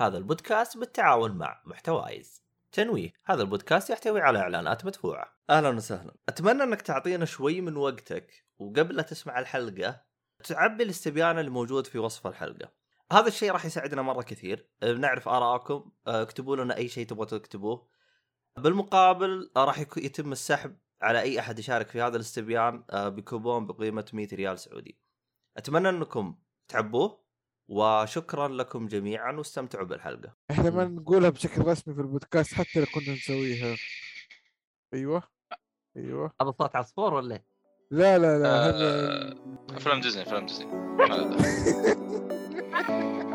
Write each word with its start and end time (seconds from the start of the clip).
هذا 0.00 0.18
البودكاست 0.18 0.76
بالتعاون 0.76 1.30
مع 1.30 1.62
محتوايز. 1.64 2.42
تنويه 2.72 3.12
هذا 3.24 3.42
البودكاست 3.42 3.90
يحتوي 3.90 4.20
على 4.20 4.38
إعلانات 4.38 4.84
مدفوعة. 4.84 5.38
أهلا 5.50 5.68
وسهلا. 5.68 6.14
أتمنى 6.28 6.62
إنك 6.62 6.82
تعطينا 6.82 7.24
شوي 7.24 7.60
من 7.60 7.76
وقتك 7.76 8.46
وقبل 8.58 8.96
لا 8.96 9.02
تسمع 9.02 9.38
الحلقة 9.38 10.02
تعبي 10.44 10.82
الاستبيان 10.82 11.38
اللي 11.38 11.50
موجود 11.50 11.86
في 11.86 11.98
وصف 11.98 12.26
الحلقة. 12.26 12.72
هذا 13.12 13.28
الشيء 13.28 13.52
راح 13.52 13.64
يساعدنا 13.64 14.02
مرة 14.02 14.22
كثير. 14.22 14.68
نعرف 14.82 15.28
ارائكم 15.28 15.90
اكتبوا 16.06 16.56
لنا 16.56 16.76
أي 16.76 16.88
شيء 16.88 17.06
تبغوا 17.06 17.24
تكتبوه. 17.24 17.88
بالمقابل 18.58 19.50
راح 19.56 19.78
يتم 19.78 20.32
السحب 20.32 20.76
على 21.02 21.20
أي 21.20 21.40
أحد 21.40 21.58
يشارك 21.58 21.88
في 21.88 22.02
هذا 22.02 22.16
الاستبيان 22.16 22.84
بكوبون 22.92 23.66
بقيمة 23.66 24.06
100 24.12 24.28
ريال 24.32 24.58
سعودي. 24.58 25.00
أتمنى 25.56 25.88
إنكم 25.88 26.38
تعبوه. 26.68 27.29
وشكرا 27.70 28.48
لكم 28.48 28.86
جميعا 28.86 29.32
واستمتعوا 29.32 29.86
بالحلقة. 29.86 30.36
إحنا 30.50 30.70
ما 30.70 30.84
نقولها 30.84 31.30
بشكل 31.30 31.62
رسمي 31.66 31.94
في 31.94 32.00
البودكاست 32.00 32.54
حتى 32.54 32.80
لو 32.80 32.86
كنا 32.94 33.14
نسويها. 33.14 33.76
أيوه. 34.94 35.22
أيوه. 35.96 36.32
هذا 36.40 36.50
صوت 36.58 36.76
عصفور 36.76 37.14
ولا 37.14 37.34
إيه؟ 37.34 37.44
لا 37.90 38.18
لا 38.18 38.38
لا 38.38 38.68
هذا 38.68 38.76
آه، 38.78 39.76
افلام 39.76 40.00
ديزني 40.00 40.22
افلام 40.22 40.46
ديزني. 40.46 40.70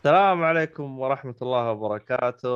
السلام 0.00 0.44
عليكم 0.44 0.98
ورحمة 0.98 1.34
الله 1.42 1.70
وبركاته. 1.70 2.48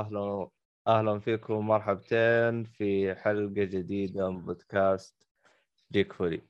أهلا 0.00 0.48
أهلا 0.88 1.18
فيكم 1.18 1.66
مرحبتين 1.66 2.64
في 2.64 3.14
حلقة 3.14 3.64
جديدة 3.64 4.30
من 4.30 4.42
بودكاست 4.42 5.28
جيك 5.92 6.12
فولي. 6.12 6.42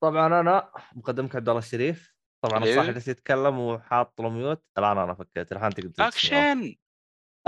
طبعا 0.00 0.40
أنا 0.40 0.70
مقدمك 0.92 1.36
عبد 1.36 1.48
الله 1.48 1.58
الشريف. 1.58 2.14
طبعا 2.44 2.64
إيه. 2.64 2.70
الصاحب 2.70 2.88
اللي 2.88 3.02
يتكلم 3.08 3.58
وحاط 3.58 4.20
له 4.20 4.28
mute. 4.28 4.64
الآن 4.78 4.98
أنا 4.98 5.14
فكيت. 5.14 5.52
الحين 5.52 5.70
تقدر. 5.70 6.06
اكشن 6.08 6.74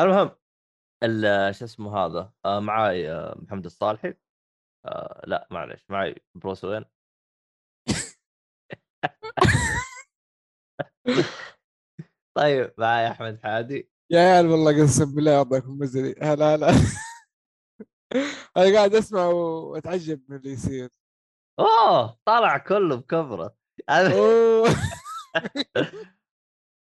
المهم 0.00 0.30
ال- 1.02 1.54
شو 1.54 1.64
اسمه 1.64 1.96
هذا؟ 1.98 2.32
آه، 2.44 2.60
معاي 2.60 3.10
آه، 3.10 3.34
محمد 3.38 3.64
الصالحي. 3.64 4.14
آه، 4.86 5.22
لا 5.26 5.48
معلش 5.50 5.84
معاي 5.88 6.14
بروس 6.34 6.64
وين؟ 6.64 6.84
طيب 12.36 12.72
معاي 12.78 13.08
أحمد 13.10 13.40
حادي. 13.42 13.90
يا 14.10 14.20
عيال 14.20 14.46
والله 14.46 14.82
قسم 14.82 15.14
بالله 15.14 15.32
يعطيكم 15.32 15.78
مزري 15.78 16.14
هلا 16.22 16.54
هلا 16.54 16.68
أنا 18.56 18.74
قاعد 18.74 18.94
أسمع 18.94 19.26
وأتعجب 19.26 20.22
من 20.28 20.36
اللي 20.36 20.52
يصير. 20.52 20.90
أوه 21.58 22.18
طلع 22.24 22.58
كله 22.58 22.96
بكبره. 22.96 23.56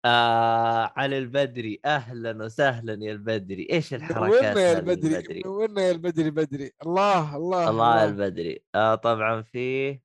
آه 0.05 0.93
علي 0.97 1.17
البدري. 1.17 1.79
أهلا 1.85 2.43
وسهلا 2.45 3.05
يا 3.05 3.11
البدري. 3.11 3.67
إيش 3.71 3.93
الحركات 3.93 4.57
يا 4.57 4.79
البدري؟ 4.79 5.41
نورنا 5.45 5.81
يا 5.81 5.91
البدري 5.91 6.31
بدري؟ 6.31 6.71
الله 6.85 7.35
الله 7.35 7.69
الله. 7.69 8.05
البدري. 8.05 8.63
آه 8.75 8.95
طبعا 8.95 9.41
في 9.41 9.99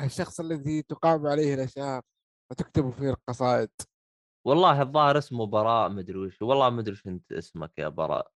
الشخص 0.00 0.40
الذي 0.40 0.82
تقام 0.82 1.26
عليه 1.26 1.54
الأشعار 1.54 2.02
وتكتب 2.50 2.90
فيه 2.90 3.10
القصائد. 3.10 3.70
والله 4.44 4.82
الظاهر 4.82 5.18
اسمه 5.18 5.46
براء 5.46 5.88
مدري 5.88 6.18
وش 6.18 6.42
والله 6.42 6.70
ما 6.70 6.80
أدري 6.80 6.92
وش 6.92 7.06
أنت 7.06 7.32
اسمك 7.32 7.78
يا 7.78 7.88
براء 7.88 8.32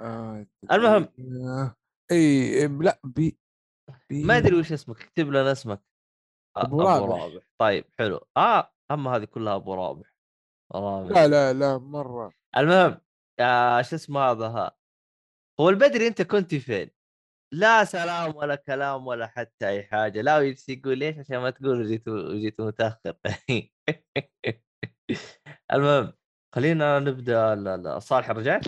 آه. 0.00 0.46
المهم. 0.72 1.08
آه. 1.48 1.76
اي 2.12 2.66
إم، 2.66 2.82
لأ 2.82 3.00
بي, 3.04 3.38
بي... 4.10 4.22
ما 4.24 4.36
أدري 4.36 4.56
وش 4.60 4.72
اسمك 4.72 5.00
اكتب 5.02 5.28
لنا 5.28 5.52
اسمك 5.52 5.82
آه، 6.56 6.62
أبو 6.66 6.82
رابح. 6.82 7.42
طيب 7.58 7.84
حلو 7.98 8.20
آه 8.36 8.72
أما 8.90 9.16
هذه 9.16 9.24
كلها 9.24 9.54
أبو 9.56 9.74
رابح 9.74 10.12
لا 11.10 11.28
لا 11.28 11.52
لا 11.52 11.78
مرة 11.78 12.32
المهم 12.56 13.00
آه 13.40 13.82
شو 13.82 13.96
اسمه 13.96 14.20
هذا 14.20 14.46
ها. 14.48 14.76
هو 15.60 15.68
البدري 15.68 16.06
أنت 16.06 16.22
كنت 16.22 16.54
فين؟ 16.54 16.90
لا 17.52 17.84
سلام 17.84 18.36
ولا 18.36 18.54
كلام 18.54 19.06
ولا 19.06 19.26
حتى 19.26 19.68
أي 19.68 19.82
حاجة 19.84 20.20
لا 20.22 20.38
ويجلس 20.38 20.68
يقول 20.68 20.98
ليش 20.98 21.18
عشان 21.18 21.38
ما 21.38 21.50
تقول 21.50 21.86
جيت 21.88 22.08
جيت 22.32 22.60
متأخر 22.60 23.16
المهم 25.72 26.12
خلينا 26.54 26.98
نبدأ 26.98 27.52
ال- 27.52 27.68
ال- 27.68 27.86
الصالح 27.86 28.30
رجعت؟ 28.30 28.64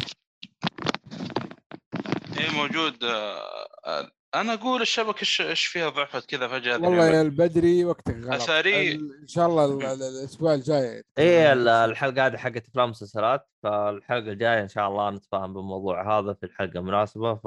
إيه 2.38 2.50
موجود. 2.50 3.04
آه، 3.04 3.66
آه، 3.86 4.10
أنا 4.34 4.54
أقول 4.54 4.82
الشبكة 4.82 5.26
إيش 5.40 5.66
فيها 5.66 5.88
ضعفت 5.88 6.28
كذا 6.30 6.48
فجأة 6.48 6.72
والله 6.78 7.06
يا. 7.06 7.22
البدري 7.22 7.84
وقتك 7.84 8.16
غلط. 8.16 8.50
ال- 8.50 9.20
إن 9.22 9.26
شاء 9.26 9.46
الله 9.46 9.64
ال- 9.64 9.82
ال- 9.82 10.02
الأسبوع 10.02 10.54
الجاي 10.54 11.04
إيه 11.18 11.52
ال- 11.52 11.68
الحلقة 11.68 12.26
هذه 12.26 12.36
حقت 12.36 12.66
افلام 12.68 12.86
ومسلسلات 12.88 13.48
فالحلقة 13.62 14.32
الجاية 14.32 14.62
إن 14.62 14.68
شاء 14.68 14.88
الله 14.88 15.10
نتفاهم 15.10 15.54
بالموضوع 15.54 16.18
هذا 16.18 16.32
في 16.34 16.46
الحلقة 16.46 16.78
المناسبة 16.78 17.34
ف 17.34 17.46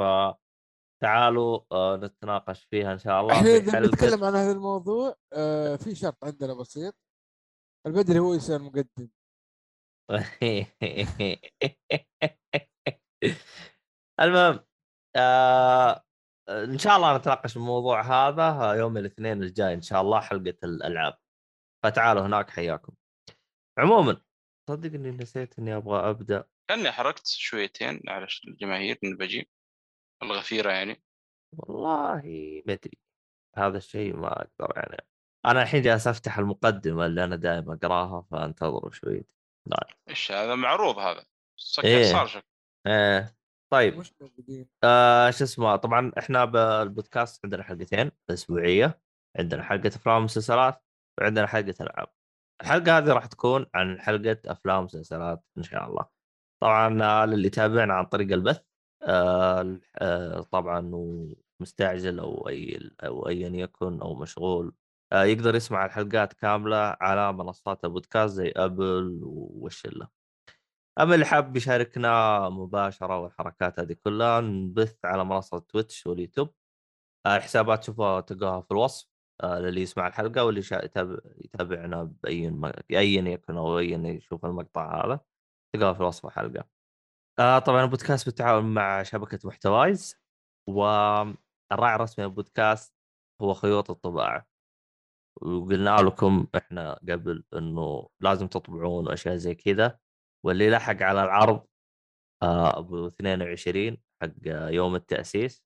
تعالوا 1.02 1.60
آه، 1.72 1.96
نتناقش 1.98 2.64
فيها 2.72 2.94
إن 2.94 3.00
شاء 3.00 3.22
الله 3.22 3.34
إحنا 3.34 3.50
إذا 3.50 3.72
حلقه 3.72 3.90
بنتكلم 3.90 4.24
عن 4.24 4.36
هذا 4.36 4.52
الموضوع 4.52 5.16
في 5.78 5.96
شرط 5.96 6.24
عندنا 6.24 6.54
بسيط. 6.54 6.96
البدري 7.88 8.20
هو 8.20 8.34
يصير 8.34 8.60
مقدم. 8.62 9.08
المهم 14.20 14.60
آه 15.16 16.04
إن 16.50 16.78
شاء 16.78 16.96
الله 16.96 17.18
نتناقش 17.18 17.58
الموضوع 17.58 18.02
هذا 18.02 18.74
يوم 18.74 18.98
الاثنين 18.98 19.44
الجاي 19.44 19.74
إن 19.74 19.82
شاء 19.82 20.02
الله 20.02 20.20
حلقة 20.20 20.58
الألعاب. 20.64 21.18
فتعالوا 21.84 22.26
هناك 22.26 22.50
حياكم. 22.50 22.94
عموما 23.78 24.22
صدق 24.70 24.94
إني 24.94 25.12
نسيت 25.12 25.60
إني 25.60 25.76
أبغى 25.76 26.10
أبدأ. 26.10 26.44
كاني 26.70 26.92
حركت 26.92 27.28
شويتين 27.28 28.02
على 28.08 28.28
الجماهير 28.48 29.00
اني 29.04 29.14
بجي. 29.14 29.50
الغفيرة 30.24 30.72
يعني. 30.72 31.04
والله 31.54 32.22
ما 32.68 32.74
أدري. 32.74 32.98
هذا 33.58 33.78
الشيء 33.78 34.16
ما 34.16 34.42
أقدر 34.42 34.74
يعني. 34.76 34.98
أنا 35.46 35.64
الحين 35.64 35.82
جالس 35.82 36.08
أفتح 36.08 36.38
المقدمة 36.38 37.06
اللي 37.06 37.24
أنا 37.24 37.36
دائما 37.36 37.74
أقراها 37.74 38.22
فأنتظروا 38.32 38.92
شوي 38.92 39.26
لا 39.68 39.88
إيش 40.10 40.32
هذا؟ 40.32 40.56
معروض 40.56 40.98
هذا. 41.00 41.26
سكر 41.56 41.88
إيه. 41.88 42.12
صار 42.12 42.28
شك 42.28 42.46
إيه. 42.88 43.38
طيب. 43.74 44.04
آه 44.84 45.30
شو 45.30 45.44
اسمه 45.44 45.76
طبعا 45.76 46.12
إحنا 46.18 46.46
بالبودكاست 46.46 47.46
عندنا 47.46 47.64
حلقتين 47.64 48.12
أسبوعية. 48.30 49.02
عندنا 49.40 49.64
حلقة 49.64 49.88
أفلام 49.88 50.22
ومسلسلات 50.22 50.84
وعندنا 51.20 51.48
حلقة 51.48 51.76
ألعاب. 51.82 52.08
الحلقة 52.62 52.98
هذه 52.98 53.14
راح 53.14 53.26
تكون 53.26 53.66
عن 53.74 54.02
حلقة 54.02 54.38
أفلام 54.46 54.80
ومسلسلات 54.80 55.44
إن 55.58 55.64
شاء 55.64 55.90
الله. 55.90 56.06
طبعا 56.64 57.04
آه، 57.04 57.26
للي 57.26 57.48
يتابعنا 57.48 57.94
عن 57.94 58.06
طريق 58.06 58.32
البث 58.32 58.62
آه 59.04 59.80
آه 59.96 60.42
طبعا 60.42 60.92
ومستعجل 61.60 62.20
أو 62.20 62.50
أي 62.50 62.92
أو 63.04 63.28
ايا 63.28 63.50
يكن 63.50 64.02
أو 64.02 64.16
مشغول 64.16 64.74
يقدر 65.14 65.56
يسمع 65.56 65.86
الحلقات 65.86 66.34
كاملة 66.34 66.98
على 67.02 67.34
منصات 67.34 67.86
البودكاست 67.86 68.34
زي 68.34 68.54
Apple 68.56 69.20
والشله 69.24 70.08
أما 71.00 71.16
اللي 71.16 71.26
حاب 71.26 71.58
يشاركنا 71.58 72.50
مباشرة 72.50 73.20
والحركات 73.20 73.80
هذه 73.80 73.94
كلها 74.04 74.42
نبث 74.42 75.06
على 75.06 75.26
منصة 75.26 75.60
Twitch 75.60 76.08
واليوتيوب 76.08 76.54
آه، 77.26 77.38
الحسابات 77.38 77.84
شوفوها 77.84 78.22
تلقاها 78.22 78.62
في 78.62 78.72
الوصف 78.72 79.10
آه، 79.44 79.60
للي 79.60 79.82
يسمع 79.82 80.08
الحلقة 80.08 80.46
واللي. 80.46 80.62
يتابعنا 81.46 82.04
بأي 82.24 82.50
م... 82.52 82.66
ايا 82.92 83.22
يكن 83.22 83.58
أو 83.58 83.80
ايا 83.80 83.98
يشوف 83.98 84.46
المقطع 84.46 85.06
هذا 85.06 85.20
تلقاها 85.74 85.94
في 85.94 86.04
وصف 86.04 86.26
الحلقة. 86.26 86.66
آه 87.40 87.60
طبعا 87.60 87.84
البودكاست 87.84 88.26
بالتعاون 88.26 88.74
مع 88.74 89.04
شبكة 89.04 89.40
محتوايز 89.46 90.16
والراعي 90.68 91.96
الرسمي 91.96 92.26
للبودكاست 92.26 92.94
هو 93.42 93.54
خيوط 93.54 93.92
الطباعة. 93.92 94.48
وقلنا 95.42 95.98
لكم 96.02 96.48
إحنا 96.56 96.94
قبل 97.10 97.44
إنه 97.54 98.10
لازم 98.20 98.48
تطبعون 98.48 99.08
واشياء 99.08 99.36
زي 99.36 99.56
كذا 99.56 100.00
واللي 100.46 100.70
لحق 100.70 101.02
على 101.04 101.24
العرض 101.24 101.68
آه، 102.44 102.80
أبو 102.80 103.08
22 103.08 103.98
حق 104.22 104.30
آه، 104.48 104.70
يوم 104.70 104.96
التأسيس 104.96 105.64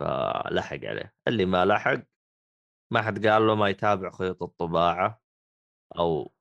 فلحق 0.00 0.84
عليه. 0.84 1.14
اللي 1.28 1.44
ما 1.46 1.64
لحق 1.64 2.02
ما 2.92 3.02
حد 3.02 3.26
قال 3.26 3.46
له 3.46 3.54
ما 3.54 3.68
يتابع 3.68 4.10
خيوط 4.10 4.42
الطباعة 4.42 5.22
أو 5.98 6.32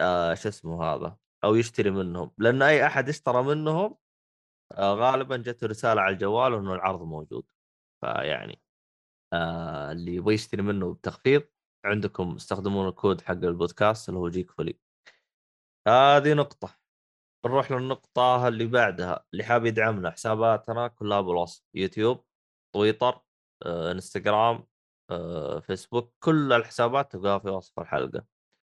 آه 0.00 0.34
شو 0.34 0.48
اسمه 0.48 0.84
هذا 0.84 1.16
أو 1.44 1.54
يشتري 1.54 1.90
منهم. 1.90 2.32
لأن 2.38 2.62
أي 2.62 2.86
أحد 2.86 3.08
اشترى 3.08 3.42
منهم 3.42 3.96
آه، 4.72 4.94
غالبا 4.94 5.36
جته 5.36 5.66
رسالة 5.66 6.00
على 6.02 6.14
الجوال 6.14 6.54
إنه 6.54 6.74
العرض 6.74 7.02
موجود. 7.02 7.44
فيعني 8.00 8.62
آه 9.32 9.92
اللي 9.92 10.14
يبغى 10.14 10.34
يشتري 10.34 10.62
منه 10.62 10.94
بتخفيض 10.94 11.42
عندكم 11.84 12.34
استخدمون 12.36 12.88
الكود 12.88 13.20
حق 13.20 13.32
البودكاست 13.32 14.08
اللي 14.08 14.20
هو 14.20 14.28
جيك 14.28 14.50
فولي. 14.50 14.78
هذه 15.88 16.34
نقطة. 16.34 16.78
نروح 17.46 17.72
للنقطة 17.72 18.48
اللي 18.48 18.66
بعدها 18.66 19.24
اللي 19.32 19.44
حاب 19.44 19.66
يدعمنا 19.66 20.10
حساباتنا 20.10 20.88
كلها 20.88 21.20
بالوصف. 21.20 21.64
يوتيوب 21.74 22.24
تويتر 22.74 23.20
آه، 23.66 23.92
إنستغرام 23.92 24.66
آه، 25.10 25.60
فيسبوك 25.60 26.14
كل 26.20 26.52
الحسابات 26.52 27.12
تلقاها 27.12 27.38
في 27.38 27.48
وصف 27.48 27.80
الحلقة. 27.80 28.26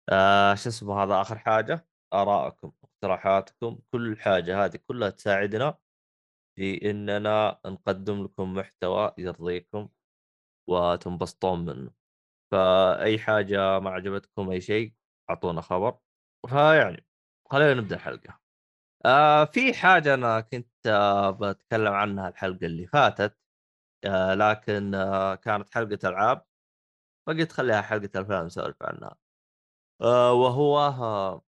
آه 0.10 0.56
شو 0.56 0.69
اسمه 0.69 1.04
هذا؟ 1.04 1.22
آخر 1.22 1.38
حاجة 1.40 1.88
آرائكم 2.13 2.72
اقتراحاتكم 2.84 3.80
كل 3.92 4.18
حاجة 4.19 4.66
هذه 4.66 4.78
كلها 4.88 5.10
تساعدنا 5.10 5.78
في 6.56 6.92
إننا 6.92 7.60
نقدم 7.66 8.24
لكم 8.24 8.54
محتوى 8.54 9.13
يرضيكم 9.18 9.90
وتنبسطون 10.68 11.66
منه. 11.66 12.05
فأي 12.51 13.19
حاجة 13.19 13.80
ما 13.80 13.89
عجبتكم 13.89 14.50
أي 14.50 14.62
شيء 14.62 14.94
أعطونا 15.30 15.62
خبر. 15.62 15.97
فيعني 16.50 17.06
خلينا 17.51 17.74
نبدأ 17.74 17.95
الحلقة. 17.95 18.39
آه 19.06 19.45
في 19.45 19.74
حاجة 19.74 20.13
أنا 20.13 20.42
كنت 20.42 20.88
آه 20.88 21.31
بتكلم 21.31 21.94
عنها 21.94 22.30
الحلقة 22.30 22.65
اللي 22.65 22.88
فاتت 22.88 23.38
آه 24.06 24.33
لكن 24.33 24.95
آه 24.95 25.36
كانت 25.36 25.69
حلقة 25.74 26.09
ألعاب 26.09 26.45
فقلت 27.27 27.51
خليها 27.51 27.81
حلقة 27.81 28.21
افلام 28.21 28.45
نسولف 28.45 28.83
عنها. 28.83 29.18
آه 30.01 30.33
وهو 30.33 30.80
آه 30.80 31.45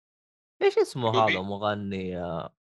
إيش 0.61 0.77
اسمه. 0.77 1.09
هذا 1.27 1.41
مغني 1.41 2.17
آه 2.21 2.55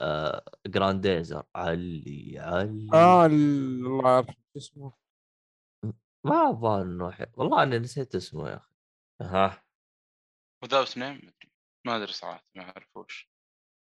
آه 0.00 0.44
جرانديزر 0.66 1.42
علي 1.54 2.38
علي. 2.38 2.88
آه 2.94 3.26
ال- 3.26 3.32
الله 3.32 4.18
يرحمه 4.18 4.34
اسمه؟ 4.56 4.92
ما 6.26 6.48
الظاهر 6.50 6.82
إنه 6.82 7.28
والله 7.36 7.62
أني 7.62 7.78
نسيت 7.78 8.14
اسمه 8.14 8.48
يا 8.50 8.56
أخي. 8.56 8.70
ها؟ 9.22 9.62
without 10.62 10.98
name 10.98 11.32
ما 11.86 11.96
أدري 11.96 12.12
صراحة 12.12 12.44
ما 12.56 12.62
اعرفوش 12.62 13.30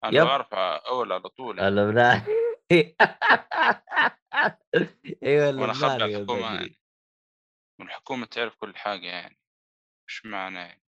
أنا 0.03 0.17
yep. 0.17 0.25
بعرف 0.25 0.53
أول 0.53 1.11
على 1.11 1.29
طول 1.29 1.57
يعني. 1.57 1.69
اللبناني 1.69 2.23
أيوه 5.23 5.61
وأنا 5.61 5.73
خبر 5.73 6.05
الحكومة. 6.05 6.39
يعني. 6.55 6.79
والحكومة 7.79 8.25
تعرف 8.25 8.55
كل 8.55 8.75
حاجة 8.75 9.05
يعني. 9.05 9.39
إيش 10.09 10.25
معنى 10.25 10.59
يعني؟ 10.59 10.83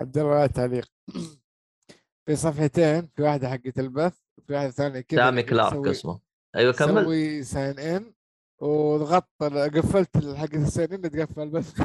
عبد 0.00 0.18
الله 0.18 0.46
تعليق. 0.46 0.92
في 2.26 2.36
صفحتين 2.36 3.06
في 3.06 3.22
واحدة 3.22 3.48
حقت 3.50 3.78
البث 3.78 4.20
وفي 4.38 4.52
واحدة 4.52 4.70
ثانية 4.70 5.00
كذا 5.00 5.18
سامي 5.24 5.42
كلارك 5.42 5.86
اسمه. 5.86 6.20
أيوه 6.56 6.72
كمل. 6.72 7.02
تسوي 7.02 7.42
sign 7.42 7.78
in 7.78 8.14
وضغطت 8.62 9.42
قفلت 9.76 10.36
حقت 10.36 10.54
الساين 10.54 10.92
ان 10.92 11.10
تقفل 11.10 11.48
بس. 11.48 11.74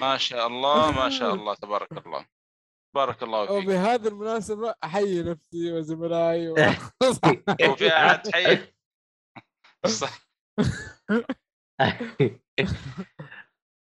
ما 0.00 0.16
شاء 0.16 0.46
الله 0.46 0.90
ما 0.92 1.10
شاء 1.10 1.34
الله 1.34 1.54
تبارك 1.54 2.06
الله. 2.06 2.26
بارك 2.96 3.22
الله 3.22 3.46
فيك. 3.46 3.54
وبهذه 3.54 4.08
المناسبة 4.08 4.74
أحيي 4.84 5.22
نفسي 5.22 5.72
وزملائي 5.72 6.48
و... 6.48 6.54
وفي 7.70 7.88
أحد 7.88 8.28
حي. 8.34 8.58
صح 9.86 10.28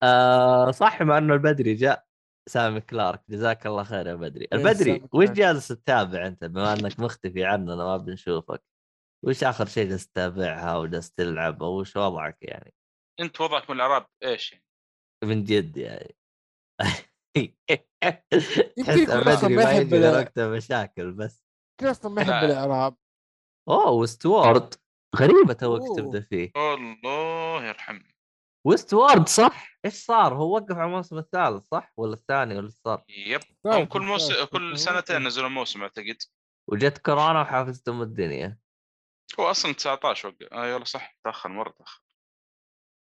آه 0.03 0.71
صح 0.71 1.03
مع 1.03 1.19
إنه 1.19 1.35
البدري 1.35 1.75
جاء. 1.75 2.07
سامي 2.49 2.81
كلارك 2.81 3.23
جزاك 3.29 3.67
الله 3.67 3.85
خير 3.85 4.07
يا 4.07 4.15
بدري. 4.15 4.49
يا 4.53 4.57
البدري 4.57 5.09
وش. 5.13 5.29
جالس 5.29 5.69
تتابع 5.69 6.27
أنت؟ 6.27 6.45
بما 6.45 6.73
إنك 6.73 7.01
مختفي 7.01 7.45
عننا 7.45 7.77
ما 7.77 7.97
بنشوفك. 7.97 8.63
وش 9.25 9.45
آخر 9.45 9.67
شيء 9.67 9.89
جالس 9.89 10.09
تتابعها 10.09 10.77
وجالس 10.77 11.13
تلعب 11.13 11.63
أو 11.63 11.81
وش 11.81 11.97
وضعك 11.97 12.39
يعني؟ 12.43 12.75
أنت 13.21 13.41
وضعك 13.41 13.71
من 13.71 13.77
الأعراب 13.77 14.07
إيش 14.25 14.53
يعني؟ 14.53 14.65
من 15.25 15.45
جد 15.45 15.77
يعني. 15.77 16.17
تحس 18.85 19.45
ما 19.45 19.85
ما 19.85 20.19
وقته 20.19 20.49
مشاكل 20.49 21.13
بس. 21.13 21.45
يمكن 21.73 21.91
أصلا 21.91 22.13
ما 22.13 22.23
يحب 22.23 22.31
لا. 22.31 22.45
الإعراب. 22.45 22.97
أوه 23.69 23.91
وستوارد. 23.91 24.75
غريبة 25.17 25.53
توك. 25.53 25.99
تبدأ 25.99 26.21
فيه. 26.21 26.53
الله 26.57 27.65
يرحمه. 27.65 28.13
وستوارد 28.67 29.29
صح؟ 29.29 29.79
إيش 29.85 29.95
صار؟ 29.95 30.35
هو 30.35 30.55
وقف 30.55 30.77
على 30.77 30.85
الموسم 30.85 31.19
الثالث 31.19 31.65
صح؟ 31.65 31.93
ولا 31.97 32.13
الثاني 32.13 32.57
ولا 32.57 32.69
صار؟ 32.69 33.05
يب. 33.09 33.41
هم 33.67 33.85
كل 33.85 34.03
موسم 34.03 34.45
كل. 34.45 34.79
سنتين 34.79 35.27
نزلوا 35.27 35.49
موسم 35.49 35.83
أعتقد. 35.83 36.17
وجت 36.71 36.99
كورونا 36.99 37.41
وحافظتم 37.41 38.03
الدنيا. 38.03 38.59
هو 39.41 39.51
أصلا 39.51 39.73
19 39.73 40.29
وقف 40.29 40.53
آه 40.53 40.67
يلا 40.67 40.85
صح 40.85 41.17
تأخر 41.25 41.49
مرة 41.49 41.71
تأخر. 41.71 42.03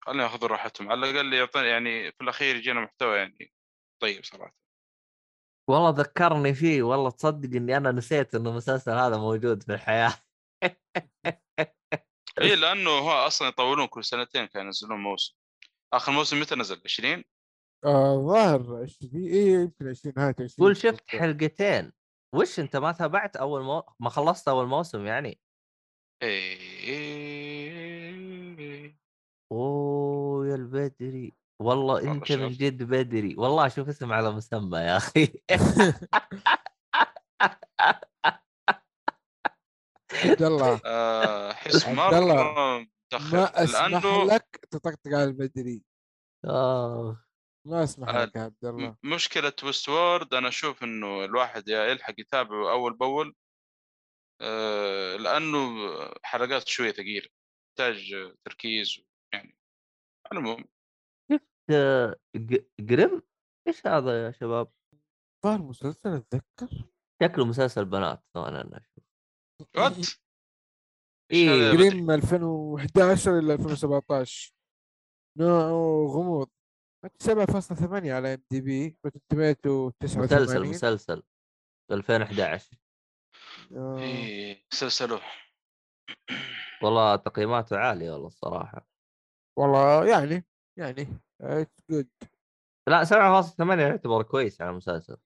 خلينا 0.04 0.22
ياخذوا 0.22 0.48
راحتهم 0.48 0.90
على 0.92 1.10
الأقل 1.10 1.34
يعطينا 1.34 1.66
يعني 1.68 2.12
في 2.12 2.20
الأخير 2.20 2.56
يجينا 2.56 2.80
محتوى 2.80 3.16
يعني 3.18 3.52
طيب 4.02 4.24
صراحة. 4.24 4.54
والله 5.70 5.90
ذكرني 5.90 6.54
فيه 6.54 6.82
والله 6.82 7.10
تصدق 7.10 7.56
إني 7.56 7.76
أنا 7.76 7.92
نسيت 7.92 8.34
إنه 8.34 8.50
المسلسل 8.50 8.92
هذا 8.92 9.16
موجود 9.16 9.62
في 9.62 9.74
الحياة. 9.74 10.14
إي 12.40 12.56
لأنه 12.60 12.90
هو 12.90 13.10
أصلا 13.10 13.48
يطولون 13.48 13.86
كل 13.86 14.04
سنتين 14.04 14.46
كانوا 14.46 14.66
ينزلون 14.66 15.00
موسم. 15.00 15.34
آخر 15.92 16.12
موسم 16.12 16.40
متى 16.40 16.54
نزل؟ 16.54 16.80
20 16.84 17.24
آه 17.84 18.16
ظاهر 18.26 18.82
20 18.82 19.12
إي 19.14 19.46
يمكن 19.52 19.88
20 19.88 20.14
نهاية 20.16 20.34
20 20.40 20.48
قول 20.58 20.76
شفت 20.76 21.10
حلقتين. 21.10 21.92
وش 22.34 22.60
أنت 22.60 22.76
ما 22.76 22.92
تابعت 22.92 23.36
أول 23.36 23.62
مو... 23.62 23.82
ما 24.00 24.10
خلصت 24.10 24.48
أول 24.48 24.66
موسم 24.66 25.06
يعني؟ 25.06 25.40
إيه. 26.24 28.14
أوه 29.52 30.46
يا 30.48 30.54
البدري. 30.54 31.32
والله 31.60 32.12
أنت 32.12 32.32
من. 32.32 32.48
جد 32.48 32.82
بدري. 32.82 33.34
والله 33.38 33.68
شوف 33.68 33.88
اسم 33.88 34.12
على 34.12 34.30
مسمى 34.30 34.78
يا 34.78 34.96
أخي. 34.96 35.28
عبد 40.24 40.42
الله. 40.42 40.80
آه، 40.86 41.50
احس 41.50 41.86
عبد 41.86 41.96
مره 41.96 42.18
الله، 42.18 42.42
ما 43.32 43.64
أسمح 43.64 43.80
لأنه 43.80 44.24
لك 44.24 44.60
تطقطق 44.70 45.06
على 45.06 45.24
البدري. 45.24 45.82
آه. 46.44 47.20
ما 47.66 47.84
أسمح 47.84 48.08
آه، 48.08 48.24
لك 48.24 48.36
يا 48.36 48.40
عبد 48.40 48.64
الله. 48.64 48.96
مشكلة 49.02 49.48
Westworld. 49.48 50.34
أنا 50.34 50.48
أشوف 50.48 50.82
إنه 50.84 51.24
الواحد 51.24 51.68
يا 51.68 51.84
يلحق 51.84 52.14
يتابعه 52.18 52.70
أول 52.70 52.92
بأول. 52.96 53.28
آه، 53.28 53.43
لأنه 55.16 55.76
حلقات 56.22 56.68
شوية 56.68 56.92
ثقيلة 56.92 57.28
تحتاج 57.78 58.14
تركيز 58.44 59.00
يعني. 59.34 59.56
آه، 61.70 62.16
ج- 62.36 62.64
جريم؟ 62.80 63.22
إيش 63.68 63.86
هذا 63.86 64.26
يا 64.26 64.30
شباب؟ 64.32 64.72
ظاهر 65.44 65.62
مسلسل 65.62 66.08
أتذكر. 66.14 66.84
شكله 67.22 67.44
مسلسل 67.44 67.84
بنات 67.84 68.24
أنا 68.36 68.60
أنا 68.60 68.78
أشوف. 68.80 69.04
وات 69.76 69.92
بدري؟ 71.30 71.76
جريم 71.76 72.10
2011 72.10 73.38
إلى 73.38 73.54
2017 73.54 74.54
نوعه 75.38 76.06
غموض. 76.12 76.50
7.8 77.22 78.10
على 78.10 78.34
IMDb 78.34 78.98
Rotten 79.04 79.20
Tomato 79.28 79.90
89 79.90 80.62
مسلسل 80.68 80.68
مسلسل. 80.68 81.22
2011 81.90 82.76
آه، 83.72 83.98
إيه، 83.98 84.64
سلسله 84.70 85.20
والله 86.82 87.16
تقييماته 87.16 87.78
عالية 87.78 88.10
والله 88.10 88.26
الصراحة. 88.26 88.88
والله 89.58 90.06
يعني 90.06 90.44
يعني 90.78 91.06
it's 91.40 91.82
good 91.90 92.08
لا 92.88 93.04
7.8 93.04 93.82
يعتبر 93.82 94.22
كويس 94.22 94.60
على 94.60 94.70
المسلسل. 94.70 95.16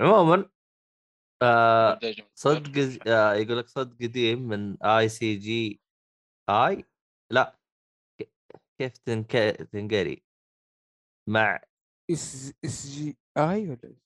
عموما 0.00 0.50
آه 1.42 2.00
صدق 2.34 3.08
آه 3.08 3.34
يقول 3.34 3.58
لك 3.58 3.68
صدق 3.68 3.96
قديم 3.96 4.38
من 4.48 4.82
ICG 4.82 5.80
آي؟ 6.50 6.84
لا. 7.32 7.58
كيف 8.78 8.98
تنك... 8.98 9.32
تنقري. 9.72 10.24
مع 11.28 11.60
SSGI 12.10 13.68
ولا؟ 13.68 13.96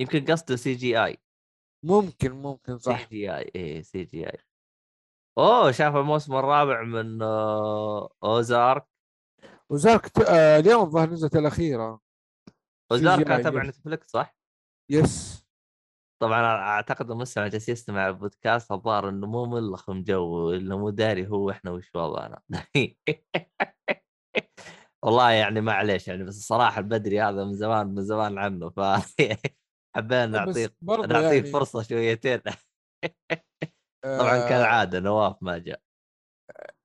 يمكن 0.00 0.24
قصده 0.24 0.56
CGI. 0.56 1.18
ممكن 1.84 2.32
ممكن 2.32 2.78
سي 2.78 2.90
صح. 2.90 3.08
جي 3.08 3.36
آي 3.36 3.50
إيه 3.54 3.82
سي 3.82 4.04
جي 4.04 4.26
آي. 4.26 4.38
أوه 5.38 5.70
شاف 5.72 5.96
الموسم 5.96 6.36
الرابع 6.36 6.82
من 6.82 7.22
آه 7.22 8.10
أوزارك. 8.24 8.86
وزارك 9.70 10.08
ت... 10.08 10.18
آه 10.18 10.58
اليوم 10.58 10.82
الظاهر 10.82 11.10
نزلت 11.10 11.36
الأخيرة. 11.36 12.00
Ozark 12.92 13.26
تبع. 13.44 13.62
Netflix 13.62 14.10
صح؟ 14.10 14.36
yes. 14.90 15.46
طبعا 16.22 16.42
أعتقد 16.42 17.10
المستمع 17.10 17.46
جالس 17.46 17.68
يستمع 17.68 18.08
البودكاست 18.08 18.72
الظاهر 18.72 19.08
إنه 19.08 19.26
مو 19.26 19.44
ملخم 19.46 20.02
جو 20.02 20.50
إنه 20.52 20.78
مو 20.78 20.90
داري 20.90 21.28
هو 21.28 21.50
إحنا 21.50 21.70
وش 21.70 21.90
وضعنا. 21.94 22.42
والله 25.02 25.30
يعني 25.30 25.60
معليش 25.60 26.08
يعني 26.08 26.24
بس 26.24 26.36
الصراحة 26.38 26.78
البدري 26.78 27.20
هذا 27.20 27.44
من 27.44 27.54
زمان 27.54 27.86
من 27.94 28.02
زمان 28.04 28.38
عنه 28.38 28.70
ف 28.70 28.80
حبينا 29.96 30.44
بس 30.44 30.56
نعطيك 30.56 30.72
نعطيك 30.82 31.12
يعني 31.44 31.50
فرصة 31.52 31.82
شويتين. 31.82 32.40
طبعا 34.04 34.36
آه، 34.36 34.48
كالعادة 34.48 35.00
نواف 35.00 35.42
ما 35.42 35.58
جاء. 35.58 35.80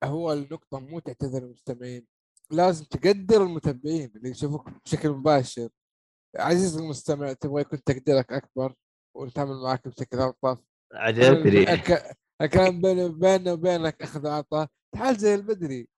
هو 0.04 0.32
النقطة 0.32 0.78
مو 0.80 0.98
تعتذر 0.98 1.42
المستمعين 1.42 2.06
لازم 2.50 2.84
تقدر 2.84 3.42
المتابعين 3.42 4.12
اللي 4.16 4.30
يشوفوك 4.30 4.68
بشكل 4.84 5.08
مباشر. 5.10 5.68
عزيز 6.36 6.76
المستمع 6.78 7.32
تبغى 7.32 7.60
يكون 7.60 7.84
تقديرك 7.84 8.32
أكبر 8.32 8.74
ونتعامل 9.16 9.62
معك 9.62 9.88
بشكل 9.88 10.18
ألطف. 10.20 10.58
عجبتني. 10.94 11.72
الك- 11.74 12.16
الكلام 12.42 12.80
بين- 12.80 13.18
بيننا 13.18 13.52
وبينك 13.52 14.02
أخذ 14.02 14.26
عطاء. 14.26 14.68
تعال 14.94 15.16
زي 15.16 15.34
البدري. 15.34 15.88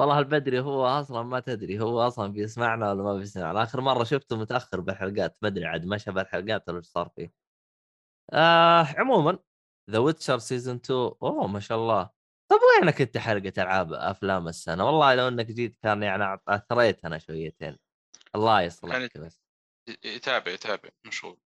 والله 0.00 0.18
البدري 0.18 0.60
هو 0.60 0.86
أصلا 0.86 1.22
ما 1.22 1.40
تدري 1.40 1.80
هو 1.80 2.00
أصلا 2.06 2.32
بيسمعنا 2.32 2.90
ولا 2.92 3.02
ما 3.02 3.14
بيسمعنا. 3.14 3.62
آخر 3.62 3.80
مرة 3.80 4.04
شفته 4.04 4.36
متأخر 4.36 4.80
بالحلقات 4.80 5.36
ما 5.42 5.48
ادري 5.48 5.66
عاد 5.66 5.86
مشى 5.86 6.10
بالحلقات 6.12 6.68
ولا 6.68 6.78
إيش 6.78 6.86
صار 6.86 7.08
فيه. 7.16 7.32
آه 8.32 8.86
عموما 8.98 9.38
The 9.90 9.98
Witcher 9.98 10.38
season 10.38 10.76
2 10.76 10.98
أوه 11.22 11.46
ما 11.46 11.60
شاء 11.60 11.78
الله. 11.78 12.10
طب 12.48 12.58
وينك 12.82 13.00
أنت 13.00 13.18
حلقة 13.18 13.52
ألعاب 13.62 13.92
أفلام 13.92 14.48
السنة؟ 14.48 14.86
والله 14.86 15.14
لو 15.14 15.28
إنك 15.28 15.46
جيت 15.46 15.78
كان 15.82 16.02
يعني 16.02 16.40
أثريت 16.48 17.04
أنا 17.04 17.18
شويتين. 17.18 17.78
الله 18.34 18.62
يصلحك 18.62 19.18
بس. 19.18 19.42
يتابع 20.04 20.52
يتابع 20.52 20.90
مشغول. 21.06 21.38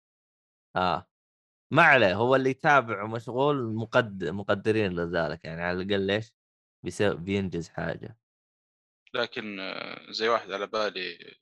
آه. 0.76 1.08
ما 1.72 1.84
عليه 1.84 2.16
هو 2.16 2.36
اللي 2.36 2.50
يتابع 2.50 3.04
ومشغول 3.04 3.76
مقد... 3.76 4.24
مقدرين 4.24 4.94
لذلك 4.94 5.46
يعني 5.46 5.62
على 5.62 5.82
الأقل 5.82 6.02
ليش 6.02 6.34
بينجز 7.02 7.70
حاجة. 7.70 8.23
لكن 9.16 9.60
آه، 9.60 10.12
زي 10.12 10.30
واحد 10.30 10.52
على 10.52 10.68
بالي 10.68 11.36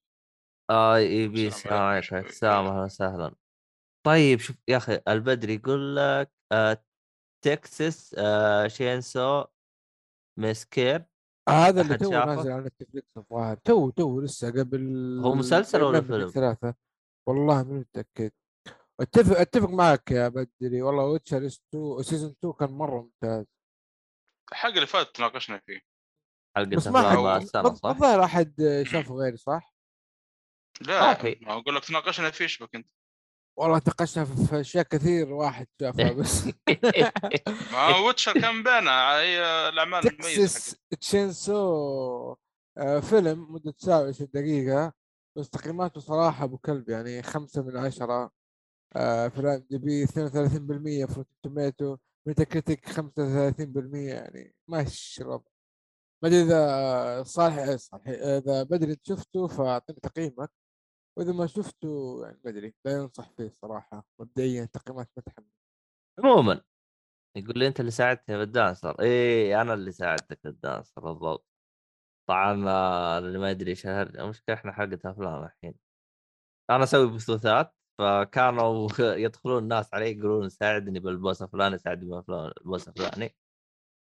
آه 0.70 0.96
إي 0.96 1.28
بي 1.28 1.40
عليكم 1.40 1.48
السلام 1.56 2.02
شوي. 2.02 2.20
السلام 2.20 2.66
أهلا 2.66 2.84
وسهلا. 2.84 3.36
طيب 4.06 4.40
شوف 4.40 4.56
يا 4.68 4.78
أخي 4.78 5.02
البدري 5.08 5.54
يقول 5.56 5.96
لك 5.96 6.32
آه 6.52 6.84
تكساس 7.46 8.16
آه 8.20 8.68
Chainsaw 8.68 9.44
Massacre 10.40 11.06
هذا 11.50 11.82
اللي 11.82 11.98
تو؟ 11.98 12.10
نازل 12.12 12.52
على 12.52 12.62
Netflix 12.66 13.18
الظاهر 13.18 13.58
تو 13.58 13.90
تو 13.90 14.22
لسه 14.22 14.52
قبل 14.52 15.20
هو 15.24 15.36
مسلسل 15.36 15.82
ولا 15.84 16.00
من 16.00 16.08
فيلم؟ 16.08 16.28
ثلاثة 16.30 16.76
والله 17.28 17.64
مو 17.64 17.80
متأكد. 17.80 18.32
أتفق 19.00 19.38
أتفق 19.38 19.70
معك 19.70 20.12
يا 20.12 20.28
بدري. 20.28 20.82
والله 20.82 21.06
Witcher 21.06 21.46
2 21.46 22.04
season 22.04 22.30
2 22.32 22.54
كان 22.54 22.70
مرة 22.72 23.02
ممتاز. 23.02 23.46
الحلقة 24.52 24.76
اللي 24.76 24.88
فاتت 24.88 25.16
تناقشنا 25.16 25.58
فيه. 25.66 25.91
حلقة 26.56 26.76
بس 26.76 26.88
ما 26.88 27.10
حد- 27.12 27.46
صح؟ 27.76 27.90
الظاهر 27.90 28.24
أحد 28.24 28.54
شافه 28.84 29.16
غيري 29.16 29.38
صح؟ 29.38 29.74
لا 30.82 31.10
okay. 31.12 31.38
ما 31.42 31.54
أقول 31.54 31.76
لك 31.76 31.86
تناقشنا 31.86 32.32
فيه 32.32 32.48
شبك 32.48 32.76
أنت 32.76 32.90
والله 33.60 33.80
تناقشنا 33.80 34.26
في 34.26 34.46
في 34.46 34.60
أشياء 34.60 34.84
كثير 34.84 35.34
واحد 35.34 35.68
شافها 35.82 36.12
بس 36.12 36.46
ما 37.72 37.78
هو 37.80 38.08
Witcher 38.08 38.34
كان 38.34 38.64
بينها 38.64 39.20
هي 39.22 39.40
الأعمال 39.70 40.08
المميزة 40.08 40.44
Texas 40.48 40.76
Chainsaw 41.00 42.36
آه، 42.78 43.00
فيلم 43.00 43.54
مدة 43.54 43.74
ساعة 43.78 44.02
وعشرين 44.02 44.30
دقيقة 44.34 44.94
بس 45.38 45.50
تقييماته 45.50 46.02
صراحة 46.02 46.44
أبو 46.44 46.58
كلب 46.58 46.90
يعني 46.90 47.24
خمسة 47.24 47.64
من 47.64 47.78
عشرة 47.78 48.32
آه، 48.96 49.28
في 49.28 49.40
ال 49.40 49.66
IMDb 49.70 50.04
32% 50.04 51.06
في 51.06 51.26
Tomato 51.44 51.98
Metacritic 52.28 52.90
35% 52.90 54.14
يعني 54.14 54.56
ماشي 54.68 55.22
الوضع 55.24 55.51
ما 56.24 56.30
أدري 56.30 56.42
إذا 56.44 57.24
صالح 57.24 57.76
صالح 57.76 58.08
إذا 58.08 58.64
بدري 58.64 58.98
شفته 59.04 59.48
فأعطيني 59.48 60.00
تقييمك 60.00 60.52
وإذا 61.18 61.34
ما 61.34 61.48
شفته 61.48 62.22
يعني 62.24 62.40
ما 62.46 62.52
أدري 62.52 62.76
لا 62.86 62.92
ينصح 62.94 63.30
فيه 63.32 63.50
صراحة 63.62 64.08
مبدئيا 64.20 64.66
تقييمات 64.66 65.10
متحمس 65.18 65.46
عموما 66.24 66.62
يقول 67.38 67.60
لي 67.60 67.68
أنت 67.68 67.80
اللي 67.80 67.92
ساعدتني 67.92 68.38
بال 68.38 68.52
dancer. 68.52 69.02
إيه 69.02 69.62
أنا 69.62 69.74
اللي 69.74 69.92
ساعدتك 69.92 70.40
بال 70.44 70.58
dancer 70.58 71.02
بالضبط. 71.02 71.48
آه، 72.30 73.18
اللي 73.20 73.40
ما 73.40 73.52
يدري 73.52 73.76
شهر 73.76 74.08
المشكلة 74.10 74.56
إحنا 74.56 74.72
حلقه 74.72 75.12
افلام 75.12 75.44
الحين. 75.44 75.76
أنا 76.70 76.84
أسوي 76.84 77.08
بثوثات 77.16 77.76
فكانوا 78.00 78.90
يدخلون 79.26 79.64
الناس 79.64 79.94
علي 79.94 80.12
يقولون 80.12 80.50
ساعدني 80.50 81.00
بال 81.00 81.14
boss 81.14 81.42
الفلاني 81.42 81.78
ساعدني 81.78 82.22
بال 82.28 82.48
boss 82.48 82.88
الفلاني. 82.88 83.36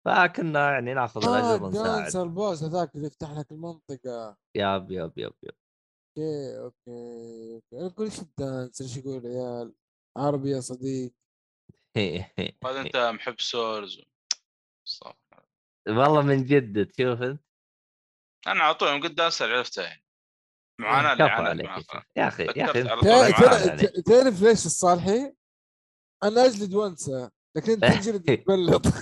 فكنا 0.04 0.72
يعني 0.72 0.94
ناخذ 0.94 1.28
الاجر 1.28 1.64
ونساعد 1.64 1.86
ال 1.86 1.91
dancer 1.91 2.22
ال 2.22 2.30
boss 2.30 2.62
هذاك 2.62 2.94
اللي 2.94 3.06
يفتح 3.06 3.30
لك 3.30 3.52
المنطقة. 3.52 4.36
yep 4.56 4.90
yep 4.90 5.18
yep 5.18 5.34
yep. 5.42 5.54
okay 6.18 6.58
okay 6.58 7.54
okay. 7.54 7.76
أنا 7.78 7.86
أقول 7.86 8.06
إيش 8.06 8.20
ال 8.20 8.29
dancer 8.29 8.84
إيش 8.84 8.96
يقول 8.96 9.26
عيال؟ 9.26 9.74
عربي 10.16 10.50
يا 10.50 10.60
صديق. 10.60 11.12
هذا 12.64 12.80
أنت 12.80 12.96
محب 12.96 13.36
الله. 13.54 14.06
والله 15.88 16.22
من 16.22 16.44
جد 16.44 16.86
تشوف 16.86 17.22
أنت؟ 17.22 17.42
أنا 18.46 18.62
على 18.62 18.74
طول 18.74 18.88
يوم 18.88 19.02
قلت 19.02 19.12
dancer 19.12 19.56
عرفتها 19.56 19.84
يعني. 19.84 20.04
معانا 20.80 21.12
اللي 21.12 21.24
كفو 21.24 21.42
عانت 21.42 22.06
يا 22.16 22.28
أخي 22.28 22.44
يا 22.44 22.64
أخي 22.64 24.02
تعرف 24.02 24.42
ليش 24.42 24.66
الصالحي؟ 24.66 25.36
أنا 26.22 26.44
أجلد 26.44 26.74
وأنسى. 26.74 27.30
لكن 27.56 27.72
أنت 27.72 27.84
تجلد 28.00 28.30
وتبلط 28.30 28.86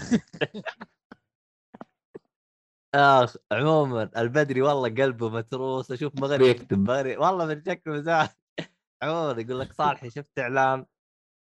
آخ 2.95 3.37
عموما 3.53 4.11
البدري 4.17 4.63
والله 4.63 4.89
قلبه 4.89 5.29
متروس 5.31 5.91
أشوف 5.91 6.15
مغري 6.15 6.49
يكتب 6.49 6.79
مغري 6.79 7.17
والله 7.17 7.47
من 7.47 7.65
شكله 7.65 7.95
مزاح 7.95 8.37
عموما 9.03 9.41
يقول 9.41 9.61
لك 9.61 9.73
صالحي 9.73 10.11
شفت 10.11 10.39
إعلان 10.39 10.87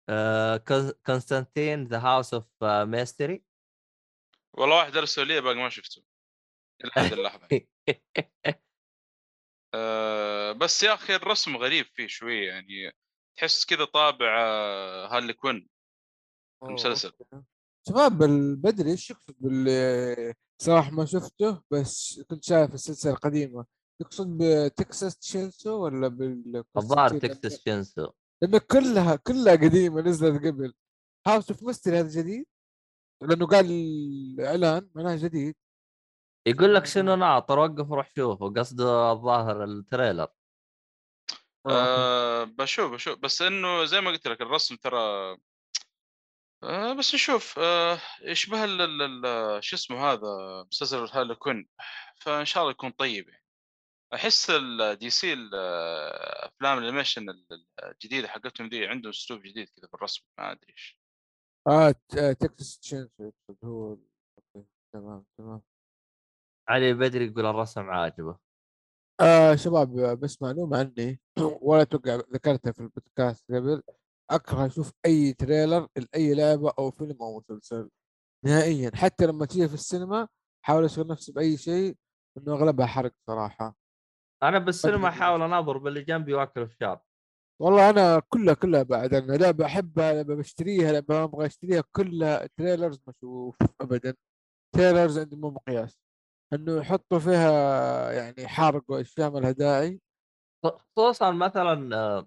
آه 0.08 0.56
Con- 0.56 0.92
Constantine 1.06 1.84
the 1.84 1.98
House 1.98 2.34
of 2.34 2.44
Mystery 2.64 3.44
والله 4.52 4.76
واحد 4.76 4.96
ارسل 4.96 5.26
لي 5.26 5.40
باقي 5.40 5.54
ما 5.56 5.68
شفته. 5.68 6.02
إلى 6.84 6.90
هذه 6.96 7.12
اللحظة. 7.14 7.48
أه 9.74 10.52
بس 10.52 10.82
يا 10.82 10.94
أخي 10.94 11.14
الرسم 11.14 11.56
غريب 11.56 11.84
فيه 11.86 12.06
شوية 12.06 12.48
يعني 12.48 12.92
تحس 13.36 13.64
كذا 13.64 13.84
طابع 13.84 14.38
آه، 14.40 15.06
Harley 15.06 15.32
Quinn. 15.32 15.68
المسلسل. 16.62 17.12
okay. 17.20 17.44
شباب 17.88 18.22
البدري 18.22 18.90
إيش 18.90 19.10
يقصد 19.10 19.34
بال 19.40 20.34
صراحة 20.62 20.90
ما 20.90 21.04
شفته 21.04 21.62
بس 21.70 22.20
كنت 22.30 22.44
شايف 22.44 22.74
السلسلة 22.74 23.12
القديمة. 23.12 23.64
يقصد 24.00 24.38
ب 24.42 24.55
Texas 24.55 25.18
Chainsaw 25.18 25.84
ولا 25.84 26.08
بال 26.08 26.64
الظاهر 26.76 27.18
Texas 27.18 27.64
Chainsaw 27.64 28.10
لأن 28.42 28.58
كلها 28.58 29.16
كلها 29.16 29.52
قديمة 29.52 30.00
نزلت 30.00 30.46
قبل. 30.46 30.74
House 31.26 31.50
of 31.50 31.62
Mystery 31.62 32.00
هذا 32.00 32.20
جديد؟ 32.20 32.46
لأنه 33.22 33.46
قال 33.46 33.66
الإعلان 33.70 34.90
معناه 34.94 35.16
جديد. 35.16 35.56
يقول 36.48 36.74
لك 36.74 36.86
شنو 36.86 37.14
ناطر 37.14 37.58
وقف 37.58 37.92
روح 37.92 38.10
شوفه. 38.16 38.48
قصده 38.48 39.12
الظاهر 39.12 39.64
ال 39.64 39.71
trailer. 39.71 40.28
آه،. 41.66 42.42
أه 42.42 42.44
بشوف 42.44 42.92
بشوف. 42.92 43.18
بس 43.18 43.42
إنه 43.42 43.84
زي 43.84 44.00
ما 44.00 44.10
قلت 44.10 44.28
لك 44.28 44.40
الرسم 44.40 44.76
ترى 44.76 45.36
أه 46.62 46.92
بس 46.92 47.14
نشوف. 47.14 47.58
أه 47.58 47.98
يشبه 48.22 48.64
ال- 48.64 48.80
ال- 48.80 49.26
ال- 49.26 49.64
شو 49.64 49.76
اسمه 49.76 49.98
هذا 50.12 50.26
مسلسل 50.72 50.96
Harley 51.12 51.34
Quinn. 51.34 51.68
فإن 52.20 52.44
شاء 52.44 52.62
الله 52.62 52.70
يكون 52.72 52.90
طيب 52.90 53.28
يعني. 53.28 53.44
أحس 54.14 54.50
ال 54.50 55.10
DC 55.10 55.32
أفلام 56.44 56.78
ال 56.78 56.83
animation 56.83 57.26
الجديدة 57.84 58.28
حقتهم 58.28 58.68
دي 58.68 58.86
عندهم 58.86 59.10
أسلوب 59.10 59.42
جديد 59.42 59.68
كذا 59.68 59.88
في 59.88 59.94
الرسم 59.94 60.24
ما 60.38 60.52
أدري 60.52 60.72
إيش. 60.72 60.98
آه 61.68 61.90
ت- 61.90 62.14
آه، 62.18 62.32
Texas 62.32 62.78
Chainsaw 62.78 63.10
يقصد 63.24 63.64
هو 63.64 63.96
تمام 64.92 65.24
تمام. 65.38 65.62
علي 66.68 66.92
بدري 66.94 67.26
يقول 67.26 67.46
الرسم 67.46 67.90
عاجبه. 67.90 68.38
آه 69.20 69.54
شباب 69.54 69.98
آه، 69.98 70.14
بس 70.14 70.42
معلومة 70.42 70.78
عني. 70.78 71.20
ولا 71.62 71.82
أتوقع 71.82 72.14
ذكرتها 72.14 72.72
في 72.72 72.80
البودكاست 72.80 73.48
قبل. 73.52 73.82
أكره 74.30 74.66
أشوف 74.66 74.92
أي 75.06 75.32
تريلر 75.32 75.88
لأي 75.96 76.34
لعبة 76.34 76.72
أو 76.78 76.90
فيلم 76.90 77.16
أو 77.22 77.38
مسلسل. 77.38 77.90
نهائيا 78.44 78.90
حتى 78.94 79.26
لما 79.26 79.46
تيجي 79.46 79.68
في 79.68 79.74
السينما 79.74 80.28
أحاول 80.64 80.84
أشغل 80.84 81.06
نفسي 81.06 81.32
بأي 81.32 81.56
شيء 81.56 81.96
إنه 82.38 82.52
أغلبها 82.54 82.86
حرق 82.86 83.12
صراحة. 83.26 83.76
أنا 84.42 84.58
بالسينما. 84.58 85.08
أحاول 85.08 85.42
أناظر 85.42 85.78
باللي 85.78 86.02
جنبي 86.02 86.34
وأكل 86.34 86.68
فشار 86.68 87.00
والله 87.62 87.90
أنا 87.90 88.22
كلها 88.28 88.54
كلها 88.54 88.82
بعد 88.82 89.14
أنا 89.14 89.32
لعبة 89.32 89.66
أحبها 89.66 90.12
لعبة 90.12 90.34
بشتريها 90.34 90.92
لعبة 90.92 91.14
ما 91.18 91.24
أبغى 91.24 91.46
أشتريها 91.46 91.84
كلها 91.96 92.46
تريلرز 92.46 93.00
ما 93.06 93.12
أشوف 93.18 93.56
ابدا. 93.80 94.14
trailers 94.74 95.18
عندي 95.18 95.36
مو 95.36 95.50
مقياس. 95.50 95.98
إنه 96.52 96.76
يحطوا 96.76 97.18
فيها 97.18 98.12
يعني 98.12 98.48
حرق 98.48 98.84
واشياء 98.88 99.30
ما 99.30 99.38
لها 99.38 99.50
داعي. 99.50 100.00
خصوصا 100.64 101.30
مثلا 101.30 101.96
آه، 101.96 102.26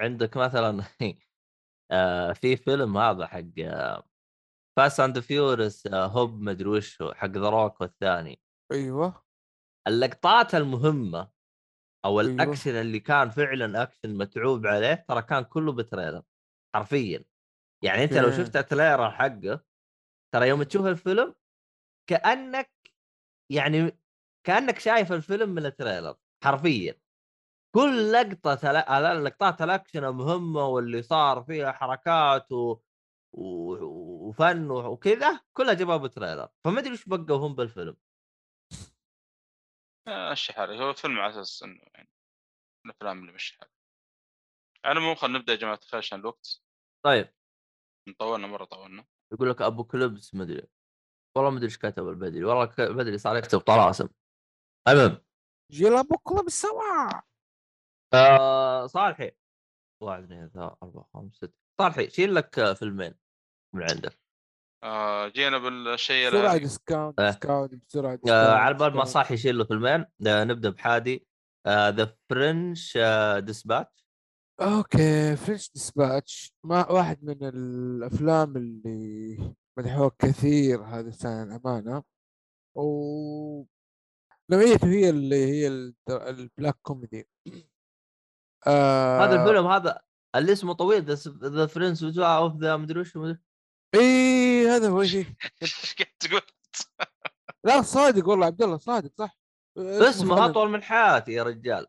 عندك 0.00 0.36
مثلا 0.36 0.82
آه، 1.90 2.32
في 2.32 2.56
فيلم 2.56 2.98
هذا 2.98 3.26
حق 3.26 3.42
Fast 4.76 5.00
and 5.00 5.20
Furious 5.20 5.86
Hobbs 5.86 6.40
مدري 6.40 6.68
وش 6.68 7.02
حق 7.02 7.26
ذا 7.30 7.74
والثاني 7.80 8.40
أيوه 8.72 9.24
اللقطات 9.88 10.54
المهمة 10.54 11.30
أو 12.04 12.20
أيوه. 12.20 12.32
الأكشن 12.32 12.70
اللي 12.70 13.00
كان 13.00 13.30
فعلا 13.30 13.82
أكشن 13.82 14.18
متعوب 14.18 14.66
عليه 14.66 15.04
ترى 15.08 15.22
كان 15.22 15.44
كله 15.44 15.72
ب 15.72 15.78
trailer 15.78 16.22
حرفيا 16.74 17.24
يعني 17.84 18.04
أنت 18.04 18.12
لو. 18.12 18.30
شفت 18.30 18.56
ال 18.56 18.63
trailer 18.63 19.10
حقه 19.10 19.64
ترى 20.34 20.48
يوم 20.48 20.62
تشوف 20.62 20.86
الفيلم 20.86 21.34
كأنك 22.10 22.70
يعني 23.52 23.98
كأنك 24.46 24.78
شايف 24.78 25.12
الفيلم 25.12 25.48
من 25.48 25.66
ال 25.66 25.72
trailer 25.72 26.16
حرفيا 26.44 27.00
كل 27.74 28.12
لقطة 28.12 28.54
تلا... 28.54 29.14
لقطات 29.14 29.62
الأكشن 29.62 30.04
المهمة 30.04 30.66
واللي 30.66 31.02
صار 31.02 31.44
فيها 31.44 31.72
حركات 31.72 32.52
و... 32.52 32.80
و... 33.32 33.74
وفن 34.28 34.70
وكذا 34.70 35.40
كلها 35.56 35.74
جابوها 35.74 35.96
بال 35.96 36.06
trailer. 36.06 36.48
فما 36.64 36.80
أدري 36.80 36.92
وش 36.92 37.08
بقوا 37.08 37.46
هم 37.46 37.54
بالفيلم. 37.54 37.96
آه، 40.08 40.32
مشي 40.32 40.52
حالي 40.52 40.80
هو 40.84 40.92
فيلم 40.92 41.18
على 41.20 41.30
أساس 41.30 41.62
إنه 41.62 41.80
يعني 41.94 42.08
من 42.84 42.90
الأفلام 42.90 43.20
اللي 43.20 43.32
مشي 43.32 43.56
حالي 43.58 43.70
على 44.84 44.98
العموم 44.98 45.14
خلينا 45.14 45.38
نبدأ 45.38 45.52
يا 45.52 45.58
جماعة 45.58 45.78
الخير 45.82 45.98
عشان 45.98 46.20
الوقت. 46.20 46.62
طيب. 47.04 47.34
طولنا 48.18 48.46
مرة 48.46 48.64
طولنا. 48.64 49.04
يقول 49.32 49.50
لك 49.50 49.62
أبو 49.62 49.84
كلبس 49.84 50.34
مدري 50.34 50.66
والله 51.36 51.50
مدري 51.50 51.64
إيش 51.64 51.78
كتب 51.78 52.08
البدري 52.08 52.44
والله 52.44 52.64
ك- 52.64 52.80
البدري 52.80 53.18
صار 53.18 53.36
يكتب 53.36 53.58
طلاسم. 53.58 54.08
المهم. 54.88 55.24
جيل 55.72 55.94
ابوكم 55.96 56.42
بالسوا 56.42 57.10
آه 58.14 58.86
صالحي 58.86 59.30
واحد 60.02 60.22
اثنين 60.22 60.48
ثلاثة 60.48 60.76
أربعة 60.82 61.08
خمسة 61.14 61.36
ستة. 61.36 61.52
صالحي 61.80 62.10
شيل 62.10 62.34
لك 62.34 62.72
فيلمين 62.72 63.14
من 63.74 63.82
عندك. 63.90 64.18
آه 64.84 65.28
جينا 65.28 65.58
بالشيء 65.58 66.28
بسرعة 66.28 66.48
اللي 66.50 66.58
ديسكاونت 66.58 67.20
إيه. 67.20 67.26
ديسكاونت 67.26 67.74
بسرعة 67.74 68.12
آه 68.12 68.16
ديسكاونت، 68.16 68.48
على 68.60 68.74
بال 68.74 68.96
ما. 68.96 69.04
صالحي 69.04 69.34
يشيل 69.34 69.58
له 69.58 69.64
فيلمين. 69.64 70.04
آه 70.26 70.44
نبدأ 70.44 70.70
بحادي. 70.70 71.26
the 71.68 72.16
French 72.30 72.98
Dispatch 73.38 74.08
okay 74.60 75.36
French 75.36 75.72
Dispatch 75.72 76.54
ما 76.64 76.90
واحد 76.92 77.24
من 77.24 77.38
الأفلام 77.48 78.56
اللي 78.56 79.54
مدحوها 79.78 80.10
كثير 80.18 80.82
هذه 80.82 81.06
السنة 81.08 81.42
الامانه 81.42 82.02
و 82.76 83.64
نوعيته 84.50 84.86
هي 84.88 85.10
اللي 85.10 85.36
هي 85.46 85.66
ال- 85.68 85.94
ال 86.10 86.21
black 86.21 86.78
comedy. 86.82 87.28
آه. 88.66 89.24
هذا 89.24 89.42
الفيلم 89.42 89.66
هذا 89.66 90.00
اللي 90.34 90.52
اسمه 90.52 90.72
طويل 90.72 91.04
the 91.42 91.66
French 91.66 92.02
of 92.18 92.56
the 92.56 92.76
مدري 92.76 93.00
وش 93.00 93.16
اي 93.94 94.68
هذا 94.68 94.88
هو 94.88 95.04
شيء. 95.04 95.26
إيش 95.62 95.94
قاعد 95.94 96.12
تقول؟ 96.20 96.40
لا 97.64 97.82
صادق 97.82 98.28
والله 98.28 98.46
عبد 98.46 98.62
الله 98.62 98.76
صادق 98.78 99.10
صح. 99.18 99.38
اسمه 99.78 100.46
أطول 100.46 100.70
من 100.70 100.82
حياتي 100.82 101.32
يا 101.32 101.42
رجال. 101.42 101.86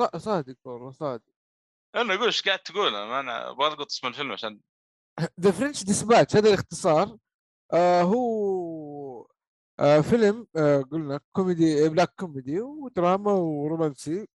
ص- 0.00 0.16
صادق 0.16 0.56
والله 0.64 0.90
صادق. 0.90 1.22
أنا 1.96 2.14
أقول 2.14 2.26
إيش 2.26 2.42
قاعد 2.42 2.58
تقول 2.58 2.94
أنا 2.94 3.20
أنا 3.20 3.50
أبغى 3.50 3.86
اسم 3.86 4.06
الفيلم 4.06 4.32
عشان 4.32 4.60
the 5.40 5.50
French 5.50 5.84
Dispatch 5.84 6.36
هذا 6.36 6.48
الاختصار. 6.48 7.16
آه 7.72 8.02
هو 8.02 9.26
آه 9.80 10.00
فيلم 10.00 10.46
آه 10.56 10.82
قلنا 10.82 11.20
كوميدي 11.32 11.88
black 11.88 12.14
comedy 12.16 12.60
ودراما 12.60 13.32
ورومانسي. 13.32 14.28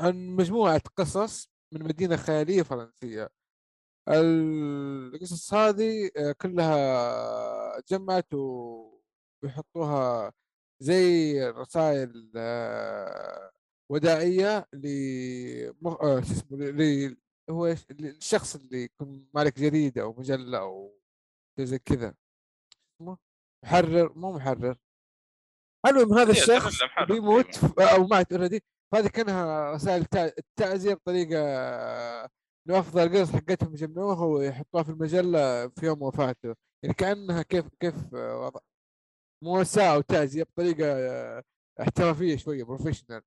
عن 0.00 0.36
مجموعة 0.36 0.80
قصص 0.96 1.50
من 1.72 1.82
مدينة 1.82 2.16
خيالية 2.16 2.62
فرنسية. 2.62 3.28
القصص 4.08 5.54
هذه 5.54 6.10
آه 6.16 6.32
كلها 6.32 7.80
جمعت 7.88 8.34
ويحطوها 9.44 10.32
زي 10.82 11.40
رسائل 11.50 12.32
آه 12.36 13.50
وداعية 13.90 14.66
ل 14.72 14.86
آه 15.86 16.20
شو 16.20 16.32
اسمه 16.32 16.58
ل- 16.58 17.16
هو 17.50 17.66
الشخص 17.90 18.54
اللي 18.56 18.82
يكون 18.84 19.28
مالك 19.34 19.58
جريدة 19.60 20.02
أو 20.02 20.12
مجلة 20.18 20.92
شيء 21.58 21.64
زي 21.66 21.78
كذا. 21.78 22.14
محرر؟ 23.64 24.12
مو 24.18 24.32
محرر. 24.32 24.76
المهم 25.86 26.18
هذا 26.18 26.32
إيه، 26.32 26.42
الشخص 26.42 26.74
بيموت 27.08 27.64
أو 27.80 28.06
مات 28.06 28.32
اوريدي 28.32 28.62
فهذه 28.94 29.08
كانها 29.08 29.72
رسائل 29.72 30.04
تع- 30.04 30.30
التعزية 30.38 30.94
بطريقة 30.94 31.38
إنه 32.68 32.78
أفضل 32.78 33.02
القصص 33.02 33.32
حقتهم 33.32 33.72
يجمعوها 33.74 34.24
ويحطوها 34.24 34.82
في 34.82 34.90
المجلة 34.90 35.68
في 35.68 35.86
يوم 35.86 36.02
وفاته. 36.02 36.54
يعني 36.82 36.94
كأنها 36.94 37.42
كيف 37.42 37.68
كيف 37.80 38.14
آه، 38.14 38.38
وضع 38.46 38.60
مواساة 39.44 39.98
وتعزية 39.98 40.42
بطريقة 40.42 40.86
آه، 40.86 41.42
احترافية 41.82 42.36
شوية 42.36 42.64
بروفيشنال 42.64 43.22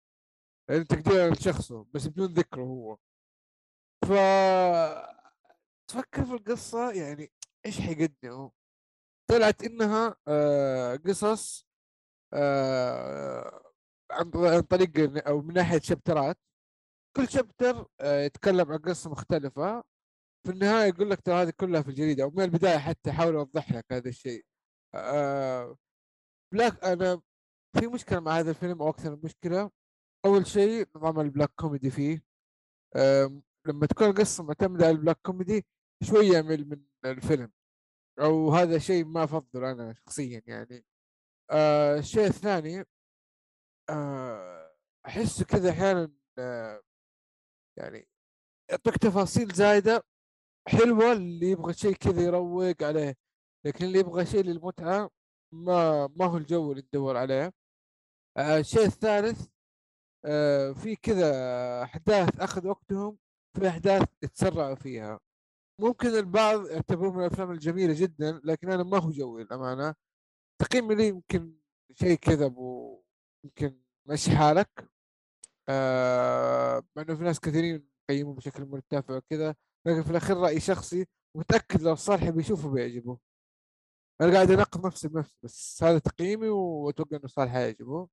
يعني 0.69 0.83
تقدير 0.83 1.33
لشخصه 1.33 1.85
بس 1.93 2.07
بدون 2.07 2.33
ذكره 2.33 2.61
هو. 2.63 2.97
ف 4.05 4.11
تفكر 5.89 6.25
في 6.25 6.33
القصة 6.33 6.91
يعني 6.91 7.31
إيش 7.65 7.81
حيقدموا 7.81 8.49
طلعت 9.29 9.63
إنها 9.63 10.15
آه، 10.27 10.95
قصص 10.95 11.67
آه، 12.33 13.66
عن 14.11 14.61
طريق 14.61 15.27
أو 15.27 15.41
من 15.41 15.53
ناحية 15.53 15.79
شابترات. 15.79 16.37
كل 17.17 17.29
شابتر 17.29 17.85
آه، 18.01 18.21
يتكلم 18.21 18.71
عن 18.71 18.77
قصة 18.77 19.09
مختلفة. 19.09 19.83
في 20.45 20.51
النهاية 20.53 20.87
يقول 20.87 21.09
لك 21.09 21.21
ترى 21.21 21.35
هذه 21.35 21.53
كلها 21.59 21.81
في 21.81 21.89
الجريدة 21.89 22.25
ومن 22.25 22.41
البداية 22.41 22.77
حتى 22.77 23.11
حاول 23.11 23.35
أوضح 23.35 23.71
لك 23.71 23.85
هذا 23.91 24.09
الشيء. 24.09 24.45
آه، 24.95 25.77
black 26.53 26.83
أنا 26.85 27.21
في 27.79 27.87
مشكلة 27.87 28.19
مع 28.19 28.39
هذا 28.39 28.49
الفيلم 28.49 28.81
أو 28.81 28.89
أكثر 28.89 29.11
من 29.15 29.21
مشكلة. 29.23 29.71
أول 30.25 30.47
شيء 30.47 30.87
نظام 30.95 31.19
ال 31.19 31.24
black 31.24 31.51
comedy 31.55 31.89
فيه. 31.91 32.23
لما 33.67 33.85
تكون 33.89 34.07
القصة 34.09 34.43
معتمدة 34.43 34.85
على 34.85 34.95
ال 34.95 34.99
black 34.99 35.19
comedy 35.25 35.65
شوية 36.03 36.37
يمل 36.37 36.69
من 36.69 36.85
الفيلم. 37.11 37.51
أو 38.19 38.51
هذا 38.51 38.77
شيء 38.77 39.05
ما 39.05 39.23
أفضل 39.23 39.65
أنا 39.65 39.93
شخصيا 39.93 40.41
يعني. 40.47 40.85
آه 41.51 41.97
الشيء 41.99 42.25
الثاني 42.27 42.85
آه 43.89 44.71
أحسه 45.05 45.45
كذا 45.45 45.69
أحيانا 45.69 46.11
آه 46.39 46.81
يعني 47.77 48.07
يعطيك 48.71 48.97
تفاصيل 48.97 49.53
زايدة 49.53 50.03
حلوة 50.67 51.11
اللي 51.11 51.51
يبغى 51.51 51.73
شيء 51.73 51.93
كذا 51.95 52.21
يروق 52.21 52.83
عليه 52.83 53.15
لكن 53.65 53.85
اللي 53.85 53.99
يبغى 53.99 54.25
شيء 54.25 54.43
للمتعة 54.43 55.09
ما 55.53 56.07
ما 56.07 56.25
هو 56.25 56.37
الجو 56.37 56.71
اللي 56.71 56.83
ندور 56.93 57.17
عليه. 57.17 57.53
آه 58.37 58.59
الشيء 58.59 58.85
الثالث 58.85 59.47
في 60.83 60.95
كذا 61.01 61.31
أحداث 61.83 62.39
أخذ 62.39 62.67
وقتهم 62.67 63.17
في 63.57 63.67
أحداث 63.67 64.03
يتسرعوا 64.23 64.75
فيها. 64.75 65.19
ممكن 65.81 66.07
البعض 66.07 66.67
يعتبروه 66.67 67.13
من 67.13 67.19
الأفلام 67.25 67.51
الجميلة 67.51 67.93
جدا 68.01 68.41
لكن 68.43 68.71
أنا 68.71 68.83
ما 68.83 68.97
هو 68.99 69.09
جوي 69.11 69.41
الأمانة 69.41 69.95
تقييمي 70.61 70.95
لي 70.95 71.07
يمكن 71.07 71.57
شيء 71.93 72.17
كذا 72.17 72.45
أبو 72.45 72.76
يمكن 73.43 73.81
مشي 74.05 74.37
حالك. 74.37 74.89
آه 75.69 76.83
مع 76.95 77.03
إنه 77.03 77.15
في 77.15 77.23
ناس 77.23 77.39
كثيرين 77.39 77.87
يقيموا 78.09 78.33
بشكل 78.33 78.65
مرتفع 78.65 79.15
وكذا 79.17 79.55
لكن 79.87 80.03
في 80.03 80.11
الأخير 80.11 80.37
رأي 80.37 80.59
شخصي 80.59 81.05
متأكد 81.35 81.81
لو 81.81 81.95
صالح 81.95 82.29
بيشوفه 82.29 82.69
بيعجبه. 82.69 83.19
أنا 84.21 84.33
قاعد 84.33 84.51
اناقض 84.51 84.85
نفسي 84.85 85.07
بنفسي 85.07 85.37
بس 85.43 85.83
هذا 85.83 85.99
تقييمي 85.99 86.49
وأتوقع 86.49 87.17
إنه 87.17 87.27
صالح 87.27 87.55
يعجبه 87.55 88.07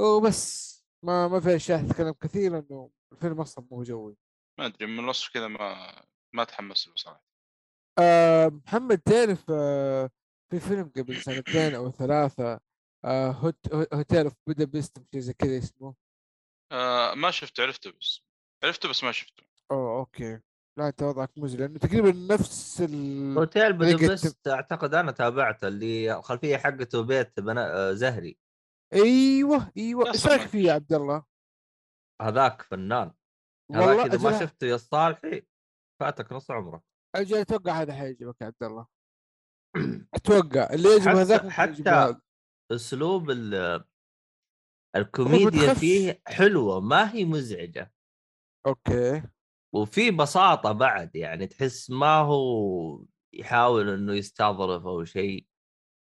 وبس 0.00 0.74
ما 1.04 1.28
ما 1.28 1.40
في 1.40 1.56
أشياء 1.56 1.86
اتكلم 1.86 2.12
كثير 2.12 2.52
لأنه 2.52 2.90
الفيلم 3.12 3.40
أصلا 3.40 3.66
مو 3.70 3.82
جوي. 3.82 4.16
ما 4.58 4.66
أدري 4.66 4.86
من 4.86 4.98
الوصف 4.98 5.32
كذا 5.34 5.48
ما 5.48 6.02
ما 6.32 6.44
تحمس 6.44 6.88
له 6.88 6.94
صراحة. 6.96 7.24
آه 7.98 8.48
محمد 8.48 8.98
تعرف 8.98 9.44
في 10.50 10.60
فيلم 10.60 10.92
قبل 10.96 11.16
سنتين 11.16 11.74
أو 11.74 11.90
ثلاثة 11.90 12.60
Hotel 13.08 14.24
of 14.24 14.34
Budapest 14.46 14.98
شيء 15.12 15.20
زي 15.20 15.32
كذا 15.32 15.58
اسمه. 15.58 15.94
آه 16.72 17.14
ما 17.14 17.30
شفته 17.30 17.62
عرفته 17.62 17.90
بس. 17.90 18.22
عرفته 18.64 18.88
بس 18.88 19.04
ما 19.04 19.12
شفته. 19.12 19.42
أوه 19.70 19.98
okay. 19.98 20.40
لا 20.78 20.88
أنت 20.88 21.02
وضعك 21.02 21.30
مزعج 21.38 21.60
لأنه 21.60 21.78
تقريبا 21.78 22.34
نفس 22.34 22.80
ال 22.80 23.38
Hotel 23.38 23.72
Budapest 23.72 24.48
أعتقد 24.48 24.94
أنا 24.94 25.12
تابعته 25.12 25.68
اللي 25.68 26.16
الخلفية 26.16 26.56
حقته 26.56 27.02
بيت 27.02 27.40
بنا... 27.40 27.76
آه، 27.76 27.92
زهري. 27.92 28.38
أيوه 28.94 29.72
أيوه. 29.76 30.08
إيش 30.08 30.26
رأيك 30.26 30.40
فيه 30.40 30.66
يا 30.68 30.72
عبد 30.72 30.92
الله؟ 30.92 31.24
هذاك 32.22 32.62
فنان. 32.62 33.12
والله 33.70 34.02
هذاك 34.02 34.14
إذا 34.14 34.30
ما 34.30 34.40
شفته 34.40 34.66
يا 34.66 34.76
صالحي 34.76 35.46
فاتك 36.00 36.32
نص 36.32 36.50
عمرك. 36.50 36.82
أجل 37.16 37.36
أتوقع 37.36 37.72
هذا 37.72 37.92
حيعجبك 37.94 38.40
يا 38.40 38.46
عبد 38.46 38.62
الله. 38.62 38.86
أتوقع 40.14 40.74
اللي 40.74 40.88
يعجبه 40.88 41.12
حتى- 41.12 41.16
هذاك 41.16 41.48
حتى. 41.48 42.20
أسلوب 42.72 43.30
ال- 43.30 43.84
الكوميديا 44.96 45.46
متخفش. 45.46 45.78
فيه 45.80 46.22
حلوة 46.26 46.80
ما 46.80 47.14
هي 47.14 47.24
مزعجة. 47.24 47.92
أوكي. 48.66 49.22
وفي 49.74 50.10
بساطة 50.10 50.72
بعد 50.72 51.16
يعني 51.16 51.46
تحس 51.46 51.90
ما 51.90 52.14
هو 52.18 53.04
يحاول 53.34 53.88
إنه 53.88 54.14
يستظرف 54.14 54.86
أو 54.86 55.04
شيء. 55.04 55.46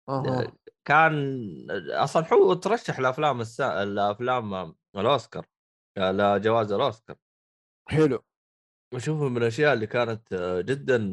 أها. 0.10 0.54
كان 0.88 1.14
أصلا 1.92 2.34
هو 2.34 2.54
ترشح 2.54 3.00
لأفلام 3.00 3.42
السا... 3.42 3.84
الأفلام 3.84 4.76
الأوسكار 4.96 5.46
لجوائز 5.98 6.72
الأوسكار. 6.72 7.18
حلو. 7.90 8.24
واشوفه 8.94 9.30
من 9.30 9.38
الأشياء 9.38 9.74
اللي 9.74 9.88
كانت 9.88 10.34
جدا 10.68 11.12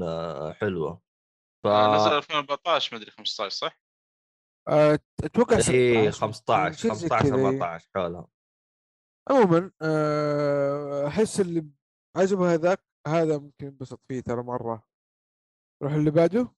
حلوة. 0.53 1.03
ف 1.65 1.67
آه، 1.67 1.97
نزل 1.97 2.17
2014 2.17 2.97
مدري 2.97 3.11
15 3.11 3.49
صح؟ 3.49 3.81
آه، 4.69 4.99
أتوقع 5.25 5.57
اي 5.57 5.63
16 5.63 6.21
15 6.21 6.73
شيء 6.73 6.93
زي 6.93 7.09
15 7.09 7.29
كذا، 7.29 7.37
إيه. 7.37 7.47
14 7.47 7.89
حولها 7.95 8.29
عموما 9.31 9.71
آه، 9.83 11.07
أحس 11.07 11.41
اللي 11.41 11.67
عجبه 12.17 12.55
هذاك 12.55 12.85
هذا 13.07 13.39
ممكن 13.39 13.67
ينبسط 13.67 14.01
فيه 14.09 14.21
ترى 14.21 14.43
مرة. 14.43 14.89
روح 15.83 15.93
اللي 15.93 16.11
بعده. 16.11 16.55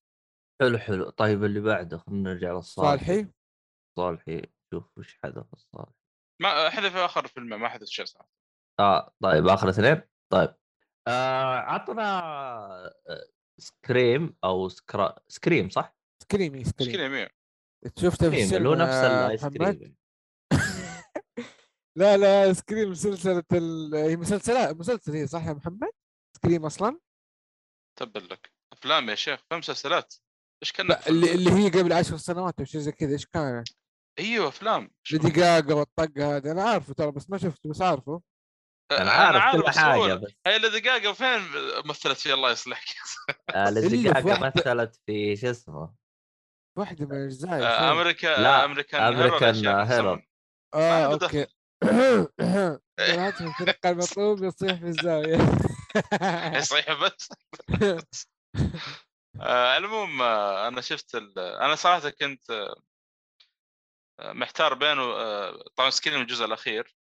حلو 0.61 0.79
حلو. 0.79 1.11
طيب 1.11 1.45
اللي 1.45 1.61
بعده 1.61 1.99
خلينا 1.99 2.31
نرجع 2.31 2.53
للصالحي. 2.53 3.07
صالحي. 3.07 3.33
صالحي 3.99 4.43
شوف 4.75 4.99
وش 4.99 5.19
حذف 5.23 5.53
الصالحي. 5.53 5.95
ما 6.43 6.71
حذف 6.71 6.97
آخر 6.97 7.27
فيلم 7.27 7.61
ما 7.61 7.69
حذف 7.69 7.89
شيء 7.89 8.05
صراحة. 8.05 8.31
آه 8.81 9.15
طيب 9.23 9.49
آخر 9.49 9.69
اثنين؟ 9.69 10.03
طيب. 10.33 10.55
آه 11.09 11.55
عطنا 11.55 12.21
آه، 13.09 13.27
Scream 13.61 14.37
أو 14.45 14.69
سكرا 14.69 15.19
Scream 15.29 15.69
صح؟ 15.69 15.97
Scream. 16.23 16.53
مشكله 16.53 17.05
يمين 17.05 17.29
شفته 17.99 18.31
في 18.31 18.57
اللي 18.57 18.69
هو 18.69 18.73
السينما 18.73 18.85
نفس 18.85 18.95
الآيس 19.05 19.47
كريم. 19.47 19.97
لا 21.99 22.17
لا 22.17 22.53
Scream 22.53 22.95
سلسلة 22.95 23.45
ال... 23.53 23.95
هي 23.95 24.17
مسلسلات 24.17 24.77
مسلسل 24.77 25.13
هي 25.13 25.27
صح 25.27 25.47
يا 25.47 25.53
محمد؟ 25.53 25.91
Scream 26.37 26.67
أصلا؟ 26.67 26.99
تبا 27.99 28.19
لك. 28.19 28.53
أفلام 28.73 29.09
يا 29.11 29.15
شيخ 29.15 29.41
فيلم 29.49 29.59
مسلسلات. 29.59 30.15
إيش 30.63 30.73
كان 30.73 30.87
لا 30.89 31.09
اللي, 31.09 31.33
اللي 31.35 31.51
هي 31.51 31.69
قبل 31.69 31.93
عشر 31.93 32.17
سنوات 32.17 32.59
أو 32.59 32.65
شيء 32.65 32.81
زي 32.81 32.93
كذا 32.93 33.13
إيش 33.13 33.27
كانت؟ 33.27 33.69
أيوه 34.19 34.49
أفلام. 34.49 34.91
ليدي 35.13 35.31
جاجا 35.31 35.75
والطق 35.75 36.19
هذا 36.19 36.53
أنا 36.53 36.63
عارفه 36.63 36.95
ترى 36.95 37.11
بس 37.11 37.31
ما 37.31 37.39
شفته 37.39 37.71
بس 37.71 37.83
عارفه. 37.83 38.23
أنا 38.93 39.11
عارف 39.11 39.63
كل 39.63 39.71
حاجة 39.71 40.15
بس 40.15 40.33
هي 40.47 40.57
اللي 40.57 40.69
دقيقه 40.69 41.13
فين 41.13 41.41
مثلت 41.85 42.19
فيه 42.19 42.35
الله 42.35 42.51
يصلحك؟ 42.51 42.85
ليدي 43.57 43.87
اللي 43.87 43.99
في 43.99 44.03
جاجا 44.03 44.35
واحدة- 44.37 44.57
مثلت 44.57 45.01
في 45.07 45.37
شو 45.37 45.51
اسمه؟ 45.51 45.95
واحدة 46.81 47.07
من 47.07 47.17
الاجزاء 47.17 47.63
آه،. 47.63 47.93
أمريكا 47.93 48.27
لا، 48.27 48.65
أمريكان 48.65 49.03
أمريكان 49.03 49.67
هيرور. 49.67 50.23
آه 50.75 51.05
أوكي. 51.05 51.47
في 53.47 53.61
التلقى 53.61 53.91
المطلوب 53.91 54.45
يصيح 54.45 54.79
في 54.79 54.87
الزاوية. 54.87 55.39
يصيح 56.59 57.03
بس. 57.03 57.29
آه، 59.41 59.77
العموم 59.77 60.23
آه، 60.23 60.69
أنا 60.69 60.81
شفت 60.81 61.15
ال... 61.15 61.39
أنا 61.39 61.75
صراحة 61.75 62.11
كنت 62.11 62.51
آه، 62.51 64.33
محتار 64.33 64.75
بينه 64.75 65.03
طبعا 65.77 65.91
سكريم 65.91 66.21
الجزء 66.21 66.45
الأخير. 66.45 66.97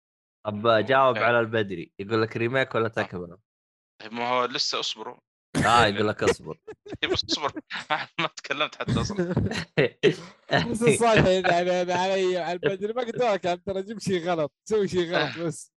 طب 0.45 0.85
جاوب. 0.85 1.17
على 1.17 1.39
البدري. 1.39 1.91
يقول 1.99 2.21
لك 2.21 2.37
ريميك 2.37 2.75
ولا 2.75 2.87
تكمله؟ 2.87 3.37
طيب 4.01 4.13
ما 4.13 4.29
هو 4.29 4.45
لسه 4.45 4.79
اصبروا 4.79 5.19
آه 5.55 5.85
يقول 5.85 6.07
لك 6.07 6.23
اصبر. 6.23 6.57
اصبر. 7.13 7.51
ما 8.19 8.27
تكلمت 8.27 8.75
حتى 8.75 9.01
أصلا. 9.01 9.33
بس 10.71 10.81
الصالح 10.83 11.25
يعني 11.25 11.81
أنا 11.81 11.93
علي 11.93 12.37
على 12.37 12.53
البدري 12.53 12.93
ما 12.93 13.01
قلت 13.01 13.15
لك 13.15 13.45
يعني 13.45 13.57
ترى 13.57 13.81
جيب 13.81 13.99
شيء 13.99 14.29
غلط 14.29 14.53
سوي 14.69 14.87
شيء 14.87 15.11
غلط 15.11 15.37
بس. 15.37 15.73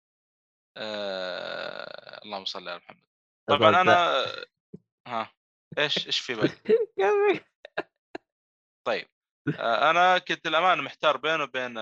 آه... 0.77 2.21
اللهم 2.25 2.45
صل 2.45 2.69
على 2.69 2.77
محمد. 2.77 3.03
طبعا 3.49 3.81
أنا 3.81 4.25
ها 5.07 5.33
إيش 5.77 6.07
إيش 6.07 6.19
في 6.19 6.35
بقى؟ 6.35 6.49
طيب 8.87 9.07
آه، 9.59 9.89
أنا 9.89 10.17
كنت 10.17 10.47
الأمانة 10.47 10.81
محتار 10.81 11.17
بينه 11.17 11.43
وبين 11.43 11.77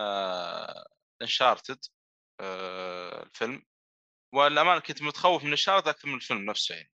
انشارتد 1.22 1.86
الفيلم. 2.42 3.66
والأمانة 4.36 4.80
كنت 4.80 5.02
متخوف 5.02 5.44
من 5.44 5.50
انشارتد 5.50 5.88
أكثر 5.88 6.08
من 6.08 6.16
الفيلم 6.16 6.46
نفسه 6.46 6.76
يعني. 6.76 6.92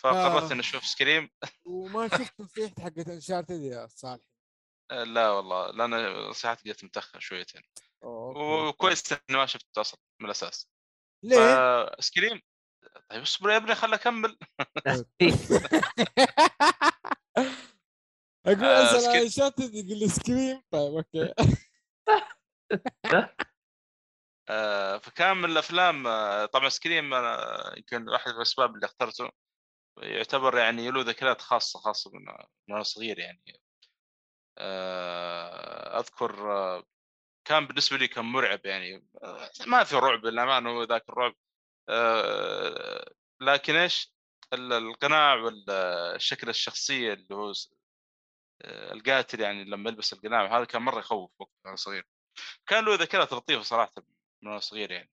فقررت 0.00 0.42
آه. 0.42 0.52
إني 0.52 0.60
أشوف 0.60 0.84
سكريم 0.84 1.30
وما 1.64 2.08
شفت 2.08 2.40
نصيحتي 2.40 2.82
حقت 2.82 3.08
انشارتد 3.08 3.60
يا 3.60 3.86
صالح. 3.86 4.24
آه، 4.90 5.04
لا 5.04 5.30
والله 5.30 5.70
لأن 5.70 6.12
نصيحتي 6.28 6.70
قلت 6.70 6.84
متاخر 6.84 7.20
شويتين. 7.20 7.62
وكويس 8.02 9.12
إني 9.12 9.38
ما 9.38 9.46
شفت 9.46 9.78
أصلا 9.78 10.00
من 10.20 10.26
الأساس. 10.26 10.70
ليه؟ 11.24 11.90
Scream 12.00 12.40
طيب 13.10 13.22
اصبر 13.22 13.50
يا 13.50 13.56
ابني 13.56 13.74
خل 13.74 13.94
أكمل. 13.94 14.38
أقول 18.46 18.64
آه، 18.64 18.96
أسأل 18.96 19.10
عن 19.10 19.16
Uncharted 19.16 19.74
يقول 19.74 19.98
لي 19.98 20.08
Scream 20.08 20.62
طيب 20.70 20.94
أوكي. 20.94 21.34
فكان 25.02 25.36
من 25.36 25.44
الأفلام 25.44 26.04
طبعا 26.46 26.68
Scream 26.68 27.14
أنا 27.14 27.74
يمكن 27.76 28.08
واحد 28.08 28.30
من 28.30 28.36
الأسباب 28.36 28.74
اللي 28.74 28.86
اخترته. 28.86 29.30
يعتبر 30.00 30.58
يعني 30.58 30.90
له 30.90 31.00
ذكريات 31.02 31.40
خاصة 31.40 31.80
خاصة 31.80 32.10
من 32.14 32.28
وأنا 32.70 32.82
صغير 32.82 33.18
يعني. 33.18 33.60
آه، 34.58 36.00
أذكر 36.00 36.36
كان 37.44 37.66
بالنسبة 37.66 37.96
لي 37.96 38.08
كان 38.08 38.24
مرعب 38.24 38.66
يعني. 38.66 39.08
ما 39.66 39.84
في 39.84 39.96
رعب 39.96 40.24
للأمانة 40.26 40.70
هو 40.70 40.82
ذاك 40.82 41.08
الرعب. 41.08 41.34
آه، 41.88 43.14
لكن 43.40 43.76
إيش؟ 43.76 44.12
ال- 44.52 44.72
القناع 44.72 45.34
والشكل 45.34 46.48
الشخصية 46.48 47.12
اللي 47.12 47.34
هو 47.34 47.52
آه، 48.62 48.92
القاتل 48.92 49.40
يعني 49.40 49.64
لما 49.64 49.90
يلبس 49.90 50.12
القناع 50.12 50.58
هذا 50.58 50.64
كان 50.64 50.82
مرة 50.82 50.98
يخوف 50.98 51.30
وقت 51.38 51.50
وأنا 51.64 51.76
صغير. 51.76 52.06
كان 52.66 52.84
له 52.84 52.94
ذكريات 52.94 53.32
لطيفة 53.32 53.62
صراحة 53.62 53.92
من 54.42 54.48
وأنا 54.48 54.60
صغير 54.60 54.90
يعني. 54.90 55.10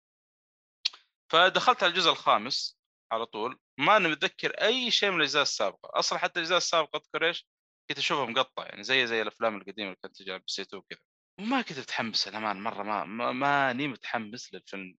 فدخلت 1.30 1.84
على 1.84 1.90
الجزء 1.92 2.12
الخامس. 2.12 2.78
على 3.12 3.26
طول 3.26 3.60
ما 3.80 3.98
أنا 3.98 4.10
متذكر 4.10 4.52
أي 4.52 4.92
شيء 4.92 5.10
من 5.12 5.16
الأجزاء 5.18 5.42
السابقة. 5.42 6.00
أصلا 6.00 6.20
حتى 6.20 6.40
الأجزاء 6.40 6.58
السابقة 6.58 6.98
أذكر 6.98 7.28
إيش؟ 7.28 7.48
كنت 7.90 7.98
اشوفها 7.98 8.26
مقطع 8.26 8.66
يعني 8.66 8.84
زي 8.84 9.08
زي 9.08 9.22
الأفلام 9.22 9.56
القديمة 9.58 9.88
اللي 9.88 9.98
كانت 10.02 10.16
تجي 10.16 10.32
على 10.32 10.40
بي 10.40 10.46
2 10.62 10.80
وكذا. 10.80 11.00
وما 11.40 11.62
كنت 11.62 11.80
متحمس 11.80 12.28
الامان 12.28 12.62
مرة 12.64 12.84
ما 12.84 13.04
ما- 13.06 13.32
ماني 13.32 13.88
متحمس 13.88 14.54
للفيلم 14.54 14.98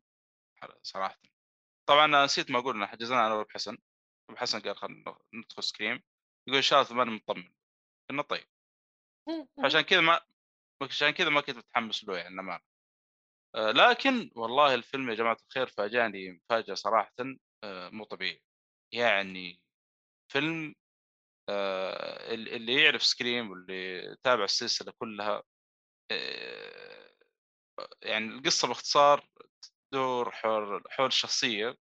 صراحة. 0.83 1.19
طبعا 1.89 2.05
أنا 2.05 2.25
نسيت 2.25 2.51
ما 2.51 2.59
أقول 2.59 2.77
ان 2.77 2.87
حجزنا 2.87 3.27
أنا 3.27 3.35
وأبو 3.35 3.49
حسن. 3.51 3.79
أبو 4.31 4.39
حسن 4.39 4.61
قال 4.61 4.77
خلينا 4.77 5.17
ندخل 5.35 5.63
سكريم. 5.63 6.03
يقول 6.47 6.57
ان 6.57 6.63
شاء 6.63 6.83
الله 6.83 6.95
ماني 6.95 7.11
مطمن. 7.11 7.53
قلنا 8.11 8.23
طيب. 8.23 8.45
عشان 9.65 9.81
كذا 9.81 10.01
ما 10.01 10.21
عشان 10.83 11.11
كذا 11.11 11.29
ما 11.29 11.41
كنت 11.41 11.57
متحمس 11.57 12.05
له 12.05 12.17
يعني 12.17 12.35
الأمانة. 12.35 12.63
آه، 13.55 13.71
لكن 13.71 14.31
والله 14.37 14.75
الفيلم 14.75 15.11
يا 15.11 15.15
جماعة 15.15 15.37
الخير 15.47 15.67
فاجأني 15.67 16.31
مفاجأة 16.33 16.75
صراحة. 16.75 17.13
آه، 17.65 17.89
مو 17.89 18.05
طبيعيه 18.05 18.43
يعني 18.95 19.63
فيلم 20.33 20.75
آه، 21.49 22.35
ال- 22.35 22.49
اللي 22.49 22.83
يعرف 22.85 23.03
سكريم 23.03 23.51
واللي 23.51 24.17
تابع 24.23 24.45
السلسلة 24.45 24.93
كلها 24.99 25.43
آه، 26.13 27.13
يعني 28.03 28.27
القصة 28.27 28.69
باختصار 28.69 29.29
تدور 29.91 30.31
حول 30.31 30.83
حول 30.91 31.13
شخصية 31.13 31.77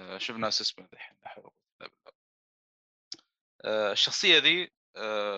آه، 0.00 0.18
شوف 0.18 0.36
ناس 0.36 0.60
اسمها 0.60 0.88
دحين 0.92 1.16
لا 1.22 1.28
حول 1.28 1.44
ولا 1.44 1.52
قوة 1.80 1.80
إلا 1.80 1.88
بالله. 2.04 3.92
الشخصية 3.92 4.38
ذي 4.38 4.70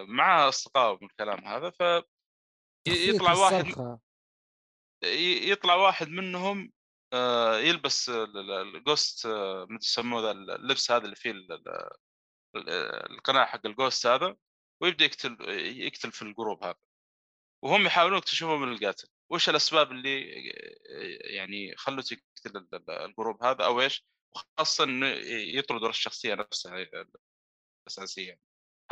معها 0.08 0.48
اصدقاء 0.48 0.98
من 1.00 1.06
الكلام 1.10 1.44
هذا 1.46 1.70
ف 1.70 1.80
ي- 1.80 3.08
يطلع 3.08 3.34
شخصية 3.34 3.42
واحد 3.44 3.66
الصرخة. 3.66 4.00
ي- 5.04 5.50
يطلع 5.50 5.74
واحد 5.74 6.08
منهم 6.08 6.72
يلبس 7.58 8.08
ال- 8.08 8.36
ال- 8.38 8.76
ال 8.76 8.85
Ghost 8.85 9.26
آه، 9.26 9.66
ما 9.70 9.78
يسموه 9.82 10.30
اللبس 10.30 10.90
هذا 10.90 11.04
اللي 11.04 11.16
فيه 11.16 11.30
ال- 11.30 11.52
ال- 11.52 11.68
ال- 12.56 12.70
القناع 13.12 13.46
حق 13.46 13.66
ال 13.66 13.73
Ghost 13.73 14.06
هذا 14.06 14.36
ويبدأ 14.80 15.04
يقتل 15.04 15.36
يقتل 15.80 16.12
في 16.12 16.22
ال 16.22 16.29
group 16.29 16.64
هذا. 16.64 16.76
وهم 17.62 17.86
يحاولون 17.86 18.18
يكتشفون 18.18 18.60
من 18.60 18.72
القاتل. 18.72 19.08
وش 19.30 19.48
الأسباب 19.48 19.92
اللي 19.92 20.20
يعني 21.34 21.76
خلته 21.76 22.14
يقتل 22.14 22.56
ال- 22.58 22.74
ال- 22.74 22.90
ال 22.90 22.99
group 22.99 23.44
هذا 23.44 23.64
أو 23.64 23.80
إيش؟ 23.80 24.04
وخاصة 24.34 24.84
إنه 24.84 25.06
يطرد 25.58 25.84
الشخصية 25.84 26.34
نفسها 26.34 26.86
الأساسية. 27.86 28.38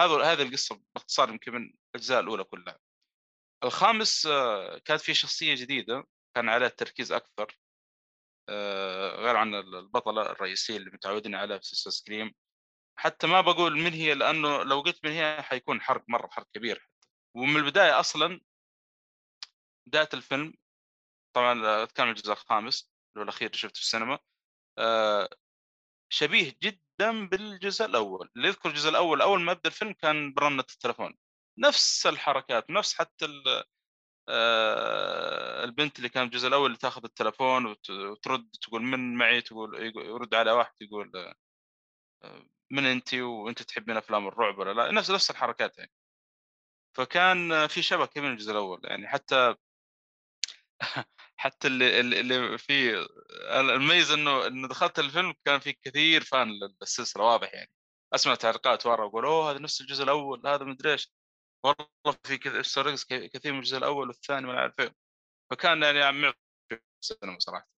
هذا 0.00 0.22
هذه 0.22 0.42
القصة 0.42 0.82
باختصار 0.94 1.28
يمكن 1.30 1.52
من 1.52 1.72
الأجزاء 1.94 2.20
الأولى 2.20 2.44
كلها. 2.44 2.78
الخامس 3.64 4.26
آه، 4.26 4.78
كانت 4.78 5.00
في 5.00 5.14
شخصية 5.14 5.54
جديدة 5.54 6.04
كان 6.34 6.48
عليها 6.48 6.68
التركيز 6.68 7.12
أكثر. 7.12 7.42
آه، 7.50 7.65
غير 9.16 9.36
عن 9.36 9.54
البطلة 9.54 10.22
الرئيسية 10.22 10.76
اللي 10.76 10.90
متعودين 10.90 11.34
عليها 11.34 11.58
في 11.58 11.64
سلسله 11.66 11.92
سكريم 11.92 12.34
حتى 12.98 13.26
ما 13.26 13.40
بقول 13.40 13.76
من 13.78 13.92
هي 13.92 14.14
لأنه 14.14 14.62
لو 14.62 14.80
قلت 14.80 15.04
من 15.04 15.10
هي 15.10 15.42
حيكون 15.42 15.80
حرق 15.80 16.04
مرة 16.08 16.28
حرق 16.28 16.46
كبير 16.54 16.88
ومن 17.34 17.56
البداية 17.56 18.00
أصلا 18.00 18.40
بداية 19.88 20.08
الفيلم 20.14 20.54
طبعا 21.36 21.66
آه، 21.66 21.84
كان 21.84 22.08
الجزء 22.08 22.32
الخامس 22.32 22.92
اللي 23.14 23.20
هو 23.20 23.22
الأخير 23.22 23.46
اللي 23.48 23.58
شفته 23.58 23.74
في 23.74 23.80
السينما 23.82 24.18
آه، 24.78 25.28
شبيه 26.12 26.56
جدا 26.62 27.26
بالجزء 27.28 27.84
الأول. 27.84 28.30
اللي 28.36 28.48
يذكر 28.48 28.68
الجزء 28.68 28.88
الأول 28.90 29.22
أول 29.22 29.40
ما 29.42 29.52
بدا 29.52 29.68
الفيلم 29.68 29.92
كان 29.92 30.34
برنة 30.34 30.60
التلفون. 30.72 31.16
نفس 31.58 32.06
الحركات 32.06 32.70
نفس 32.70 32.94
حتى 32.94 33.24
ال- 33.24 33.48
آه، 33.48 33.64
البنت 35.64 35.98
اللي 35.98 36.08
كان 36.08 36.24
الجزء 36.26 36.48
الأول 36.48 36.66
اللي 36.66 36.78
تاخذ 36.78 37.04
التلفون 37.04 37.66
وت- 37.66 37.90
وترد 37.90 38.50
تقول 38.62 38.82
من 38.82 39.14
معي 39.16 39.40
تقول 39.40 39.82
يرد 39.96 40.34
على 40.34 40.52
واحد 40.52 40.72
يقول 40.80 41.12
آه، 42.24 42.46
من 42.70 42.84
أنت 42.86 43.14
وأنت 43.14 43.62
تحبين 43.62 43.96
أفلام 43.96 44.26
الرعب 44.28 44.58
ولا 44.58 44.72
لا؟ 44.72 44.90
نفس 44.90 45.10
نفس 45.10 45.30
الحركات 45.30 45.78
يعني. 45.78 45.92
فكان 46.96 47.66
في 47.66 47.82
كبير 48.06 48.22
من 48.24 48.32
الجزء 48.32 48.50
الأول 48.52 48.80
يعني 48.84 49.08
حتى 49.08 49.54
حتى 51.36 51.68
اللي 51.68 52.00
اللي- 52.00 52.58
فيه 52.58 53.06
الميز 53.60 54.10
إنه 54.10 54.46
إنه 54.46 54.68
دخلت 54.68 54.98
الفيلم 54.98 55.34
كان 55.44 55.60
في 55.60 55.72
كثير 55.72 56.24
فان 56.24 56.48
للسلسلة 56.80 57.24
واضح 57.24 57.54
يعني. 57.54 57.70
أسمع 58.14 58.34
تعليقات 58.34 58.86
ورا 58.86 59.06
أقول 59.06 59.24
أوه 59.26 59.50
هذا 59.50 59.58
نفس 59.58 59.80
الجزء 59.80 60.04
الأول 60.04 60.46
هذا 60.46 60.64
مدري 60.64 60.92
إيش. 60.92 61.12
والله 61.66 62.18
في 62.24 62.38
كذا 62.38 62.56
eggs 62.86 63.04
كثير 63.04 63.52
من 63.52 63.58
الجزء 63.58 63.78
الأول 63.78 64.08
والثاني 64.08 64.46
ما 64.46 64.58
اعرف. 64.58 64.74
فكان 65.50 65.82
يعني 65.82 66.12
معطي 66.18 66.38
السينما 67.02 67.38
صراحة. 67.38 67.68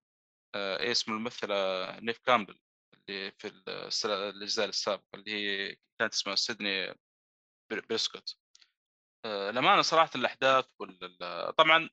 آه، 0.55 0.79
إيه 0.79 0.91
اسم 0.91 1.11
الممثلة 1.13 1.55
نيف 1.99 2.19
كامبل 2.19 2.59
اللي 3.09 3.31
في 3.31 3.47
الأجزاء 4.05 4.69
السابقة 4.69 5.05
اللي 5.15 5.31
هي 5.31 5.75
كانت 5.99 6.13
اسمها 6.13 6.35
سيدني 6.35 6.87
بر- 7.71 7.85
بريسكوت. 7.89 8.37
آه، 9.25 9.51
للأمانة 9.51 9.81
صراحة 9.81 10.11
الأحداث 10.15 10.65
وال 10.79 11.55
طبعا 11.57 11.89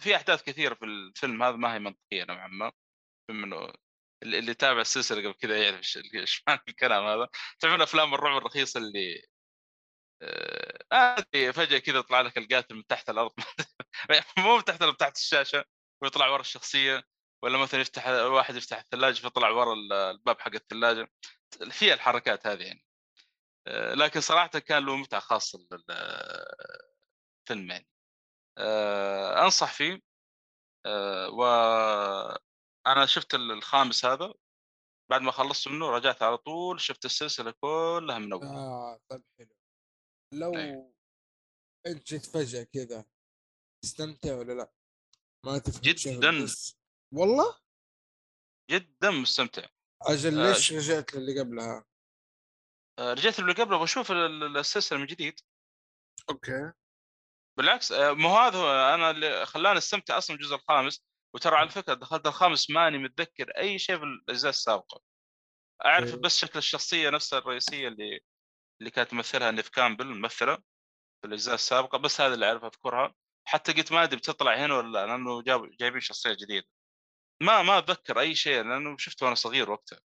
في 0.00 0.16
أحداث 0.16 0.42
كثيرة 0.42 0.74
في 0.74 0.84
الفيلم 0.84 1.42
هذا 1.42 1.56
ما 1.56 1.74
هي 1.74 1.78
منطقية 1.78 2.24
نوعا 2.24 2.48
ما. 2.48 2.72
بما 3.30 3.44
إنه 3.46 3.72
اللي 4.22 4.54
تابع 4.54 4.80
السلسلة 4.80 5.20
قبل 5.20 5.32
كذا 5.34 5.62
يعرف 5.64 5.96
إيش 6.14 6.42
معنى 6.48 6.60
الكلام 6.68 7.04
هذا. 7.06 7.28
تعرفون 7.60 7.82
أفلام 7.82 8.14
الرعب 8.14 8.36
الرخيصة 8.38 8.78
اللي 8.78 9.22
آه 10.22 11.24
فجأة 11.52 11.78
كذا 11.78 11.98
يطلع 11.98 12.20
لك 12.20 12.38
القاتل 12.38 12.74
من 12.74 12.86
تحت 12.86 13.10
الأرض. 13.10 13.32
مو 14.38 14.56
من 14.56 14.64
تحت 14.64 14.82
الأرض 14.82 14.96
تحت 14.96 15.16
الشاشة 15.16 15.64
ويطلع 16.02 16.28
ورا 16.28 16.40
الشخصية 16.40 17.04
ولا 17.44 17.58
مثلا 17.58 17.80
يفتح 17.80 18.08
واحد 18.08 18.56
يفتح 18.56 18.78
الثلاجة 18.78 19.14
فيطلع 19.20 19.50
ورا 19.50 19.74
ال- 19.74 19.92
الباب 19.92 20.40
حق 20.40 20.54
الثلاجة. 20.54 21.12
فيها 21.70 21.94
الحركات 21.94 22.46
هذه 22.46 22.62
يعني. 22.62 22.84
آه، 23.66 23.94
لكن 23.94 24.20
صراحة 24.20 24.48
كان 24.48 24.86
له 24.86 24.96
متعة 24.96 25.20
خاصة 25.20 25.58
للفيلم 25.72 27.70
يعني. 27.70 27.88
آه، 28.58 29.44
أنصح 29.44 29.72
فيه. 29.72 30.00
آه، 30.86 31.28
وأنا 31.30 33.06
شفت 33.06 33.34
الخامس 33.34 34.04
هذا. 34.04 34.34
بعد 35.10 35.20
ما 35.20 35.32
خلصت 35.32 35.68
منه 35.68 35.90
رجعت 35.90 36.22
على 36.22 36.36
طول 36.36 36.80
شفت 36.80 37.04
السلسلة 37.04 37.54
كلها 37.60 38.18
من 38.18 38.32
اول 38.32 38.46
آه 38.46 39.00
طيب 39.10 39.24
حلو. 39.38 39.48
لو. 40.32 40.52
انت 41.86 42.06
جيت 42.06 42.26
فجأة 42.26 42.62
كذا 42.62 43.04
تستمتع 43.84 44.34
ولا 44.34 44.52
لأ؟ 44.52 44.72
ما 45.44 45.58
تفهم 45.58 45.80
جداً. 45.82 46.44
بس 46.44 46.76
والله 47.14 47.58
جدا 48.70 49.10
مستمتع 49.10 49.66
أجل 50.02 50.40
آه، 50.40 50.48
ليش 50.52 50.72
رجعت 50.72 51.14
للي 51.14 51.40
قبلها؟ 51.40 51.84
آه، 52.98 53.12
رجعت 53.12 53.38
اللي 53.38 53.52
قبله 53.52 53.78
بشوف 53.82 54.10
ال- 54.12 54.16
ال- 54.42 54.56
السلسلة 54.56 54.98
من 54.98 55.06
جديد 55.06 55.40
أوكي 56.30 56.72
بالعكس 57.58 57.92
آه، 57.92 58.12
مو 58.12 58.28
هذا 58.28 58.58
أنا 58.94 59.10
اللي 59.10 59.46
خلاني 59.46 59.78
أستمتع 59.78 60.18
أصلا 60.18 60.36
الجزء 60.36 60.54
الخامس 60.54 61.02
وترى 61.34 61.56
على 61.56 61.68
فكرة 61.68 61.94
دخلت 61.94 62.26
الخامس 62.26 62.70
ماني 62.70 62.98
متذكر 62.98 63.50
أي 63.58 63.78
شيء 63.78 63.98
في 63.98 64.04
الأجزاء 64.04 64.50
السابقة 64.50 65.02
أعرف. 65.84 66.14
بس 66.14 66.38
شكل 66.38 66.58
الشخصية 66.58 67.10
نفسها 67.10 67.38
الرئيسية 67.38 67.88
اللي 67.88 68.20
اللي 68.80 68.90
كانت 68.90 69.10
تمثلها 69.10 69.50
نيف 69.50 69.68
كامبل 69.68 70.06
الممثلة 70.06 70.56
في 71.20 71.26
الأجزاء 71.26 71.54
السابقة 71.54 71.98
بس 71.98 72.20
هذا 72.20 72.34
اللي 72.34 72.46
اعرف 72.46 72.64
أذكرها. 72.64 73.14
حتى 73.48 73.72
قلت 73.72 73.92
ما 73.92 74.02
أدري 74.02 74.16
بتطلع 74.16 74.54
هنا 74.54 74.74
ولا 74.76 74.88
لا 74.92 75.06
لأنه 75.06 75.42
جاب 75.42 75.70
جايبين 75.80 76.00
شخصية 76.00 76.32
جديدة. 76.32 76.66
ما 77.42 77.62
ما 77.62 77.78
أتذكر 77.78 78.20
أي 78.20 78.34
شيء 78.34 78.62
لأنه 78.62 78.96
شفته 78.98 79.24
وأنا 79.24 79.34
صغير 79.34 79.70
وقتها. 79.70 80.00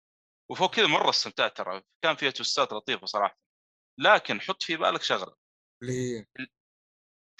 وفوق 0.50 0.74
كذا 0.74 0.86
مرة 0.86 1.10
استمتعت 1.10 1.56
ترى. 1.56 1.82
كان 2.02 2.16
فيها 2.16 2.30
توستات 2.30 2.72
لطيفة 2.72 3.06
صراحة. 3.06 3.38
لكن 3.98 4.40
حط 4.40 4.62
في 4.62 4.76
بالك 4.76 5.02
شغلة. 5.02 5.36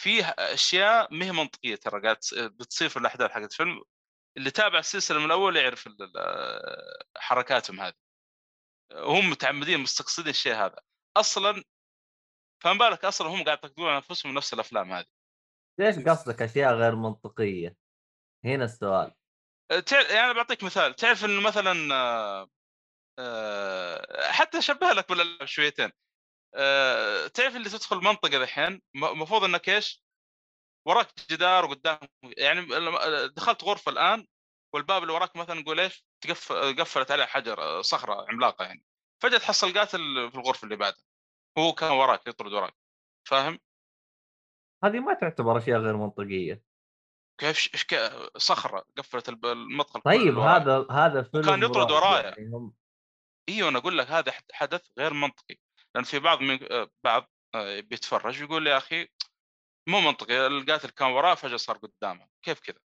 فيه 0.01 0.25
أشياء 0.39 1.15
ما 1.15 1.27
هي 1.27 1.33
منطقية 1.33 1.77
ترى. 1.77 2.03
قاعد 2.03 2.17
تص- 2.17 2.35
بتصير 2.35 2.89
في 2.89 2.97
الأحداث 2.97 3.31
حقت 3.31 3.53
الفيلم. 3.53 3.83
اللي 4.37 4.51
تابع 4.51 4.79
السلسلة 4.79 5.19
من 5.19 5.25
الأول 5.27 5.57
يعرف 5.57 5.89
حركاتهم 7.17 7.81
هذه. 7.81 7.95
هم 8.93 9.31
متعمدين 9.31 9.81
مستقصدين 9.81 10.29
الشيء 10.29 10.55
هذا. 10.55 10.81
أصلا 11.21 11.65
فما 12.63 12.79
بالك 12.79 13.05
أصلا 13.05 13.29
هم 13.29 13.45
قاعد 13.45 13.59
يقدمون 13.65 13.89
على 13.89 13.97
أنفسهم 13.97 14.35
نفس 14.35 14.55
الأفلام 14.55 14.93
هذه 14.93 15.07
ليش 15.79 15.99
قصدك 15.99 16.43
أشياء 16.43 16.75
غير 16.75 16.97
منطقية؟ 16.97 17.77
هنا 18.45 18.65
السؤال 18.65 19.13
تع- 19.87 20.11
يعني 20.11 20.35
بعطيك 20.35 20.65
مثال 20.65 20.95
تعرف 20.95 21.25
إنه 21.25 21.41
مثلا 21.41 21.93
آه، 23.19 24.31
حتى 24.31 24.59
اشبه 24.59 24.93
لك 24.93 25.09
بالألعاب 25.09 25.45
شويتين 25.45 25.91
آه، 26.55 27.27
تعرف 27.27 27.57
اللي 27.57 27.69
تدخل 27.71 27.97
منطقة 27.97 28.37
الحين 28.37 28.83
المفروض 28.97 29.45
إنك 29.45 29.69
إيش؟ 29.69 30.05
وراك 30.87 31.09
جدار 31.31 31.65
وقدام 31.65 31.99
يعني 32.23 32.67
دخلت 33.29 33.65
غرفة 33.65 33.93
الآن 33.93 34.27
والباب 34.75 35.03
اللي 35.03 35.13
وراك 35.15 35.37
مثلا 35.37 35.61
نقول 35.61 35.81
إيش؟ 35.81 36.07
تقف 36.21 36.53
قفلت 36.53 37.11
عليه 37.11 37.25
حجر 37.25 37.83
صخرة 37.83 38.27
عملاقة 38.31 38.65
يعني 38.65 38.85
فجأة 39.23 39.39
تحصل 39.39 39.79
قاتل 39.79 40.31
في 40.31 40.39
الغرفة 40.39 40.65
اللي 40.65 40.77
بعدها 40.77 41.06
هو 41.59 41.73
كان 41.73 41.91
وراك 41.91 42.27
يطرد 42.27 42.53
وراك 42.53 42.75
فاهم؟ 43.29 43.59
هذه 44.85 45.01
ما 45.01 45.15
تعتبر 45.15 45.59
أشياء 45.59 45.81
غير 45.81 45.97
منطقية 45.97 46.63
كيف 47.41 47.59
ش... 47.59 47.71
ش- 47.75 47.85
ك- 47.85 48.31
صخرة 48.39 48.85
قفلت 48.99 49.29
المدخل 49.29 50.01
طيب. 50.01 50.39
هذا 50.39 50.87
هذا 50.91 51.23
فيلم 51.23 51.43
وكان 51.49 51.63
يطرد 51.63 51.91
ورايا. 51.91 52.23
يعني 52.23 52.51
هم 52.53 52.75
إيوه 53.49 53.69
أنا 53.69 53.79
أقول 53.79 53.99
لك 53.99 54.07
هذا 54.11 54.33
حد- 54.33 54.53
حدث 54.53 54.89
غير 54.99 55.13
منطقي 55.13 55.57
لأن 55.95 56.05
في 56.05 56.19
بعض 56.19 56.41
من 56.41 56.73
آه، 56.73 56.91
بعض 57.05 57.31
آه، 57.55 57.81
بيتفرج 57.81 58.41
يقول 58.41 58.67
يا 58.67 58.77
أخي 58.77 59.09
مو 59.89 60.01
منطقي 60.01 60.47
القاتل 60.47 60.91
كان 60.91 61.11
وراه 61.13 61.35
فجأة 61.35 61.57
صار 61.57 61.77
قدامه 61.79 62.29
كيف 62.43 62.61
كذا؟ 62.61 62.79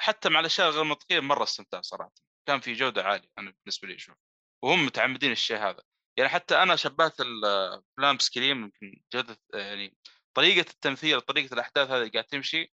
حتى 0.00 0.28
مع 0.28 0.40
الأشياء 0.40 0.68
الغير 0.68 0.84
منطقية 0.84 1.20
مرة 1.20 1.42
استمتع 1.42 1.80
صراحة 1.80 2.12
كان 2.48 2.60
في 2.60 2.72
جودة 2.72 3.04
عالية 3.04 3.28
أنا 3.38 3.54
بالنسبة 3.64 3.88
لي 3.88 3.94
أشوف 3.94 4.16
وهم 4.64 4.86
متعمدين 4.86 5.32
الشيء 5.32 5.56
هذا 5.56 5.82
يعني 6.16 6.28
حتى 6.28 6.62
أنا 6.62 6.76
شبهت 6.76 7.20
الافلام 7.20 8.18
سكريم 8.18 8.62
يمكن 8.62 9.02
جوده 9.14 9.38
يعني 9.54 9.96
طريقة 10.34 10.70
التمثيل 10.70 11.20
طريقة 11.20 11.54
الأحداث 11.54 11.88
هذه 11.90 11.98
اللي 11.98 12.10
قاعد 12.10 12.24
تمشي. 12.24 12.72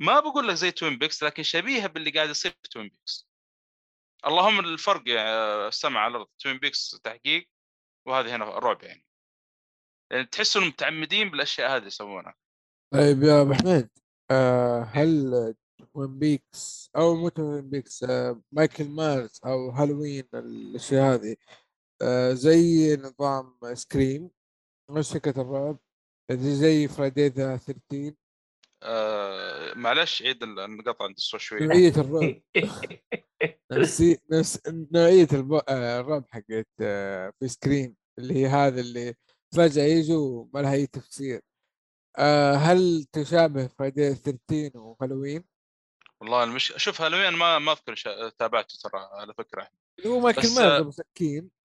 ما 0.00 0.20
بقول 0.20 0.48
لك 0.48 0.54
زي 0.54 0.70
Twin 0.70 0.98
Peaks 0.98 1.22
لكن 1.22 1.42
شبيهة 1.42 1.86
باللي 1.86 2.10
قاعد 2.10 2.28
يصير 2.28 2.50
في 2.62 2.68
Twin 2.68 2.88
Peaks 2.88 3.28
اللهم 4.26 4.60
الفرق 4.60 5.02
يعني 5.08 5.28
السمع 5.68 6.00
على 6.00 6.10
الأرض 6.10 6.28
Twin 6.38 6.58
Peaks 6.58 7.00
تحقيق 7.04 7.48
وهذه 8.08 8.36
هنا 8.36 8.44
رعب 8.44 8.82
يعني. 8.82 9.04
يعني 10.12 10.26
تحس 10.26 10.56
إنهم 10.56 10.68
متعمدين 10.68 11.30
بالأشياء 11.30 11.76
هذه 11.76 11.86
يسوونها. 11.86 12.34
طيب 12.92 13.22
يا 13.22 13.42
أبو 13.42 13.54
حميد 13.54 13.88
آه 14.30 14.82
هل 14.82 15.54
Twin 15.94 16.18
Peaks 16.18 16.90
أو 16.96 17.14
مو 17.14 17.28
Twin 17.28 17.70
Peaks 17.70 18.04
آه 18.04 18.42
مايكل 18.52 18.88
مايرز 18.88 19.40
أو 19.46 19.70
هالوين 19.70 20.28
الأشياء 20.34 21.14
هذه 21.14 21.36
زي 22.32 22.96
نظام 22.96 23.58
Scream 23.74 24.30
نفس 24.90 25.12
فكرة 25.14 25.40
الرعب. 25.40 25.78
زي 26.32 26.54
زي 26.54 26.88
Friday 26.88 27.28
the 27.28 27.56
13 27.56 28.14
آه 28.82 29.74
معلش 29.74 30.22
عيد 30.22 30.42
النقاط 30.42 31.02
عند 31.02 31.14
الصوت 31.16 31.40
شوي. 31.40 31.60
نوعية 31.60 31.92
الرعب. 31.96 32.42
نفسي 33.72 34.18
نفس 34.32 34.60
نوعية. 34.68 35.28
آه، 35.68 36.00
الرعب 36.00 36.24
حقت 36.30 36.68
آه، 36.80 37.32
في 37.40 37.48
Scream 37.48 37.96
اللي 38.18 38.34
هي 38.34 38.46
هذا 38.46 38.80
اللي 38.80 39.14
فجأة 39.54 39.84
يجوا 39.84 40.46
ما 40.54 40.60
لها 40.60 40.72
أي 40.74 40.86
تفسير. 40.86 41.40
آه، 42.18 42.54
هل 42.54 43.04
تشابه 43.12 43.66
Friday 43.66 44.14
13 44.14 44.78
وهالوين؟ 44.78 45.44
والله 46.20 46.44
المش... 46.44 46.72
شوف 46.76 47.00
هالوين 47.00 47.32
ما 47.32 47.58
ما 47.58 47.72
أذكر 47.72 47.94
شا... 47.94 48.28
تابعته 48.28 48.78
ترى 48.82 49.00
على 49.12 49.34
فكرة. 49.34 49.68
هو 50.06 50.20
مايكل 50.20 50.40
بس، 50.40 50.58
مايرز 50.58 51.00
آه، 51.00 51.04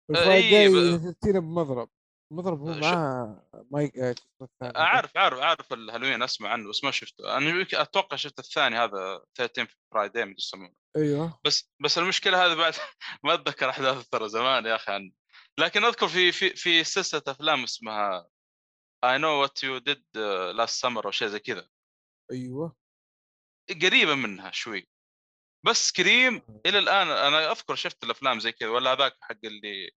وال 0.09 0.24
Friday 0.24 0.69
ب- 0.69 1.15
13 1.23 1.41
بمضرب. 1.41 1.89
مضرب 2.33 2.61
هو 2.61 2.75
معاه 2.75 3.43
مايك 3.71 3.99
آه،؟ 3.99 4.15
أعرف 4.63 5.17
أعرف 5.17 5.39
أعرف 5.39 5.73
الهالوين 5.73 6.23
أسمع 6.23 6.49
عنه 6.49 6.71
بس 6.71 6.85
ما 6.85 6.91
شفته. 6.91 7.37
أنا 7.37 7.67
أتوقع 7.75 8.17
شفت 8.17 8.39
الثاني 8.39 8.77
هذا 8.77 9.25
13 9.35 9.77
Friday 9.91 10.25
ما 10.25 10.35
يسمونه. 10.39 10.75
أيوه. 10.97 11.41
بس 11.45 11.73
بس 11.85 11.99
المشكلة 11.99 12.45
هذا 12.47 12.55
بعد 12.55 12.75
ما 13.25 13.35
أتذكر 13.35 13.71
احداثه 13.71 14.09
ترى 14.13 14.29
زمان 14.29 14.67
يا 14.67 14.75
أخي 14.75 14.93
عنه. 14.93 15.13
لكن 15.59 15.85
أذكر 15.85 16.09
في 16.09 16.33
في 16.33 16.51
في 16.51 16.85
سلسلة 16.85 17.23
أفلام 17.29 17.63
اسمها 17.63 18.29
know 19.05 19.47
what 19.47 19.63
you 19.63 19.81
did 19.81 20.03
uh, 20.17 20.53
last 20.57 20.81
summer 20.81 21.05
أو 21.05 21.11
شيء 21.11 21.29
زي 21.29 21.39
كذا. 21.39 21.69
أيوه. 22.33 22.77
قريبة 23.83 24.15
منها 24.15 24.51
شوي. 24.51 24.89
بس 25.67 25.93
Scream 25.93 26.43
إلى 26.67 26.79
الآن 26.79 27.09
أنا 27.09 27.53
أذكر 27.53 27.75
شفت 27.75 28.05
الأفلام 28.05 28.41
زي 28.41 28.53
كذا 28.53 28.69
ولا 28.69 28.93
هذاك 28.93 29.17
حق 29.21 29.39
اللي 29.45 29.91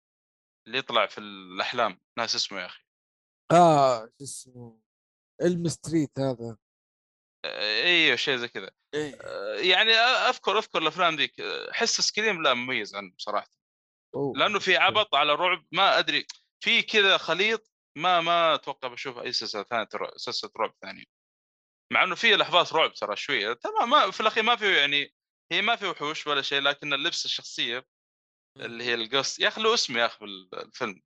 اللي 0.67 0.77
يطلع 0.77 1.07
في 1.07 1.17
الأحلام 1.17 1.99
ناس 2.17 2.35
اسمه 2.35 2.59
يا 2.59 2.65
أخي. 2.65 2.83
آه 3.51 4.05
شو 4.05 4.23
اسمه؟ 4.23 4.81
Elm 5.41 5.67
Street 5.67 6.19
هذا. 6.19 6.57
آه، 7.45 7.83
أيوه 7.83 8.15
شيء 8.15 8.35
زي 8.35 8.47
كذا. 8.47 8.71
إيه. 8.93 9.17
آه، 9.21 9.55
يعني 9.55 9.91
أذكر 9.93 10.57
أذكر 10.57 10.81
الأفلام 10.81 11.15
ذيك. 11.15 11.33
حس 11.71 12.01
Scream 12.01 12.43
لا 12.43 12.53
مميز 12.53 12.95
عنه 12.95 13.13
بصراحة. 13.15 13.49
أوه. 14.15 14.37
لأنه 14.37 14.59
في 14.59 14.77
عبط 14.77 15.15
على 15.15 15.35
رعب 15.35 15.65
ما 15.71 15.99
أدري. 15.99 16.27
في 16.63 16.81
كذا 16.81 17.17
خليط 17.17 17.71
ما 17.97 18.21
ما 18.21 18.53
أتوقع 18.53 18.87
بشوف 18.87 19.17
أي 19.17 19.31
سلسلة 19.31 19.63
ثانية 19.63 19.87
سلسلة 20.15 20.51
رعب 20.57 20.73
ثانية. 20.81 21.03
مع 21.93 22.03
إنه 22.03 22.15
في 22.15 22.35
لحظات 22.35 22.73
رعب 22.73 22.93
ترى 22.93 23.15
شوية. 23.15 23.53
تمام 23.53 23.89
ما 23.89 24.11
في 24.11 24.21
الأخير 24.21 24.43
ما 24.43 24.55
في 24.55 24.77
يعني 24.77 25.18
هي 25.51 25.61
ما 25.61 25.75
في 25.75 25.85
وحوش 25.87 26.27
ولا 26.27 26.41
شيء 26.41 26.61
لكن 26.61 26.93
اللبس 26.93 27.25
الشخصية 27.25 27.85
اللي 28.57 28.83
هي 28.83 28.93
ال 28.93 29.01
Ghost 29.01 29.39
يا 29.39 29.47
أخي 29.47 29.61
له 29.61 29.73
اسم 29.73 29.97
يا 29.97 30.05
أخي 30.05 30.17
بالفيلم. 30.51 31.01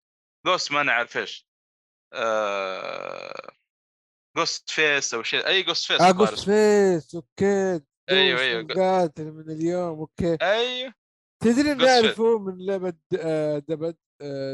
جوست 0.45 0.71
ما 0.71 0.81
أنا 0.81 0.91
عارف 0.91 1.17
إيش 1.17 1.47
جوست 4.37 4.69
فيس 4.69 5.13
أو 5.13 5.23
شيء 5.23 5.47
أي 5.47 5.63
جوست 5.63 5.85
فيس 5.87 6.01
آه 6.01 6.11
جوست. 6.11 6.33
فيس 6.33 7.15
أوكي. 7.15 7.73
جوست 7.73 7.81
أيوه. 8.09 8.59
القاتل 8.59 9.31
من 9.31 9.51
اليوم 9.51 9.99
أوكي. 9.99 10.37
أيوه. 10.41 10.93
تدري 11.43 11.71
اني 11.71 11.89
اعرفه 11.89 12.39
من 12.39 12.65
لعبة 12.65 12.93
آه، 13.19 13.57
دبد 13.59 13.97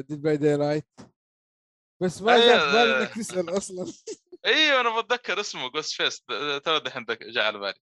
Dead 0.07 0.21
by 0.21 0.37
Daylight 0.37 0.87
بس 2.01 2.21
ما 2.21 2.33
أيوه، 2.33 2.45
جاء 2.45 2.59
في 2.59 2.71
بالي 2.71 2.97
آه. 2.97 3.01
إنك 3.01 3.15
تسأل 3.15 3.57
أصلا. 3.57 3.93
أيوه 4.45 4.81
أنا 4.81 5.01
بتذكر 5.01 5.39
اسمه 5.39 5.67
Ghostface. 5.69 6.23
دحين 6.85 7.03
ذك- 7.03 7.23
جاء 7.23 7.43
على 7.45 7.59
بالي. 7.59 7.79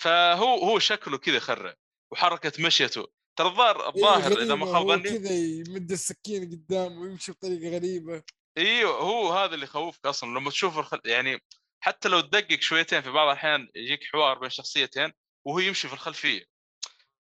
فهو 0.00 0.54
هو 0.54 0.78
شكله 0.78 1.18
كذا 1.18 1.36
يخرع 1.36 1.74
وحركة 2.12 2.66
مشيته. 2.66 3.06
ترى 3.38 3.48
الظاهر 3.48 3.80
إيه، 3.80 3.88
الظاهر 3.88 4.42
إذا 4.42 4.54
ما 4.54 4.66
خاب 4.66 4.86
ظني 4.86 5.18
كذا 5.18 5.32
يمد 5.32 5.92
السكين 5.92 6.50
قدام 6.50 6.98
ويمشي 6.98 7.32
بطريقة 7.32 7.76
غريبة. 7.76 8.22
إيوه 8.58 8.98
هو 8.98 9.32
هذا 9.32 9.54
اللي 9.54 9.64
يخوفك 9.64 10.06
أصلا. 10.06 10.38
لما 10.38 10.50
تشوف 10.50 10.78
الخل... 10.78 11.00
يعني 11.04 11.42
حتى 11.80 12.08
لو 12.08 12.20
تدقق 12.20 12.60
شويتين 12.60 13.02
في 13.02 13.10
بعض 13.10 13.28
الأحيان 13.28 13.68
يجيك 13.74 14.04
حوار 14.04 14.38
بين 14.38 14.50
شخصيتين 14.50 15.12
وهو 15.46 15.58
يمشي 15.58 15.88
في 15.88 15.94
الخلفية. 15.94 16.44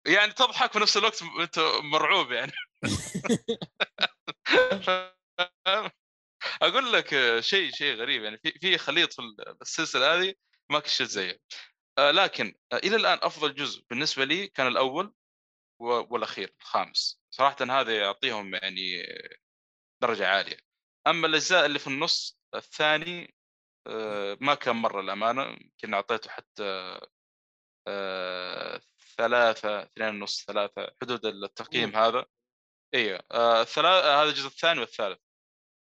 يعني 0.08 0.34
تضحك 0.34 0.74
في 0.74 0.80
نفس 0.80 0.98
الوقت 0.98 1.24
أنت 1.40 1.60
مرعوب 1.84 2.32
يعني. 2.32 2.52
أقول 6.62 6.94
لك 6.94 7.40
شيء 7.40 7.72
شيء 7.72 7.96
غريب 7.96 8.24
يعني. 8.24 8.38
في 8.38 8.52
في 8.52 8.78
خليط 8.78 9.14
في 9.14 9.22
السلسلة 9.62 10.16
هذه 10.16 10.34
ما 10.70 10.80
كنت 10.80 10.88
شفت 10.88 11.10
زيه. 11.10 11.40
لكن 12.00 12.56
آه، 12.74 12.78
إلى 12.78 12.96
الآن 12.96 13.20
أفضل 13.22 13.56
جزء 13.56 13.86
بالنسبة 13.90 14.26
لي 14.26 14.48
كان 14.48 14.68
الأول 14.68 15.14
والأخير 15.80 16.56
الخامس. 16.60 17.22
صراحة 17.30 17.58
هذا 17.62 17.98
يعطيهم 17.98 18.56
يعني 18.56 19.04
درجة 20.02 20.28
عالية. 20.28 20.58
أما 21.08 21.28
الأجزاء 21.28 21.66
اللي 21.66 21.80
في 21.80 21.88
النص 21.88 22.40
الثاني 22.56 23.36
آه، 23.88 24.38
ما 24.42 24.56
كان 24.56 24.76
مرة 24.76 25.02
الامانه 25.02 25.44
يمكن 25.44 25.94
أعطيته 25.94 26.30
حتى 26.30 27.00
آه، 27.88 28.82
ثلاثة 29.18 29.84
اثنين 29.84 30.10
ونص 30.10 30.46
ثلاثة 30.46 30.96
حدود 31.02 31.26
التقييم 31.26 31.96
هذا. 31.96 32.26
أيوه 32.94 33.24
آه، 33.32 33.62
الثلاثة 33.62 34.22
هذا 34.22 34.30
الجزء 34.30 34.48
الثاني 34.48 34.80
والثالث. 34.80 35.20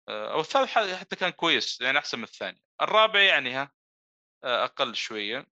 آه، 0.09 0.33
أو 0.33 0.39
الثالث 0.39 0.69
حتى 0.77 1.15
كان 1.15 1.29
كويس 1.29 1.81
يعني 1.81 1.97
أحسن 1.97 2.17
من 2.17 2.23
الثاني. 2.23 2.61
الرابع 2.81 3.19
يعني 3.21 3.53
ها 3.53 3.71
آه، 4.43 4.63
أقل 4.63 4.95
شوية. 4.95 5.56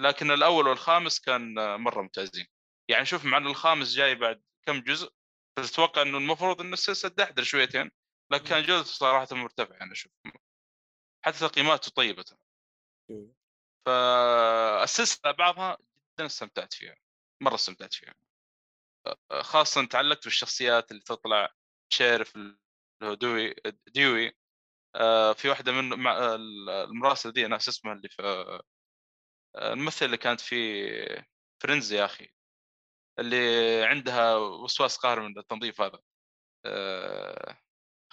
لكن 0.00 0.30
الأول 0.30 0.68
والخامس 0.68 1.20
كان 1.20 1.54
مرة 1.80 2.02
ممتازين. 2.02 2.46
يعني 2.88 3.04
شوف 3.04 3.24
مع 3.24 3.36
إن 3.36 3.46
الخامس 3.46 3.94
جاي 3.94 4.14
بعد 4.14 4.42
كم 4.66 4.80
جزء 4.80 5.12
فتتوقع 5.56 6.02
إنه 6.02 6.18
المفروض 6.18 6.60
ان 6.60 6.72
السلسلة 6.72 7.10
تدحدر 7.10 7.42
شويتين 7.42 7.90
لكن 8.32 8.44
كان 8.44 8.62
جودته 8.62 8.88
صراحة 8.88 9.26
مرتفعه 9.32 9.76
أنا 9.80 9.92
أشوف 9.92 10.12
حتى 11.24 11.38
تقييماته 11.38 11.90
طيبة 11.90 12.24
okay. 13.10 13.32
فالسلسلة 13.86 15.32
بعضها 15.32 15.78
جدا 16.14 16.26
استمتعت 16.26 16.72
فيها 16.74 16.96
مرة 17.42 17.54
استمتعت 17.54 17.94
فيها. 17.94 18.14
خاصة 19.40 19.84
تعلقت 19.84 20.24
بالشخصيات 20.24 20.90
اللي 20.90 21.02
تطلع 21.02 21.52
sheriff 21.92 22.36
اللي 22.36 22.58
هو 23.02 23.14
دوي 23.14 23.54
ديوي 23.86 24.32
في 25.34 25.48
واحدة 25.48 25.72
من 25.72 26.06
المراسله 26.68 27.32
دي 27.32 27.46
ناس 27.46 27.68
اسمها 27.68 27.92
اللي 27.92 28.08
في 28.08 28.62
الممثل 29.56 30.06
اللي 30.06 30.16
كانت 30.16 30.40
في 30.40 31.26
Friends 31.62 31.92
يا 31.92 32.04
أخي 32.04 32.28
اللي 33.18 33.84
عندها 33.84 34.36
وسواس 34.36 34.96
قهر 34.96 35.20
من 35.20 35.38
التنظيف 35.38 35.80
هذا. 35.80 35.98
آه، 36.66 37.58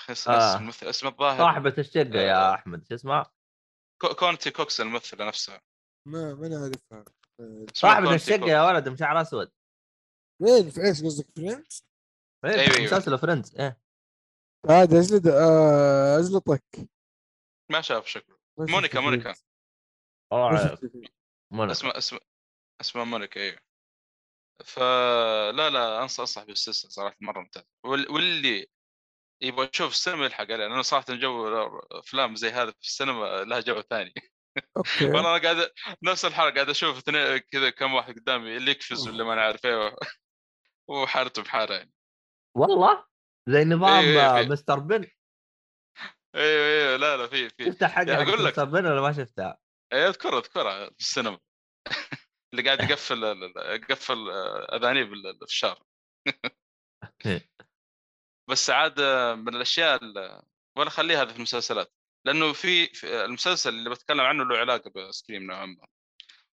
ناس 0.10 0.28
آه. 0.28 0.58
الممثل 0.58 0.88
اسم 0.88 1.08
الظاهر. 1.08 1.38
صاحبة 1.38 1.74
الشقة 1.78 2.20
يا 2.20 2.52
آه. 2.52 2.54
أحمد 2.56 2.88
شو 2.88 2.96
اسمها؟ 2.96 3.32
كو- 4.02 4.16
كونتي 4.16 4.52
كوكس 4.52 4.82
الممثلة 4.82 5.28
نفسها. 5.28 5.62
ما 6.08 6.34
ما 6.34 6.48
نعرفها 6.48 7.06
آه، 7.40 7.66
صاحبة 7.74 8.16
الشقة. 8.16 8.48
يا 8.50 8.68
ولد 8.68 8.90
مشعر 8.90 9.22
أسود. 9.22 9.52
وين 10.42 10.70
في 10.70 10.82
إيش 10.82 11.04
قصدك 11.04 11.28
فريندز؟ 11.36 11.84
أيوة، 12.46 12.60
أيوة. 12.60 12.84
مسلسل 12.84 13.18
فريندز 13.18 13.56
إيه. 13.56 13.80
عاد 14.70 14.94
اجلد 14.94 15.28
آه، 15.28 16.20
اجلطك 16.20 16.90
ما 17.72 17.82
شاف 17.82 18.08
شكله. 18.08 18.38
مونيكا 18.60 19.00
مونيكا. 19.00 19.34
شفت. 21.52 21.60
منى. 21.62 21.72
اسمها 21.72 21.98
اسمها 21.98 22.22
اسمها 22.82 23.04
مونيكا 23.04 23.42
أيوه 23.42 23.60
فلا 24.66 25.70
لا 25.70 26.02
أنصح 26.04 26.20
أنصح 26.20 26.44
بالسلسله 26.44 26.92
صراحة 26.92 27.16
مرة 27.22 27.40
ممتاز 27.40 27.64
وال- 27.86 28.12
واللي 28.12 28.68
يبغى 29.42 29.70
يشوف 29.74 29.92
السينما 29.92 30.26
يلحق 30.26 30.42
عليه 30.44 30.56
لأنه 30.56 30.82
صراحة 30.82 31.06
جو 31.10 31.48
أفلام 31.92 32.36
زي 32.36 32.50
هذا 32.50 32.72
في 32.72 32.78
السينما 32.88 33.44
لها 33.44 33.60
جو 33.60 33.82
ثاني 33.82 34.14
أوكي 34.78 35.06
والله 35.16 35.36
أنا 35.36 35.44
قاعد 35.44 35.72
نفس 36.04 36.26
الحلقة 36.26 36.54
قاعد 36.56 36.70
أشوف 36.70 36.98
اثنين 36.98 37.38
كذا 37.38 37.70
كم 37.70 37.94
واحد 37.94 38.20
قدامي 38.20 38.58
اللي 38.58 38.72
يقفز 38.72 39.08
ولا 39.08 39.24
ما 39.24 39.34
أنا 39.34 39.42
عارف 39.42 39.66
إيه 39.66 39.96
وحارته 40.88 41.42
بحارة 41.44 41.74
يعني 41.74 41.92
والله 42.58 43.06
زي 43.48 43.66
نظام 43.66 44.04
إيه، 44.06 44.20
إيه، 44.20 44.40
آه، 44.40 44.44
في- 44.44 44.50
مستر 44.50 44.80
بن 44.80 45.08
أيوه 46.36 46.66
أيوه 46.66 46.96
لا 46.98 47.18
لا 47.18 47.28
في 47.28 47.50
في 47.50 47.88
حق 47.88 48.08
يا 48.08 48.16
حق 48.16 48.24
لك. 48.24 48.40
مستر 48.50 48.66
بن 48.66 48.86
ولا 48.86 49.02
ما 49.02 49.12
شفتها؟ 49.14 49.58
إيه 49.94 50.08
اذكرها 50.10 50.40
اذكرها 50.40 50.90
في 50.90 51.00
السينما. 51.00 51.40
اللي 52.54 52.64
قاعد 52.66 52.80
يقفل 52.92 53.24
يقفل 53.58 54.30
اذانيه 54.74 55.04
بالفشار 55.04 55.84
بس 58.50 58.70
عاد 58.70 59.02
من 59.40 59.56
الأشياء 59.56 60.04
ال- 60.04 60.42
ولا 60.78 60.90
خليها 60.90 61.22
هذا 61.22 61.32
في 61.32 61.38
المسلسلات. 61.38 61.94
لأنه 62.26 62.54
في 62.54 62.86
في 62.88 63.26
المسلسل 63.26 63.70
اللي 63.70 63.90
بتكلم 63.90 64.20
عنه 64.22 64.44
له 64.44 64.58
علاقة 64.58 64.90
ب 64.96 65.03
Scream 65.03 65.44
نوعا 65.44 65.66
ما. 65.66 65.88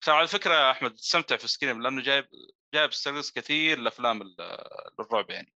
ترى 0.01 0.15
على 0.15 0.29
فكرة 0.29 0.55
يا 0.55 0.71
أحمد 0.71 0.95
تستمتع 0.95 1.37
في 1.37 1.49
Scream 1.49 1.83
لأنه 1.83 2.03
جايب 2.03 2.29
جايب 2.75 2.93
styles 2.93 3.31
كثير 3.31 3.79
لأفلام 3.79 4.23
ال- 4.23 4.41
الرعب 5.01 5.31
يعني. 5.31 5.53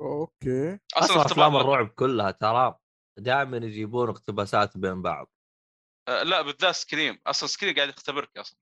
okay. 0.00 0.78
أصلا 0.94 1.16
اختبار 1.22 1.46
أفلام. 1.48 1.56
الرعب 1.56 1.88
كلها 1.88 2.30
ترى 2.30 2.78
دائما 3.18 3.56
يجيبون 3.56 4.08
اقتباسات 4.08 4.76
بين 4.78 5.02
بعض. 5.02 5.30
آه، 6.08 6.22
لا 6.22 6.42
بالذات 6.42 6.74
Scream 6.74 7.20
أصلا 7.26 7.48
Scream 7.48 7.74
قاعد 7.74 7.88
يختبرك 7.88 8.38
أصلا. 8.38 8.58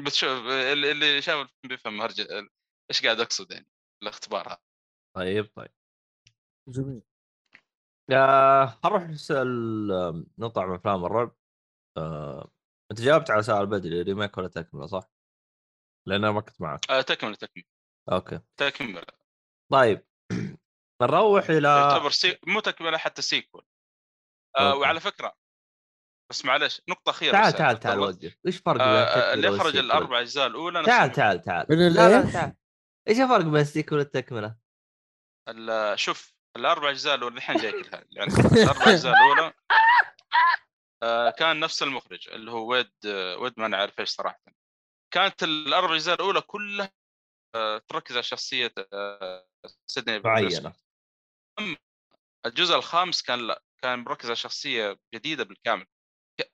بتشوف 0.00 0.30
اللي 0.30 0.90
اللي 0.90 1.22
شاف 1.22 1.34
الفيلم 1.34 1.68
بيفهم 1.68 2.00
هرجة 2.00 2.48
إيش 2.90 3.02
قاعد 3.02 3.20
أقصد 3.20 3.50
يعني 3.52 3.66
الإختبار 4.02 4.48
هذا. 4.48 4.62
طيب 5.16 5.50
طيب. 5.54 5.72
جميل. 6.68 7.02
آه 8.12 8.80
نروح 8.84 9.02
نسأل 9.02 10.26
نطلع 10.38 10.66
من 10.66 10.74
أفلام 10.74 11.04
الرعب. 11.04 11.36
آه، 11.98 12.50
أنت 12.90 13.00
جاوبت 13.00 13.30
على 13.30 13.42
سؤال 13.42 13.66
بدري 13.66 14.02
remake 14.02 14.38
ولا 14.38 14.48
تكملة 14.48 14.86
صح؟ 14.86 15.10
لأن 16.08 16.24
أنا 16.24 16.32
ما 16.32 16.40
كنت 16.40 16.60
معك 16.60 16.90
آه 16.90 17.00
تكملة 17.00 17.34
تكملة. 17.34 17.66
okay. 18.12 18.40
تكملة. 18.56 19.06
طيب 19.72 20.06
نروح 21.02 21.50
إلى 21.50 21.68
يعتبر 21.68 22.10
سي... 22.10 22.38
مو 22.46 22.60
تكملة 22.60 22.98
حتى 22.98 23.22
sequel 23.22 23.66
آه. 24.58 24.76
وعلى 24.76 25.00
فكرة 25.00 25.36
بس 26.30 26.44
معلش 26.44 26.82
نقطة 26.88 27.10
أخيرة 27.10 27.32
تعال 27.32 27.52
تعال 27.52 27.80
تعال. 27.80 27.98
وقف 27.98 28.36
إيش 28.46 28.56
فرق 28.56 28.80
آه 28.82 29.02
التكملة 29.34 29.68
اللي 29.68 29.94
اخرج 29.94 30.12
أجزاء 30.12 30.46
الأولى 30.46 30.78
نفس 30.80 30.88
تعال 30.88 31.12
تعال 31.12 31.42
تعال 31.42 31.66
من 31.70 31.78
لا 31.78 31.88
لا 31.88 32.18
الإيش؟ 32.18 32.32
تعال 32.32 32.54
إيش 33.08 33.20
الفرق 33.20 33.44
بين 33.44 33.56
ال 33.56 33.62
sequel 33.62 33.98
والتكملة؟ 33.98 34.56
ال- 35.48 35.98
شوف 35.98 36.34
الأربع 36.56 36.90
أجزاء 36.90 37.14
الأولى 37.14 37.36
الحين 37.36 37.56
جاي 37.56 37.72
كلها 37.82 38.04
يعني 38.16 38.32
الأربع 38.34 38.86
أجزاء 38.90 39.12
الأولى 39.14 39.52
آه 41.02 41.30
كان 41.30 41.60
نفس 41.60 41.82
المخرج 41.82 42.28
اللي 42.28 42.50
هو 42.50 42.66
ويد 42.70 42.92
آه 43.06 43.36
ويد 43.36 43.54
ما 43.56 43.66
أنا 43.66 43.76
عارف 43.76 44.00
إيش 44.00 44.08
صراحة 44.08 44.42
كانت 45.14 45.42
الأربع 45.42 45.94
أجزاء 45.94 46.14
الأولى 46.14 46.40
كلها 46.40 46.92
آه 47.54 47.78
تركز 47.88 48.12
على 48.14 48.22
شخصية 48.22 48.74
آه 48.92 49.46
سيدني. 49.86 50.18
معينة 50.20 50.72
الجزء 52.46 52.74
الخامس 52.76 53.22
كان 53.22 53.46
لا 53.46 53.62
كان 53.82 53.98
مركز 53.98 54.26
على 54.26 54.36
شخصية 54.36 54.98
جديدة 55.14 55.44
بالكامل. 55.44 55.86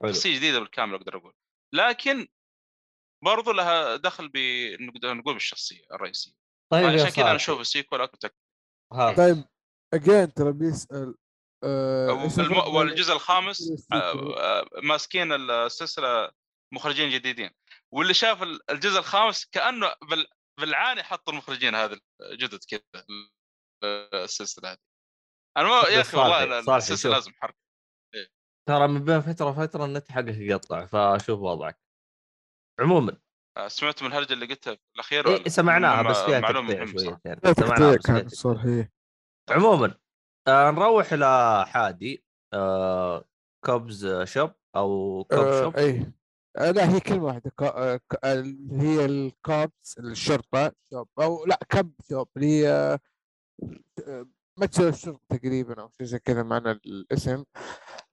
شخصيه 0.07 0.37
جديده 0.37 0.59
بالكامل 0.61 0.95
أقدر 0.95 1.17
أقول. 1.17 1.35
لكن 1.75 2.29
برضو 3.25 3.53
لها 3.53 3.97
دخل 3.97 4.29
ب 4.29 4.37
نقدر 4.81 5.15
نقول 5.15 5.35
بالشخصية 5.35 5.85
الرئيسية. 5.93 6.33
طيب 6.73 6.87
عشان 6.87 7.09
كذا 7.09 7.25
أنا 7.25 7.37
أشوف 7.37 7.61
السيكول 7.61 8.01
أكثر 8.01 8.31
طيب 9.17 9.45
اجين 9.95 10.35
ترى 10.35 10.53
بيسأل 10.53 11.15
والم- 11.65 12.49
بين- 12.49 12.75
والجزء 12.75 13.13
الخامس؟ 13.13 13.87
آه، 13.93 14.37
آه، 14.39 14.69
ماسكين 14.83 15.33
السلسلة 15.33 16.31
مخرجين 16.75 17.11
جديدين. 17.11 17.51
واللي 17.95 18.15
شاف 18.15 18.43
ال- 18.43 18.71
الجزء 18.71 18.99
الخامس 18.99 19.45
كأنه 19.47 19.95
بال- 20.11 20.27
بالعاني 20.61 21.03
حط 21.03 21.29
المخرجين 21.29 21.75
هذا 21.75 22.01
الجدد 22.23 22.61
كذا 22.65 22.83
السلسلة 24.15 24.73
هذه. 24.73 24.79
أنا 25.57 25.69
ما 25.69 25.75
يا 25.89 26.01
أخي 26.01 26.17
صالحي- 26.17 26.21
والله 26.49 26.77
السلسلة. 26.77 27.13
لازم 27.13 27.33
حرق. 27.35 27.55
ترى 28.71 28.89
من 28.89 29.05
بين 29.05 29.21
فترة 29.21 29.47
وفترة 29.47 29.85
النت 29.85 30.11
حقك 30.13 30.37
يقطع 30.37 30.87
فشوف 30.87 31.41
وضعك. 31.41 31.79
عموما. 32.81 33.17
آه، 33.57 33.69
سمعت 33.69 34.03
من 34.03 34.09
الهرجه 34.09 34.33
اللي 34.33 34.47
قلتها 34.47 34.75
في 34.75 34.81
الأخير 34.95 35.29
إيه 35.29 35.49
سمعناها 35.49 36.03
مع- 36.03 36.11
بس 36.11 36.17
فيها 36.17 36.41
معلومة 36.41 36.75
لا 37.45 37.53
سمعناها 37.53 37.97
بس 38.25 38.47
عموما 39.51 39.95
آه 40.49 40.71
نروح 40.71 41.13
إلى 41.13 41.65
حادي 41.67 42.25
آه 42.55 43.25
كوبز 43.65 44.23
شوب 44.25 44.51
أو 44.77 45.25
كوب 45.31 45.39
آه 45.39 45.63
شوب 45.63 45.77
اي 45.77 46.13
آه 46.59 46.71
لا 46.71 46.95
هي 46.95 47.01
كلمة 47.01 47.25
واحدة 47.25 47.51
كا... 47.59 47.67
آه 47.95 47.97
ك- 47.97 48.25
اللي 48.25 48.83
هي 48.89 49.05
الكابس 49.05 49.99
الشرطة 49.99 50.73
شوب 50.93 51.09
أو 51.21 51.45
لا 51.47 51.59
كب 51.69 51.93
شوب 52.11 52.29
اللي 52.37 52.47
هي 52.67 52.99
آه، 54.09 54.27
متجر 54.59 54.89
الشرطة 54.89 55.21
تقريبا 55.37 55.81
أو 55.83 55.91
شيء 55.91 56.07
زي 56.07 56.19
كذا 56.19 56.43
معنى 56.43 56.71
الاسم. 56.71 57.45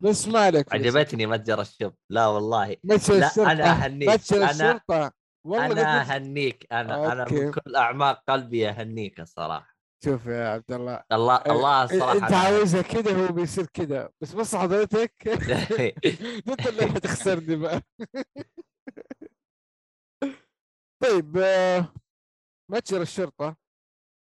بس 0.04 0.28
ما 0.28 0.40
عليك 0.40 0.70
في 0.70 0.78
الاسم. 0.78 0.98
عجبتني 0.98 1.26
متجر 1.26 1.62
الشوب 1.62 1.94
لا 2.12 2.28
والله. 2.28 2.78
متجر 2.84 3.28
الشرطة. 3.28 3.52
أنا 3.52 3.72
أهنيك. 3.72 4.10
متجر 4.10 4.38
أنا 4.38 4.52
الشرطة. 4.52 5.12
والله 5.46 5.66
أنا 5.72 6.02
أهنيك. 6.02 6.68
أنا 6.72 7.12
أنا 7.12 7.26
من. 7.32 7.52
كل 7.52 7.76
أعماق 7.76 8.24
قلبي 8.30 8.70
أهنيك 8.70 9.20
الصراحة. 9.20 9.78
شوف 10.04 10.26
يا 10.26 10.48
عبد 10.50 10.72
الله. 10.72 11.04
الله 11.12 11.36
آه، 11.36 11.52
الله 11.52 11.84
الصراحه 11.84 12.14
أنت 12.14 12.24
أنا 12.24 12.38
عاوزها 12.38 12.82
كذا 12.82 13.28
هو 13.28 13.34
بيصير 13.34 13.66
كذا 13.66 14.10
بس 14.22 14.34
بس 14.34 14.56
حضرتك. 14.56 15.14
أنت 16.50 16.68
اللي 16.68 16.88
حتخسرني 16.88 17.56
بقى. 17.56 17.82
طيب 21.04 21.38
آه، 21.38 21.94
متجر 22.72 23.02
الشرطة 23.02 23.56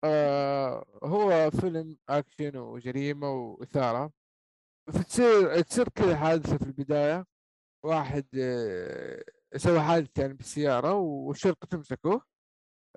آه، 0.03 0.85
هو 1.03 1.51
فيلم 1.51 1.97
أكشن 2.09 2.57
وجريمة 2.57 3.29
وإثارة. 3.31 4.11
فتصير 4.87 5.61
تصير 5.61 5.89
كذا 5.89 6.17
حادثة 6.17 6.57
في 6.57 6.63
البداية. 6.63 7.25
واحد 7.85 8.25
آه، 8.39 9.23
سوى 9.57 9.81
حادثة 9.81 10.21
يعني 10.21 10.33
بالسيارة 10.33 10.93
والشرطة 10.93 11.67
تمسكه 11.67 12.21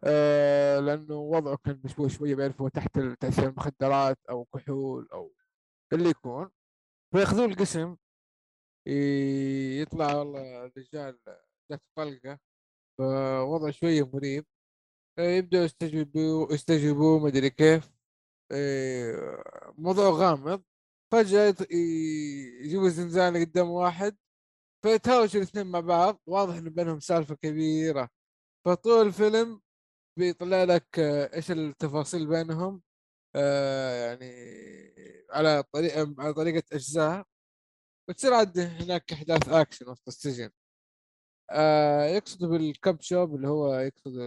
آه، 0.05 0.81
لأنه 0.81 1.15
وضعه 1.17 1.57
كان 1.65 1.81
مشبوه 1.85 2.09
شوية 2.09 2.35
بيعرف 2.35 2.61
هو 2.61 2.69
تحت 2.69 2.99
تأثير 2.99 3.49
المخدرات 3.49 4.19
أو 4.31 4.45
كحول 4.45 5.09
أو 5.13 5.35
اللي 5.93 6.09
يكون. 6.11 6.51
فياخذوه 7.15 7.45
القسم 7.45 7.97
يطلع 9.83 10.15
والله 10.15 10.65
الرجال 10.67 11.19
جات 11.71 11.83
طلقة 11.97 12.39
فوضع 12.99 13.71
شوية 13.71 14.11
مريب. 14.15 14.47
آه، 15.19 15.23
يبدأوا 15.23 15.65
يستجيبوا 15.65 16.53
يستجيبوا 16.55 17.21
مدري 17.21 17.51
كيف. 17.51 17.91
آه، 18.53 19.75
موضوع 19.79 20.11
غامض. 20.11 20.63
ي- 21.21 22.65
يجيبوا 22.65 22.89
زنزانة 22.89 23.41
قدام 23.41 23.71
واحد 23.71 24.17
فيتهاوشوا 24.85 25.41
الاثنين 25.41 25.67
مع 25.67 25.81
بعض. 25.81 26.21
واضح 26.27 26.55
إنه 26.57 26.71
بينهم 26.71 27.01
سالفة 27.01 27.35
كبيرة. 27.35 28.09
فطول 28.67 29.07
الفيلم 29.07 29.61
بيطلع 30.19 30.65
لك 30.65 30.99
آه، 30.99 31.35
إيش 31.37 31.51
التفاصيل 31.51 32.27
بينهم 32.27 32.83
آه، 33.37 34.07
يعني 34.07 34.35
على 35.31 35.63
طريقة 35.73 36.15
على 36.19 36.35
طريقة 36.35 36.63
أجزاء. 36.73 37.27
وتصير 38.09 38.35
عاد 38.35 38.59
هناك 38.59 39.13
أحداث 39.13 39.49
أكشن 39.49 39.89
وسط 39.89 40.09
السجن. 40.09 40.51
آه، 41.51 42.05
يقصد 42.05 42.45
بالكب 42.45 43.01
شوب 43.01 43.35
اللي 43.35 43.49
هو 43.49 43.75
يقصد 43.75 44.19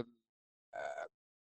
آه، 0.74 1.08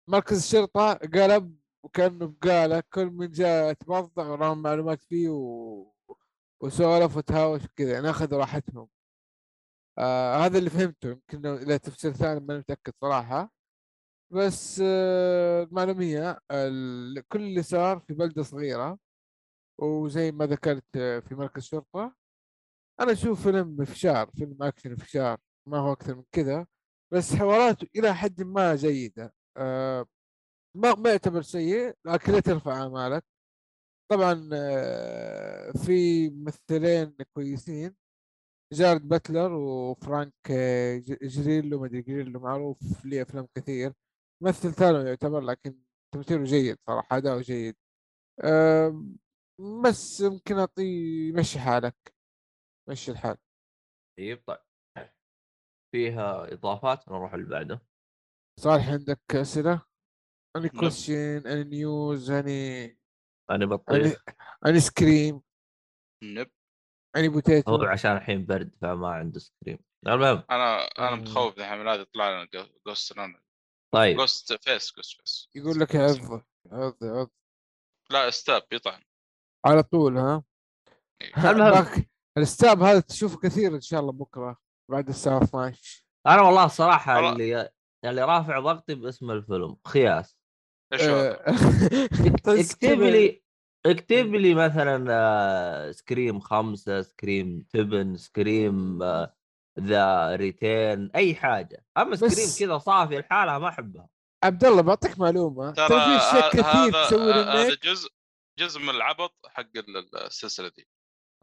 مركز 0.09 0.37
الشرطة. 0.37 0.93
قلب 0.93 1.58
وكأنه 1.83 2.27
بقالة 2.27 2.83
كل 2.93 3.05
من 3.05 3.31
جاء 3.31 3.71
يتمضع 3.71 4.27
وراهم 4.27 4.61
معلومات 4.61 5.01
فيه 5.03 5.29
و... 5.29 5.93
وسولف 6.61 7.17
وتهاوش 7.17 7.61
كذا 7.75 7.91
يعني 7.93 8.09
اخذوا 8.09 8.39
راحتهم. 8.39 8.89
آه 9.97 10.35
هذا 10.45 10.57
اللي 10.57 10.69
فهمته 10.69 11.09
يمكن 11.09 11.41
له 11.41 11.77
تفسير 11.77 12.13
ثاني 12.13 12.39
ماني 12.39 12.59
متأكد 12.59 12.93
صراحة. 13.01 13.51
بس 14.31 14.81
آه 14.85 15.63
المعلومية 15.63 16.39
ال- 16.51 17.23
كل 17.27 17.41
اللي 17.41 17.63
صار 17.63 17.99
في 17.99 18.13
بلدة 18.13 18.43
صغيرة 18.43 18.99
وزي 19.79 20.31
ما 20.31 20.45
ذكرت 20.45 20.97
آه، 20.97 21.19
في 21.19 21.35
مركز 21.35 21.63
شرطة. 21.63 22.15
أنا 23.01 23.11
أشوف 23.11 23.43
فيلم 23.43 23.85
فشار 23.85 24.31
فيلم 24.37 24.63
أكشن 24.63 24.95
فشار 24.95 25.37
ما 25.67 25.77
هو 25.79 25.93
أكثر 25.93 26.15
من 26.15 26.23
كذا. 26.31 26.67
بس 27.13 27.35
حواراته 27.35 27.87
إلى 27.95 28.13
حد 28.15 28.43
ما 28.43 28.75
جيدة. 28.75 29.33
آه 29.57 30.05
ما 30.79 30.95
ما 30.95 31.09
يعتبر 31.09 31.41
سيء 31.41 31.93
لكن 32.05 32.31
لا 32.33 32.39
ترفع 32.39 32.85
آمالك 32.85 33.23
طبعا 34.11 34.49
آه 34.53 35.71
في 35.71 36.29
ممثلين 36.29 37.15
كويسين 37.33 37.95
Gerard 38.73 39.07
Butler 39.07 39.53
وفرانك 39.53 40.33
آه، 40.51 40.97
Grillo 41.21 41.79
ما 41.79 41.85
أدري 41.85 42.01
Grillo 42.01 42.39
معروف 42.39 43.05
ليه 43.05 43.21
أفلام 43.21 43.47
كثير. 43.55 43.93
ممثل 44.43 44.73
ثانوي 44.73 45.09
يعتبر 45.09 45.41
لكن 45.41 45.79
تمثيله 46.15 46.43
جيد 46.43 46.77
صراحة 46.87 47.17
أداؤه 47.17 47.41
جيد. 47.41 47.75
بس 49.83 50.21
يمكن 50.21 50.57
اعطيه 50.57 51.31
مشي 51.33 51.59
حالك. 51.59 52.13
مشي 52.89 53.11
الحال. 53.11 53.37
طيب 54.17 54.43
طيب. 54.47 54.59
فيها 55.95 56.53
إضافات؟ 56.53 57.09
نروح 57.09 57.33
اللي 57.33 57.49
بعده. 57.49 57.81
صالح 58.59 58.89
عندك 58.89 59.19
أسئلة؟ 59.31 59.88
any. 60.55 60.69
question 60.69 61.47
any 61.47 61.63
news 61.63 62.31
any 62.31 62.85
any 63.51 63.65
بطيخ. 63.65 64.23
اني 64.65 64.79
سكريم 64.79 65.41
نب. 66.23 66.49
اني 67.15 67.27
هو 67.27 67.31
بوتيتو 67.31 67.83
عشان 67.85 68.11
الحين 68.17 68.45
برد 68.45 68.71
فما 68.81 69.09
عنده 69.09 69.39
سكريم 69.39 69.79
المهم. 70.07 70.43
أنا 70.51 70.77
أنا 70.99 71.11
آه. 71.11 71.15
متخوف 71.15 71.55
دحين 71.57 71.79
من 71.79 71.87
هذا 71.87 72.01
يطلع 72.01 72.29
لنا 72.43 72.47
جوست 72.87 73.13
رانر 73.17 73.41
طيب. 73.93 74.17
جوست 74.17 74.53
فيس 74.69 74.93
جوست 74.95 75.19
فيس 75.21 75.49
يقول 75.55 75.79
لك 75.79 75.95
عض 75.95 76.43
عض 76.71 76.97
عض. 77.03 77.29
لا 78.11 78.27
استاب 78.27 78.63
يطعن. 78.71 79.01
على 79.65 79.83
طول 79.83 80.17
ها؟ 80.17 80.43
المهم. 81.37 81.71
باك- 81.71 82.09
الستاب 82.37 82.81
هذا 82.81 82.99
تشوفه 82.99 83.37
كثير 83.39 83.75
إن 83.75 83.81
شاء 83.81 83.99
الله 83.99 84.11
بكرة 84.11 84.57
بعد 84.91 85.09
الساعة 85.09 85.43
12 85.43 86.03
أنا 86.27 86.41
والله 86.41 86.65
الصراحه 86.65 87.15
والله. 87.15 87.31
اللي 87.31 87.69
اللي 88.05 88.23
رافع 88.23 88.59
ضغطي 88.59 88.95
باسم 88.95 89.31
الفيلم 89.31 89.77
خياس. 89.87 90.33
هو؟ 90.35 90.38
اكتب 92.47 93.01
لي 93.01 93.41
اكتب 93.85 94.35
لي 94.35 94.53
مثلا 94.55 95.05
آه، 95.09 95.91
Scream 95.91 96.39
خمسة 96.39 97.01
Scream 97.01 97.65
تبن 97.73 98.15
Scream 98.17 99.03
آه، 99.03 99.35
the 99.79 100.35
return 100.35 101.11
أي 101.15 101.35
حاجة. 101.35 101.85
أما 101.97 102.15
Scream 102.15 102.47
كذا 102.59 102.77
صافي 102.77 103.19
لحالها 103.19 103.57
ما 103.59 103.67
أحبها. 103.69 104.09
عبد 104.43 104.63
الله 104.65 104.81
بعطيك 104.81 105.19
معلومة. 105.19 105.71
ترى 105.71 105.87
في 105.87 105.95
أشياء 105.95 106.47
ه- 106.47 106.49
كثير 106.49 107.03
تسوي 107.05 107.33
هذا 107.33 107.75
جزء 107.83 108.09
جزء 108.59 108.79
من 108.81 108.89
العبط 108.89 109.35
حق 109.45 109.69
ال- 109.77 110.15
السلسلة 110.25 110.71
دي. 110.77 110.87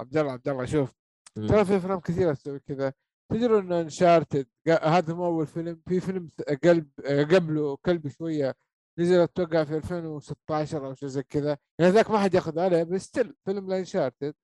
عبد 0.00 0.16
الله 0.16 0.32
عبد 0.32 0.48
الله 0.48 0.64
شوف. 0.64 0.92
ترى 1.34 1.64
في 1.64 1.76
أفلام 1.76 2.00
كثيرة 2.00 2.32
تسوي 2.32 2.58
كذا. 2.60 2.92
تدري 3.32 3.58
إن 3.58 3.72
Uncharted 3.72 4.46
هذا 4.68 5.14
مو 5.14 5.26
أول 5.26 5.46
فيلم. 5.46 5.82
في 5.88 6.00
فيلم 6.00 6.28
ث- 6.40 6.54
قلب 6.64 6.88
آه، 7.04 7.22
قبله 7.24 7.76
كلب 7.76 8.08
شوية. 8.08 8.56
نزل 8.98 9.20
أتوقع 9.20 9.64
في 9.64 9.76
2016 9.76 10.86
أو 10.86 10.94
شيء 10.94 11.08
زي 11.08 11.22
كذا. 11.22 11.58
يعني 11.80 11.92
ذاك 11.92 12.10
ما 12.10 12.18
حد 12.18 12.34
ياخذ 12.34 12.58
عليه 12.58 12.82
بس 12.82 13.00
still 13.02 13.34
فيلم 13.44 13.68
ل 13.68 13.75
Uncharted 13.75 14.34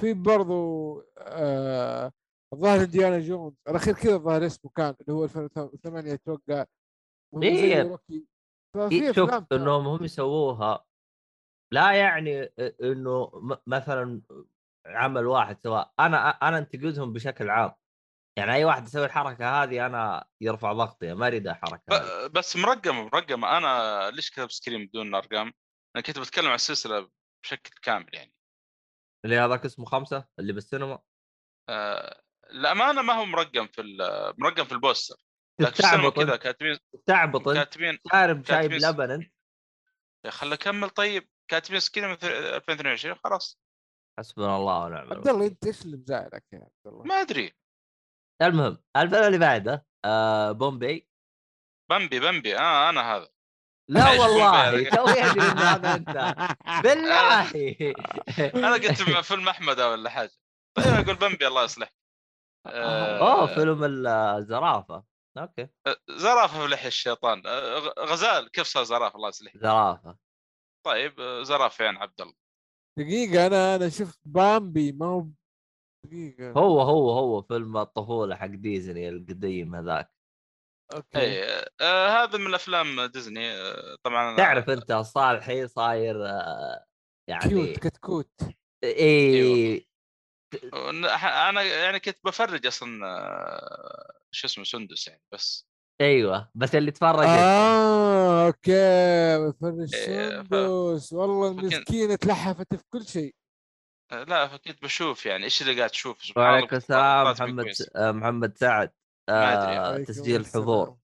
في 0.00 0.14
برضو 0.14 1.00
آه 1.18 2.12
الظاهر 2.52 2.80
Indiana 2.80 3.18
Jones. 3.20 3.54
الأخير 3.68 3.94
كذا 3.94 4.14
الظاهر 4.16 4.46
اسمه 4.46 4.70
كان 4.76 4.94
اللي 5.00 5.12
هو 5.12 5.24
2008 5.24 6.14
أتوقع. 6.14 6.64
إيه. 7.42 7.82
شوف. 9.12 9.30
إنهم 9.52 9.86
هم 9.86 10.04
يسووها. 10.04 10.84
لا 11.72 11.92
يعني 11.92 12.42
إنه 12.82 13.30
م- 13.34 13.56
مثلا 13.66 14.20
عمل 14.86 15.26
واحد 15.26 15.58
سواء. 15.62 15.92
أنا 16.00 16.28
أنا 16.28 16.58
أنتقدهم 16.58 17.12
بشكل 17.12 17.50
عام. 17.50 17.72
يعني 18.38 18.52
أي 18.54 18.64
واحد 18.64 18.86
يسوي 18.86 19.04
الحركة 19.04 19.62
هذه 19.62 19.86
أنا 19.86 20.26
يرفع 20.40 20.72
ضغطي 20.72 21.14
ما 21.14 21.26
أريد 21.26 21.48
الحركة 21.48 21.82
هذه. 21.92 22.26
بس 22.26 22.56
مرقمة 22.56 23.04
مرقمة. 23.04 23.56
أنا 23.58 24.10
ليش 24.10 24.30
كتبت 24.30 24.50
Scream 24.50 24.86
بدون 24.86 25.14
أرقام؟ 25.14 25.52
أنا 25.96 26.02
كنت 26.04 26.18
بتكلم 26.18 26.48
عن 26.48 26.54
السلسلة 26.54 27.10
بشكل 27.42 27.70
كامل 27.82 28.06
يعني. 28.12 28.32
اللي 29.24 29.38
هذاك 29.38 29.64
اسمه 29.64 29.84
خمسة؟ 29.86 30.26
اللي 30.38 30.52
بالسينما؟ 30.52 30.98
آه 31.68 32.22
الامانه 32.50 33.02
ما 33.02 33.12
هو 33.12 33.24
مرقم 33.24 33.66
في 33.66 33.80
ال- 33.80 34.34
مرقم 34.38 34.64
في 34.64 34.72
البوستر. 34.72 35.16
تستعبط 35.60 36.16
كذا 36.16 36.36
كاتبين 36.36 36.70
أنت. 36.70 37.42
كاتبين 37.54 37.98
شارب 38.12 38.44
شاي 38.46 38.68
كاتبين- 38.68 38.78
بلبن 38.80 39.10
أنت. 39.10 39.32
يا 40.26 40.30
خل 40.30 40.52
اكمل 40.52 40.90
طيب 40.90 41.28
كاتبين 41.50 41.80
Scream 41.80 42.10
2022 42.22 43.14
خلاص. 43.24 43.60
حسبنا 44.18 44.56
الله 44.56 44.84
ونعم 44.84 45.00
عبد 45.00 45.12
الله 45.12 45.30
الوكيل. 45.30 45.50
أنت 45.50 45.66
إيش 45.66 45.82
اللي 45.82 45.96
مزعلك 45.96 46.44
يا 46.52 46.58
عبد 46.58 46.86
الله؟ 46.86 47.02
ما 47.04 47.14
أدري. 47.14 47.52
المهم 48.42 48.78
الفيلم 48.96 49.24
اللي 49.24 49.38
بعده 49.38 49.86
آه 50.04 50.52
Bambi. 50.52 51.08
Bambi 51.90 52.20
Bambi 52.20 52.58
آه 52.58 52.90
أنا 52.90 53.16
هذا. 53.16 53.28
لا 53.90 54.10
والله؟ 54.20 54.90
توي 54.90 55.10
ادري 55.22 55.42
ان 55.52 55.58
هذا 55.58 55.94
أنت. 55.94 56.36
بالله. 56.82 57.50
أنا 58.66 58.72
قلت 58.72 59.02
فيلم 59.24 59.48
أحمد 59.48 59.80
ولا 59.80 60.10
حاجة. 60.10 60.30
طيب 60.76 60.86
أقول 60.86 61.14
Bambi 61.16 61.46
الله 61.46 61.64
يصلح 61.64 61.92
آه، 62.66 63.18
اوه 63.18 63.54
فيلم 63.54 63.84
الزرافه 64.06 65.04
okay. 65.38 65.68
زرافة 66.10 66.60
في 66.62 66.66
لحية 66.72 66.88
الشيطان. 66.88 67.42
آه، 67.46 67.78
غ- 67.78 67.92
غزال 68.00 68.50
كيف 68.50 68.66
صار 68.66 68.84
زرافة؟ 68.84 69.16
الله 69.16 69.28
يصلح 69.28 69.56
زرافة. 69.56 70.16
طيب 70.86 71.20
آه، 71.20 71.42
زرافة 71.42 71.84
يعني 71.84 71.98
عبد 71.98 72.20
الله. 72.20 72.34
دقيقة 72.98 73.46
أنا 73.46 73.76
أنا 73.76 73.88
شفت 73.88 74.20
Bambi 74.24 74.92
ما 74.92 75.06
هو 75.06 75.26
دقيقة. 76.06 76.50
هو 76.50 76.80
هو 76.80 77.10
هو 77.10 77.42
فيلم 77.42 77.76
الطفولة 77.76 78.36
حق 78.36 78.46
ديزني 78.46 79.08
القديم 79.08 79.74
هذاك. 79.74 80.12
أوكي. 80.94 81.18
اي 81.18 81.44
آه 81.80 82.08
هذا 82.08 82.38
من 82.38 82.54
أفلام 82.54 83.00
ديزني 83.00 83.52
آه 83.52 83.96
طبعا 84.02 84.36
تعرف 84.36 84.70
أنت 84.70 84.92
صالحي 84.92 85.68
صاير 85.68 86.26
آه، 86.26 86.84
يعني 87.28 87.48
cute 87.48 87.78
كتكوت. 87.78 88.30
اي 88.84 89.86
أنا 91.48 91.62
يعني 91.62 92.00
كنت 92.00 92.18
بفرج 92.24 92.66
أصلا 92.66 93.06
آه، 93.06 94.12
شو 94.30 94.46
اسمه 94.46 94.64
سندس 94.64 95.08
يعني 95.08 95.22
بس. 95.32 95.68
أيوه 96.00 96.50
بس 96.54 96.74
اللي 96.74 96.90
تفرج. 96.90 97.26
آه 97.26 98.46
okay 98.46 99.38
بفرش 99.38 99.94
إيه، 99.94 100.42
سندس. 100.42 101.12
والله 101.12 101.48
المسكينة 101.48 102.14
تلحفت 102.14 102.74
في 102.74 102.84
كل 102.90 103.06
شيء. 103.06 103.34
لا 104.10 104.48
فكنت 104.48 104.82
بشوف 104.82 105.26
يعني. 105.26 105.44
إيش 105.44 105.62
اللي 105.62 105.78
قاعد 105.78 105.90
تشوف 105.90 106.36
وعليكم 106.36 106.76
السلام 106.76 107.30
محمد. 107.32 107.72
آه، 107.96 108.12
محمد 108.12 108.56
سعد. 108.58 108.92
آه 109.28 109.96
تسجيل. 109.98 110.46
حضور. 110.46 110.98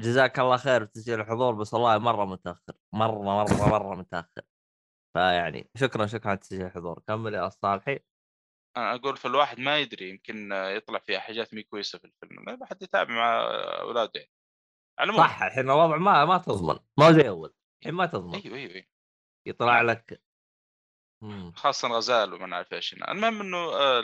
جزاك 0.00 0.38
الله 0.38 0.56
خير 0.56 0.84
بتسجيل 0.84 1.20
الحضور 1.20 1.54
بس 1.54 1.74
والله 1.74 1.98
مرة 1.98 2.24
متأخر. 2.24 2.72
مرة 2.94 3.22
مرة 3.22 3.68
مرة 3.68 3.94
متأخر. 3.94 4.42
فيعني 5.16 5.70
شكرا 5.76 6.06
شكرا 6.06 6.28
على 6.28 6.38
تسجيل 6.38 6.66
الحضور. 6.66 7.02
كمل 7.08 7.34
يا 7.34 7.48
صالحي 7.48 8.00
أنا 8.76 8.94
أقول 8.94 9.16
في 9.16 9.24
الواحد 9.24 9.58
ما 9.58 9.78
يدري 9.78 10.10
يمكن 10.10 10.52
آه، 10.52 10.68
يطلع 10.68 10.98
فيها 10.98 11.20
حاجات 11.20 11.54
مي 11.54 11.62
كويسة 11.62 11.98
في 11.98 12.04
الفيلم. 12.04 12.48
الواحد 12.48 12.82
يتابع 12.82 13.14
مع 13.14 13.40
أولاده 13.80 14.12
يعني. 14.20 14.32
على 14.98 15.12
صح 15.12 15.42
الحين 15.42 15.64
الوضع 15.64 15.96
ما 15.96 16.24
ما 16.24 16.38
تضمن 16.38 16.78
ما 16.98 17.12
زي 17.12 17.28
أول. 17.28 17.54
الحين 17.82 17.94
ما 17.94 18.06
تضمن 18.06 18.34
أيوه 18.34 18.56
أيوه 18.56 18.72
أيوة. 18.74 18.86
يطلع 19.48 19.76
نعم. 19.76 19.86
لك 19.90 20.22
خاصة 21.56 21.88
غزال 21.88 22.34
وما 22.34 22.46
نعرف 22.46 22.72
إيش. 22.72 22.94
المهم 22.94 23.40
إنه 23.40 23.58
آه، 23.58 24.02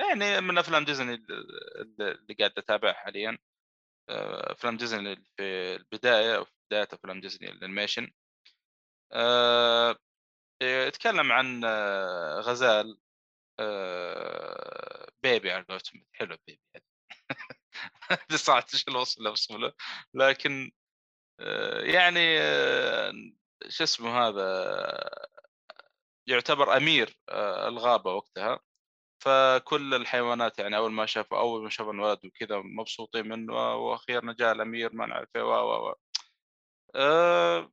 يعني 0.00 0.40
من 0.40 0.58
أفلام 0.58 0.84
ديزني 0.84 1.14
ال- 1.14 2.02
اللي 2.02 2.34
قاعد 2.38 2.52
اتابعها 2.58 2.92
حاليا. 2.92 3.38
آه، 4.08 4.52
أفلام 4.52 4.76
ديزني 4.76 5.16
في 5.36 5.42
البداية 5.76 6.44
في 6.44 6.50
بداية 6.70 6.88
أفلام 6.92 7.20
ديزني 7.20 7.50
ال 7.50 7.56
animation. 7.56 8.12
آه، 9.12 9.96
يتكلم 10.62 11.32
عن 11.32 11.64
غزال. 12.40 12.98
baby 15.22 15.50
على 15.50 15.64
قولتهم. 15.68 16.04
حلو 16.12 16.36
baby 16.46 16.60
هذه 18.10 18.36
صراحة 18.36 18.66
إيش 18.74 18.84
الوصف 18.88 19.26
اوصفه 19.26 19.72
لكن 20.14 20.72
يعني 21.82 22.38
شو 23.68 23.84
اسمه 23.84 24.28
هذا؟ 24.28 25.26
يعتبر 26.26 26.76
أمير 26.76 27.18
آه، 27.28 27.68
الغابة 27.68 28.14
وقتها. 28.14 28.60
فكل 29.24 29.94
الحيوانات 29.94 30.58
يعني 30.58 30.76
أول 30.76 30.92
ما 30.92 31.06
شافوا 31.06 31.38
أول 31.38 31.62
ما 31.62 31.70
شافوا 31.70 31.92
الولد 31.92 32.26
وكذا 32.26 32.58
مبسوطين 32.58 33.28
منه 33.28 33.76
وأخيرا 33.76 34.32
جاء 34.32 34.52
الأمير 34.52 34.94
ما 34.94 35.06
نعرف 35.06 35.28
إيه 35.36 35.42
و 35.42 35.48
و 35.48 35.90
و. 35.90 35.94
آه، 36.94 37.72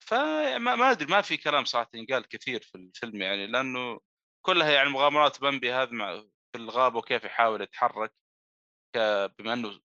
فما 0.00 0.76
ما 0.76 0.90
أدري 0.90 1.06
ما 1.12 1.20
في 1.22 1.36
كلام 1.36 1.64
صراحة 1.64 1.90
ينقال 1.94 2.28
كثير 2.28 2.62
في 2.62 2.74
الفيلم 2.74 3.22
يعني 3.22 3.46
لأنه 3.46 4.00
كلها 4.46 4.70
يعني 4.72 4.90
مغامرات 4.90 5.40
بمبي 5.40 5.72
هذا 5.72 5.92
مع 5.92 6.16
في 6.52 6.58
الغابة 6.58 6.98
وكيف 6.98 7.24
يحاول 7.24 7.62
يتحرك 7.62 8.14
بما 9.38 9.52
إنه 9.52 9.80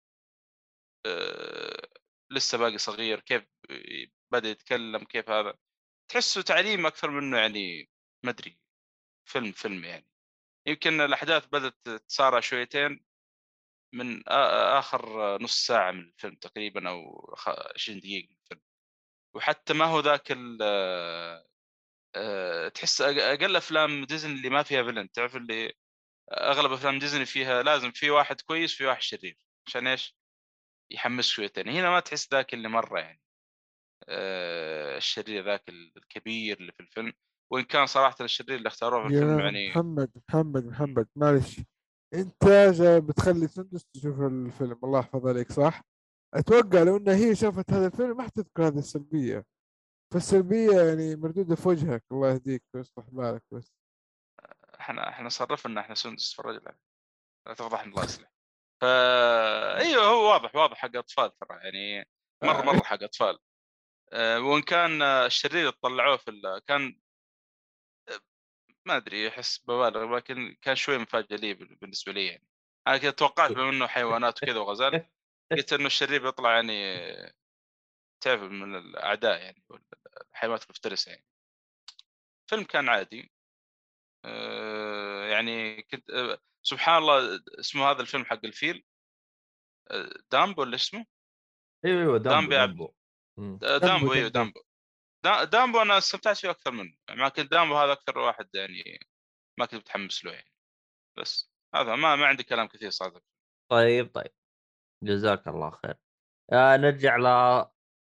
آه، 1.07 1.89
لسه 2.31 2.59
باقي 2.59 2.79
صغير 2.79 3.21
كيف 3.21 3.45
بدأ 4.33 4.49
يتكلم 4.49 5.05
كيف 5.05 5.31
هذا. 5.31 5.55
تحسه 6.09 6.43
تعليم 6.43 6.87
أكثر 6.87 7.11
منه 7.11 7.39
يعني 7.39 7.91
ما 8.23 8.31
أدري 8.31 8.59
فيلم 9.25 9.53
فيلم 9.53 9.85
يعني. 9.85 10.09
يمكن 10.67 11.01
الأحداث 11.01 11.47
بدأت 11.47 11.89
تسارع 12.09 12.41
شويتين 12.41 13.05
من 13.95 14.29
آخر 14.29 15.39
نص 15.43 15.67
ساعة 15.67 15.91
من 15.93 16.01
الفيلم 16.01 16.35
تقريبا 16.37 16.89
أو 16.89 17.35
خ- 17.37 17.73
20 17.75 18.01
دقيقة 18.01 18.29
من 18.31 18.37
الفيلم. 18.43 18.61
وحتى 19.35 19.75
ما 19.75 19.85
هو 19.85 20.01
ذاك 20.01 20.33
تحس 22.75 23.01
أقل 23.01 23.57
أفلام 23.57 24.05
ديزني 24.05 24.33
اللي 24.33 24.51
ما 24.51 24.63
فيها 24.63 24.83
فيلن 24.83 25.11
تعرف 25.13 25.37
اللي 25.37 25.73
أغلب 26.33 26.73
أفلام 26.73 26.99
ديزني 26.99 27.27
فيها 27.27 27.63
لازم 27.63 27.93
في 27.93 28.11
واحد 28.11 28.41
كويس 28.41 28.75
في 28.75 28.87
واحد 28.87 29.03
شرير 29.03 29.39
عشان 29.67 29.87
إيش؟ 29.87 30.17
يحمس 30.91 31.29
شويتين. 31.29 31.69
هنا 31.69 31.91
ما 31.91 32.01
تحس 32.01 32.29
ذاك 32.33 32.55
اللي 32.55 32.69
مرة 32.69 33.01
يعني. 33.01 33.21
الشرير 34.09 35.45
ذاك 35.45 35.69
الكبير 35.69 36.61
اللي 36.61 36.73
في 36.73 36.81
الفيلم. 36.81 37.13
وإن 37.53 37.65
كان 37.65 37.87
صراحة 37.87 38.17
الشرير 38.21 38.57
اللي 38.57 38.67
اختاروه 38.69 39.09
في 39.09 39.15
الفيلم 39.15 39.39
يعني 39.41 39.69
محمد 39.69 40.11
محمد 40.29 40.67
محمد 40.67 41.09
معلش. 41.17 41.61
أنت 42.15 42.45
بتخلي 43.09 43.49
سندس 43.49 43.87
تشوف 43.87 44.21
الفيلم. 44.21 44.79
الله 44.85 44.99
يحفظ 44.99 45.27
عليك 45.27 45.53
صح؟ 45.53 45.83
أتوقع 46.35 46.83
لو 46.83 46.97
إنها 46.97 47.15
هي 47.15 47.35
شافت 47.35 47.73
هذا 47.73 47.87
الفيلم 47.87 48.17
ما 48.17 48.23
حتذكر 48.23 48.67
هذه 48.67 48.79
السلبية. 48.79 49.45
فالسلبية 50.15 50.81
يعني 50.83 51.17
مردودة 51.17 51.57
في 51.57 51.69
وجهك. 51.69 52.05
الله 52.13 52.29
يهديك 52.33 52.65
ويصلح 52.75 53.05
بالك 53.13 53.43
بس. 53.53 53.73
إحنا 54.81 55.09
إحنا 55.09 55.29
صرفنا 55.29 55.81
إحنا 55.81 55.95
سندس 55.95 56.33
في 56.33 56.39
الرجل 56.39 56.73
لا 57.47 57.55
تفضح 57.55 57.81
الله 57.83 58.05
يصلح. 58.05 58.33
فا 58.83 59.79
إيوه 59.79 60.05
هو 60.05 60.33
واضح 60.33 60.55
واضح 60.55 60.77
حق 60.77 60.97
أطفال 60.97 61.37
ترى 61.39 61.59
يعني. 61.63 62.09
مرة 62.45 62.61
آه. 62.61 62.63
مرة 62.65 62.83
حق 62.83 63.03
أطفال. 63.03 63.29
آه، 63.35 63.48
وإن 64.15 64.63
كان 64.63 65.03
آه، 65.03 65.27
الشرير 65.27 65.61
اللي 65.61 65.73
طلعوه 65.73 66.17
في 66.17 66.31
ال- 66.31 66.59
كان 66.67 67.01
آه، 68.09 68.21
ما 68.87 68.97
أدري 68.97 69.29
احس 69.29 69.59
ببالغ 69.59 70.17
لكن 70.17 70.57
كان 70.63 70.77
شوي 70.77 70.99
مفاجاه 70.99 71.37
لي 71.37 71.55
بال- 71.55 71.77
بالنسبة 71.77 72.13
لي 72.13 72.27
يعني 72.27 72.49
أنا 72.87 72.99
كنت 72.99 73.19
توقعت 73.19 73.51
بما 73.51 73.71
انه 73.71 73.87
حيوانات 73.87 74.43
وكذا 74.43 74.59
وغزال 74.59 75.07
قلت 75.53 75.73
إنه 75.73 75.87
الشرير 75.87 76.23
بيطلع 76.23 76.55
يعني 76.55 76.73
تعرف 78.21 78.43
من 78.43 78.77
الأعداء 78.77 79.43
يعني 79.43 79.65
الحيوانات 80.33 80.65
المفترسة 80.65 81.11
يعني 81.13 81.27
فيلم 82.51 82.65
كان 82.65 82.89
عادي 82.89 83.33
آه، 84.25 85.27
يعني 85.27 85.83
كنت 85.83 86.11
آه، 86.11 86.39
سبحان 86.63 86.99
الله 86.99 87.41
اسمه 87.61 87.91
هذا 87.91 88.01
الفيلم 88.01 88.25
حق 88.25 88.41
الفيل 88.45 88.85
آه، 89.91 90.11
دامبو 90.33 90.63
ولا 90.63 90.75
اسمه؟ 90.75 91.07
أيوه 91.85 92.01
أيوه 92.03 92.19
دامبو 92.19 92.51
دامبو. 92.51 92.85
آه، 92.85 92.95
دامبو 93.39 94.13
أيوه 94.13 94.29
دامبو. 94.29 94.31
دامبو 94.31 94.61
دا- 95.25 95.45
دامبو 95.45 95.83
أنا 95.83 95.99
استمتعت 95.99 96.37
فيه 96.37 96.51
أكثر 96.51 96.71
منه 96.71 96.97
يعني 97.09 97.21
ما 97.21 97.29
كنت 97.29 97.51
دامبو 97.51 97.75
هذا 97.75 97.93
أكثر 97.93 98.19
واحد 98.19 98.49
يعني 98.55 99.01
ما 99.59 99.67
كنت 99.67 99.75
متحمس 99.81 100.25
له 100.25 100.33
يعني. 100.33 100.53
بس 101.19 101.51
هذا 101.75 101.97
ما 101.97 102.17
ما 102.17 102.27
عندي 102.27 102.43
كلام 102.43 102.67
كثير 102.69 102.91
صراحة 102.91 103.21
طيب 103.71 104.15
طيب. 104.15 104.33
جزاك 105.05 105.49
الله 105.49 105.71
خير. 105.71 105.95
آه 106.53 106.77
نرجع 106.77 107.17
ل 107.17 107.27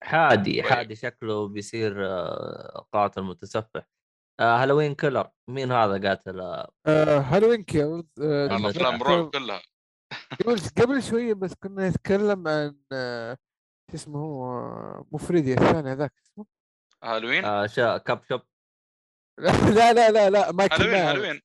حادي. 0.04 0.62
طيب. 0.62 0.70
حادي 0.72 0.94
شكله 0.96 1.48
بيصير 1.48 2.06
آه 2.06 2.88
قاتل 2.92 3.22
متسفح. 3.22 3.86
آه 4.40 4.56
هالوين 4.62 4.94
كيلر 4.94 5.30
مين 5.50 5.72
هذا 5.72 6.08
قاتل؟ 6.08 6.40
آه 6.40 7.18
هالوين 7.20 7.62
كيلز 7.64 8.04
آه 8.22 8.68
أفلام 8.70 9.02
رعب 9.02 9.30
كلها. 9.30 9.62
قبل 10.40 10.56
قبل 10.82 11.02
شوية 11.02 11.34
بس 11.34 11.54
كنا 11.54 11.88
نتكلم 11.88 12.48
عن 12.48 12.80
آه 12.92 13.38
اسمه 13.94 14.18
هو 14.18 14.44
مو 15.12 15.18
فريدي 15.18 15.52
الثاني 15.52 15.92
هذاك 15.92 16.12
اسمه؟ 16.24 16.46
هالوين؟ 17.04 17.44
آه 17.44 17.66
شا 17.66 17.98
كاب 17.98 18.24
شوب. 18.24 18.40
لا 19.76 19.92
لا 19.92 20.10
لا 20.10 20.30
لا 20.30 20.52
مايكل 20.52 20.74
هالوين 20.74 21.02
هالوين. 21.02 21.40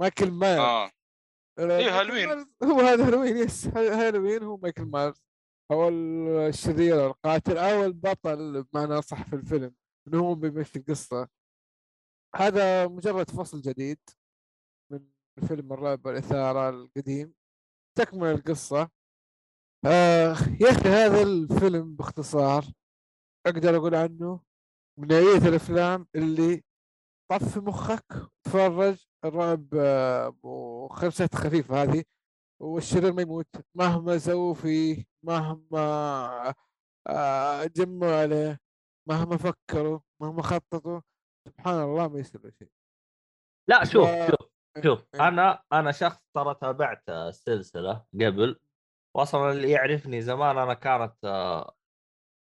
مايكل 0.00 0.30
مايرز. 0.30 0.60
آه. 0.60 0.90
مايكل 1.58 1.88
هالوين. 1.88 2.28
هو 2.72 2.80
هذا 2.80 3.06
هالوين 3.06 3.36
yes. 3.36 3.66
هالوين 3.66 4.42
هو 4.42 4.56
مايكل 4.56 4.84
مايرز. 4.84 5.22
هو 5.72 5.88
الشرير 6.48 7.06
القاتل 7.06 7.58
أو 7.58 7.84
البطل 7.84 8.62
بمعنى 8.62 9.02
صح 9.02 9.22
في 9.22 9.36
الفيلم 9.36 9.74
إنه 10.08 10.18
هو 10.20 10.34
بيمشي 10.34 10.78
القصة 10.78 11.28
هذا 12.36 12.86
مجرد 12.86 13.30
فصل 13.30 13.60
جديد 13.60 13.98
من 14.92 15.00
فيلم 15.48 15.72
الرعب 15.72 16.06
والاثاره 16.06 16.68
القديم. 16.68 17.34
تكمل 17.98 18.28
القصة. 18.28 18.90
آه 19.86 20.36
يا 20.60 20.70
أخي 20.70 20.88
هذا 20.88 21.22
الفيلم 21.22 21.94
باختصار 21.96 22.64
أقدر 23.46 23.76
أقول 23.76 23.94
عنه 23.94 24.40
من 24.98 25.08
نوعية 25.08 25.48
الأفلام 25.48 26.06
اللي 26.14 26.62
طفي 27.30 27.60
مخك 27.60 28.30
تفرج 28.46 29.04
الرعب 29.24 29.74
آه، 29.74 30.36
وخمسة 30.42 31.28
خفيفة 31.34 31.82
هذه 31.82 32.04
والشرير 32.62 33.12
ما 33.12 33.22
يموت 33.22 33.46
مهما 33.74 34.18
سووا 34.18 34.54
فيه 34.54 35.04
مهما 35.24 36.54
آه، 37.08 37.64
جمعوا 37.64 38.20
عليه 38.20 38.58
مهما 39.08 39.36
فكروا 39.36 40.00
مهما 40.22 40.42
خططوا 40.42 41.00
سبحان 41.48 41.82
الله 41.82 42.08
ما 42.08 42.18
يصير 42.18 42.50
شيء 42.58 42.70
لا 43.68 43.84
شوف 43.84 44.08
شوف 44.08 44.50
شوف 44.84 45.06
إيه. 45.14 45.28
أنا 45.28 45.62
أنا 45.72 45.92
شخص 45.92 46.24
ترى 46.34 46.54
تابعت 46.54 47.08
السلسله 47.08 48.04
قبل 48.14 48.60
واصلا 49.16 49.52
اللي 49.52 49.70
يعرفني 49.70 50.22
زمان 50.22 50.58
أنا 50.58 50.74
كانت 50.74 51.24
آه، 51.24 51.76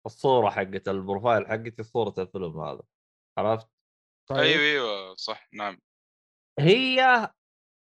الصورة 0.05 0.49
حقت 0.49 0.88
ال 0.88 0.95
profile 0.95 1.48
حقتي 1.47 1.84
صورة 1.84 2.13
الفيلم 2.18 2.59
هذا 2.59 2.82
عرفت؟ 3.38 3.70
طيب 4.30 4.39
أيوه 4.39 4.61
أيوه 4.61 5.15
صح 5.15 5.49
نعم 5.53 5.80
هي 6.59 7.30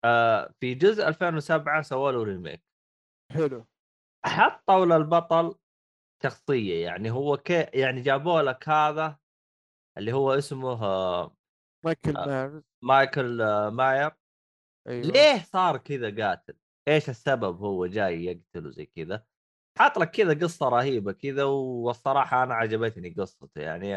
آه، 0.05 0.53
في 0.59 0.74
جزء 0.74 1.07
2007 1.07 1.82
سووا 1.82 2.11
له 2.11 2.24
remake 2.24 2.64
حلو 3.32 3.67
حطوا 4.26 4.86
للبطل 4.86 5.55
شخصية 6.24 6.86
يعني 6.86 7.11
هو 7.11 7.38
كي 7.38 7.53
يعني 7.74 8.01
جابوا 8.01 8.41
لك 8.41 8.70
هذا 8.70 9.20
اللي 9.97 10.13
هو 10.13 10.34
اسمه 10.34 10.84
آه، 10.84 11.36
مايكل. 11.86 12.13
مايرز 12.14 12.64
مايكل 12.84 13.38
ماير 13.67 14.11
أيوه 14.88 15.05
ليه 15.05 15.43
صار 15.43 15.78
كذا 15.78 16.26
قاتل؟ 16.26 16.59
إيش 16.90 17.10
السبب 17.10 17.62
هو 17.64 17.86
جاي 17.88 18.26
يقتله 18.26 18.70
زي 18.72 18.86
كذا؟ 18.86 19.26
حاط 19.80 20.00
لك 20.00 20.12
كذا 20.12 20.34
قصة 20.34 20.70
رهيبة 20.70 21.12
كذا 21.12 21.44
والصراحة 21.44 22.44
أنا 22.44 22.54
عجبتني 22.56 23.10
قصته. 23.10 23.62
يعني 23.62 23.88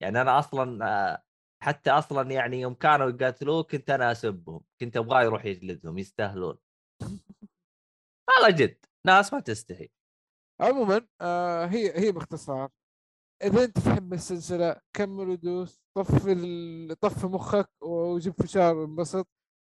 يعني 0.00 0.20
أنا 0.22 0.38
أصلا 0.38 0.86
آه، 1.12 1.24
حتى 1.62 1.90
أصلا 1.90 2.30
يعني 2.32 2.60
يوم 2.60 2.74
كانوا 2.74 3.10
يقاتلوه 3.10 3.62
كنت 3.62 3.90
أنا 3.90 4.12
أسبهم. 4.12 4.60
كنت 4.80 4.96
أبغاه 4.96 5.22
يروح 5.22 5.44
يجلدهم 5.44 5.98
يستاهلون 5.98 6.58
والله 8.28 8.50
جد. 8.58 8.78
ناس 9.06 9.32
ما 9.32 9.40
تستحي. 9.40 9.90
عموما 10.60 11.06
آه 11.20 11.66
هي 11.66 11.98
هي 12.00 12.12
باختصار. 12.12 12.70
إذا 13.44 13.64
أنت 13.64 13.78
تحب 13.78 14.12
السلسلة 14.14 14.76
كمل 14.92 15.28
ودوس. 15.28 15.80
طفي 15.96 16.94
طفي 17.00 17.26
مخك 17.26 17.70
وجيب 17.82 18.34
فشار 18.42 18.76
وانبسط 18.76 19.28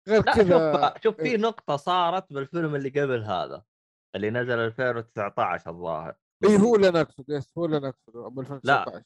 غير 0.08 0.22
لا 0.26 0.34
شوف 0.34 0.42
كذا 0.42 0.94
شوف 1.04 1.16
في 1.16 1.22
إيه. 1.22 1.36
نقطة 1.36 1.76
صارت 1.76 2.32
بالفيلم 2.32 2.74
اللي 2.74 2.88
قبل 2.88 3.22
هذا 3.24 3.64
اللي 4.16 4.30
نزل 4.30 4.58
2019 4.58 5.70
الظاهر 5.70 6.16
اي 6.44 6.56
هو 6.58 6.76
اللي 6.76 6.88
أنا 6.88 7.00
اقصده 7.00 7.36
يس 7.36 7.58
هو 7.58 7.64
اللي 7.64 7.76
أنا 7.76 7.88
اقصده 7.88 8.26
ابو 8.26 8.40
2019 8.40 9.02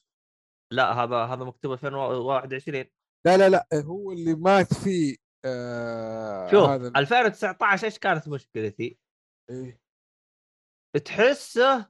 لا 0.73 0.91
هذا 0.93 1.17
هذا 1.17 1.43
مكتوب 1.43 1.71
2021 1.73 2.85
لا 3.25 3.37
لا 3.37 3.49
لا 3.49 3.67
هو 3.73 4.11
اللي 4.11 4.35
مات 4.35 4.73
فيه 4.73 5.15
آه 5.45 6.51
شوف 6.51 6.69
هذا 6.69 6.87
ال- 6.87 6.97
2019 6.97 7.85
إيش 7.85 7.99
كانت 7.99 8.27
مشكلتي؟ 8.27 8.99
إيه. 9.49 9.81
تحسه 11.05 11.89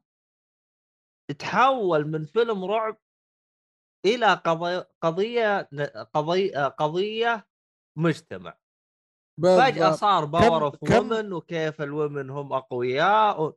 تحول 1.39 2.07
من 2.07 2.26
فيلم 2.26 2.66
رعب 2.66 2.97
إلى 4.05 4.34
قضية 4.34 4.89
قضيه 5.01 5.70
قضيه 6.14 6.68
قضية 6.68 7.47
مجتمع 7.97 8.57
فجأة. 9.41 9.91
صار 9.91 10.25
power 10.26 10.66
of 10.66 10.76
women 10.91 11.34
وكيف 11.34 11.81
ال 11.82 11.89
women 11.89 12.30
هم 12.29 12.53
أقوياء 12.53 13.43
و... 13.43 13.53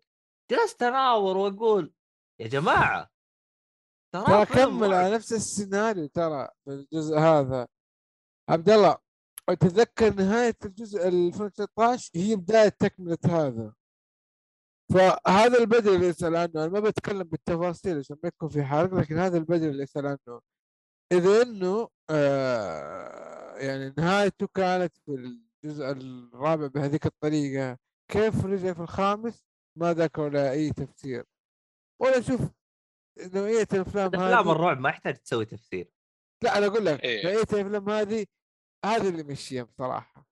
جلست 0.51 0.83
اناظر 0.83 1.37
واقول 1.37 1.93
يا 2.41 2.49
جماعة 2.49 3.11
ترى 4.15 4.47
كمل. 4.47 4.95
على 4.95 5.15
نفس 5.15 5.33
السيناريو 5.33 6.07
ترى 6.07 6.49
في 6.65 6.71
الجزء 6.71 7.19
هذا 7.19 7.69
عبد 8.49 8.71
الله 8.71 8.99
تتذكر 9.49 10.15
نهاية 10.15 10.57
الجزء 10.65 11.09
ال 11.09 11.27
2019 11.29 12.11
هي 12.15 12.37
بداية 12.37 12.69
تكملة 12.69 13.19
هذا 13.25 13.73
فهذا 14.93 15.59
البطل 15.59 15.95
اللي 15.95 16.07
يسأل 16.07 16.37
عنه 16.37 16.51
أنا 16.55 16.69
ما 16.69 16.81
بتكلم 16.81 17.23
بالتفاصيل 17.23 17.99
عشان 17.99 18.17
ما 18.23 18.29
يكون 18.29 18.49
في 18.49 18.65
حرق 18.65 18.95
لكن 18.95 19.19
هذا 19.19 19.39
البطل 19.39 19.69
اللي 19.69 19.83
يسأل 19.83 20.07
عنه 20.07 20.41
إذا 21.13 21.43
إنه 21.43 21.89
آه 22.11 23.57
يعني 23.57 23.95
نهايته 23.99 24.47
كانت 24.47 24.97
في 24.97 25.46
الجزء 25.67 25.91
الرابع 25.91 26.67
بهذيك 26.67 27.07
الطريقة. 27.07 27.79
كيف 28.13 28.45
رجع 28.45 28.73
في 28.73 28.81
الخامس؟ 28.81 29.45
ما 29.79 29.93
ذكروا 29.93 30.29
له 30.29 30.51
أي 30.51 30.71
تفسير. 30.71 31.25
ولا 32.03 32.21
شوف 32.21 32.41
نوعية 33.19 33.69
الأفلام 33.73 34.15
هذه 34.15 34.53
الرعب 34.53 34.81
ما 34.81 34.89
يحتاج 34.89 35.17
تسوي 35.17 35.45
تفسير. 35.45 35.91
لا 36.45 36.59
أنا 36.59 36.67
أقول 36.67 36.87
لك 36.87 37.05
إيه. 37.05 37.25
نوعية 37.25 37.47
الأفلام 37.53 37.89
هذه 37.89 38.27
هذه 38.85 39.09
اللي 39.09 39.23
مشيها 39.23 39.63
بصراحة. 39.63 40.27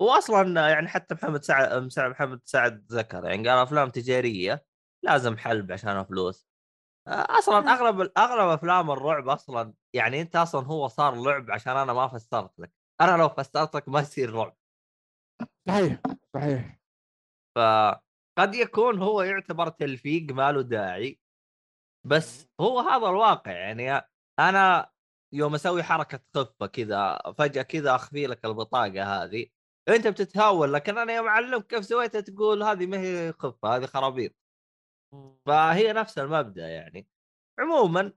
واصلا 0.00 0.70
يعني 0.70 0.88
حتى 0.88 1.14
محمد 1.14 1.42
سعد 1.42 1.92
محمد 1.98 2.40
سعد 2.44 2.92
ذكر 2.92 3.24
يعني 3.24 3.48
قال 3.48 3.58
أفلام 3.58 3.88
تجارية 3.88 4.64
لازم 5.04 5.36
حلب 5.36 5.72
عشان 5.72 6.04
فلوس. 6.04 6.46
أصلا 7.08 7.72
أغلب 7.72 8.12
أغلب 8.18 8.48
أفلام 8.48 8.90
الرعب 8.90 9.28
أصلا 9.28 9.74
يعني 9.94 10.20
أنت 10.20 10.36
أصلا 10.36 10.66
هو 10.66 10.88
صار 10.88 11.14
لعب 11.14 11.50
عشان 11.50 11.76
أنا 11.76 11.92
ما 11.92 12.08
فسرت 12.08 12.58
لك. 12.58 12.72
أنا 13.00 13.16
لو 13.16 13.28
فسرت 13.28 13.76
لك 13.76 13.88
ما 13.88 14.00
يصير 14.00 14.34
رعب. 14.34 14.56
صحيح 15.68 16.00
صحيح. 16.34 16.80
فقد 17.56 18.54
يكون 18.54 19.02
هو 19.02 19.22
يعتبر 19.22 19.68
تلفيق 19.68 20.32
ما 20.32 20.52
له 20.52 20.62
داعي 20.62 21.20
بس 22.06 22.48
هو 22.60 22.80
هذا 22.80 23.08
الواقع 23.08 23.52
يعني 23.52 24.08
أنا 24.38 24.90
يوم 25.34 25.54
أسوي 25.54 25.82
حركة 25.82 26.20
خفة 26.36 26.66
كذا 26.66 27.18
فجأة 27.38 27.62
كذا 27.62 27.94
أخفي 27.94 28.26
لك 28.26 28.44
البطاقة 28.44 29.24
هذه. 29.24 29.46
أنت 29.88 30.06
بتتهاون 30.06 30.72
لكن 30.72 30.98
أنا 30.98 31.12
يوم 31.12 31.26
أعلمك 31.26 31.66
كيف 31.66 31.84
سويتها 31.84 32.20
تقول 32.20 32.62
هذه 32.62 32.86
ما 32.86 33.00
هي 33.00 33.32
خفة 33.32 33.76
هذه 33.76 33.86
خرابيط. 33.86 34.34
فهي 35.46 35.92
نفس 35.92 36.18
المبدأ 36.18 36.68
يعني. 36.68 37.08
عموما 37.60 38.12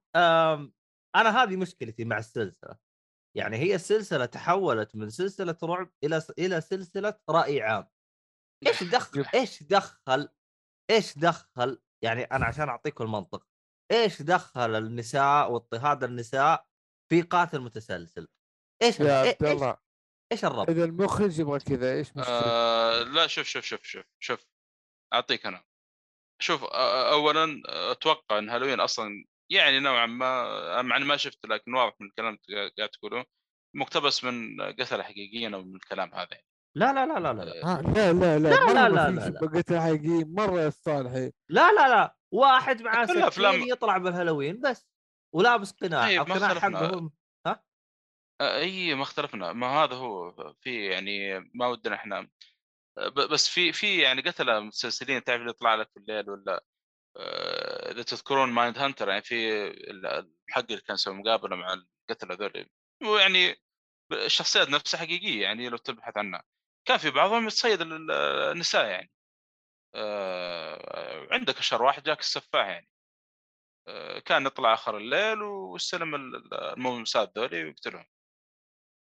أنا 1.15 1.43
هذه 1.43 1.55
مشكلتي 1.55 2.05
مع 2.05 2.17
السلسلة. 2.17 2.82
يعني 3.37 3.57
هي 3.57 3.75
السلسلة 3.75 4.25
تحولت 4.25 4.95
من 4.95 5.09
سلسلة 5.09 5.57
رعب 5.63 5.91
إلى 6.03 6.23
إلى 6.39 6.61
سلسلة 6.61 7.19
رأي 7.29 7.61
عام. 7.61 7.87
إيش 8.67 8.83
دخل 8.83 9.25
إيش 9.33 9.63
دخل 9.63 10.29
إيش 10.91 11.17
دخل؟ 11.17 11.81
يعني 12.03 12.23
أنا 12.23 12.45
عشان 12.45 12.69
اعطيكم 12.69 13.03
المنطق. 13.03 13.47
إيش 13.91 14.21
دخل 14.21 14.75
النساء 14.75 15.51
واضطهاد 15.51 16.03
النساء 16.03 16.67
في 17.11 17.21
قاتل 17.21 17.59
متسلسل؟ 17.59 18.27
إيش 18.81 18.99
يا 18.99 19.13
عبد 19.13 19.43
إيش 19.43 19.55
الله. 19.55 19.77
إيش 20.31 20.45
الربط؟ 20.45 20.69
إذا 20.69 20.83
المخرج 20.83 21.39
يبغى 21.39 21.59
كذا؟ 21.59 21.93
إيش 21.93 22.09
مشكلة؟ 22.09 22.25
آه 22.25 23.03
لا 23.03 23.27
شوف 23.27 23.47
شوف 23.47 23.65
شوف 23.65 23.83
شوف 23.83 24.05
شوف. 24.19 24.45
أعطيك 25.13 25.45
أنا. 25.45 25.63
شوف 26.41 26.63
اولا 26.63 27.61
أتوقع 27.91 28.39
إن 28.39 28.49
هالوين 28.49 28.79
أصلا 28.79 29.25
يعني 29.51 29.79
نوعا 29.79 30.05
ما 30.05 30.81
مع 30.81 30.97
إني 30.97 31.05
ما 31.05 31.17
شفت 31.17 31.45
لكن 31.45 31.73
واضح 31.73 31.95
من 31.99 32.07
الكلام 32.07 32.37
اللي 32.49 32.71
قاعد 32.77 32.89
تقوله 32.89 33.25
مقتبس 33.75 34.23
من 34.23 34.61
قتله 34.61 35.03
حقيقيا 35.03 35.55
أو 35.55 35.63
من 35.63 35.75
الكلام 35.75 36.13
هذا 36.13 36.27
يعني. 36.31 36.47
لا 36.75 36.93
لا 36.93 37.05
لا 37.05 37.19
لا 37.19 37.33
لا 37.33 37.63
آه. 37.65 37.81
لا 37.81 38.13
لا 38.13 38.39
لا 38.39 38.39
لا، 38.39 38.73
لا، 38.73 38.89
لا، 38.89 39.09
لا، 39.09 39.63
لا. 39.69 39.81
حقيقيين 39.81 40.33
مرة 40.33 40.61
يا 40.61 40.67
الصالحي 40.67 41.31
لا 41.49 41.71
لا 41.71 41.89
لا. 41.89 42.15
واحد 42.33 42.81
معاه 42.81 43.05
سكين 43.05 43.67
يطلع 43.67 43.97
بالهالوين 43.97 44.61
بس 44.61 44.87
ولابس 45.35 45.71
قناع. 45.71 46.07
طيب، 46.07 46.19
ما 46.19 46.35
القناع 46.35 46.51
اختلفنا. 46.51 46.77
حقه 46.79 46.95
هو 46.95 47.09
آه، 48.41 48.57
إي 48.57 48.95
ما 48.95 49.03
اختلفنا. 49.03 49.53
ما 49.53 49.67
هذا 49.67 49.95
هو 49.95 50.31
في 50.61 50.85
يعني 50.85 51.39
ما 51.53 51.67
ودنا 51.67 51.95
إحنا. 51.95 52.29
آه، 52.97 53.07
ب- 53.09 53.29
بس 53.31 53.49
في 53.49 53.73
في 53.73 53.97
يعني 54.01 54.21
قتلة 54.21 54.59
متسلسلين 54.59 55.23
تعرف 55.23 55.39
اللي 55.39 55.49
يطلع 55.51 55.75
لك 55.75 55.89
في 55.93 55.97
الليل 55.99 56.29
ولا؟ 56.29 56.63
اذا 57.91 58.03
تذكرون 58.03 58.49
Mindhunter 58.49 59.09
يعني 59.09 59.21
في 59.21 59.67
ال- 59.67 60.05
الحق 60.49 60.65
اللي 60.69 60.81
كان 60.81 60.93
يسوي 60.95 61.13
مقابلة 61.13 61.55
مع 61.55 61.73
القتله 61.73 62.35
هذول. 62.35 62.69
ويعني 63.03 63.55
الشخصيات 64.11 64.69
نفسها 64.69 64.99
حقيقية 64.99 65.41
يعني 65.41 65.69
لو 65.69 65.77
تبحث 65.77 66.17
عنها. 66.17 66.43
كان 66.85 66.97
في 66.97 67.11
بعضهم 67.11 67.47
يتصيد 67.47 67.81
ال- 67.81 68.11
النساء 68.51 68.85
يعني. 68.85 69.11
آه، 69.95 71.27
عندك 71.31 71.57
أشهر 71.57 71.83
واحد 71.83 72.03
جاك 72.03 72.19
السفاح 72.19 72.67
يعني. 72.67 72.89
آه، 73.87 74.19
كان 74.19 74.45
يطلع 74.45 74.73
آخر 74.73 74.97
الليل 74.97 75.41
ويستلم 75.41 76.15
ال- 76.15 76.35
ال- 76.35 76.53
المومسات 76.53 77.31
ذولي 77.37 77.63
ويقتلهم. 77.63 78.05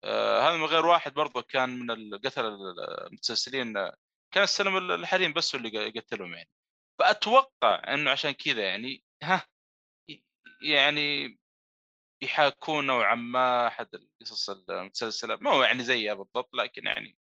آه، 0.03 0.49
هذا 0.49 0.57
من 0.57 0.65
غير 0.65 0.85
واحد 0.85 1.13
برضه 1.13 1.41
كان 1.41 1.79
من 1.79 1.91
القتلة 1.91 2.47
المتسلسلين. 3.07 3.73
كان 4.31 4.43
يستلم 4.43 4.77
ال- 4.77 4.91
الحريم 4.91 5.33
بس 5.33 5.55
اللي 5.55 5.69
يقتلهم 5.95 6.33
يعني. 6.33 6.49
فأتوقع 6.99 7.93
إنه 7.93 8.11
عشان 8.11 8.31
كذا 8.31 8.63
يعني 8.63 9.03
ها 9.23 9.47
يعني 10.61 11.37
يحاكون 12.23 12.87
نوعا 12.87 13.15
ما 13.15 13.67
أحد 13.67 13.87
القصص 13.95 14.49
المتسلسله 14.49 15.35
ما 15.41 15.51
هو 15.51 15.63
يعني 15.63 15.83
زيها 15.83 16.13
بالضبط 16.13 16.55
لكن 16.55 16.85
يعني 16.85 17.17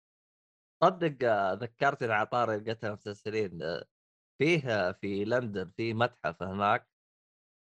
صدق 0.83 1.29
آه، 1.29 1.53
ذكرتني 1.53 2.13
على 2.13 2.25
طاري 2.27 2.55
القتله 2.55 2.89
المسلسلين 2.89 3.61
آه، 3.63 3.85
فيه 4.41 4.91
في 5.01 5.25
لندن 5.25 5.71
في 5.77 5.93
متحف 5.93 6.43
هناك 6.43 6.89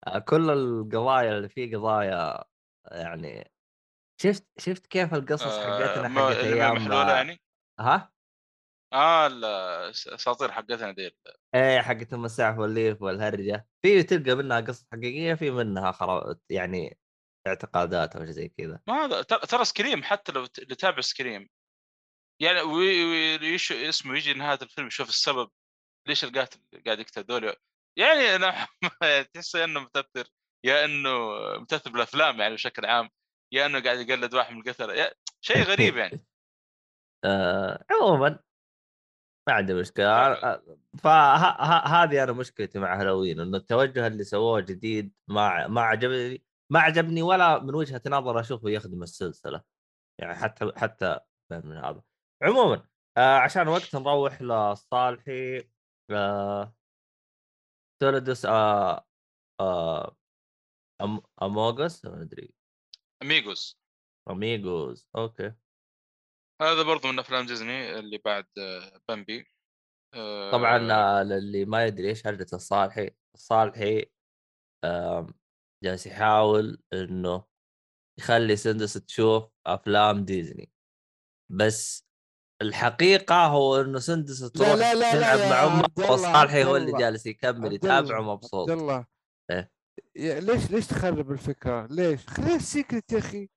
آه، 0.08 0.20
كل 0.20 0.50
القضايا 0.52 1.38
اللي 1.38 1.50
فيه 1.50 1.78
قضايا 1.78 2.46
يعني 2.92 3.52
شفت 4.22 4.48
شفت 4.60 4.88
كيف 4.88 5.14
القصص 5.14 5.60
حقتنا 5.60 6.10
حقت 6.10 6.44
أيام 6.44 6.74
محلوله 6.74 7.14
يعني 7.14 7.42
ها؟ 7.80 8.14
آه 8.94 9.28
الاساطير 9.28 10.52
حقتنا 10.52 10.92
دي 10.92 11.12
إيه 11.56 11.82
حقت 11.82 12.14
المساح 12.14 12.58
والليف 12.58 13.02
والهرجه 13.02 13.68
في 13.82 14.04
تلقى 14.04 14.36
منها 14.36 14.60
قصص 14.60 14.86
حقيقية 14.94 15.34
في 15.34 15.52
منها 15.52 15.92
خرا 15.92 16.36
يعني 16.50 17.00
اعتقادات 17.48 18.16
أو 18.16 18.22
شيء 18.26 18.32
زي 18.32 18.50
كذا. 18.50 18.80
ما 18.88 19.06
هذا 19.06 19.22
ترى 19.22 19.66
سكريم 19.66 20.04
حتى 20.04 20.32
لو 20.32 20.46
ت- 20.46 20.60
اللي 20.60 20.76
تابع 20.76 21.02
سكريم 21.02 21.50
يعني 22.42 22.62
وي- 22.62 23.06
وي- 23.38 23.56
اسمه 23.90 24.16
يجي 24.18 24.34
نهاية 24.34 24.60
الفيلم 24.62 24.88
يشوف 24.88 25.10
السبب 25.10 25.50
ليش 26.08 26.24
القاتل 26.24 26.60
قاعد 26.86 27.00
يقتل 27.00 27.24
دول 27.24 27.56
يعني 28.00 28.36
أنا 28.36 28.68
تحس 29.34 29.56
إنه 29.56 29.80
متأثر 29.80 30.30
يا 30.66 30.86
إنه 30.86 31.10
متأثر 31.62 31.92
بالأفلام 31.92 32.42
يعني 32.42 32.54
بشكل 32.54 32.86
عام 32.86 33.10
يا 33.54 33.66
إنه 33.66 33.84
قاعد 33.84 34.00
يقلد 34.10 34.34
واحد 34.34 34.54
من 34.54 34.62
القتلة. 34.62 35.12
شيء 35.42 35.64
غريب 35.64 35.98
يعني. 35.98 36.22
آه 37.26 37.86
عموما 37.92 38.40
ما 39.50 39.56
عندي 39.56 39.74
مشكلة. 39.74 40.34
فهذه 40.98 42.24
أنا 42.24 42.32
مشكلتي 42.32 42.80
مع 42.80 43.02
هالوين 43.02 43.40
إنه 43.40 43.58
التوجه 43.58 44.08
اللي 44.08 44.24
سووه 44.24 44.60
جديد 44.60 45.14
ما 45.28 45.68
ما 45.68 45.82
عجبني 45.82 46.44
ما 46.72 46.80
عجبني 46.80 47.22
ولا 47.22 47.64
من 47.64 47.76
وجهة 47.76 48.02
نظر 48.08 48.40
أشوفه 48.40 48.70
يخدم 48.70 49.04
السلسلة. 49.04 49.62
يعني 50.20 50.36
حتى 50.36 50.72
حتى 50.76 51.20
من 51.52 51.78
هذا. 51.78 52.02
عموما 52.44 52.88
آه 53.18 53.38
عشان 53.38 53.68
وقت 53.68 53.96
نروح 53.96 54.42
لصالحي 54.42 55.70
آه 56.12 56.76
تولدس 58.02 58.46
آه 58.46 59.06
آه 59.60 60.18
أم 61.02 61.22
اموغس 61.42 62.06
ما 62.06 62.22
أدري. 62.22 62.54
أميغوس. 63.24 63.80
اميغوز 64.30 65.10
أوكي. 65.16 65.54
هذا 66.62 66.84
برضو 66.84 67.08
من 67.08 67.20
أفلام 67.20 67.46
ديزني 67.46 68.00
اللي 68.00 68.18
بعد 68.26 68.46
آه، 68.58 69.02
بامبي. 69.08 69.48
آه، 70.16 70.52
طبعا 70.52 70.92
آه، 70.92 71.24
للي 71.24 71.66
ما 71.66 71.86
يدري 71.86 72.10
إيش 72.10 72.28
هرجة 72.28 72.48
الصالحي. 72.54 73.10
الصالحي 73.36 74.06
جالس 75.84 76.08
يحاول 76.08 76.82
إنه 76.94 77.44
يخلي 78.20 78.56
سندس 78.56 78.94
تشوف 78.94 79.44
أفلام 79.68 80.26
ديزني. 80.26 80.72
بس 81.52 82.10
الحقيقة 82.62 83.46
هو 83.46 83.82
إنه 83.82 84.00
سندس 84.00 84.52
تروح 84.52 84.70
لا 84.70 84.96
لا 84.96 85.12
تلعب 85.12 85.40
يا 85.40 85.50
مع 85.50 85.66
أمها 85.66 86.10
والصالحي 86.10 86.64
هو 86.64 86.76
اللي 86.76 86.92
جالس 86.92 87.26
يكمل 87.26 87.74
يتابعه 87.74 88.22
مبسوط 88.22 88.70
عبد 88.70 88.80
الله. 88.80 89.06
إيه. 89.52 89.72
ليش 90.40 90.72
ليش 90.72 90.88
تخرب 90.88 91.32
الفكرة؟ 91.32 91.88
ليش؟ 91.92 92.28
خليها 92.28 92.58
secret 92.58 93.12
يا 93.12 93.18
أخي. 93.18 93.50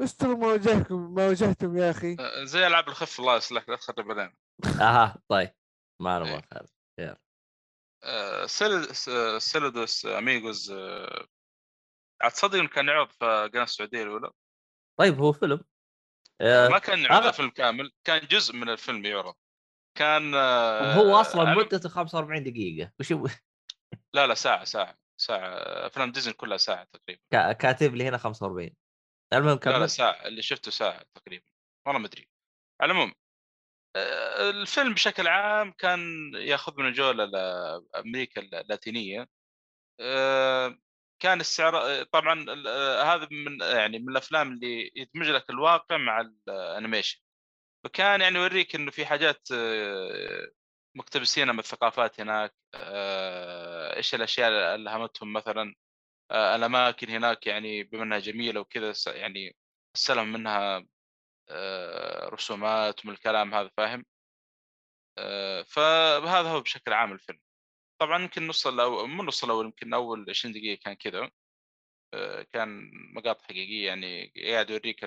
استروا 0.00 0.36
ما 0.36 0.46
واجهكم 0.46 1.14
ما 1.14 1.28
واجهتم 1.28 1.76
يا 1.76 1.90
أخي. 1.90 2.16
آه، 2.20 2.44
زي 2.44 2.66
ألعاب 2.66 2.88
الخفة 2.88 3.20
الله 3.20 3.36
يصلحك 3.36 3.68
لا 3.68 3.76
تخرب 3.76 4.10
علينا 4.10 4.34
أها 4.80 5.18
طيب. 5.28 5.50
ما 6.02 6.16
أنا 6.16 6.24
إيه. 6.26 6.34
ما 6.36 6.42
خالف 6.52 6.70
آه، 8.04 8.46
سيل- 8.46 8.96
س- 8.96 9.08
آه، 9.08 9.38
Saludos 9.38 10.06
Amigos 10.06 10.70
آه، 10.70 11.26
عاد 12.22 12.32
تصدق 12.32 12.58
إنه 12.58 12.68
كان 12.68 12.88
يعرض 12.88 13.10
في 13.10 13.50
قناة 13.54 13.62
السعودية 13.64 14.02
الأولى. 14.02 14.30
طيب 14.98 15.18
هو 15.20 15.32
فيلم. 15.32 15.64
ما 16.40 16.78
كان 16.78 16.98
يعرض 16.98 17.20
هذا- 17.20 17.28
الفيلم 17.28 17.50
كامل 17.50 17.92
كان 18.04 18.26
جزء 18.26 18.54
من 18.56 18.68
الفيلم 18.68 19.04
يعرض. 19.06 19.34
كان 19.98 20.34
هو 20.94 21.20
أصلا 21.20 21.48
علم- 21.48 21.58
مدته 21.58 21.88
45 21.88 22.44
دقيقة. 22.44 22.92
وش 23.00 23.12
لا 24.14 24.26
لا 24.26 24.34
ساعة 24.34 24.64
ساعة 24.64 24.98
ساعة. 25.20 25.48
أفلام 25.86 26.12
ديزني 26.12 26.34
كلها 26.34 26.56
ساعة 26.56 26.84
تقريبا. 26.92 27.22
كا- 27.32 27.52
كاتب 27.52 27.94
لي 27.94 28.08
هنا 28.08 28.18
45 28.18 28.76
المهم 29.32 29.58
لا 29.64 29.70
لا 29.70 29.78
كمل. 29.78 29.90
ساعة 29.90 30.26
اللي 30.26 30.42
شفته 30.42 30.70
ساعة 30.70 31.04
تقريبا 31.14 31.44
والله 31.86 32.00
ما 32.00 32.06
أدري. 32.06 32.28
على 32.80 32.92
العموم 32.92 33.12
الفيلم 34.40 34.94
بشكل 34.94 35.28
عام 35.28 35.72
كان 35.72 36.00
يأخذ 36.34 36.80
من 36.80 36.92
جوله 36.92 37.24
لامريكا 37.24 38.40
اللاتينية. 38.40 39.28
كان 41.22 41.40
السعر 41.40 42.02
طبعا 42.04 42.44
هذا 43.14 43.28
من 43.30 43.60
يعني 43.60 43.98
من 43.98 44.08
الأفلام 44.08 44.52
اللي 44.52 44.92
يدمج 44.96 45.28
لك 45.28 45.50
الواقع 45.50 45.96
مع 45.96 46.20
الانيميشن 46.20 47.20
فكان 47.84 48.20
يعني 48.20 48.38
يوريك 48.38 48.74
إنه 48.74 48.90
في 48.90 49.06
حاجات 49.06 49.48
مقتبسينها 50.96 51.52
من 51.52 51.58
الثقافات 51.58 52.20
هناك 52.20 52.54
إيش 53.96 54.14
الأشياء 54.14 54.48
اللي 54.48 54.74
الهمتهم 54.74 55.32
مثلا. 55.32 55.74
الاماكن 56.32 57.10
هناك 57.10 57.46
يعني 57.46 57.82
بما 57.84 58.02
انها 58.02 58.18
جميلة 58.18 58.60
وكذا 58.60 58.94
يعني 59.06 59.56
استلهم 59.96 60.32
منها 60.32 60.86
آه، 61.50 62.28
رسومات 62.28 63.06
من 63.06 63.12
الكلام 63.12 63.54
هذا 63.54 63.70
فاهم؟ 63.76 64.04
آه، 65.18 65.62
فهذا 65.62 66.48
هو 66.50 66.60
بشكل 66.60 66.92
عام 66.92 67.12
الفيلم. 67.12 67.40
طبعا 68.00 68.22
يمكن 68.22 68.46
نص 68.46 68.66
الأول 68.66 69.08
مو 69.10 69.22
نص 69.22 69.44
الأول 69.44 69.64
يمكن 69.66 69.94
أول 69.94 70.26
20 70.30 70.54
دقيقة 70.54 70.80
كان 70.84 70.94
كذا 70.94 71.30
آه، 72.14 72.42
كان 72.42 72.90
مقاطع 73.14 73.44
حقيقية 73.44 73.86
يعني 73.86 74.32
قاعد 74.36 74.70
يوريك 74.70 75.06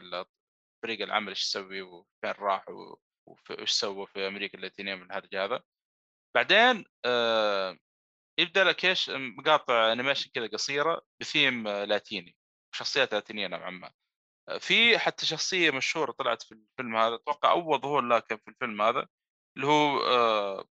فريق 0.84 1.02
العمل 1.02 1.30
إيش 1.30 1.44
يسوي 1.44 1.82
وفين 1.82 2.32
راح 2.32 2.66
وايش 2.70 3.72
سووا 3.72 4.06
في 4.06 4.28
أمريكا 4.28 4.58
اللاتينية 4.58 4.96
من 4.96 5.04
الهرجه 5.04 5.46
هذا. 5.46 5.64
بعدين 6.36 6.86
آه، 7.06 7.78
يبدأ 8.40 8.64
لك 8.64 8.86
إيش؟ 8.86 9.10
مقاطع 9.10 9.92
animation 9.92 10.30
كذا 10.34 10.48
قصيرة 10.48 11.02
بثيم 11.22 11.68
آه، 11.68 11.84
لاتيني 11.86 12.36
شخصيات 12.76 13.14
لاتينية 13.14 13.48
نوعا 13.48 13.70
ما. 13.70 13.92
آه، 14.50 14.58
في 14.58 15.00
حتى 15.00 15.26
شخصية 15.26 15.72
مشهورة 15.72 16.12
طلعت 16.12 16.44
في 16.44 16.52
الفيلم 16.52 16.96
هذا 16.98 17.16
أتوقع 17.16 17.52
أول 17.52 17.82
ظهور 17.82 18.02
لها 18.02 18.20
كان 18.20 18.38
في 18.38 18.48
الفيلم 18.52 18.82
هذا 18.82 19.08
اللي 19.58 19.68
هو 19.68 20.00
آه، 20.08 20.68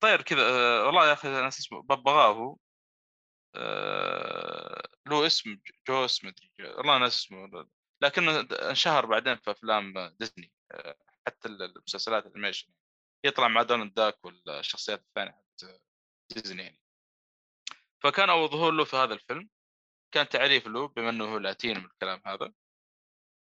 طير 0.00 0.22
كذا 0.22 0.42
والله 0.82 1.08
يا 1.08 1.12
أخي 1.12 1.28
أنا 1.28 1.48
اسمه 1.48 1.82
ببغاء 1.82 2.32
هو. 2.32 2.56
له 5.08 5.26
اسم 5.26 5.58
جوس 5.88 6.24
مدري 6.24 6.52
والله 6.60 6.98
ناس 6.98 7.16
اسمه. 7.16 7.68
لكنه 8.02 8.40
انشهر 8.70 9.06
بعدين 9.06 9.36
في 9.36 9.50
أفلام 9.50 10.08
ديزني 10.20 10.52
حتى 11.26 11.48
ال- 11.48 11.62
المسلسلات 11.62 12.26
ال 12.26 12.31
animation 12.31 12.72
يطلع 13.24 13.48
مع 13.48 13.62
دونالد 13.62 13.94
داك 13.94 14.24
والشخصيات 14.24 15.00
الثانية 15.00 15.42
ديزني. 16.30 16.62
يعني 16.62 16.80
فكان 18.02 18.30
اول 18.30 18.48
ظهور 18.48 18.72
له 18.72 18.84
في 18.84 18.96
هذا 18.96 19.14
الفيلم 19.14 19.48
كان 20.12 20.28
تعريف 20.28 20.66
له 20.66 20.88
بما 20.88 21.10
إنه 21.10 21.24
هو 21.24 21.38
لاتيني 21.38 21.78
من 21.80 21.86
الكلام 21.86 22.22
هذا. 22.26 22.52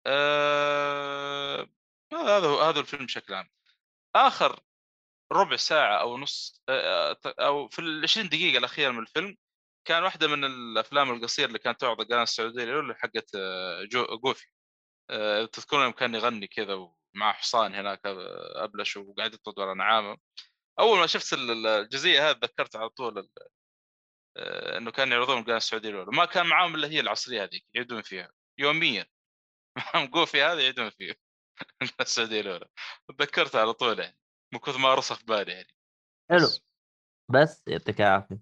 آه، 0.07 1.69
هذا 2.13 2.47
هو 2.47 2.61
هذا 2.61 2.79
الفيلم 2.79 3.05
بشكل 3.05 3.34
عام. 3.34 3.49
آخر 4.15 4.59
ربع 5.34 5.55
ساعة 5.55 6.01
أو 6.01 6.17
نص 6.17 6.61
آه، 6.69 7.17
أو 7.25 7.69
في 7.69 7.79
ال 7.79 8.03
20 8.03 8.29
دقيقة 8.29 8.57
الأخيرة 8.57 8.91
من 8.91 8.99
الفيلم 8.99 9.38
كان 9.86 10.03
واحدة 10.03 10.27
من 10.27 10.43
الأفلام 10.45 11.11
القصيرة 11.11 11.47
اللي 11.47 11.59
كانت 11.59 11.81
تعرض 11.81 12.01
القناة 12.01 12.23
السعودية 12.23 12.63
الاولى 12.63 12.95
حقت 12.95 13.36
آه، 13.36 13.84
جو 13.84 14.05
جوفي. 14.17 14.47
آه، 15.09 15.45
تذكرون 15.45 15.84
يوم 15.84 15.91
كان 15.93 16.15
يغني 16.15 16.47
كذا 16.47 16.73
ومع 16.73 17.34
حصان 17.34 17.75
هناك 17.75 18.05
آه، 18.05 18.63
أبلش 18.63 18.97
وقاعد 18.97 19.34
يطرد 19.34 19.59
ورا 19.59 19.73
نعامه. 19.73 20.17
أول 20.80 20.99
ما 20.99 21.07
شفت 21.07 21.34
ال- 21.34 21.51
ال- 21.51 21.67
الجزئية 21.67 22.30
هذه 22.30 22.36
تذكرت 22.36 22.76
على 22.76 22.89
طول 22.89 23.30
آه، 24.38 24.78
إنه 24.78 24.91
كان 24.91 25.11
يعرضون 25.11 25.38
القناه 25.38 25.57
السعودية 25.57 25.89
الأولى. 25.89 26.17
ما 26.17 26.26
كان 26.26 26.45
معاهم 26.47 26.76
إلا 26.76 26.88
هي 26.88 26.99
العصرية 26.99 27.43
هذيك 27.43 27.65
يعيدون 27.76 28.01
فيها 28.01 28.32
يوميا. 28.59 29.05
معاهم 29.78 30.07
جوفي 30.07 30.43
هذا 30.43 30.61
يعيدون 30.61 30.89
فيه 30.89 31.11
القناه 31.82 31.95
السعودية 32.01 32.41
الأولى. 32.41 32.69
تذكرت 33.19 33.55
على 33.55 33.74
طول 33.74 33.99
يعني 33.99 34.17
من 34.53 34.59
كثر 34.59 34.78
ما 34.78 34.95
رسخ 34.95 35.19
في 35.19 35.26
بالي 35.26 35.51
يعني. 35.51 35.76
حلو. 36.32 36.47
بس. 37.32 37.63
يعطيك 37.67 38.01
العافية. 38.01 38.39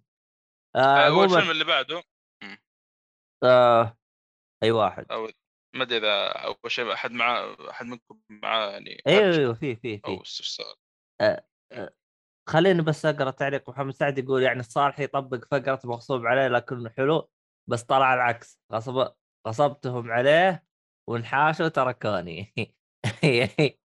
آه 0.75 0.79
آه، 1.07 1.17
والفيلم 1.17 1.51
اللي 1.51 1.63
بعده. 1.63 2.03
آه 3.43 3.97
أي 4.63 4.71
واحد؟ 4.71 5.11
أو 5.11 5.29
ما 5.75 5.83
أدري 5.83 5.97
إذا 5.97 6.27
أول 6.27 6.71
شيء 6.71 6.93
أحد 6.93 7.11
معاه 7.11 7.69
أحد 7.69 7.85
منكم 7.85 8.21
معاه 8.29 8.71
يعني 8.71 9.01
أيوه 9.07 9.35
أيوه 9.35 9.53
في 9.53 9.75
في 9.75 10.01
أو 10.05 10.17
في 10.17 10.23
استفسار 10.23 10.75
خليني 12.51 12.81
بس 12.81 13.05
أقرأ 13.05 13.31
تعليق 13.31 13.69
محمد 13.69 13.93
سعد 13.93 14.17
يقول 14.17 14.43
يعني 14.43 14.59
الصالح 14.59 14.99
يطبق 14.99 15.45
فقرة 15.51 15.79
مغصوب 15.83 16.25
عليه 16.25 16.47
لكنه 16.47 16.89
حلو 16.89 17.29
بس 17.69 17.83
طلع 17.83 18.13
العكس. 18.13 18.59
غصب 18.73 19.13
غصبتهم 19.47 20.11
عليه 20.11 20.65
وانحاشوا 21.09 21.67
تركوني. 21.67 22.53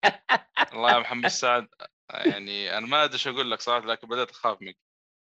الله 0.72 0.92
يا 0.94 0.98
محمد 0.98 1.26
سعد 1.26 1.68
يعني 2.10 2.78
أنا 2.78 2.86
ما 2.86 3.04
أدري 3.04 3.14
إيش 3.14 3.28
أقول 3.28 3.50
لك 3.50 3.60
صراحة 3.60 3.86
لكن 3.86 4.08
بدأت 4.08 4.30
أخاف 4.30 4.62
منك. 4.62 4.78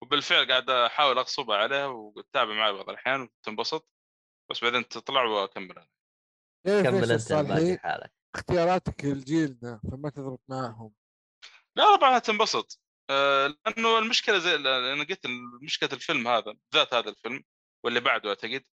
وبالفعل 0.02 0.48
قاعد 0.48 0.70
أحاول 0.70 1.18
اغصبها 1.18 1.56
عليه 1.56 1.86
وتتابع 1.86 2.54
معي 2.54 2.72
بعض 2.72 2.90
الأحيان 2.90 3.20
وتنبسط 3.20 3.88
بس 4.50 4.64
بعدين 4.64 4.88
تطلع 4.88 5.24
وأكمل 5.24 5.70
أنا. 5.70 5.88
كيف 6.66 6.86
كمل 6.86 7.12
أنت 7.12 7.80
حالك 7.80 8.12
اختياراتك 8.34 9.04
لجيلنا 9.04 9.80
فما 9.90 10.10
تضبط 10.10 10.40
معهم. 10.48 10.92
لا 11.76 11.96
طبعا 11.96 12.18
تنبسط. 12.18 12.85
لأنه 13.10 13.98
المشكلة 13.98 14.38
زي 14.38 14.54
أنا 14.54 15.04
قلت 15.04 15.26
مشكلة 15.62 15.88
الفيلم 15.92 16.28
هذا 16.28 16.54
بالذات 16.72 16.94
هذا 16.94 17.10
الفيلم 17.10 17.44
واللي 17.84 18.00
بعده 18.00 18.28
أعتقد 18.28 18.64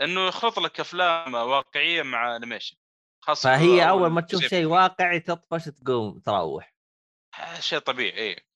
إنه 0.00 0.28
يخلط 0.28 0.58
لك 0.58 0.80
أفلام 0.80 1.34
واقعية 1.34 2.02
مع 2.02 2.36
animation 2.36 2.76
خاصة 3.24 3.56
فهي 3.56 3.88
أول 3.88 4.10
ما 4.10 4.20
تشوف 4.20 4.40
شيء 4.40 4.48
في 4.48 4.64
واقعي 4.64 5.20
تطفش 5.20 5.64
تقوم 5.64 6.18
تروح. 6.18 6.74
الفيلم. 7.34 7.60
شيء 7.60 7.78
طبيعي 7.78 8.18
اي 8.18 8.46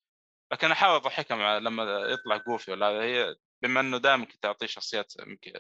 لكن 0.53 0.71
أحاول 0.71 0.95
أضحكها 0.95 1.37
مع 1.37 1.59
لما 1.59 1.83
يطلع 1.85 2.37
جوفي 2.37 2.71
ولا 2.71 2.87
هذا 2.87 3.03
هي 3.03 3.37
بما 3.63 3.81
إنه 3.81 3.99
دائما 3.99 4.25
كنت 4.25 4.45
اعطيه 4.45 4.67
شخصيات 4.67 5.13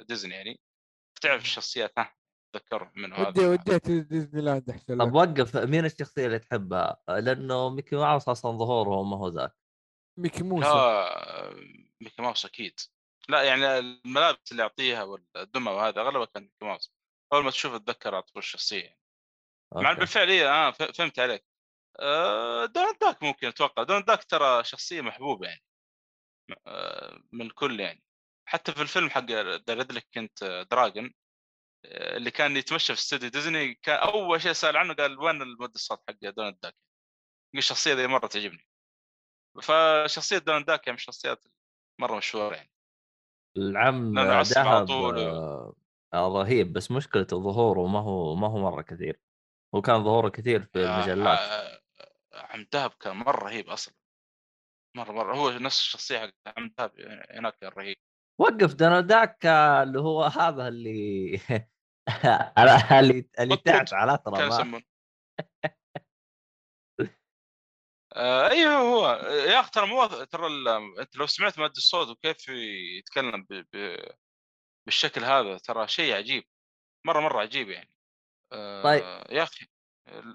ديزني 0.08 0.34
يعني 0.34 0.60
تعرف 1.20 1.42
الشخصيات 1.42 1.98
ها 1.98 2.14
تذكرهم 2.54 2.92
منه 2.96 3.20
ودي 3.20 3.46
وديت 3.46 3.90
ديزني 3.90 4.42
لاند 4.42 4.70
أحسن 4.70 4.98
طب 4.98 5.14
وقف 5.14 5.56
مين 5.56 5.84
الشخصية 5.84 6.26
اللي 6.26 6.38
تحبها؟ 6.38 7.02
لأنه 7.08 7.68
ميكي 7.68 7.96
ماوس 7.96 8.28
أصلا 8.28 8.58
ظهوره 8.58 9.02
ما 9.02 9.16
هو 9.16 9.28
ذاك. 9.28 9.61
ميكي 10.16 10.42
موسى 10.42 10.68
لا 10.68 11.54
ميكي 12.00 12.22
ماوس 12.22 12.44
أكيد. 12.44 12.80
لا 13.28 13.42
يعني 13.42 13.78
الملابس 13.78 14.52
اللي 14.52 14.62
يعطيها 14.62 15.02
والدمى 15.02 15.70
وهذا 15.70 16.00
أغلبها 16.00 16.24
كان 16.24 16.42
ميكي 16.42 16.64
ماوس. 16.64 16.92
أول 17.32 17.44
ما 17.44 17.50
تشوف 17.50 17.76
تتذكر 17.76 18.14
على 18.14 18.22
طول 18.22 18.38
الشخصيه 18.42 18.82
يعني. 18.84 19.00
مع. 19.74 19.92
بالفعل 19.92 20.28
إيه 20.28 20.50
آه 20.50 20.70
فهمت 20.70 21.18
عليك. 21.18 21.44
آه 22.00 22.66
دونالد 22.66 22.98
داك 22.98 23.22
ممكن 23.22 23.46
أتوقع. 23.48 23.82
دونالد 23.82 24.04
داك 24.04 24.24
ترى 24.24 24.64
شخصية 24.64 25.00
محبوبة 25.00 25.48
يعني. 25.48 25.62
آه 26.66 27.22
من 27.32 27.46
الكل 27.46 27.80
يعني. 27.80 28.02
حتى 28.48 28.72
في 28.72 28.82
الفيلم 28.82 29.10
حق 29.10 29.24
The 29.30 29.74
Reluctant 29.74 30.66
Dragon 30.70 31.14
آه، 31.84 32.16
اللي 32.16 32.30
كان 32.30 32.56
يتمشى 32.56 32.94
في 32.94 33.00
استوديو 33.00 33.28
ديزني 33.30 33.74
كان 33.74 33.98
أول 33.98 34.42
شيء 34.42 34.52
سأل 34.52 34.76
عنه 34.76 34.94
قال 34.94 35.18
وين 35.18 35.42
الصوت 35.42 36.02
حق 36.08 36.16
دونالد 36.22 36.60
داك؟ 36.62 36.76
الشخصيه 37.54 37.94
ذي 37.94 38.06
مرة 38.06 38.26
تعجبني. 38.26 38.66
فشخصية 39.62 40.38
دونالد 40.38 40.66
داك 40.66 40.86
يعني 40.86 40.92
من 40.92 40.98
الشخصيات 40.98 41.44
مرة 42.00 42.16
مشهورة 42.16 42.54
يعني. 42.54 42.70
العم 43.56 44.14
دهب. 44.14 44.90
آه، 44.90 45.74
آه، 46.14 46.28
رهيب 46.28 46.72
بس 46.72 46.90
مشكلته 46.90 47.42
ظهوره 47.42 47.86
ما 47.86 48.00
هو 48.00 48.34
ما 48.34 48.48
هو 48.48 48.58
مرة 48.58 48.82
كثير. 48.82 49.20
هو 49.74 49.82
كان 49.82 50.04
ظهوره 50.04 50.28
كثير 50.28 50.64
في 50.64 50.84
المجلات. 50.84 51.38
عم 52.34 52.66
دهب 52.72 52.90
كان 52.90 53.16
مرة 53.16 53.44
رهيب 53.44 53.68
أصلا. 53.68 53.94
مرة 54.96 55.12
مرة 55.12 55.36
هو 55.36 55.50
نفس 55.50 55.80
الشخصية 55.80 56.18
حق 56.18 56.58
عم 56.58 56.74
دهب 56.78 56.92
هناك 57.30 57.58
كان 57.58 57.70
رهيب. 57.70 57.96
وقف 58.40 58.74
دونالد 58.74 59.06
داك 59.06 59.46
اللي 59.46 60.00
هو 60.00 60.24
هذا 60.40 60.68
اللي 60.68 61.40
اللي 62.58 63.28
اللي 63.38 63.58
على 63.92 64.18
ترى 64.24 64.82
آه 68.14 68.50
أيوه 68.50 68.74
هو 68.74 69.08
يا 69.30 69.60
أخي 69.60 69.70
ترى 69.70 69.86
مو 69.86 70.06
ترى 70.06 70.46
أنت 71.00 71.16
لو 71.16 71.26
سمعت 71.26 71.58
مادة 71.58 71.72
الصوت 71.76 72.08
وكيف 72.08 72.48
يتكلم 72.98 73.42
ب... 73.50 73.64
ب... 73.72 73.96
بالشكل 74.86 75.24
هذا 75.24 75.58
ترى 75.58 75.88
شيء 75.88 76.14
عجيب 76.14 76.44
مرة 77.06 77.20
مرة 77.20 77.40
عجيب 77.40 77.70
يعني. 77.70 77.92
آه 78.52 78.82
طيب. 78.82 79.02
يا 79.30 79.42
أخي 79.42 79.66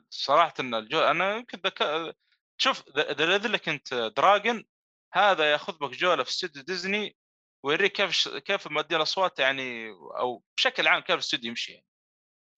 صراحة 0.10 0.54
إن 0.60 0.76
الجو 0.76 1.00
أنا 1.00 1.36
يمكن 1.36 1.60
ذك... 1.66 2.14
شوف 2.58 2.90
The 2.90 3.36
Reluctant 3.36 3.94
Dragon 3.94 4.66
هذا 5.14 5.52
ياخذ 5.52 5.78
بك 5.78 5.92
جوله 5.92 6.24
في 6.24 6.30
استوديو 6.30 6.64
ديزني 6.64 7.16
ويوريك 7.64 7.92
كيف 7.92 8.12
ش... 8.12 8.28
كيف 8.28 8.68
مؤدين 8.68 8.98
الأصوات 8.98 9.40
يعني 9.40 9.90
أو 10.20 10.44
بشكل 10.58 10.88
عام 10.88 11.02
كيف 11.02 11.14
الاستوديو 11.14 11.50
يمشي 11.50 11.72
يعني. 11.72 11.86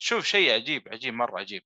شوف 0.01 0.25
شيء 0.25 0.53
عجيب 0.53 0.89
عجيب 0.89 1.13
مرة 1.13 1.39
عجيب. 1.39 1.63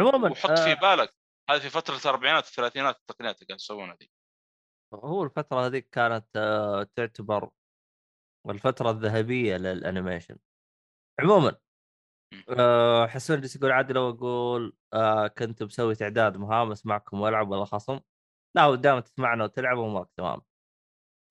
عموما 0.00 0.30
وحط 0.30 0.50
آه، 0.50 0.64
في 0.64 0.74
بالك 0.74 1.14
هذه 1.50 1.60
في 1.60 1.70
فترة 1.70 1.96
الأربعينات 1.96 2.44
والثلاثينات 2.44 2.96
التقنيات 2.96 3.36
اللي 3.36 3.46
قاعد 3.46 3.60
يسوونها 3.60 3.94
ذي 3.94 4.10
هو 4.94 5.22
الفترة 5.24 5.66
هذيك 5.66 5.88
كانت 5.90 6.26
آه، 6.36 6.82
تعتبر 6.96 7.50
الفترة 8.48 8.90
الذهبية 8.90 9.56
للأنيميشن. 9.56 10.38
عموما. 11.20 11.56
آه، 12.58 13.06
حسون 13.06 13.40
جالس 13.40 13.56
يقول 13.56 13.72
عادي 13.72 13.92
لو 13.92 14.10
أقول 14.10 14.76
آه، 14.92 15.26
كنت 15.26 15.62
مسوي 15.62 15.94
تعداد 15.94 16.36
مهام 16.36 16.70
اسمعكم 16.72 17.20
وألعب 17.20 17.50
ولا 17.50 17.64
خصم. 17.64 18.00
لا 18.56 18.74
دائما 18.74 19.00
تسمعنا 19.00 19.44
وتلعب 19.44 19.78
امورك 19.78 20.08
تمام. 20.16 20.42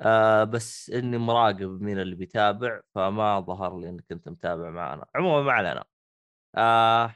آه 0.01 0.43
بس 0.43 0.89
إني 0.89 1.18
مراقب 1.18 1.82
مين 1.82 1.99
اللي 1.99 2.16
بيتابع 2.16 2.82
فما 2.95 3.39
ظهر 3.39 3.80
لي 3.80 3.89
إنك 3.89 4.12
انت 4.12 4.30
متابع 4.30 4.70
معنا. 4.70 5.05
عموما 5.16 5.41
ما 5.43 5.51
علينا. 5.51 5.86
آه 6.55 7.16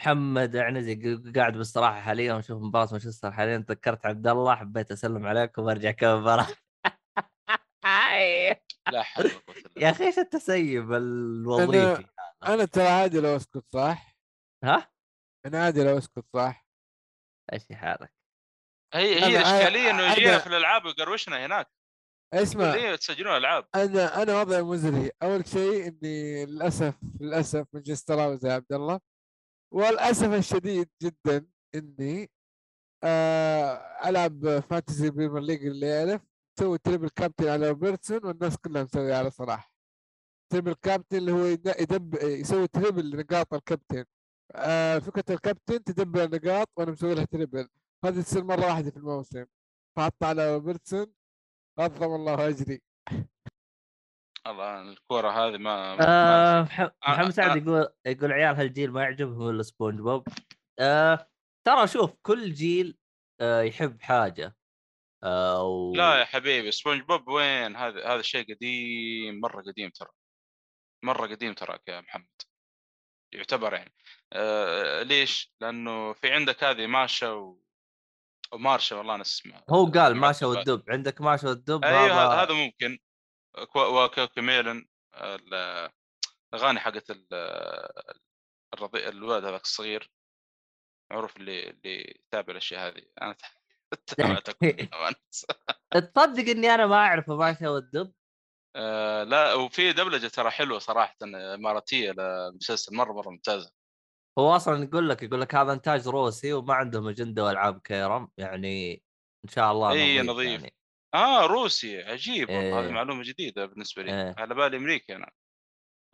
محمد 0.00 0.56
عنزي 0.56 0.94
ق- 0.94 1.36
قاعد 1.36 1.56
باستراحه 1.56 2.00
حاليا 2.00 2.34
وأشوف 2.34 2.62
مباراة 2.62 2.88
مانشستر 2.92 3.32
حاليا 3.32 3.58
تذكرت 3.58 4.06
عبد 4.06 4.26
الله 4.26 4.56
حبيت 4.56 4.92
أسلم 4.92 5.26
عليكم 5.26 5.62
وأرجع 5.62 5.90
كم 5.90 6.20
مباراة. 6.20 6.46
لا 8.92 9.02
حول 9.02 9.30
يا 9.76 9.90
أخي 9.90 10.04
إيش 10.06 10.18
التسيب 10.18 10.92
الوظيفي 10.92 12.04
أنا 12.42 12.64
ترى 12.64 12.86
عادي 12.86 13.20
لو 13.20 13.36
أسكت 13.36 13.64
صح؟ 13.72 14.16
ها؟ 14.64 14.90
أنا 15.46 15.64
عادي 15.64 15.84
لو 15.84 15.98
أسكت 15.98 16.24
صح؟ 16.34 16.66
إيش 17.52 17.62
حالك. 17.72 18.12
هي 18.94 19.20
هي 19.24 19.26
الاشكاليه 19.26 19.90
إنه 19.90 20.12
يجينا 20.12 20.38
في 20.38 20.46
الألعاب 20.46 20.84
ويقروشنا 20.84 21.46
هناك. 21.46 21.70
اسمع. 22.34 22.74
ليه 22.74 22.96
تسجلون 22.96 23.36
ألعاب. 23.36 23.68
أنا 23.74 24.22
أنا 24.22 24.40
وضعي 24.40 24.62
مزري. 24.62 25.10
أول 25.22 25.46
شيء 25.46 25.88
إني 25.88 26.46
للاسف 26.46 26.94
للأسف 27.20 27.66
مانشستراوي 27.72 28.36
زي 28.36 28.50
عبد 28.50 28.72
الله. 28.72 29.00
والاسف 29.70 30.32
الشديد 30.32 30.88
جدا 31.02 31.46
إني 31.74 32.30
آه 33.04 33.74
ألعب 34.08 34.58
Fantasy 34.60 35.10
Premier 35.10 35.40
League 35.40 35.66
اللي 35.66 35.86
يعرف 35.86 36.22
مسوي 36.58 36.78
triple 36.78 37.08
captain 37.08 37.48
على 37.48 37.68
روبرتسون 37.68 38.26
والناس 38.26 38.56
كلها 38.56 38.82
مسوي 38.82 39.12
على 39.14 39.30
صلاح. 39.30 39.72
triple 40.52 40.72
captain 40.74 41.16
اللي 41.16 41.32
هو 41.32 41.44
يد- 41.44 41.74
يدب 41.80 42.14
يسوي 42.22 42.68
triple 42.68 43.10
لنقاط 43.10 43.54
الكابتن. 43.54 44.04
آه 44.52 44.98
فكرة 44.98 45.34
الكابتن 45.34 45.84
تدبل 45.84 46.24
النقاط 46.24 46.68
وأنا 46.76 46.90
مسوي 46.90 47.14
لها 47.14 47.24
triple. 47.24 47.68
هذه 48.04 48.20
تصير 48.20 48.44
مرة 48.44 48.66
واحدة 48.66 48.90
في 48.90 48.96
الموسم. 48.96 49.44
فحط 49.96 50.24
على 50.24 50.54
روبرتسون 50.54 51.06
عظم 51.78 52.14
الله 52.14 52.48
أجري. 52.48 52.82
الله 54.46 54.80
الكورة 54.82 55.30
هذه 55.30 55.56
ما, 55.58 55.96
آه 56.08 56.62
مح- 56.62 56.90
محمد 57.08 57.26
آه، 57.26 57.30
سعد 57.30 57.50
آه. 57.50 57.56
يقول 57.62 57.88
يقول 58.06 58.32
عيال 58.32 58.56
هالجيل 58.56 58.90
ما 58.92 59.02
يعجبهم 59.02 59.50
إلا 59.50 59.62
سبونج 59.62 60.00
بوب 60.00 60.28
آه 60.78 61.30
ترى 61.66 61.86
شوف 61.88 62.10
كل 62.22 62.52
جيل 62.52 62.98
آه 63.40 63.62
يحب 63.62 64.02
حاجة. 64.02 64.56
آه 65.24 65.62
و... 65.62 65.92
لا 65.94 66.18
يا 66.20 66.24
حبيبي 66.24 66.70
سبونج 66.72 67.02
بوب 67.02 67.28
وين؟ 67.28 67.76
هذا 67.76 68.06
هذا 68.14 68.22
شيء 68.22 68.54
قديم 68.54 69.40
مرة 69.40 69.62
قديم 69.62 69.90
ترى. 69.90 70.08
مرة 71.04 71.26
قديم 71.26 71.52
تراك 71.54 71.88
يا 71.88 72.00
محمد. 72.00 72.28
يعتبر 73.34 73.74
يعني. 73.74 73.94
آه 74.32 75.02
ليش؟ 75.02 75.54
لأنه 75.60 76.12
في 76.12 76.32
عندك 76.32 76.64
هذه 76.64 76.86
ماشا 76.86 77.30
و... 77.32 77.62
ومارشا 78.52 78.96
والله 78.96 79.14
أنا 79.14 79.22
اسمها 79.22 79.64
هو 79.70 79.86
قال 79.86 80.14
مع 80.14 80.26
ماشا. 80.28 80.46
والدب. 80.46 80.82
عندك 80.90 81.20
ماشا 81.20 81.48
والدب؟ 81.48 81.84
أيوه 81.84 82.42
هذا 82.42 82.54
ممكن. 82.54 82.98
كو- 83.72 84.04
وكوكو 84.04 84.40
ميلن 84.40 84.86
ال- 85.14 85.90
الأغاني 86.54 86.80
حقت 86.80 87.10
ال- 87.10 87.26
الرضيع 88.74 89.08
الولد 89.08 89.44
هذاك 89.44 89.62
الصغير. 89.62 90.12
معروف 91.12 91.36
اللي 91.36 91.70
اللي 91.70 92.20
يتابع 92.26 92.52
الأشياء 92.52 92.88
هذه. 92.88 93.02
أنا 93.22 93.36
تصدق 96.14 96.50
إني 96.50 96.74
أنا 96.74 96.86
ما 96.86 96.96
اعرف 96.96 97.30
ماشا 97.30 97.68
والدب 97.68 98.12
آه، 98.76 99.22
لا 99.24 99.54
وفي 99.54 99.92
دبلجة 99.92 100.28
ترى 100.28 100.50
حلوة 100.50 100.78
صراحة 100.78 101.16
إماراتية 101.54 102.12
للمسلسل 102.12 102.96
مرة 102.96 103.12
مرة 103.12 103.30
ممتازة. 103.30 103.72
هو 104.38 104.56
أصلا 104.56 104.84
يقول 104.84 105.08
لك 105.08 105.22
يقول 105.22 105.40
لك 105.40 105.54
هذا 105.54 105.72
إنتاج 105.72 106.08
روسي 106.08 106.52
وما 106.52 106.74
عندهم 106.74 107.08
أجندة 107.08 107.44
وألعاب 107.44 107.80
كيرم 107.80 108.28
يعني 108.38 109.02
إن 109.44 109.50
شاء 109.50 109.72
الله 109.72 109.90
نظيف, 109.90 110.30
نظيف. 110.30 110.60
يعني. 110.60 110.74
آه 111.14 111.46
روسي 111.46 112.02
عجيب 112.02 112.48
والله 112.48 112.80
هذه 112.80 112.86
إيه. 112.86 112.92
معلومة 112.92 113.22
جديدة 113.22 113.66
بالنسبة 113.66 114.02
لي 114.02 114.12
إيه. 114.12 114.34
على 114.38 114.54
بالي 114.54 114.76
أمريكي 114.76 115.16
أنا 115.16 115.30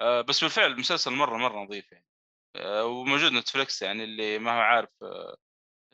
آه 0.01 0.21
بس 0.21 0.41
بالفعل 0.41 0.73
المسلسل 0.73 1.13
مرة 1.13 1.37
مرة 1.37 1.65
نظيف 1.65 1.93
يعني 1.93 2.07
آه 2.57 2.85
وموجود 2.85 3.33
نتفلكس 3.33 3.83
يعني 3.83 4.05
اللي 4.05 4.39
ما 4.39 4.51
هو 4.57 4.61
عارف 4.61 4.91
آه، 5.03 5.37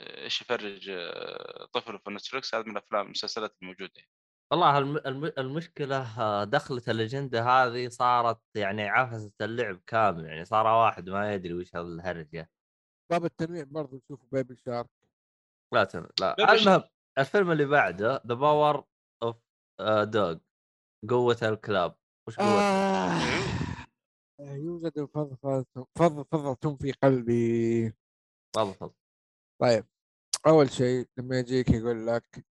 إيش 0.00 0.42
يفرج 0.42 0.90
آه، 0.90 1.68
طفله 1.72 1.98
في 1.98 2.10
نتفلكس 2.10 2.54
هذا 2.54 2.64
من 2.64 2.70
الأفلام 2.70 3.06
المسلسلات 3.06 3.56
الموجودة 3.62 3.92
يعني. 3.96 4.10
والله 4.52 4.78
الم... 4.78 4.96
الم... 4.96 5.32
المشكلة 5.38 6.20
آه، 6.20 6.44
دخلت 6.44 6.88
الأجندة 6.88 7.42
هذه 7.42 7.88
صارت 7.88 8.40
يعني 8.54 8.88
عفست 8.88 9.42
اللعب 9.42 9.80
كامل 9.86 10.24
يعني 10.24 10.44
صار 10.44 10.66
واحد 10.66 11.08
ما 11.08 11.34
يدري 11.34 11.54
وش 11.54 11.74
الهرجة 11.76 12.50
باب 13.10 13.24
التنويع 13.24 13.64
برضه 13.64 13.96
نشوف 13.96 14.20
Baby 14.32 14.56
Shark 14.56 14.90
لا 15.74 15.84
تم... 15.84 16.06
لا 16.20 16.52
المهم 16.52 16.82
الفيلم 17.18 17.50
اللي 17.50 17.64
بعده 17.64 18.22
The 18.26 18.34
Power 18.34 18.84
of 20.04 20.13
the 20.13 20.26
Dog 20.26 20.38
قوه 21.10 21.38
الكلاب. 21.42 21.96
وش 22.28 22.36
قوه 22.36 22.46
آه. 22.46 23.20
يوجد 24.40 25.04
فضفضة 25.04 25.86
فضفضة 25.98 26.76
في 26.76 26.92
قلبي. 26.92 27.92
تفضل 28.54 28.90
طيب 29.60 29.84
أول 30.46 30.70
شيء 30.70 31.08
لما 31.18 31.38
يجيك 31.38 31.70
يقول 31.70 32.06
لك 32.06 32.44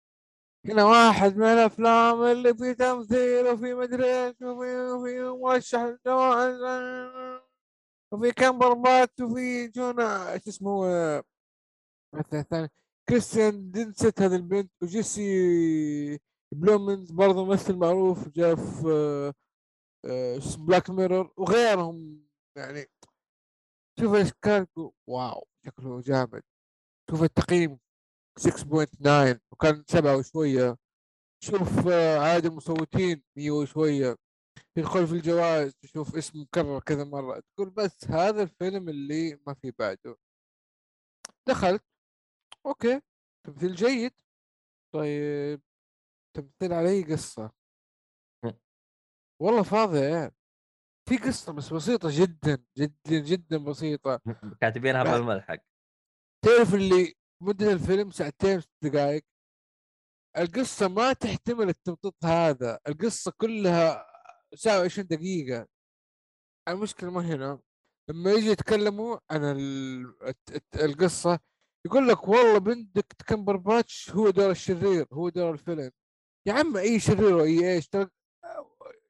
هنا 0.66 0.84
واحد 0.84 1.36
من 1.36 1.44
الأفلام 1.46 2.22
اللي 2.22 2.54
فيه 2.54 2.72
تمثيل 2.72 3.46
وفي 3.48 3.74
مدري 3.74 4.04
إيش 4.04 4.36
وفي 4.42 4.76
وفي 4.76 5.20
مرشح 5.42 5.80
للجوائز 5.80 6.60
وفي 8.12 8.32
كامبرباتش 8.32 9.20
وفي 9.20 9.68
جونا. 9.68 10.38
شو 10.38 10.50
اسمه؟ 10.50 10.86
آه، 10.86 11.24
الثاني 12.14 12.68
كيرستن 13.08 13.70
دانست 13.70 14.22
هذه 14.22 14.36
البنت 14.36 14.72
وجيسي 14.82 16.20
بليمنز 16.52 17.10
برضه 17.10 17.44
ممثل 17.44 17.76
معروف 17.76 18.28
جاء 18.28 18.54
في 18.54 19.32
اسمه 20.38 20.66
Black 20.66 20.90
Mirror 20.90 21.32
وغيرهم. 21.36 22.26
يعني 22.56 22.86
شوف 24.00 24.14
الاشكال 24.14 24.66
تقول 24.72 24.92
واو 25.08 25.46
شكله 25.66 26.00
جامد. 26.00 26.42
شوف 27.10 27.22
التقييم 27.22 27.78
6.9 28.40 29.40
وكان 29.52 29.84
سبعة 29.88 30.16
وشوية. 30.18 30.76
شوف 31.44 31.88
آه، 31.88 32.18
عدد 32.18 32.46
المصوتين 32.46 33.22
100 33.36 33.50
وشوية. 33.50 34.16
تدخل 34.76 35.06
في 35.06 35.12
الجوائز 35.12 35.74
تشوف 35.82 36.16
اسم 36.16 36.40
مكرر 36.42 36.80
كذا 36.80 37.04
مرة. 37.04 37.42
تقول 37.56 37.70
بس 37.70 38.04
هذا 38.10 38.42
الفيلم 38.42 38.88
اللي 38.88 39.38
ما 39.46 39.54
في 39.54 39.70
بعده. 39.78 40.16
دخلت. 41.48 41.82
أوكي. 42.66 43.00
تمثيل 43.46 43.74
جيد. 43.74 44.12
طيب. 44.94 45.62
تمثيل 46.36 46.72
علي 46.72 47.02
قصة. 47.02 47.52
والله 49.42 49.62
فاضي 49.62 49.98
يا 49.98 50.02
عيال 50.16 50.30
في 51.08 51.16
قصة 51.16 51.52
بس 51.52 51.72
بسيطة 51.72 52.08
جدا 52.12 52.64
جدا 52.78 53.18
جدا 53.18 53.58
بسيطة. 53.58 54.20
كاتبينها 54.60 55.02
بالملحق. 55.02 55.56
تعرف 56.44 56.74
اللي 56.74 57.14
مدة 57.42 57.72
الفيلم 57.72 58.10
ساعتين 58.10 58.62
دقائق 58.84 59.24
القصة 60.36 60.88
ما 60.88 61.12
تحتمل 61.12 61.68
التمطيط 61.68 62.24
هذا. 62.24 62.78
القصة 62.88 63.32
كلها 63.40 64.06
ساعة 64.54 64.78
وعشرين 64.80 65.06
دقيقة. 65.06 65.66
المشكلة 66.68 67.10
ما 67.10 67.20
هنا. 67.20 67.60
لما 68.10 68.32
يجي 68.32 68.46
يتكلموا 68.46 69.18
عن 69.30 69.44
ال- 69.44 70.22
الت- 70.28 70.50
الت- 70.50 70.76
القصة 70.76 71.38
يقول 71.86 72.08
لك 72.08 72.28
والله 72.28 72.58
بندكت 72.58 73.22
كمبرباتش 73.22 74.10
هو 74.10 74.30
دور 74.30 74.50
الشرير 74.50 75.06
هو 75.12 75.28
دور 75.28 75.52
الفيلم. 75.52 75.90
يا 76.46 76.52
عم 76.52 76.76
أي 76.76 77.00
شرير 77.00 77.34
وأي 77.34 77.74
إيش 77.74 77.88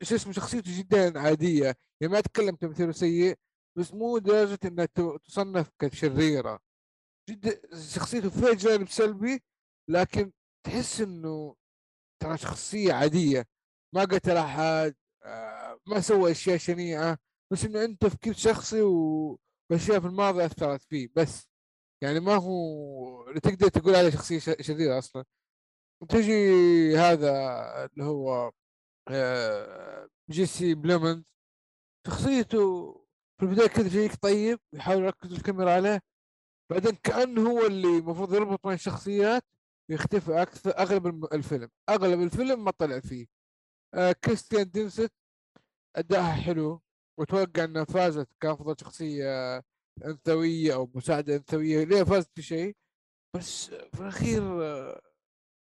شو 0.02 0.14
اسمه 0.14 0.32
شخصيته 0.32 0.78
جدا 0.78 1.20
عادية 1.20 1.64
يعني 2.00 2.12
ما 2.12 2.18
أتكلم 2.18 2.56
تمثيله 2.56 2.92
سيء 2.92 3.36
بس 3.78 3.94
مو 3.94 4.18
درجة 4.18 4.58
إنها 4.64 4.84
تصنف 5.24 5.70
كشريرة. 5.78 6.58
جدا 7.30 7.60
شخصيته 7.94 8.30
فيها 8.30 8.54
جانب 8.54 8.88
سلبي 8.88 9.42
لكن 9.90 10.32
تحس 10.66 11.00
إنه 11.00 11.56
ترى 12.22 12.38
شخصية 12.38 12.92
عادية. 12.92 13.46
ما 13.94 14.00
قتل 14.02 14.36
أحد 14.36 14.94
آه، 15.24 15.80
ما 15.86 16.00
سوى 16.00 16.30
أشياء 16.30 16.56
شنيعة 16.56 17.18
بس 17.52 17.64
إنه 17.64 17.84
أنت 17.84 18.02
تفكير 18.06 18.32
شخصي 18.34 18.80
واشياء 18.82 20.00
في 20.00 20.06
الماضي 20.06 20.44
أثرت 20.46 20.82
فيه 20.82 21.08
بس. 21.16 21.48
يعني 22.02 22.20
ما 22.20 22.34
هو 22.34 23.32
تقدر 23.32 23.68
تقول 23.68 23.94
عليه 23.94 24.10
شخصية 24.10 24.38
ش- 24.38 24.66
شريرة 24.66 24.98
أصلا. 24.98 25.24
تجي 26.08 26.32
هذا 26.96 27.30
اللي 27.84 28.04
هو 28.04 28.52
آه، 29.10 30.08
جيسي 30.30 30.74
بليمنز. 30.74 31.32
شخصيته 32.06 32.92
في 33.40 33.46
البداية 33.46 33.66
كذا 33.68 33.88
جايك 33.88 34.14
طيب 34.22 34.58
يحاول 34.74 35.04
يركز 35.04 35.32
الكاميرا 35.32 35.72
عليه. 35.72 36.00
بعدين 36.70 36.92
كأنه 36.92 37.50
هو 37.50 37.66
اللي 37.66 37.98
المفروض 37.98 38.34
يربط 38.34 38.66
بين 38.66 38.72
الشخصيات 38.74 39.42
يختفي 39.90 40.42
أكثر 40.42 40.70
أغلب 40.78 41.06
الم- 41.06 41.28
الفيلم. 41.32 41.68
أغلب 41.88 42.20
الفيلم 42.22 42.64
ما 42.64 42.70
طلع 42.70 43.00
فيه. 43.00 43.26
آه 43.94 44.12
كيرستن 44.12 44.70
دانست 44.70 45.12
أداها 45.96 46.32
حلو 46.32 46.82
وأتوقع 47.18 47.64
أنها 47.64 47.84
فازت 47.84 48.28
كأفضل 48.40 48.74
شخصية 48.80 49.62
أنثوية 50.04 50.74
أو 50.74 50.90
مساعدة 50.94 51.36
أنثوية. 51.36 51.84
ليه 51.84 52.02
فازت 52.02 52.30
في 52.34 52.42
شيء 52.42 52.76
بس 53.36 53.66
في 53.66 54.00
الأخير 54.00 54.42
آه، 54.64 55.00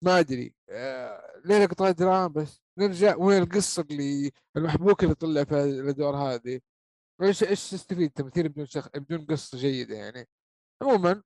ما 0.03 0.19
أدري 0.19 0.55
آه، 0.69 1.41
ليه 1.45 1.65
قطعة 1.65 1.91
دراما 1.91 2.27
بس. 2.27 2.61
نرجع 2.77 3.15
وين 3.15 3.43
القصة 3.43 3.81
اللي 3.91 4.31
المحبوك 4.57 5.03
اللي 5.03 5.15
طلع 5.15 5.43
في 5.43 5.63
الأدوار 5.63 6.15
هذه؟ 6.15 6.61
إيش 7.21 7.43
إيش 7.43 7.69
تستفيد؟ 7.71 8.11
تمثيل 8.11 8.49
بدون 8.49 8.65
شخ... 8.65 8.89
بدون 8.97 9.25
قصة 9.25 9.57
جيدة 9.57 9.95
يعني. 9.95 10.27
عموما 10.83 11.23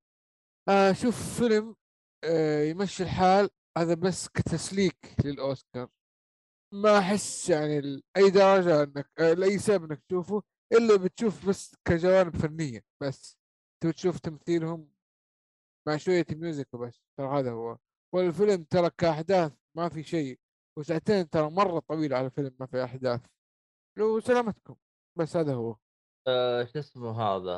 آه 0.69 0.91
شوف 0.93 1.39
فيلم 1.39 1.75
آه 2.23 2.63
يمشي 2.63 3.03
الحال. 3.03 3.49
هذا 3.77 3.93
بس 3.93 4.27
كتسليك 4.29 4.97
للأوسكار. 5.25 5.89
ما 6.73 6.99
أحس 6.99 7.49
يعني 7.49 7.81
لأي 7.81 8.29
درجة 8.31 8.83
أنك 8.83 9.11
آه 9.19 9.33
لأي 9.33 9.57
سبب 9.59 9.83
أنك 9.91 10.01
تشوفه 10.09 10.43
إلا 10.73 10.95
بتشوف 10.97 11.49
بس 11.49 11.75
كجوانب 11.85 12.35
فنية 12.37 12.81
بس. 13.03 13.37
تبي 13.83 13.93
تشوف 13.93 14.19
تمثيلهم 14.19 14.91
مع 15.87 15.97
شوية 15.97 16.25
ميوزك 16.31 16.73
وبس. 16.73 17.01
ترى 17.19 17.39
هذا 17.39 17.51
هو. 17.51 17.77
والفيلم 18.15 18.63
ترى 18.63 18.89
كأحداث 18.97 19.53
ما 19.77 19.89
في 19.89 20.03
شيء 20.03 20.39
وساعتين 20.79 21.29
ترى 21.29 21.49
مرة 21.49 21.79
طويلة 21.79 22.17
على 22.17 22.29
فيلم 22.29 22.55
ما 22.59 22.65
في 22.65 22.83
أحداث. 22.83 23.25
لو 23.97 24.19
سلامتكم 24.19 24.75
بس 25.17 25.37
هذا 25.37 25.53
هو. 25.53 25.75
آه، 26.27 26.63
شو 26.63 26.79
اسمه 26.79 27.21
هذا؟ 27.21 27.57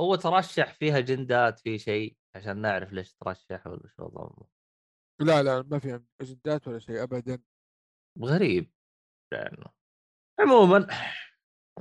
هو 0.00 0.14
ترشح 0.14 0.74
فيها 0.74 1.00
جندات 1.00 1.58
في 1.58 1.78
شيء؟ 1.78 2.16
عشان 2.36 2.60
نعرف 2.60 2.92
ليش 2.92 3.14
ترشح 3.14 3.66
ولا 3.66 3.88
شو 3.96 4.06
ضمه 4.06 4.46
لا 5.20 5.42
لا 5.42 5.62
ما 5.62 5.78
في 5.78 6.00
اجندات 6.20 6.68
ولا 6.68 6.78
شيء 6.78 7.02
ابدا. 7.02 7.42
غريب. 8.22 8.72
يعني 9.32 9.64
عموما 10.40 10.86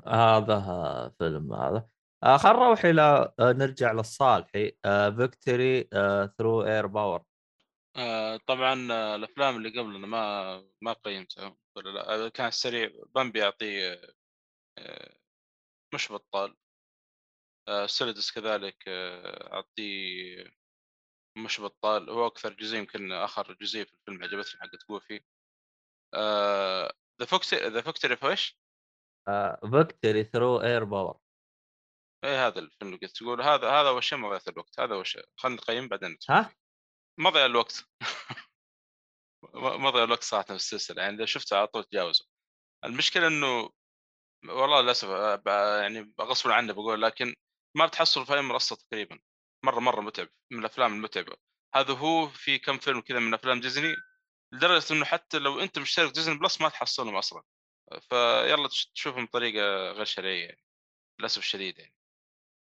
هذا 0.08 1.16
فيلم 1.20 1.54
هذا. 1.54 1.90
آه 2.24 2.38
خلينا 2.38 2.60
نروح 2.60 2.86
إلى 2.86 3.34
آه 3.40 3.52
نرجع 3.52 3.92
للصالحي. 3.92 4.78
Victory 5.18 5.90
Through 6.38 6.64
Air 6.64 6.88
Power 6.88 7.24
آه، 7.96 8.38
طبعا 8.38 8.88
آه، 8.92 9.16
الأفلام 9.16 9.56
اللي 9.58 9.70
قبل 9.80 9.96
أنا 9.96 10.08
ما 10.08 10.66
ما 10.82 10.94
قيمتها 10.94 11.58
ولا 11.76 11.90
لا 11.90 12.30
كان 12.30 12.52
سريع 12.52 12.92
بامبي 13.16 13.40
يعطيه 13.40 14.02
آه، 14.78 15.18
مش 15.94 16.12
بطال. 16.12 16.58
آه، 17.68 17.86
Saludos 17.88 18.32
كذلك 18.32 18.84
آه، 18.88 19.54
أعطيه 19.54 20.52
مش 21.38 21.62
بطال. 21.62 22.10
هو 22.10 22.28
أكثر 22.28 22.54
جزء 22.54 22.78
يمكن 22.78 23.12
آخر 23.12 23.54
جزئيه 23.54 23.84
في 23.84 23.94
الفيلم 23.94 24.24
عجبتني 24.24 24.62
حقت 24.62 24.86
جوفي. 24.90 25.24
the 27.20 27.26
فوكس 27.28 27.54
the 27.54 27.82
victory 27.82 28.16
في 28.18 28.28
إيش؟ 28.30 28.58
آه 29.28 29.60
Victory 29.72 30.24
Through 30.24 30.62
Air 30.62 30.84
Power 30.84 31.20
إيه 32.24 32.48
هذا 32.48 32.60
الفيلم 32.60 32.94
اللي 32.94 33.08
قلت 33.08 33.18
تقول 33.18 33.42
هذا 33.42 33.70
هذا 33.70 33.90
اول 33.90 34.04
شيء 34.04 34.18
مضيعة 34.18 34.42
الوقت 34.48 34.80
هذا 34.80 34.94
اول 34.94 35.08
شيء 35.08 35.26
خلينا 35.36 35.62
نقيم 35.62 35.88
بعدين 35.88 36.18
ها؟ 36.30 36.56
فيه. 37.18 37.24
مضيع 37.24 37.46
الوقت. 37.46 37.86
م- 39.54 39.84
مضيع 39.86 40.04
الوقت 40.04 40.24
صراحة 40.24 40.46
في 40.46 40.54
السلسلة 40.54 41.02
يعني 41.04 41.16
إذا 41.16 41.26
شفته 41.26 41.58
على 41.58 41.68
طول 41.68 41.84
تجاوزه. 41.84 42.26
المشكلة 42.86 43.28
إنه 43.28 43.70
والله 44.50 44.82
للأسف 44.82 45.10
آه، 45.10 45.82
يعني 45.82 46.16
غصبا 46.22 46.54
عني 46.54 46.74
بقول 46.74 47.02
لكن 47.02 47.36
ما 47.78 47.86
بتحصل 47.88 48.26
في 48.26 48.34
أي 48.36 48.42
منصة 48.42 48.76
تقريبا. 48.78 49.20
مرة 49.66 49.80
مرة 49.82 50.02
متعب 50.02 50.30
من 50.52 50.60
الأفلام 50.60 50.94
المتعبة. 50.94 51.38
هذا 51.76 51.94
هو 51.94 52.30
في 52.30 52.60
كم 52.60 52.80
فيلم 52.80 53.02
كذا 53.02 53.20
من 53.20 53.34
أفلام 53.34 53.62
ديزني 53.62 53.96
لدرجة 54.54 54.94
إنه 54.94 55.06
حتى 55.06 55.40
لو 55.40 55.60
أنت 55.62 55.80
مشترك 55.80 56.14
ديزني 56.14 56.40
Plus 56.40 56.62
ما 56.62 56.70
تحصلهم 56.70 57.16
أصلا. 57.16 57.44
فيلا 58.10 58.68
تش- 58.70 58.88
تشوفهم 58.96 59.26
بطريقة 59.26 59.92
غير 59.92 60.06
شرعية 60.06 60.46
يعني. 60.46 60.64
للأسف 61.20 61.40
الشديد 61.40 61.80
يعني. 61.80 61.96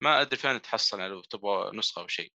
ما 0.03 0.21
أدري 0.21 0.37
فين 0.37 0.61
تحصل 0.61 0.99
يعني 0.99 1.11
لو 1.13 1.21
تبغى 1.21 1.77
نسخة 1.77 2.01
أو 2.01 2.07
شيء. 2.07 2.33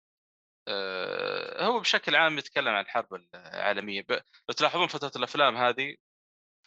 هو 1.60 1.80
بشكل 1.80 2.16
عام 2.16 2.38
يتكلم 2.38 2.68
عن 2.68 2.84
الحرب 2.84 3.14
العالمية. 3.14 4.06
لو 4.10 4.54
تلاحظون 4.56 4.86
فترة 4.86 5.12
الأفلام 5.16 5.56
هذه 5.56 5.96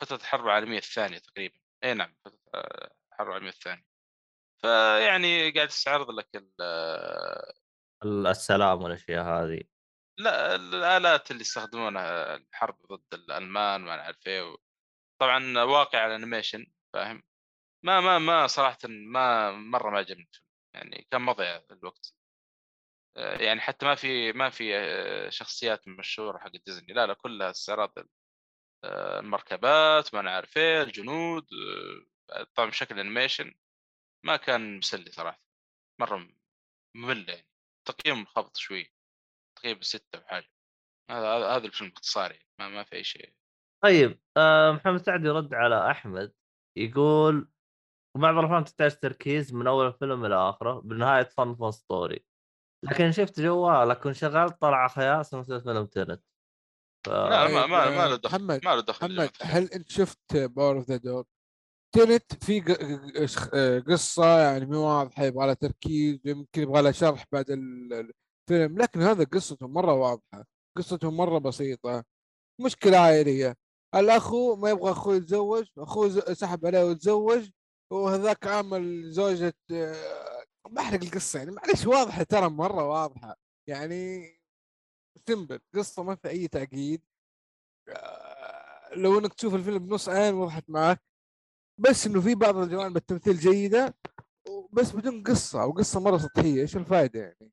فترة 0.02 0.16
الحرب 0.16 0.46
العالمية 0.46 0.78
الثانية 0.78 1.18
تقريبا. 1.18 1.56
إي 1.84 1.94
نعم 1.94 2.16
فترة 2.26 2.40
آه، 2.56 2.92
الحرب 3.12 3.28
العالمية 3.28 3.50
الثانية. 3.50 3.84
فيعني 4.62 5.52
قاعد 5.52 5.68
يستعرض 5.68 6.10
لك 6.10 6.36
ال- 6.36 6.54
آه، 6.62 7.54
السلام 8.06 8.82
والأشياء 8.82 9.24
هذه. 9.26 9.62
لا 10.18 10.56
الآلات 10.56 11.32
اللي 11.32 11.42
يستخدمونها 11.42 12.36
الحرب 12.36 12.78
ضد 12.92 13.14
الألمان 13.14 13.82
ما 13.82 13.96
نعرف 13.96 14.28
إيه 14.28 14.56
طبعا 15.22 15.64
واقع 15.64 16.06
ال 16.06 16.12
animation 16.12 16.66
فاهم؟ 16.94 17.24
ما 17.84 18.02
ما 18.02 18.20
ما 18.20 18.48
صراحة 18.48 18.78
ما 18.86 19.52
مرة 19.52 19.90
ما 19.90 19.98
عجبني. 19.98 20.30
يعني 20.74 21.08
كان 21.12 21.22
مضيع 21.22 21.62
الوقت. 21.72 22.14
آه، 22.14 22.21
يعني 23.16 23.62
حتى 23.62 23.86
ما 23.86 23.96
في 23.96 24.32
ما 24.34 24.50
في 24.50 24.78
آه، 24.78 25.30
شخصيات 25.30 25.88
مشهوره 25.88 26.38
حق 26.38 26.52
ديزني. 26.66 26.94
لا 26.94 27.08
لا 27.08 27.14
كلها 27.14 27.52
استعراض 27.52 27.94
آه، 28.84 29.20
المركبات 29.20 30.14
ما 30.16 30.22
نعرف 30.22 30.58
إيه 30.58 30.82
الجنود 30.84 31.48
آه، 32.32 32.44
طبعا 32.56 32.70
بشكل 32.70 33.00
animation 33.00 33.54
ما 34.26 34.38
كان 34.38 34.78
مسلي 34.78 35.12
صراحة. 35.12 35.42
مرة 36.02 36.30
ممل 36.96 37.30
يعني. 37.30 37.48
تقييم 37.88 38.18
منخفض 38.18 38.58
شوي. 38.58 38.94
تقريبا 39.58 39.82
ستة 39.84 40.20
وحاجه 40.20 40.50
هذا 41.12 41.28
هذا 41.28 41.66
الفيلم 41.66 41.90
باختصار 41.90 42.32
يعني. 42.32 42.48
ما, 42.60 42.70
ما 42.70 42.84
في 42.84 42.96
أي 42.96 43.04
شيء. 43.04 43.34
طيب 43.84 44.22
آه 44.38 44.72
محمد 44.72 45.02
سعد 45.02 45.26
يرد 45.26 45.54
على 45.54 45.92
أحمد 45.92 46.34
يقول 46.78 47.52
بعض 48.18 48.38
الأفلام 48.38 48.64
تحتاج 48.64 49.00
تركيز 49.00 49.54
من 49.54 49.68
أول 49.68 49.88
الفيلم 49.88 50.26
إلى 50.26 50.36
آخره 50.36 50.80
بالنهايه 50.80 51.24
تصنف 51.24 51.64
اسطوري 51.64 52.26
لكن 52.84 53.12
شفت 53.12 53.40
جوالك 53.40 54.06
وانشغلت 54.06 54.62
طلع 54.62 54.88
خياس 54.88 55.34
مثل 55.34 55.62
فيلم 55.64 55.86
Tenet 55.86 56.24
ف... 57.06 57.10
لا 57.10 57.48
ما 57.48 57.66
ما 57.66 57.90
ما 57.90 58.08
له 58.08 58.16
دخل 58.16 58.38
محمد- 58.46 58.66
ما 58.66 58.76
له 58.76 58.82
دخل 58.82 59.16
محمد. 59.16 59.30
هل 59.42 59.64
انت 59.74 59.90
شفت 59.92 60.36
Power 60.38 60.78
of 60.78 60.90
the 60.90 60.98
Dog؟ 60.98 61.24
تنت 61.96 62.44
في 62.44 62.62
ق- 62.62 62.72
ق- 62.72 63.50
آه، 63.56 63.80
قصة 63.80 64.40
يعني 64.40 64.66
مو 64.66 64.78
واضحة 64.80 65.24
يبغى 65.24 65.46
لها 65.46 65.54
تركيز 65.54 66.20
يمكن 66.26 66.62
يبغى 66.62 66.82
لها 66.82 66.92
شرح 66.92 67.26
بعد 67.32 67.50
ال- 67.52 68.12
الفيلم 68.50 68.78
لكن 68.78 69.02
هذا 69.02 69.24
قصته 69.24 69.68
مرة 69.68 69.94
واضحة 69.94 70.46
قصته 70.78 71.12
مرة 71.12 71.38
بسيطة 71.40 72.04
مشكلة 72.62 72.98
عائلية 72.98 73.56
الاخو 73.96 74.56
ما 74.56 74.70
يبغى 74.70 74.92
أخوه 74.92 75.16
يتزوج 75.16 75.66
أخوه 75.78 76.10
سحب 76.34 76.66
عليه 76.66 76.84
وتزوج 76.86 77.50
وهذاك 77.94 78.48
عامل 78.48 79.12
زوجة 79.12 79.54
آه، 79.72 79.96
بحرق 80.70 81.04
القصة 81.04 81.40
يعني 81.40 81.52
معلش 81.52 81.86
واضحة 81.86 82.24
ترى 82.24 82.50
مرة 82.50 82.90
واضحة. 82.90 83.36
يعني 83.68 84.28
سمبل 85.28 85.60
قصة 85.76 86.04
ما 86.04 86.16
في 86.16 86.30
أي 86.30 86.48
تعقيد 86.48 87.02
آه، 87.90 88.96
لو 88.96 89.20
إنك 89.20 89.34
تشوف 89.34 89.56
الفيلم 89.56 89.80
بنص 89.80 90.10
عين 90.10 90.34
وضحت 90.34 90.70
معك 90.70 91.02
بس 91.80 92.08
إنه 92.08 92.22
في 92.22 92.36
بعض 92.36 92.58
الجوانب 92.58 92.98
التمثيل 92.98 93.38
جيدة 93.38 93.96
بس 94.74 94.92
بدون 94.92 95.24
قصة 95.24 95.62
أو 95.62 95.72
قصة 95.72 96.00
مرة 96.00 96.18
سطحية 96.18 96.62
إيش 96.62 96.78
الفائدة 96.78 97.20
يعني؟ 97.20 97.52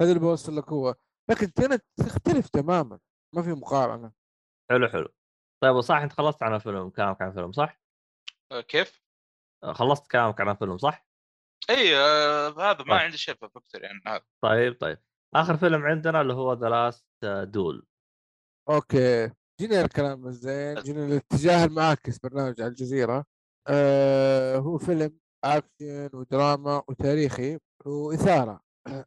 هذا 0.00 0.08
اللي 0.08 0.20
بوصل 0.20 0.56
لك 0.56 0.68
هو. 0.68 0.94
لكن 1.30 1.52
تنت 1.52 1.84
تختلف 1.96 2.48
تماما 2.48 2.98
ما 3.34 3.42
في 3.42 3.52
مقارنة. 3.52 4.12
حلو 4.70 4.88
حلو. 4.88 5.08
طيب 5.62 5.74
وصح 5.74 5.94
أنت 5.94 6.12
خلصت 6.12 6.42
عن 6.42 6.54
الفيلم 6.54 6.90
كلامك 6.90 7.22
عن 7.22 7.28
الفيلم 7.28 7.52
صح؟ 7.52 7.80
آه، 8.52 8.60
كيف؟ 8.60 9.02
آه، 9.64 9.72
خلصت 9.72 10.10
كلامك 10.10 10.40
عن 10.40 10.48
الفيلم 10.48 10.78
صح؟ 10.78 11.06
إي 11.70 11.96
آه 11.96 12.48
هذا 12.48 12.78
ما 12.78 12.84
طيب. 12.84 12.92
عندي 12.92 13.16
شيء 13.16 13.34
في 13.34 13.48
فكتور 13.54 13.82
يعني 13.82 14.00
هذا. 14.06 14.24
طيب 14.44 14.80
طيب. 14.80 14.98
آخر 15.34 15.56
فيلم 15.56 15.82
عندنا 15.82 16.20
اللي 16.20 16.32
هو 16.32 16.52
The 16.52 16.68
Last 16.68 17.06
Duel 17.42 17.86
okay. 18.68 19.30
جينا 19.60 19.80
الكلام 19.80 20.26
الزين 20.26 20.74
جينا 20.74 21.06
الاتجاه 21.06 21.64
المعاكس 21.64 22.18
برنامج 22.18 22.60
على 22.60 22.70
الجزيرة. 22.70 23.24
آه 23.68 24.56
هو 24.56 24.78
فيلم 24.78 25.18
اكشن 25.44 26.10
ودراما 26.12 26.82
وتاريخي 26.88 27.58
وإثارة. 27.86 28.60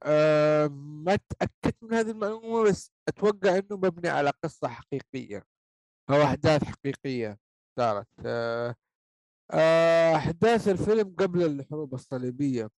آه 0.04 0.68
ما 0.68 1.16
تأكدت 1.16 1.84
من 1.84 1.94
هذه 1.94 2.12
المعلومة 2.12 2.64
بس 2.64 2.92
أتوقع 3.08 3.58
إنه 3.58 3.78
مبني 3.78 4.10
على 4.10 4.32
قصة 4.44 4.68
حقيقية 4.68 5.44
أو 6.10 6.24
أحداث 6.24 6.64
حقيقية 6.64 7.40
صارت. 7.80 8.08
آه 8.26 8.76
أحداث 10.16 10.68
الفيلم 10.68 11.16
قبل 11.20 11.44
الحروب 11.44 11.94
الصليبية 11.94 12.70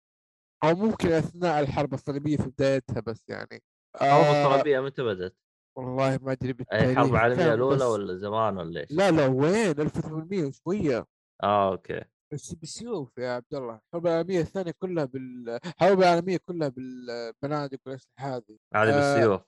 أو 0.63 0.75
ممكن 0.75 1.11
أثناء 1.11 1.59
الحرب 1.59 1.93
الصليبية 1.93 2.37
في 2.37 2.49
بدايتها 2.49 2.99
بس 2.99 3.23
يعني. 3.29 3.63
الحرب 3.95 4.09
آه 4.35 4.47
الصليبية 4.47 4.79
متى 4.79 5.03
بدأت؟ 5.03 5.35
والله 5.77 6.19
ما 6.21 6.31
أدري 6.31 6.53
بالتاريخ 6.53 6.97
الحرب 6.99 7.39
الأولى 7.39 7.75
بس- 7.75 7.81
ولا 7.81 8.15
زمان 8.17 8.57
ولا 8.57 8.81
إيش؟ 8.81 8.91
لا 8.91 9.11
لا 9.11 9.25
وين؟ 9.27 9.69
1800 9.79 10.43
وشوية. 10.45 11.05
آه 11.43 11.71
أوكي. 11.71 12.01
بس 12.33 12.53
بالسيوف 12.53 13.17
يا 13.17 13.29
عبد 13.31 13.53
الله. 13.53 13.73
الحرب 13.87 14.07
العالمية 14.07 14.39
الثانية 14.39 14.73
كلها 14.79 15.05
بال 15.05 15.49
الحرب 15.65 15.99
العالمية 15.99 16.37
كلها 16.45 16.67
بالبنادق 16.67 17.79
والأسلحة 17.85 18.35
هذه. 18.37 18.57
هذه 18.75 18.89
آه، 18.89 19.15
بالسيوف. 19.15 19.41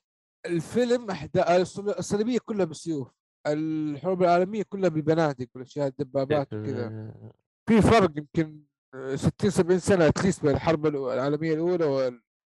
الفيلم 0.46 1.10
أحداث 1.12 1.80
الصليبية 1.80 2.40
كلها 2.46 2.66
بالسيوف. 2.66 3.12
الحرب 3.48 4.24
العالمية 4.24 4.64
كلها 4.70 4.89
بالبنادق 4.89 5.48
والاشياء 5.56 5.88
الدبابات 5.88 6.54
وكذا. 6.54 7.14
في 7.70 7.82
فرق 7.82 8.12
يمكن 8.18 8.60
آه، 8.96 9.16
60 9.16 9.50
70 9.50 9.80
سنه 9.80 10.08
اتليست 10.08 10.46
بين 10.46 10.56
الحرب 10.56 10.86
العالمية 10.86 11.54
الأولى 11.54 11.86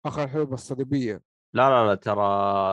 وآخر 0.05 0.22
الحروب 0.24 0.53
الصليبية. 0.53 1.22
لا 1.55 1.70
لا 1.70 1.86
لا 1.86 1.95
ترى 1.95 2.22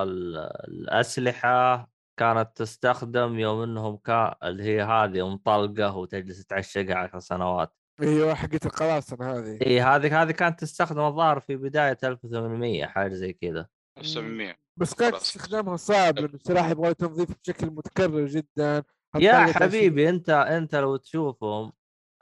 ال- 0.03 0.37
الأسلحة 0.67 1.89
كانت 2.19 2.49
تستخدم 2.55 3.39
يوم 3.39 3.61
إنهم 3.61 3.97
كا 3.97 4.35
اللي 4.43 4.63
هي 4.63 4.81
هذه 4.81 5.29
مطلقه 5.29 5.95
وتجلس 5.97 6.45
تعشقها 6.45 6.95
عشر 6.95 7.19
سنوات. 7.19 7.73
أيوه 8.01 8.33
حقت 8.33 8.65
القراصنة 8.65 9.31
هذه. 9.31 9.59
اي 9.61 9.81
هذه 9.81 10.21
هذه 10.21 10.31
كانت 10.31 10.59
تستخدم 10.59 11.01
الظاهر 11.01 11.39
في 11.39 11.55
بداية 11.55 11.97
1800 12.03 12.85
حاجة 12.85 13.13
زي 13.13 13.33
كذا. 13.33 13.67
700 14.01 14.55
بس 14.79 14.93
كان 14.93 15.11
خلاص. 15.11 15.21
استخدامها 15.21 15.75
صعب 15.75 16.19
لأنه 16.19 16.33
السلاح 16.33 16.69
يبغى 16.69 16.93
تنظيف 16.93 17.29
بشكل 17.41 17.67
متكرر 17.67 18.25
جدا. 18.25 18.83
يا 19.15 19.45
حبيبي 19.45 20.09
أنت 20.09 20.29
أنت 20.29 20.75
لو 20.75 20.95
تشوفهم 20.95 21.73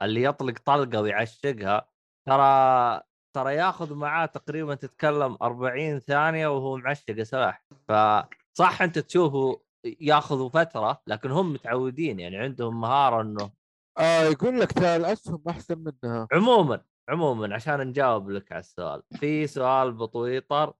اللي 0.02 0.22
يطلق 0.22 0.58
طلقة 0.64 1.00
ويعشقها 1.00 1.88
ترى 2.28 3.00
ترى 3.36 3.54
ياخذ 3.54 3.94
معاه 3.94 4.26
تقريبا 4.26 4.74
تتكلم 4.74 5.36
40 5.42 5.98
ثانية 5.98 6.48
وهو 6.48 6.76
معشق 6.76 7.22
سلاح. 7.22 7.64
فصح 7.88 8.82
أنت 8.82 8.98
تشوفه 8.98 9.60
ياخذوا 10.00 10.48
فترة 10.48 11.02
لكن 11.06 11.30
هم 11.30 11.52
متعودين 11.52 12.20
يعني 12.20 12.36
عندهم 12.36 12.80
مهارة 12.80 13.22
إنه 13.22 13.50
آه 13.98 14.22
يقول 14.22 14.60
لك 14.60 14.72
ترى 14.72 14.96
الأسهم 14.96 15.42
أحسن 15.48 15.78
منها. 15.78 16.28
عموما 16.32 16.80
عموما 17.08 17.54
عشان 17.54 17.80
نجاوب 17.80 18.30
لك 18.30 18.52
على 18.52 18.60
السؤال. 18.60 19.02
في 19.20 19.46
سؤال 19.46 19.92
بطويطر. 19.92 20.72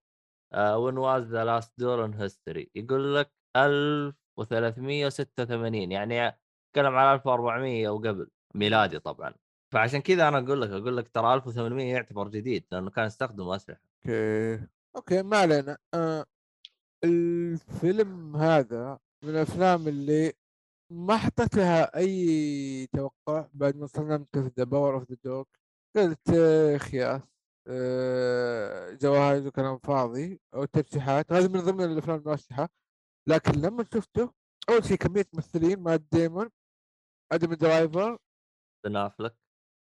when 0.55 0.99
was 0.99 1.23
the 1.23 1.45
last 1.45 1.81
duel 1.81 2.05
in 2.05 2.15
history 2.15 2.71
يقول 2.75 3.17
لك 3.17 3.33
1386 3.57 5.93
يعني 5.93 6.39
تكلم 6.73 6.95
على 6.97 7.15
1400 7.15 7.89
وقبل 7.89 8.31
ميلادي 8.55 8.99
طبعا. 8.99 9.35
فعشان 9.73 10.01
كذا 10.01 10.29
أنا 10.29 10.39
أقول 10.39 10.63
لك 10.63 10.71
أقول 10.71 10.97
لك 10.97 11.09
ترى 11.09 11.35
1800 11.35 11.93
يعتبر 11.93 12.29
جديد 12.29 12.67
لأنه 12.73 12.91
كان 12.91 13.07
يستخدم 13.07 13.49
أسلحة. 13.49 13.81
okay 14.07 14.67
okay 14.97 15.23
ما 15.23 15.37
علينا. 15.37 15.79
آه 15.95 16.25
الفيلم 17.05 18.37
هذا 18.37 18.99
من 19.25 19.31
الأفلام 19.31 19.89
اللي 19.89 20.33
ما 20.93 21.17
حطيت 21.17 21.55
لها 21.57 21.97
أي 21.97 22.87
توقع 22.87 23.49
بعد 23.55 23.77
ما 23.77 23.87
صدمت 23.87 24.37
The 24.37 24.65
Power 24.65 24.95
of 24.95 25.11
the 25.11 25.17
Dog 25.25 25.45
قلت 25.97 26.31
آه، 26.31 26.77
خياس 26.77 27.23
جوائز 29.03 29.47
وكلام 29.47 29.79
فاضي 29.79 30.41
أو 30.55 30.65
ترشيحات 30.65 31.33
هذه 31.33 31.49
من 31.49 31.61
ضمن 31.61 31.85
الأفلام 31.85 32.19
المرشحه 32.19 32.69
لكن 33.29 33.53
لما 33.53 33.85
شفته 33.95 34.33
أول 34.71 34.85
شيء 34.85 34.97
كمية 34.97 35.27
ممثلين 35.35 35.81
مات 35.81 36.03
ديمون 36.13 36.51
أدم 37.33 37.55
درايفر. 37.55 38.19
بن 38.87 38.97
أفلك. 38.97 39.37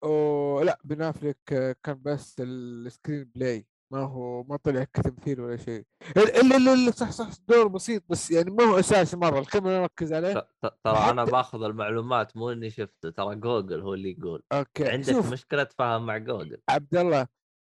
ولا 0.05 0.79
بن 0.85 1.03
أفلك 1.03 1.39
آه، 1.53 1.77
كان 1.83 2.03
بس 2.03 2.37
ال 2.41 3.25
screenplay. 3.25 3.67
ما 3.93 4.01
هو 4.01 4.43
ما 4.43 4.57
طلع 4.57 4.85
كتمثيل 4.85 5.41
ولا 5.41 5.57
شيء. 5.57 5.85
الا 6.17 6.57
الا 6.57 6.91
صح 6.91 7.11
صح 7.11 7.31
دور 7.49 7.69
بسيط 7.69 8.03
بس 8.09 8.31
يعني 8.31 8.51
ما 8.51 8.65
هو 8.65 8.79
أساسي 8.79 9.17
مرة. 9.17 9.39
الكاميرا 9.39 9.81
نركز 9.81 10.13
عليه. 10.13 10.49
ترى 10.85 11.11
أنا 11.11 11.25
بأخذ 11.25 11.63
المعلومات 11.63 12.37
مو 12.37 12.51
إني 12.51 12.71
شفته 12.71 13.11
ترى 13.11 13.37
جوجل 13.37 13.81
هو 13.81 13.95
اللي 13.95 14.11
يقول. 14.11 14.43
okay 14.53 14.89
عندك 14.89 15.13
شوف. 15.13 15.33
مشكلة 15.33 15.63
تفاهم 15.63 16.07
مع 16.07 16.19
جوجل. 16.19 16.61
عبد 16.69 16.97
الله 16.97 17.27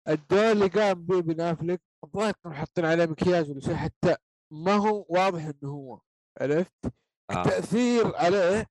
الدور 0.10 0.52
اللي 0.52 0.68
قام 0.68 1.06
به 1.06 1.22
بن 1.22 1.42
افلك 1.42 1.82
الظاهر 2.04 2.34
كانوا 2.44 2.58
حاطين 2.58 2.86
عليه 2.86 3.06
مكياج 3.06 3.50
ولا 3.52 3.60
شيء 3.60 3.76
حتى 3.76 4.16
ما 4.54 4.74
هو 4.74 5.06
واضح 5.10 5.44
إنه 5.46 5.72
هو 5.72 6.00
عرفت؟ 6.42 6.74
آه. 6.86 7.34
التأثير 7.42 8.16
عليه 8.16 8.66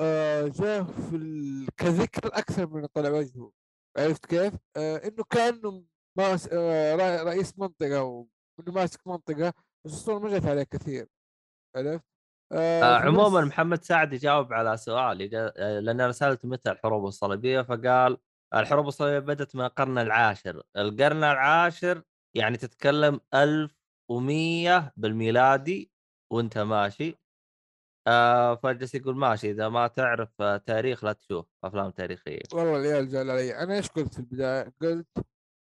آه 0.00 0.48
جاء 0.48 0.84
في 0.84 1.16
ال... 1.16 1.66
كذكر 1.76 2.26
أكثر 2.26 2.66
من 2.66 2.86
طلع 2.86 3.10
وجهه 3.10 3.52
عرفت 3.98 4.26
كيف؟ 4.26 4.54
آه 4.76 4.96
إنه 4.96 5.24
كأنه 5.30 5.84
ماس... 6.18 6.48
آه 6.52 6.96
رئ- 6.96 7.24
رئيس 7.26 7.58
منطقة 7.58 8.02
وانه 8.02 8.72
ماسك 8.72 9.06
منطقة 9.06 9.52
بس 9.86 9.92
الصورة 9.92 10.18
ما 10.18 10.38
جت 10.38 10.46
عليه 10.46 10.62
كثير 10.62 11.06
عرفت؟ 11.76 12.04
آه 12.52 12.82
آه 12.82 12.98
عموما 12.98 13.40
محمد 13.40 13.82
سعد 13.84 14.12
يجاوب 14.12 14.52
على 14.52 14.76
سؤالي 14.76 15.30
آه، 15.56 15.80
لأن 15.80 16.00
أنا 16.00 16.12
سالته 16.12 16.48
متى 16.48 16.70
الحروب 16.70 17.06
الصليبية 17.06 17.62
فقال 17.62 18.18
الحروب 18.54 18.88
الصليبية 18.88 19.18
بدات 19.18 19.56
من 19.56 19.64
القرن 19.64 19.98
العاشر، 19.98 20.62
القرن 20.76 21.24
العاشر 21.24 22.02
يعني 22.36 22.56
تتكلم 22.56 23.20
1100 23.34 24.92
بالميلادي 24.96 25.92
وأنت 26.32 26.58
ماشي 26.58 27.20
آه 28.06 28.54
فجلس 28.54 28.94
يقول 28.94 29.16
ماشي 29.16 29.50
إذا 29.50 29.68
ما 29.68 29.86
تعرف 29.86 30.28
آه، 30.40 30.56
تاريخ 30.56 31.04
لا 31.04 31.12
تشوف 31.12 31.46
أفلام 31.64 31.90
تاريخية 31.90 32.42
والله 32.52 32.76
العيال 32.76 33.08
جال 33.08 33.30
علي 33.30 33.58
أنا 33.58 33.76
إيش 33.76 33.88
قلت 33.88 34.14
في 34.14 34.18
البداية؟ 34.18 34.72
قلت 34.82 35.06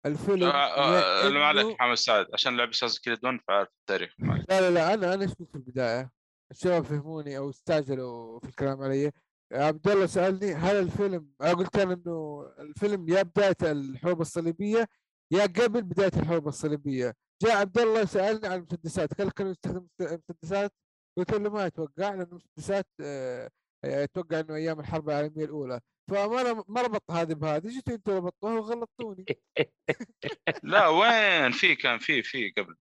الفيلم 0.05 0.43
آه، 0.43 1.25
آه، 1.25 1.29
ما 1.29 1.45
عليك 1.45 1.65
محمد 1.65 1.95
سعد 1.95 2.27
عشان 2.33 2.57
لعب 2.57 2.69
أساس 2.69 2.99
كريد 2.99 3.25
1 3.25 3.39
فعارف 3.47 3.69
التاريخ. 3.79 4.13
لا 4.19 4.61
لا 4.61 4.69
لا 4.69 4.93
أنا 4.93 5.13
أنا 5.13 5.23
إيش 5.23 5.33
قلت 5.33 5.49
في 5.49 5.55
البداية؟ 5.55 6.11
الشباب 6.51 6.83
فهموني 6.83 7.37
أو 7.37 7.49
استعجلوا 7.49 8.39
في 8.39 8.49
الكلام 8.49 8.81
علي 8.81 9.11
عبد 9.53 9.87
الله 9.87 10.05
سألني 10.05 10.53
هل 10.53 10.75
الفيلم 10.75 11.27
أنا 11.41 11.53
قلت 11.53 11.75
أنا 11.77 11.93
إنه 11.93 12.45
الفيلم 12.59 13.09
يا 13.09 13.21
بداية 13.21 13.55
الحروب 13.63 14.21
الصليبية 14.21 14.87
يا 15.31 15.43
قبل 15.43 15.81
بداية 15.81 16.11
الحروب 16.17 16.47
الصليبية. 16.47 17.13
جاء 17.43 17.57
عبد 17.57 17.77
الله 17.77 18.05
سألني 18.05 18.47
عن 18.47 18.57
المسدسات 18.57 19.13
قال 19.13 19.31
كانوا 19.33 19.51
يستخدم 19.51 19.87
مسدسات 20.01 20.71
قلت 21.17 21.31
له 21.33 21.49
ما 21.49 21.65
أتوقع 21.67 21.91
لأن 22.13 22.21
المسدسات 22.21 22.85
آه، 23.01 23.49
أتوقع 23.85 24.39
إنه 24.39 24.55
أيام 24.55 24.79
الحرب 24.79 25.09
العالمية 25.09 25.45
الأولى. 25.45 25.79
فما 26.09 26.63
ما 26.67 26.81
ربط 26.81 27.11
هذه 27.11 27.33
بهذه 27.33 27.67
جيتوا 27.67 27.93
أنتوا 27.95 28.15
ربطوها 28.17 28.53
وغلطتوني 28.59 29.25
لا 30.63 30.87
وين؟ 30.87 31.51
في 31.51 31.75
كان 31.75 31.97
في 31.99 32.21
في 32.23 32.49
قبل. 32.57 32.75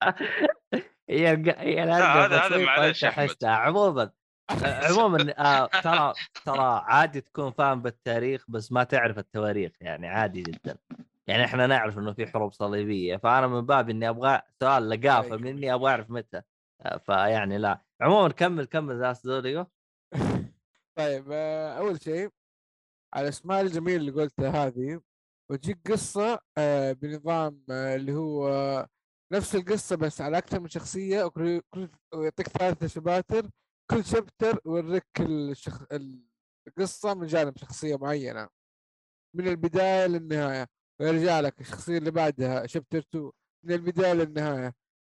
هي 1.10 1.26
هذا- 1.28 2.46
هذا 2.46 2.58
معلش. 2.64 3.04
حستها 3.04 3.50
عموما. 3.50 4.10
عموما 4.62 5.34
آه 5.38 5.66
ترى 5.66 6.14
ترى 6.44 6.82
عادي 6.86 7.20
تكون 7.20 7.50
فاهم 7.50 7.82
بالتاريخ 7.82 8.44
بس 8.48 8.72
ما 8.72 8.84
تعرف 8.84 9.18
التواريخ 9.18 9.72
يعني 9.80 10.08
عادي 10.08 10.42
جدا. 10.42 10.76
يعني 11.26 11.44
إحنا 11.44 11.66
نعرف 11.66 11.98
إنه 11.98 12.12
في 12.12 12.26
حروب 12.26 12.52
صليبية 12.52 13.16
فأنا 13.16 13.46
من 13.46 13.60
باب 13.60 13.90
إني 13.90 14.08
أبغى 14.08 14.42
سؤال 14.60 14.88
لقافة 14.90 15.26
أيوة. 15.26 15.36
مني 15.38 15.74
أبغى 15.74 15.90
أعرف 15.90 16.10
متى. 16.10 16.42
آه، 16.82 16.96
فيعني 16.96 17.58
لا. 17.58 17.80
عموما 18.00 18.28
كمل 18.28 18.64
كمل 18.64 18.98
the 19.00 19.12
story 19.12 19.66
طيب 20.98 21.26
آه، 21.32 21.78
أول 21.78 22.00
شيء 22.02 22.28
على 23.14 23.24
الاسماء 23.24 23.60
الجميله 23.60 23.96
اللي 23.96 24.10
قلتها 24.10 24.66
هذه 24.66 25.00
وتجيك 25.50 25.92
قصة 25.92 26.40
بنظام 26.92 27.64
اللي 27.70 28.12
هو 28.12 28.86
نفس 29.32 29.54
القصة 29.54 29.96
بس 29.96 30.20
على 30.20 30.38
أكثر 30.38 30.60
من 30.60 30.68
شخصية 30.68 31.30
ويعطيك 32.14 32.48
ثلاثة 32.48 32.86
شباتر. 32.86 33.50
كل 33.90 34.04
chapter 34.04 34.60
يوريك 34.66 35.06
الشخ... 35.20 35.82
القصة 36.68 37.14
من 37.14 37.26
جانب 37.26 37.58
شخصية 37.58 37.96
معينة. 37.96 38.48
من 39.36 39.48
البداية 39.48 40.06
للنهاية. 40.06 40.66
ويرجع 41.00 41.40
لك 41.40 41.60
الشخصية 41.60 41.98
اللي 41.98 42.10
بعدها 42.10 42.66
شابتر 42.66 42.98
2 42.98 43.30
من 43.64 43.72
البداية 43.74 44.12
للنهاية. 44.12 44.74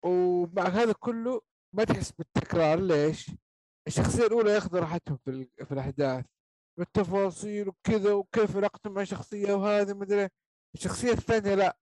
ومع 0.06 0.64
هذا 0.68 0.94
كله 0.94 1.42
ما 1.76 1.84
تحس 1.84 2.12
بالتكرار. 2.12 2.80
ليش؟ 2.80 3.32
الشخصية 3.88 4.26
الأولى 4.28 4.52
ياخذوا 4.52 4.80
راحتهم 4.80 5.18
في, 5.18 5.32
ال- 5.32 5.66
في 5.66 5.72
الأحداث. 5.72 6.26
بالتفاصيل 6.80 7.68
وكذا 7.70 8.14
وكيف 8.14 8.58
علاقته 8.58 8.90
مع 8.90 9.04
شخصية 9.04 9.54
وهذه 9.54 9.94
مدري 9.94 10.30
الشخصية 10.76 11.12
الثانية 11.12 11.56
لا. 11.56 11.78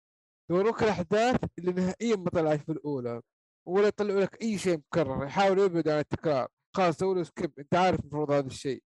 يوروك 0.52 0.84
الأحداث 0.84 1.40
اللي 1.60 1.72
نهائيا 1.72 2.16
ما 2.16 2.30
طلعت 2.30 2.60
في 2.60 2.72
الأولى. 2.72 3.22
ولا 3.68 3.88
يطلعوا 3.88 4.22
لك 4.22 4.42
أي 4.42 4.58
شيء 4.58 4.78
مكرر. 4.78 5.26
يحاولوا 5.26 5.66
يبعدوا 5.66 5.94
عن 5.94 6.00
التكرار. 6.00 6.48
خلاص 6.76 6.98
سووا 6.98 7.16
له 7.16 7.24
skip 7.24 7.60
أنت 7.60 7.76
عارف 7.76 8.00
المفروض 8.00 8.32
هذا 8.32 8.48
الشيء. 8.48 8.84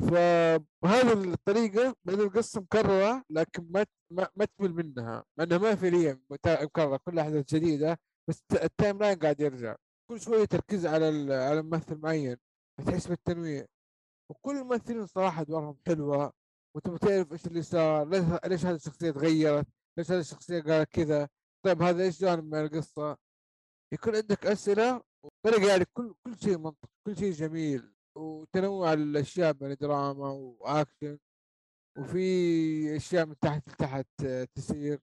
فهذه 0.00 1.12
الطريقة 1.32 1.94
بين 2.04 2.20
القصة 2.20 2.60
مكررة 2.60 3.24
لكن 3.30 3.66
ما 3.70 3.86
ما, 4.36 4.44
تمل 4.58 4.72
منها. 4.74 5.24
مع 5.38 5.44
انها 5.44 5.58
ما 5.58 5.74
فعليا 5.74 6.20
مت- 6.30 6.48
مكررة 6.62 6.96
كل 7.04 7.18
احداث 7.18 7.54
جديدة 7.54 7.98
بس 8.28 8.40
الت- 8.40 8.64
ال 8.64 8.98
timeline 8.98 9.18
قاعد 9.18 9.40
يرجع. 9.40 9.76
كل 10.10 10.20
شوية 10.20 10.44
تركيز 10.44 10.86
على 10.86 11.34
على 11.34 11.62
ممثل 11.62 11.98
معين. 11.98 12.36
تحس 12.86 13.06
بالتنويع. 13.06 13.66
وكل 14.30 14.56
الممثلين 14.56 15.06
صراحة 15.06 15.42
أدوارهم 15.42 15.78
حلوة. 15.86 16.32
وتبغى 16.76 16.98
تعرف 16.98 17.32
إيش 17.32 17.46
اللي 17.46 17.62
صار. 17.62 18.08
ليش 18.08 18.24
ليش 18.46 18.66
هذه 18.66 18.74
الشخصية 18.74 19.10
تغيرت؟ 19.10 19.66
ليش 19.98 20.10
هذه 20.10 20.20
الشخصية 20.20 20.60
قالت 20.62 20.90
كذا؟ 20.92 21.28
طيب 21.64 21.82
هذا 21.82 22.02
إيش 22.04 22.20
جانب 22.20 22.44
من 22.54 22.64
القصة؟ 22.64 23.16
يكون 23.92 24.16
عندك 24.16 24.46
أسئلة 24.46 25.02
وطريقة 25.24 25.68
يعني 25.68 25.84
كل 25.84 26.14
كل 26.26 26.38
شيء 26.38 26.58
منطق 26.58 26.90
كل 27.06 27.16
شيء 27.16 27.32
جميل. 27.32 27.94
وتنوع 28.16 28.92
الأشياء 28.92 29.52
بين 29.52 29.74
دراما 29.80 30.28
وأكشن 30.30 31.18
وفي 31.98 32.96
أشياء 32.96 33.26
من 33.26 33.38
تحت 33.38 33.68
لتحت 33.68 34.06
آه، 34.24 34.44
تسير. 34.54 35.00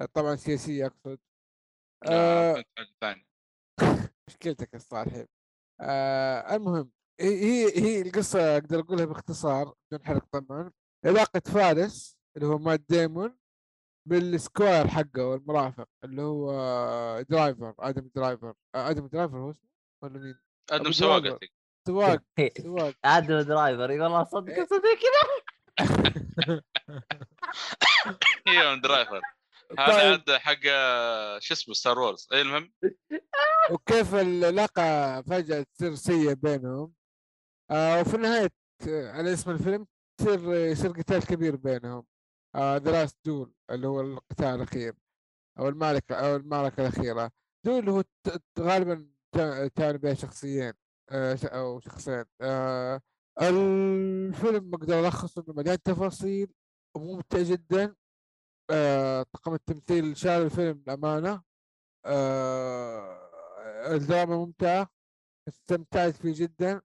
آه، 0.00 0.04
طبعا 0.04 0.36
سياسية 0.36 0.86
أقصد. 0.86 1.18
آه، 2.10 2.64
مشكلتك 4.28 4.74
الصالحين 4.74 5.26
آه 5.80 6.56
المهم 6.56 6.90
هي 7.20 7.78
هي 7.78 8.02
القصة 8.02 8.56
أقدر 8.56 8.80
أقولها 8.80 9.04
باختصار 9.04 9.74
بدون 9.90 10.06
حرق 10.06 10.24
طبعا. 10.32 10.72
علاقة 11.06 11.40
فارس 11.40 12.16
اللي 12.36 12.46
هو 12.48 12.58
مات 12.58 12.80
ديمون 12.88 13.38
بال 14.06 14.27
squire 14.27 14.88
حقه 14.88 15.26
والمرافق 15.26 15.88
اللي 16.04 16.22
هو 16.22 16.52
درايفر 17.28 17.74
آدم 17.78 18.10
درايفر 18.14 18.54
آه، 18.74 18.90
آدم 18.90 19.06
درايفر 19.06 19.36
هو 19.38 19.50
اسمه؟ 19.50 19.68
ولا 20.02 20.18
مين؟ 20.18 20.38
آدم 20.70 20.80
أبو 20.84 20.92
سواقتك 20.92 21.52
سواق 21.86 22.22
سواق. 22.62 22.94
آدم 23.04 23.40
درايفر 23.40 23.90
يقول 23.90 24.02
والله 24.02 24.24
صدق 24.24 24.52
إيه. 24.52 24.64
صدق 24.66 24.98
كذا. 25.02 25.42
هي 28.48 28.80
درايفر 28.80 29.20
هذا 29.78 29.86
طيب. 29.86 30.20
عاد 30.28 30.30
حق 30.30 30.58
آه، 30.66 31.38
شو 31.38 31.54
اسمه 31.54 31.74
Star 31.74 31.98
Wars 31.98 32.28
اي 32.32 32.40
المهم. 32.42 32.72
وكيف 33.70 34.14
العلاقة 34.14 35.22
فجأة 35.22 35.66
تصير 35.74 35.94
سيئة 35.94 36.34
بينهم؟ 36.34 36.92
آه 37.70 38.00
وفي 38.00 38.14
النهاية 38.14 38.50
آه، 38.88 39.12
على 39.12 39.32
اسم 39.32 39.50
الفيلم 39.50 39.86
تصير 40.20 40.54
يصير 40.54 40.90
قتال 40.90 41.26
كبير 41.26 41.56
بينهم. 41.56 42.06
آه 42.54 42.78
لاست 42.78 43.18
دول 43.24 43.54
اللي 43.70 43.86
هو 43.86 44.00
القتال 44.00 44.46
الأخير 44.46 44.94
أو 45.58 45.68
المعركة 45.68 46.14
أو 46.14 46.36
المعركة 46.36 46.80
الأخيرة. 46.80 47.30
دول 47.66 47.88
هو 47.88 48.00
ت- 48.00 48.06
ت- 48.28 48.60
غالبا 48.60 49.08
تعني 49.74 49.98
بها 49.98 50.14
شخصيين 50.14 50.72
آه 51.10 51.38
أو 51.44 51.80
شخصين. 51.80 52.24
آه 52.40 53.00
الفيلم 53.42 54.74
أقدر 54.74 55.00
ألخصه 55.06 55.44
إنه 55.48 55.54
مليان 55.54 55.82
تفاصيل 55.82 56.52
وممتع 56.96 57.42
جدا. 57.42 57.96
طاقم 59.32 59.54
التمثيل 59.54 60.16
شال 60.16 60.42
الفيلم 60.42 60.84
آه 62.06 63.28
الدراما 63.94 64.36
ممتعة 64.36 64.88
استمتعت 65.48 66.14
فيه 66.14 66.32
جدا. 66.34 66.82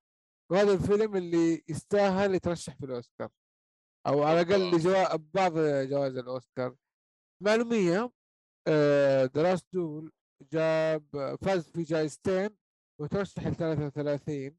وهذا 0.51 0.73
الفيلم 0.73 1.15
اللي 1.15 1.63
يستاهل 1.69 2.35
يترشح 2.35 2.75
في 2.75 2.85
الأوسكار. 2.85 3.29
أو 4.07 4.23
على 4.23 4.41
الأقل 4.41 4.61
أوبا. 4.61 4.75
لجوا... 4.75 5.15
بعض 5.15 5.53
جوائز 5.89 6.17
الأوسكار. 6.17 6.75
معلومية 7.43 8.11
دراس 9.25 9.65
دول 9.73 10.11
جاب 10.53 11.37
فاز 11.41 11.69
في 11.69 11.83
جائزتين 11.83 12.57
وترشح 13.01 13.47
ل 13.47 13.55
33 13.55 14.57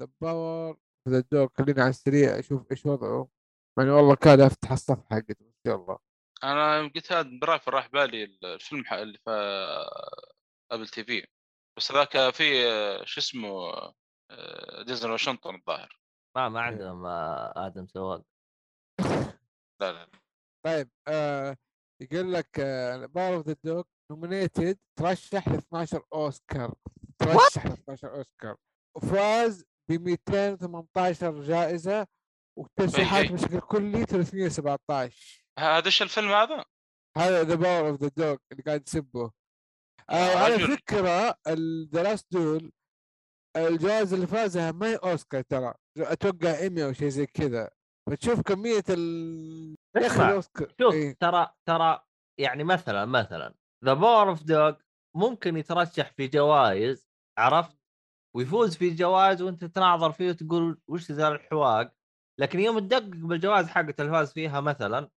ذا 0.00 0.08
باور 0.20 0.78
ذا 1.08 1.20
دور 1.32 1.48
خليني 1.58 1.80
على 1.80 1.90
السريع 1.90 2.38
أشوف 2.38 2.70
إيش 2.70 2.86
وضعه. 2.86 3.28
يعني 3.78 3.90
والله 3.90 4.14
كاد 4.14 4.40
أفتح 4.40 4.72
الصفحة 4.72 5.06
حقته 5.10 5.44
بس 5.44 5.66
يلا. 5.66 5.98
أنا 6.44 6.88
قلت 6.94 7.12
هذا 7.12 7.38
درايفر 7.42 7.74
راح 7.74 7.88
بالي 7.88 8.24
الفيلم 8.24 8.84
اللي 8.92 9.18
في 9.18 9.30
Apple 10.70 10.88
TV 10.88 11.26
Plus 11.76 11.92
ذاك 11.92 12.34
في 12.34 12.66
آه، 12.66 13.04
شو 13.04 13.20
اسمه 13.20 13.72
آه، 14.30 14.82
دينزل 14.82 15.12
واشنطن 15.12 15.54
الظاهر. 15.54 15.99
ما 16.36 16.48
ما 16.48 16.60
عندهم 16.60 17.06
آه، 17.06 17.66
آدم 17.66 17.86
سواق 17.86 18.22
لا 19.80 19.92
لا 19.92 20.08
طيب 20.66 20.90
آه 21.08 21.56
يقول 22.02 22.32
لك 22.32 22.60
Power 23.14 23.36
of 23.36 23.46
the 23.46 23.56
Dog 23.64 23.82
nominated 24.10 24.78
ترشح 24.98 25.48
ل 25.48 25.54
12 25.54 26.02
أوسكار. 26.12 26.74
ترشح 27.18 27.66
ل 27.66 27.72
12 27.72 28.14
أوسكار. 28.14 28.56
وفاز 28.96 29.64
ب 29.90 29.92
218 29.92 31.42
جائزة 31.42 32.06
وترشيحات. 32.58 33.32
بشكل 33.32 33.60
كلي 33.60 34.04
317 34.04 35.44
هذا 35.58 35.86
إيش 35.86 36.02
الفيلم 36.02 36.28
هذا؟ 36.32 36.64
هذا 37.16 37.42
The 37.44 37.54
Power 37.54 37.88
of 37.88 38.00
the 38.02 38.08
Dog 38.16 38.36
اللي 38.52 38.62
قاعد 38.62 38.80
تسبه 38.80 39.30
آه 40.10 40.14
يا 40.14 40.38
على. 40.38 40.76
فكرة 40.76 41.34
الدراس 41.46 42.24
دول 42.30 42.72
الجوائز 43.56 44.14
اللي 44.14 44.26
فازها 44.26 44.72
ما 44.72 44.86
هي 44.86 44.96
أوسكار 44.96 45.42
ترى. 45.42 45.74
أتوقع 46.02 46.58
إيمي 46.58 46.84
أو 46.84 46.92
شيء 46.92 47.08
زي 47.08 47.26
كذا. 47.26 47.70
فتشوف 48.10 48.40
كمية 48.40 48.84
ال 48.88 49.76
شوف 50.80 50.94
إيه. 50.94 51.16
ترى 51.20 51.50
ترى 51.68 52.00
يعني 52.40 52.64
مثلا 52.64 53.04
مثلا 53.04 53.54
The 53.84 53.94
Power 53.94 54.28
of 54.28 54.42
Dog 54.42 54.74
ممكن 55.16 55.56
يترشح 55.56 56.12
في 56.12 56.28
جوائز 56.28 57.08
عرفت؟ 57.38 57.78
ويفوز 58.36 58.76
في 58.76 58.90
جوائز 58.90 59.42
وأنت 59.42 59.64
تناظر 59.64 60.12
فيه 60.12 60.30
وتقول 60.30 60.80
وش 60.88 61.12
ذا 61.12 61.28
الحواق. 61.28 61.94
لكن 62.40 62.60
يوم 62.60 62.78
تدقق 62.78 63.02
بالجوائز 63.04 63.68
حقت 63.68 64.00
اللي 64.00 64.12
فاز 64.12 64.32
فيها 64.32 64.60
مثلا 64.60 65.10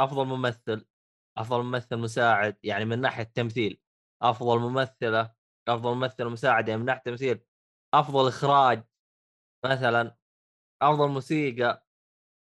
أفضل 0.00 0.26
ممثل 0.26 0.86
أفضل 1.38 1.62
ممثل 1.62 1.96
مساعد 1.96 2.56
يعني 2.62 2.84
من 2.84 3.00
ناحية 3.00 3.22
تمثيل 3.22 3.80
أفضل 4.22 4.58
ممثلة 4.58 5.32
أفضل 5.68 5.94
ممثل 5.94 6.24
مساعد 6.28 6.68
يعني 6.68 6.80
من 6.80 6.86
ناحية 6.86 7.02
تمثيل 7.02 7.44
أفضل 7.94 8.28
إخراج. 8.28 8.84
مثلا 9.64 10.16
أفضل 10.82 11.08
موسيقى 11.08 11.86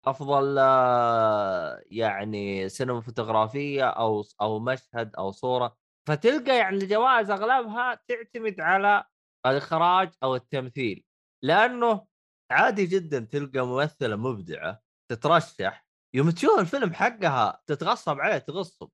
أفضل 0.06 0.56
آه، 0.58 1.82
يعني 1.86 2.68
سينما 2.68 3.00
فوتوغرافية 3.00 3.84
أو 3.90 4.24
أو 4.40 4.58
مشهد 4.60 5.16
أو 5.16 5.30
صورة 5.30 5.78
فتلقى 6.08 6.56
يعني 6.58 6.76
الجوائز 6.76 7.30
أغلبها 7.30 7.94
تعتمد 8.08 8.60
على 8.60 9.04
الإخراج 9.46 10.12
أو 10.22 10.36
التمثيل 10.36 11.04
لأنه 11.44 12.06
عادي 12.52 12.86
جدا 12.86 13.20
تلقى 13.20 13.66
ممثلة 13.66 14.16
مبدعة 14.16 14.82
تترشح 15.10 15.86
يوم 16.14 16.30
تشوف 16.30 16.58
الفيلم 16.60 16.94
حقها 16.94 17.62
تتغصب 17.66 18.20
عليه 18.20 18.38
تغصب. 18.38 18.90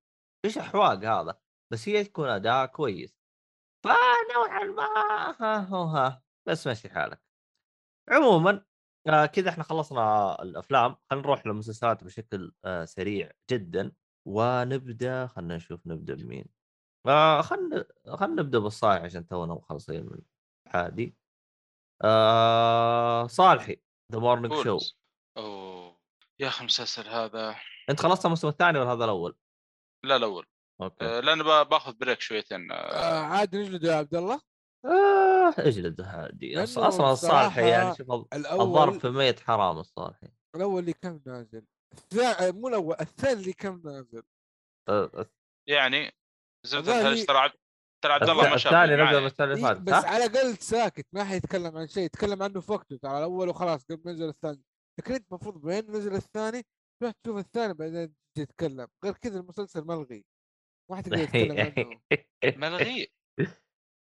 فيش 0.46 0.58
أحواق 0.58 1.04
هذا؟ 1.04 1.40
بس 1.72 1.88
هي 1.88 2.04
تكون 2.04 2.28
أداء 2.28 2.66
كويس. 2.66 3.18
فنوعا 3.84 4.64
ما 4.64 4.84
ها 5.40 5.58
هو 5.58 5.84
ها 5.84 6.22
بس 6.48 6.66
ماشي 6.66 6.90
حالك. 6.90 7.25
عموما 8.08 8.64
آه 9.06 9.26
كذا 9.26 9.50
إحنا 9.50 9.64
خلصنا 9.64 10.36
الأفلام 10.42 10.96
خلينا 11.10 11.26
نروح 11.26 11.46
للمسلسلات 11.46 12.04
بشكل 12.04 12.52
آه 12.64 12.84
سريع 12.84 13.30
جدا 13.50 13.92
ونبدأ 14.28 15.26
خلينا 15.26 15.56
نشوف 15.56 15.86
نبدأ 15.86 16.14
بمين. 16.14 16.46
آه 17.06 17.42
خلينا 17.42 17.84
خلينا 18.14 18.42
نبدأ 18.42 18.58
بالصالح 18.58 19.02
عشان 19.02 19.26
تونا 19.26 19.54
مخلصين 19.54 20.04
من 20.04 20.18
حادي 20.68 21.16
آه 22.04 23.26
صالحي 23.26 23.82
ذا 24.12 24.18
مورنينج 24.18 24.62
شو. 24.62 24.78
أوه 25.36 26.00
يا 26.40 26.48
أخي 26.48 26.60
المسلسل 26.60 27.08
هذا. 27.08 27.56
أنت 27.90 28.00
خلصت 28.00 28.24
الموسم 28.24 28.48
الثاني 28.48 28.78
ولا 28.78 28.92
هذا 28.92 29.04
الأول؟ 29.04 29.36
لا 30.04 30.16
الأول. 30.16 30.46
أوكي. 30.80 31.04
آه، 31.04 31.20
لأن 31.20 31.42
باخذ 31.42 31.92
بريك 31.92 32.20
شويتين 32.20 32.72
آه، 32.72 32.74
آه 32.74 33.20
عاد 33.20 33.56
نجلده 33.56 33.92
يا 33.92 33.96
عبد 33.96 34.14
الله. 34.14 34.40
آه 35.48 35.54
اجلد 35.58 36.00
هادي 36.00 36.62
أصلا 36.62 37.12
الصالحي 37.12 37.68
يعني 37.68 37.94
شوف 37.94 38.10
الضرب 38.34 38.98
في 39.00 39.10
مية 39.10 39.36
حرام 39.44 39.78
الصالحي 39.78 40.28
الأول 40.56 40.80
اللي 40.80 40.92
كم 40.92 41.20
نازل 41.26 41.64
الثاني 41.92 42.52
مو 42.52 42.68
الأول 42.68 42.96
الثاني 43.00 43.40
اللي 43.40 43.52
كم 43.52 43.82
نازل. 43.84 44.22
يعني 45.68 46.12
زبدة 46.66 47.24
ترى 47.24 47.38
عبد- 47.38 47.58
ترى 48.04 48.12
عبد 48.12 48.28
الله 48.28 48.50
ما 48.50 48.56
شاف 48.56 48.72
الثاني 48.72 49.02
نزل 49.02 49.62
فاتت 49.62 49.80
بس؟ 49.80 49.92
على 49.92 50.24
الأقل 50.24 50.56
ساكت 50.56 51.06
ما 51.12 51.24
حيتكلم 51.24 51.76
عن 51.76 51.88
شيء 51.88 52.02
يتكلم 52.02 52.42
عنه 52.42 52.60
في 52.60 52.72
وقته. 52.72 52.96
ترى 52.96 53.18
الأول 53.18 53.48
وخلاص 53.48 53.84
قبل 53.84 54.00
ما 54.04 54.10
ينزل 54.10 54.28
الثاني. 54.28 54.62
لكن 55.00 55.14
أنت 55.14 55.26
المفروض 55.32 55.60
بين 55.66 55.90
نزل 55.90 56.14
الثاني؟ 56.14 56.62
تروح 57.00 57.12
تشوف 57.24 57.36
الثاني 57.38 57.74
بعدين 57.74 58.14
تتكلم. 58.36 58.88
غير 59.04 59.12
كذا 59.12 59.40
المسلسل 59.40 59.84
ملغي. 59.84 60.24
ما 60.90 60.96
حتقدر 60.96 61.24
تتكلم 61.24 61.72
عنه. 61.76 62.00
ملغي. 62.68 63.08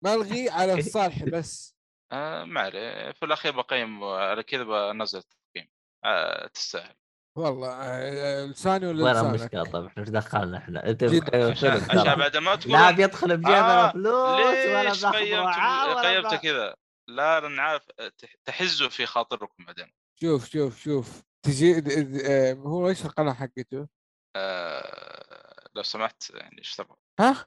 ملغي 0.04 0.50
على 0.50 0.74
الصالح 0.74 1.24
بس. 1.24 1.76
آه 2.12 2.44
ما 2.44 2.60
عليه. 2.60 3.12
في 3.12 3.24
الأخير 3.24 3.52
بقيم 3.52 4.04
على 4.04 4.42
كذا 4.42 4.64
بنزل 4.64 5.18
التقييم. 5.18 5.70
آه 6.04 6.46
تستاهل. 6.46 6.94
والله 7.38 7.68
آه، 7.72 8.44
لساني 8.46 8.86
ولا 8.86 9.20
وين؟ 9.22 9.26
المشكلة 9.34 9.64
طيب 9.64 9.84
إحنا 9.84 10.02
إيش 10.02 10.08
دخلنا 10.10 10.58
إحنا؟ 10.58 10.90
أنت 10.90 11.04
عشان. 11.34 11.78
بعد 12.16 12.36
ما 12.36 12.54
تقول 12.56 12.72
لا 12.72 12.90
بيدخل 12.90 13.36
بجيبنا 13.36 13.88
آه، 13.88 13.92
فلوس 13.92 14.66
ولا 14.66 14.90
ولا 15.10 16.00
قيمته 16.08 16.36
كذا. 16.36 16.74
لا 17.08 17.40
لأن 17.40 17.58
عارف. 17.58 17.86
تح- 18.18 18.34
تحزوا 18.44 18.88
في 18.88 19.06
خاطركم 19.06 19.64
بعدين. 19.64 19.92
شوف 20.20 20.48
شوف 20.50 20.78
شوف. 20.82 21.22
تجي 21.46 21.78
آه، 22.26 22.52
هو 22.54 22.88
إيش 22.88 23.04
القناة 23.04 23.32
حقته؟ 23.32 23.88
آه 24.36 25.68
لو 25.74 25.82
سمحت 25.82 26.30
يعني 26.30 26.58
إيش 26.58 26.76
تبغى؟ 26.76 26.96
ها؟ 27.20 27.46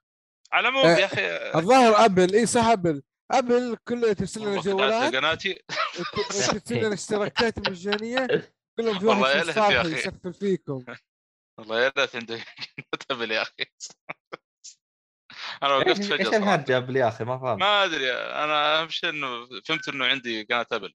على 0.53 0.67
العموم 0.67 0.85
آه، 0.85 0.97
يا 0.97 1.05
أخي. 1.05 1.27
الظاهر 1.59 2.05
أبل 2.05 2.35
اي 2.35 2.45
صح 2.45 2.65
أبل. 2.65 3.03
أبل 3.31 3.77
كلها 3.87 4.13
ترسل 4.13 4.41
لنا 4.41 4.61
جوالات. 4.61 5.15
قناتي 5.15 5.63
ترسل 6.29 6.75
لنا 6.77 6.93
اشتراكات 6.93 7.69
مجانية. 7.69 8.27
كلهم 8.79 8.99
في 8.99 9.05
والله 9.05 9.21
واحد 9.21 9.35
يا 9.35 9.43
ليت 9.43 9.57
أخي. 9.57 9.93
يسفل 9.93 10.33
فيكم. 10.33 10.85
والله 11.59 11.81
يا 11.83 11.93
ريت 11.97 12.15
عندك 12.15 12.43
تبل 13.09 13.31
يا 13.31 13.41
أخي. 13.41 13.65
أنا 15.63 15.75
وقفت 15.75 16.03
فجأة 16.03 16.19
إيش 16.27 16.33
الهرجه 16.33 16.75
قبل 16.75 16.95
يا 16.97 17.07
أخي؟ 17.07 17.23
ما 17.23 17.37
فهمت. 17.37 17.59
ما 17.59 17.83
أدري 17.83 18.11
أنا 18.13 18.81
أهم 18.81 18.89
شيء 18.89 19.09
إنه 19.09 19.45
فهمت 19.65 19.89
إنه 19.89 20.05
عندي 20.05 20.43
قناة 20.43 20.67
أبل. 20.71 20.93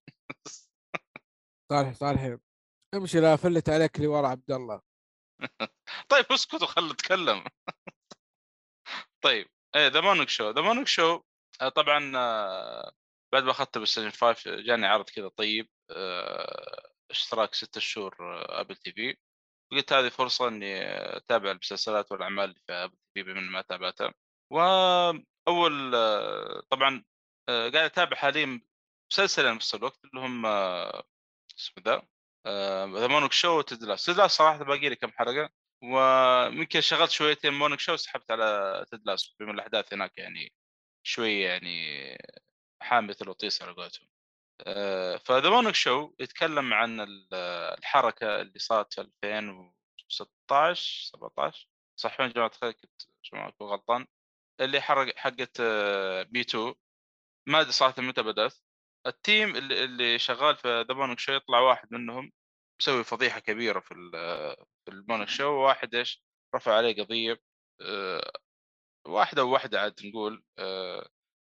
صالح 1.72 1.92
صالح. 1.94 2.36
أمشي 2.94 3.20
لا 3.20 3.36
فلت 3.36 3.68
عليك 3.68 3.96
اللي 3.96 4.06
ورا 4.06 4.28
عبد 4.28 4.50
الله. 4.50 4.80
طيب 6.08 6.24
اسكت 6.30 6.62
وخل 6.62 6.90
اتكلم 6.90 7.44
طيب 9.22 9.46
إيه 9.76 9.86
ذا 9.88 10.00
مونك 10.00 10.28
شو 10.28 10.50
ذا 10.50 10.60
مونك 10.62 10.86
شو 10.86 11.22
طبعا 11.76 12.12
آه، 12.16 12.92
بعد 13.32 13.42
ما 13.44 13.50
اخذت 13.50 13.78
Play 13.78 14.10
5 14.10 14.56
جاني 14.60 14.86
عرض 14.86 15.10
كذا 15.10 15.28
طيب 15.28 15.68
آه، 15.90 16.90
اشتراك 17.10 17.54
ستة 17.54 17.80
شهور 17.80 18.16
آه، 18.20 18.60
Apple 18.60 18.76
TV 18.76 19.16
قلت 19.72 19.92
هذه 19.92 20.08
فرصة 20.08 20.48
إني 20.48 20.82
أتابع 21.16 21.50
المسلسلات 21.50 22.12
والأعمال 22.12 22.44
اللي 22.44 22.60
في 22.66 22.72
Apple 22.72 22.96
TV 23.14 23.32
بما 23.32 23.40
ما 23.40 23.62
تابعتها 23.62 24.14
وأول 24.52 25.94
آه، 25.94 26.62
طبعا 26.70 27.04
آه، 27.48 27.62
قاعد 27.70 27.84
أتابع 27.84 28.16
حاليا 28.16 28.60
مسلسلين 29.12 29.52
بنفس 29.52 29.74
الوقت 29.74 30.00
اللي 30.04 30.20
هم 30.26 30.46
آه، 30.46 31.04
اسمه 31.58 31.82
The 31.84 32.02
The 33.00 33.06
Morning 33.06 33.32
Show 33.32 33.58
و 33.58 33.64
Ted 33.64 33.82
Lasso 33.84 34.04
Ted 34.06 34.16
Lasso 34.16 34.30
صراحة 34.32 34.64
باقي 34.64 34.88
لي 34.88 34.96
كم 34.96 35.10
حلقة. 35.12 35.50
ويمكن 35.82 36.80
شغلت 36.80 37.10
شويتين 37.10 37.52
Morning 37.54 37.80
Show 37.80 37.96
سحبت 37.96 38.30
على 38.30 38.84
Lasso 39.04 39.34
بما 39.40 39.52
الأحداث 39.52 39.92
هناك 39.92 40.18
يعني 40.18 40.52
شوي 41.02 41.40
يعني 41.40 42.18
حامية 42.82 43.16
الوطيس 43.22 43.62
على 43.62 43.72
قولتهم. 43.72 44.08
آه، 44.66 45.16
ف 45.16 45.25
The 45.25 45.50
Morning 45.50 45.74
Show 45.74 46.14
يتكلم 46.20 46.74
عن 46.74 47.00
ال- 47.00 47.34
الحركة 47.78 48.40
اللي 48.40 48.58
صارت 48.58 48.94
في 48.94 49.00
2016 49.00 51.10
17 51.12 51.68
صح 51.96 52.20
وين 52.20 52.30
جماعة 52.32 52.48
الخير 52.48 52.72
كنت 52.72 53.62
غلطان 53.62 54.06
اللي 54.60 54.80
حرق 54.80 55.16
حقت 55.18 55.60
بي 56.30 56.40
2 56.40 56.74
ما 57.46 57.60
أدري 57.60 57.72
صراحة 57.72 58.02
متى 58.02 58.22
بدأت. 58.22 58.54
ال 59.06 59.16
team 59.16 59.56
اللي, 59.56 60.18
شغال 60.18 60.56
في 60.56 60.84
The 60.88 60.94
Morning 60.94 61.18
Show 61.18 61.32
يطلع 61.32 61.58
واحد 61.60 61.88
منهم 61.92 62.32
مسوي 62.80 63.04
فضيحة 63.04 63.40
كبيرة 63.40 63.80
في 63.80 63.94
في 64.84 64.90
ال 64.90 64.95
Morning 64.95 65.28
Show 65.28 65.44
وواحد 65.44 65.94
إيش؟ 65.94 66.22
رفع 66.54 66.74
عليه 66.76 67.02
قضية 67.02 67.40
آه، 67.80 68.32
واحدة 69.06 69.44
وواحدة 69.44 69.80
عاد 69.80 70.06
نقول 70.06 70.44
آه، 70.58 71.08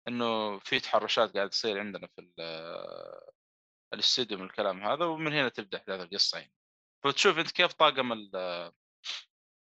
إنه 0.09 0.59
في 0.59 0.81
تحرشات 0.81 1.35
قاعد 1.37 1.51
تصير 1.51 1.79
عندنا 1.81 2.07
في 2.07 2.21
ال- 2.21 3.33
الاستوديو 3.95 4.39
من 4.39 4.45
الكلام 4.45 4.83
هذا 4.83 5.05
ومن 5.05 5.33
هنا 5.33 5.49
تبدأ 5.49 5.79
أحداث 5.79 6.01
القصة 6.01 6.39
يعني. 6.39 6.53
فتشوف 7.05 7.39
أنت 7.39 7.51
كيف 7.51 7.73
طاقم 7.73 8.13
ال 8.13 8.37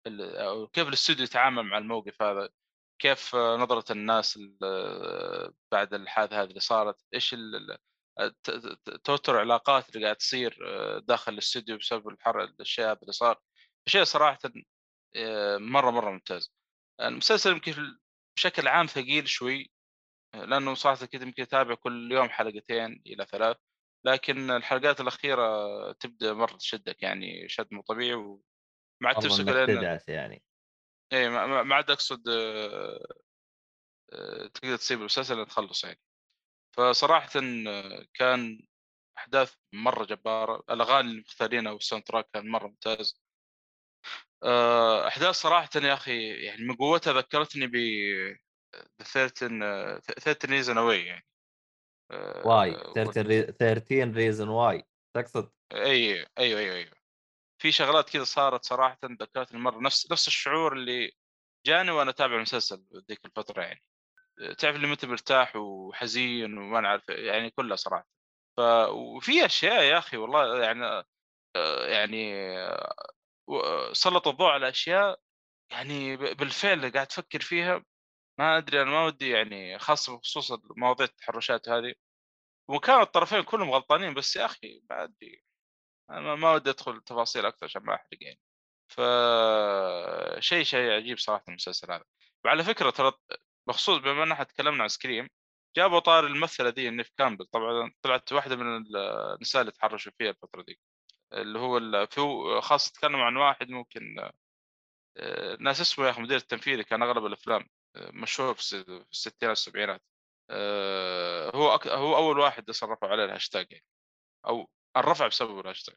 ال- 0.07 0.71
كيف 0.73 0.89
الاستوديو 0.89 1.25
يتعامل 1.25 1.63
مع 1.63 1.79
الموقف 1.79 2.23
هذا؟ 2.23 2.49
كيف 2.99 3.35
نظرة 3.37 3.93
الناس 3.93 4.37
ال- 4.37 5.53
بعد 5.73 5.95
الحادثة 5.95 6.43
هذه 6.43 6.49
اللي 6.49 6.61
صارت؟ 6.61 7.03
إيش 7.15 7.35
توتر 9.05 9.35
العلاقات 9.35 9.89
اللي 9.97 10.05
قاعد 10.07 10.17
تصير 10.17 10.59
داخل 10.99 11.33
الاستوديو 11.33 11.79
بسبب 11.79 12.09
الحر 12.09 12.43
هذا 12.45 12.55
اللي 13.03 13.13
صار. 13.13 13.41
شيء 13.89 14.05
صراحة 14.05 14.39
آه، 15.17 15.57
مرة 15.57 15.91
مرة 15.91 16.11
ممتاز. 16.11 16.53
المسلسل 17.01 17.51
يمكن 17.53 17.99
بشكل 18.37 18.69
عام 18.69 18.87
ثقيل 18.87 19.29
شوي 19.29 19.71
لأنه 20.35 20.75
صراحة 20.75 21.07
كنت 21.07 21.23
يمكن 21.23 21.43
أتابع 21.43 21.75
كل 21.75 22.13
يوم 22.13 22.29
حلقتين 22.29 23.03
إلى 23.07 23.27
ثلاث 23.27 23.57
لكن 24.07 24.51
الحلقات 24.51 25.01
الأخيرة 25.01 25.93
تبدأ 25.93 26.33
مرة 26.33 26.57
تشدك 26.57 27.03
يعني 27.03 27.49
شد 27.49 27.69
مو 27.75 27.83
طبيعي 27.83 28.15
وما 28.15 28.41
عاد 29.03 29.17
تمسك 29.17 29.45
لأن 29.49 30.01
يعني. 30.09 30.43
اي 31.13 31.29
ما- 31.29 31.75
عاد 31.75 31.91
أقصد 31.91 32.23
تقدر 34.55 34.77
تسيب 34.77 34.99
المسلسل 35.01 35.47
تخلص 35.47 35.85
يعني. 35.85 36.01
فصراحه 36.73 37.41
كان 38.15 38.67
أحداث 39.19 39.55
مرة 39.73 40.05
جبارة 40.05 40.63
الأغاني 40.71 41.11
اللي 41.11 41.21
مختارينها 41.21 41.73
وال 41.73 42.05
soundtrack 42.05 42.29
كان 42.35 42.49
مرة 42.49 42.67
ممتاز. 42.69 43.23
آه، 44.43 45.09
أحداث 45.09 45.35
صراحة 45.35 45.69
يا 45.77 45.95
أخي 45.95 46.45
يعني 46.45 46.63
من 46.65 46.77
قوتها 46.77 47.13
ذكرتني 47.13 47.67
ب 47.67 47.77
The 49.03 49.05
13 49.05 49.61
آه، 49.63 49.99
13 49.99 50.51
Reasons 50.51 50.79
Why 50.79 51.07
يعني. 51.07 51.27
Why 52.45 52.71
و- 52.71 52.93
13 52.93 53.27
Rea- 53.27 53.53
13 53.53 54.13
Reasons 54.17 54.49
Why 54.49 54.85
تقصد؟ 55.17 55.53
أي 55.73 56.27
أيوه 56.39 56.61
أيوه 56.61 56.75
أيوه 56.77 56.93
في 57.63 57.73
شغلات 57.73 58.11
كذا 58.11 58.25
صارت 58.25 58.65
صراحة 58.65 58.99
ذكرتني 59.05 59.61
مرة 59.61 59.81
نفس 59.81 60.13
نفس 60.13 60.29
الشعور 60.29 60.73
اللي 60.73 61.13
جاني 61.67 61.91
وأنا 61.91 62.11
أتابع 62.11 62.37
المسلسل 62.37 62.87
ذيك 63.09 63.25
الفترة 63.25 63.63
يعني. 63.63 63.83
تعرف 64.59 64.77
اللي 64.77 64.87
متى 64.87 65.07
مرتاح 65.07 65.57
وحزين 65.57 66.59
وما 66.59 66.81
نعرف 66.81 67.09
يعني 67.09 67.51
كلها 67.51 67.77
صراحة. 67.77 68.07
ف 68.57 68.61
وفي 68.91 69.47
أشياء 69.47 69.83
يا 69.83 69.99
أخي 69.99 70.17
والله 70.17 70.63
يعني 70.65 71.05
آه، 71.57 71.87
يعني 71.89 72.33
سلط 73.93 74.29
الضوء 74.29 74.49
على 74.51 74.69
أشياء 74.69 75.21
يعني 75.73 76.17
بالفعل 76.17 76.93
قاعد 76.93 77.07
تفكر 77.07 77.41
فيها 77.41 77.85
ما 78.39 78.59
أدري 78.59 78.83
أنا 78.83 78.91
ما 78.91 79.05
ودي 79.07 79.31
يعني 79.31 79.79
خاصة 79.79 80.19
بخصوص 80.19 80.53
مواضيع 80.77 81.07
التحرشات 81.07 81.69
هذه. 81.69 81.95
وكان 82.71 83.01
الطرفين 83.01 83.43
كلهم 83.43 83.71
غلطانين 83.71 84.15
بس 84.15 84.37
يا 84.37 84.45
أخي 84.47 84.83
ما 84.91 85.05
أدري 85.05 85.45
ما- 86.11 86.35
ما 86.37 86.53
ودي 86.55 86.71
أدخل 86.71 87.01
تفاصيل 87.03 87.47
أكثر 87.47 87.67
عشان 87.67 87.83
ما 87.83 87.95
أحرق 87.95 88.19
يعني. 88.23 88.41
ف 88.89 89.01
شيء 90.41 90.65
شيء 90.65 90.91
عجيب 90.93 91.19
صراحة 91.19 91.45
المسلسل 91.49 91.93
هذا. 91.93 92.05
وعلى 92.45 92.65
فكرة 92.65 92.91
ترى 92.91 93.13
بخصوص 93.69 93.99
بما 93.99 94.23
إن 94.23 94.33
إحنا 94.33 94.45
تكلمنا 94.45 94.83
عن 94.83 94.89
Scream 94.89 95.29
جابوا 95.77 95.99
طاري 95.99 96.27
الممثلة 96.27 96.71
دي 96.71 96.91
نيف 96.91 97.11
كامبل. 97.19 97.47
طبعا 97.47 97.93
طلعت 98.03 98.33
واحدة 98.33 98.57
من 98.57 98.97
النساء 98.97 99.61
اللي 99.63 99.73
تحرشوا 99.73 100.13
فيها 100.19 100.31
الفترة 100.31 100.63
دي 100.63 100.79
اللي 101.33 101.59
هو 101.59 102.07
في 102.07 102.21
خاصه 102.63 102.93
تكلموا 102.93 103.25
عن 103.25 103.37
واحد 103.37 103.69
ممكن 103.71 104.31
آه، 105.17 105.57
ناس 105.61 105.81
اسمه 105.81 106.05
يا 106.07 106.11
أخي 106.11 106.21
مدير 106.23 106.37
التنفيذي 106.37 106.85
كان 106.85 107.03
أغلب 107.03 107.27
الأفلام 107.27 107.69
آه، 107.97 108.11
مشهور 108.11 108.55
في 108.55 108.61
الس- 108.61 108.75
في 108.75 109.05
الستينات 109.13 109.49
والسبعينات. 109.51 110.03
آه، 110.51 111.57
هو 111.57 111.75
أك... 111.75 111.87
هو 111.89 112.17
أول 112.17 112.39
واحد 112.39 112.69
أصلا 112.71 112.93
رفعوا 112.93 113.13
عليه 113.13 113.25
الهاشتاج 113.25 113.67
يعني 113.73 113.85
أو 114.47 114.69
الرفع 114.97 115.27
بسبب 115.27 115.61
الهاشتاج 115.61 115.97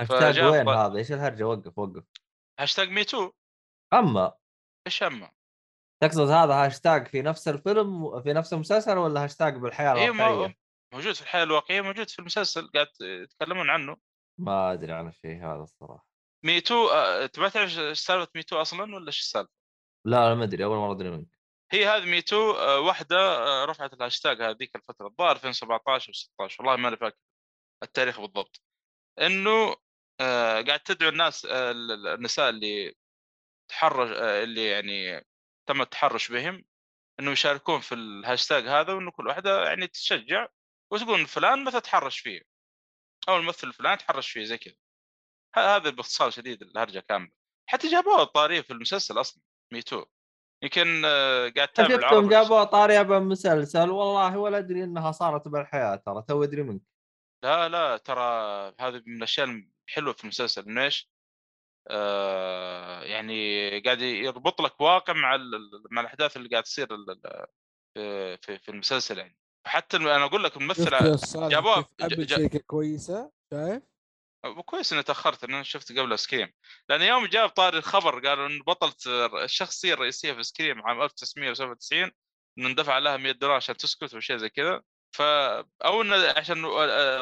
هاشتاج 0.00 0.40
وين 0.40 0.64
ط- 0.64 0.68
هذا؟ 0.68 0.98
إيش 0.98 1.12
الهرجه؟ 1.12 1.44
وقف 1.44 1.78
وقف. 1.78 2.04
هاشتاج 2.60 2.88
Me 2.88 3.04
Too 3.04 3.32
أما. 3.92 4.34
إيش 4.86 5.02
أما؟ 5.02 5.32
تقصد 6.00 6.28
هذا 6.28 6.54
هاشتاج 6.54 7.08
في 7.08 7.22
نفس 7.22 7.48
الفيلم 7.48 8.22
في 8.22 8.32
نفس 8.32 8.52
المسلسل 8.52 8.98
ولا 8.98 9.24
هاشتاج 9.24 9.56
بالحياة 9.56 9.94
أيوه 9.94 10.14
الواقعية؟ 10.14 10.46
ما... 10.46 10.54
موجود 10.94 11.12
في 11.14 11.22
الحياة 11.22 11.42
الواقعية 11.42 11.80
موجود 11.80 12.10
في 12.10 12.18
المسلسل 12.18 12.70
قاعد 12.74 12.88
يتكلمون 13.00 13.70
عنه 13.70 13.96
ما 14.40 14.72
أدري 14.72 14.92
عن 14.92 15.08
الشيء 15.08 15.36
هذا 15.44 15.62
الصراحة 15.62 16.06
Me 16.44 16.60
Too 16.60 16.88
آه، 16.88 17.30
ما 17.38 17.48
تعرف 17.48 17.78
إيش 17.78 17.98
سالفة 17.98 18.28
Me 18.34 18.42
Too 18.42 18.60
أصلا 18.60 18.94
ولا 18.94 19.06
إيش 19.06 19.20
السالفة؟ 19.20 19.52
لا 20.06 20.34
ما 20.34 20.44
أدري 20.44 20.64
أول 20.64 20.76
مرة 20.76 20.92
أدري 20.92 21.10
منك 21.10 21.38
هي 21.72 21.86
هذه 21.86 22.04
Me 22.04 22.22
Too 22.22 22.50
آه، 22.50 22.80
واحدة 22.80 23.16
آه، 23.18 23.64
رفعت 23.64 23.92
الهاشتاج 23.92 24.42
هذيك 24.42 24.76
الفترة 24.76 25.06
الظاهر 25.06 25.36
2017 25.36 26.08
أو 26.08 26.12
16 26.12 26.62
والله 26.62 26.76
ما 26.76 26.88
أنا 26.88 26.96
فاكر 26.96 27.16
التاريخ 27.82 28.20
بالضبط 28.20 28.62
إنه 29.20 29.76
قاعد 30.66 30.80
تدعو 30.80 31.08
الناس 31.08 31.44
ال- 31.44 31.92
ال- 31.92 32.06
النساء 32.06 32.50
اللي 32.50 32.94
تحرش 33.70 34.10
اللي 34.18 34.66
يعني 34.66 35.26
تم 35.66 35.82
التحرش 35.82 36.32
بهم 36.32 36.64
إنه 37.20 37.30
يشاركون 37.30 37.80
في 37.80 37.94
الهاشتاج 37.94 38.68
هذا 38.68 38.92
وإنه 38.92 39.10
كل 39.10 39.26
واحدة 39.26 39.64
يعني 39.64 39.86
تشجع 39.86 40.48
وتقول 40.92 41.26
فلان 41.26 41.64
مثلا 41.64 41.80
تحرش 41.80 42.18
فيه 42.18 42.42
أو 43.28 43.36
الممثل 43.36 43.68
الفلاني 43.68 43.96
تحرش 43.96 44.30
فيه 44.30 44.44
زي 44.44 44.58
كذا. 44.58 44.74
هذا 45.56 45.90
باختصار 45.90 46.30
شديد 46.30 46.62
الهرجة 46.62 47.00
كاملة. 47.00 47.30
حتى 47.68 47.88
جابوها 47.88 48.22
الطاريه 48.22 48.60
في 48.60 48.72
المسلسل 48.72 49.20
أصلا 49.20 49.42
Me 49.72 49.85
Too 49.85 50.04
يمكن 50.62 51.02
آه، 51.04 51.48
قاعد 51.48 51.68
تتابع 51.68 51.94
شفتهم 51.94 52.28
جابوا 52.28 52.64
طارية 52.64 53.02
بمسلسل 53.02 53.90
والله 53.90 54.38
ولا 54.38 54.58
أدري 54.58 54.84
إنها 54.84 55.12
صارت 55.12 55.48
بالحياة 55.48 55.96
ترى 55.96 56.22
تو 56.28 56.44
ادري 56.44 56.62
منك. 56.62 56.82
لا 57.42 57.68
لا 57.68 57.96
ترى 57.96 58.22
هذه 58.80 59.02
من 59.06 59.16
الأشياء 59.16 59.62
الحلوه 59.88 60.12
في 60.12 60.24
المسلسل 60.24 60.62
إنه 60.62 60.84
إيش؟ 60.84 61.10
آه 61.88 63.02
يعني 63.02 63.80
قاعد 63.80 64.00
يربط 64.00 64.62
لك 64.62 64.80
واقع 64.80 65.12
مع 65.12 65.36
مع 65.90 66.00
الأحداث 66.00 66.36
اللي 66.36 66.48
قاعد 66.48 66.62
تصير 66.62 66.88
في 67.96 68.58
في, 68.58 68.68
المسلسل 68.68 69.18
يعني. 69.18 69.36
حتى 69.66 69.96
أنا 69.96 70.24
أقول 70.24 70.44
لك 70.44 70.56
الممثل 70.56 70.90
جابوها 71.48 71.84
شركه 72.26 72.58
كويسة؟ 72.58 73.32
شايف؟ 73.50 73.82
كويس 74.64 74.92
إني 74.92 75.02
تأخرت 75.02 75.44
لأن 75.44 75.54
أنا 75.54 75.62
شفت 75.62 75.98
قبل 75.98 76.18
سكريم 76.18 76.52
لأن 76.88 77.02
يوم 77.02 77.26
جاب 77.26 77.48
طاري 77.48 77.78
الخبر 77.78 78.28
قالوا 78.28 78.46
إن 78.46 78.58
بطلة 78.58 78.94
الشخصية 79.44 79.94
الرئيسية 79.94 80.32
في 80.32 80.42
سكريم 80.42 80.82
عام 80.82 81.02
1997 81.02 82.10
إنه 82.58 82.68
اندفع 82.68 82.98
لها 82.98 83.16
100 83.16 83.32
دولار 83.32 83.56
عشان 83.56 83.76
تسكت 83.76 84.14
وشيء 84.14 84.36
زي 84.36 84.48
كذا. 84.48 84.82
ف 85.12 85.22
أو 85.84 86.02
إنه 86.02 86.16
عشان 86.36 86.64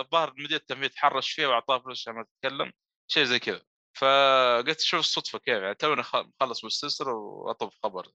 الظاهر 0.00 0.34
مدير 0.38 0.56
التنفيذ 0.56 0.88
تحرش 0.88 1.30
فيها 1.32 1.48
واعطاه 1.48 1.78
فلوس 1.78 2.00
عشان 2.00 2.14
ما 2.14 2.24
تتكلم 2.24 2.72
شيء 3.08 3.24
زي 3.24 3.38
كذا. 3.38 3.62
فقلت 3.96 4.80
شوف 4.80 5.00
الصدفة 5.00 5.38
كيف 5.38 5.62
يعني 5.62 5.74
توني 5.74 6.02
مخلص 6.40 6.64
مستسر 6.64 7.08
واطلب 7.08 7.70
خبر 7.82 8.06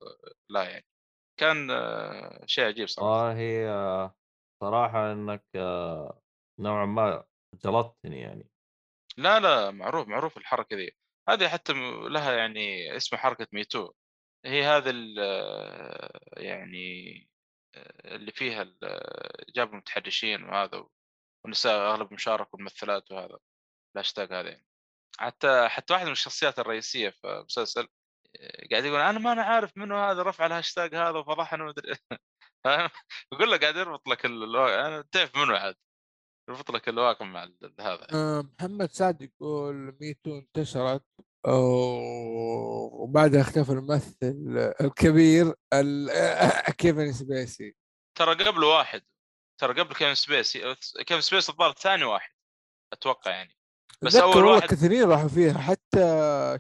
لا 0.50 0.64
يعني. 0.64 0.86
كان 1.40 1.72
آه، 1.72 2.44
شيء 2.46 2.64
عجيب 2.66 2.88
صراحة. 2.88 3.10
والله 3.12 3.70
آه، 3.70 4.16
صراحة 4.64 5.12
إنك 5.12 5.46
آه، 5.56 6.22
نوعا 6.60 6.86
ما 6.86 7.26
جلطتني 7.66 8.20
يعني. 8.20 8.50
لا 9.18 9.40
لا 9.40 9.72
معروف 9.72 10.08
معروف 10.08 10.38
الحركة 10.38 10.76
ذي. 10.76 10.92
هذه 11.30 11.48
حتى 11.50 11.74
لها 12.10 12.34
يعني 12.34 12.96
اسمها 12.98 13.22
حركة 13.22 13.48
ميتو. 13.52 13.94
هي 14.46 14.64
هذا 14.64 14.90
ال- 14.90 15.18
يعني 16.38 17.30
اللي 18.06 18.32
فيها 18.32 18.74
جابوا 19.56 19.78
متحرشين 19.78 20.44
وهذا 20.44 20.86
والنساء 21.46 21.92
أغلب 21.92 22.14
مشاركوا 22.14 22.60
الممثلات 22.60 23.12
وهذا 23.12 23.40
الهاشتاج 23.96 24.34
هذا 24.34 24.50
يعني. 24.50 24.66
حتى 25.20 25.68
حتى 25.70 25.94
واحد 25.94 26.06
من 26.06 26.12
الشخصيات 26.12 26.60
الرئيسية 26.60 27.10
في 27.10 27.28
المسلسل 27.28 27.88
قاعد 28.72 28.86
يقول 28.86 29.00
أنا 29.00 29.20
ما 29.20 29.32
أنا 29.32 29.44
عارف 29.44 29.78
منو 29.78 29.98
هذا 29.98 30.24
رفع 30.24 30.46
الهاشتاج 30.46 30.96
هذا 30.96 31.18
وفضحنا 31.20 31.64
ومدري 31.64 31.96
يقول 33.34 33.52
لك 33.52 33.62
قاعد 33.62 33.76
يربط 33.76 34.08
لك 34.08 34.26
الواقع 34.26 34.88
أنا 34.88 35.02
تعرف 35.12 35.36
منو 35.38 35.56
عاد 35.56 35.76
يربط 36.50 36.72
لك 36.72 36.90
الواقع 36.90 37.26
مع 37.26 37.44
هذا. 37.80 38.08
آه، 38.14 38.44
محمد 38.60 38.92
سعد 38.92 39.22
يقول 39.22 39.98
Me 40.02 40.16
Too 40.16 40.38
انتشرت 40.38 41.06
وبعدها 42.94 43.42
اختفى 43.42 43.72
الممثل 43.72 44.74
الكبير 44.82 45.54
ال- 45.74 46.10
كيفن 46.80 47.12
سبيسي. 47.14 47.76
ترى 48.18 48.44
قبله 48.44 48.68
واحد 48.68 49.02
ترى 49.62 49.82
قبل 49.82 49.94
كيفن 49.96 50.16
سبيسي 50.16 50.76
كيفن 51.08 51.22
سبيسي 51.22 51.52
الظاهر 51.52 51.74
ثاني 51.74 52.04
واحد 52.04 52.32
أتوقع 52.94 53.32
يعني. 53.32 53.59
بس 54.04 54.16
أول 54.16 54.46
واحد 54.46 54.68
كثيرين 54.70 55.10
راحوا 55.10 55.28
فيها 55.28 55.58
حتى 55.58 56.00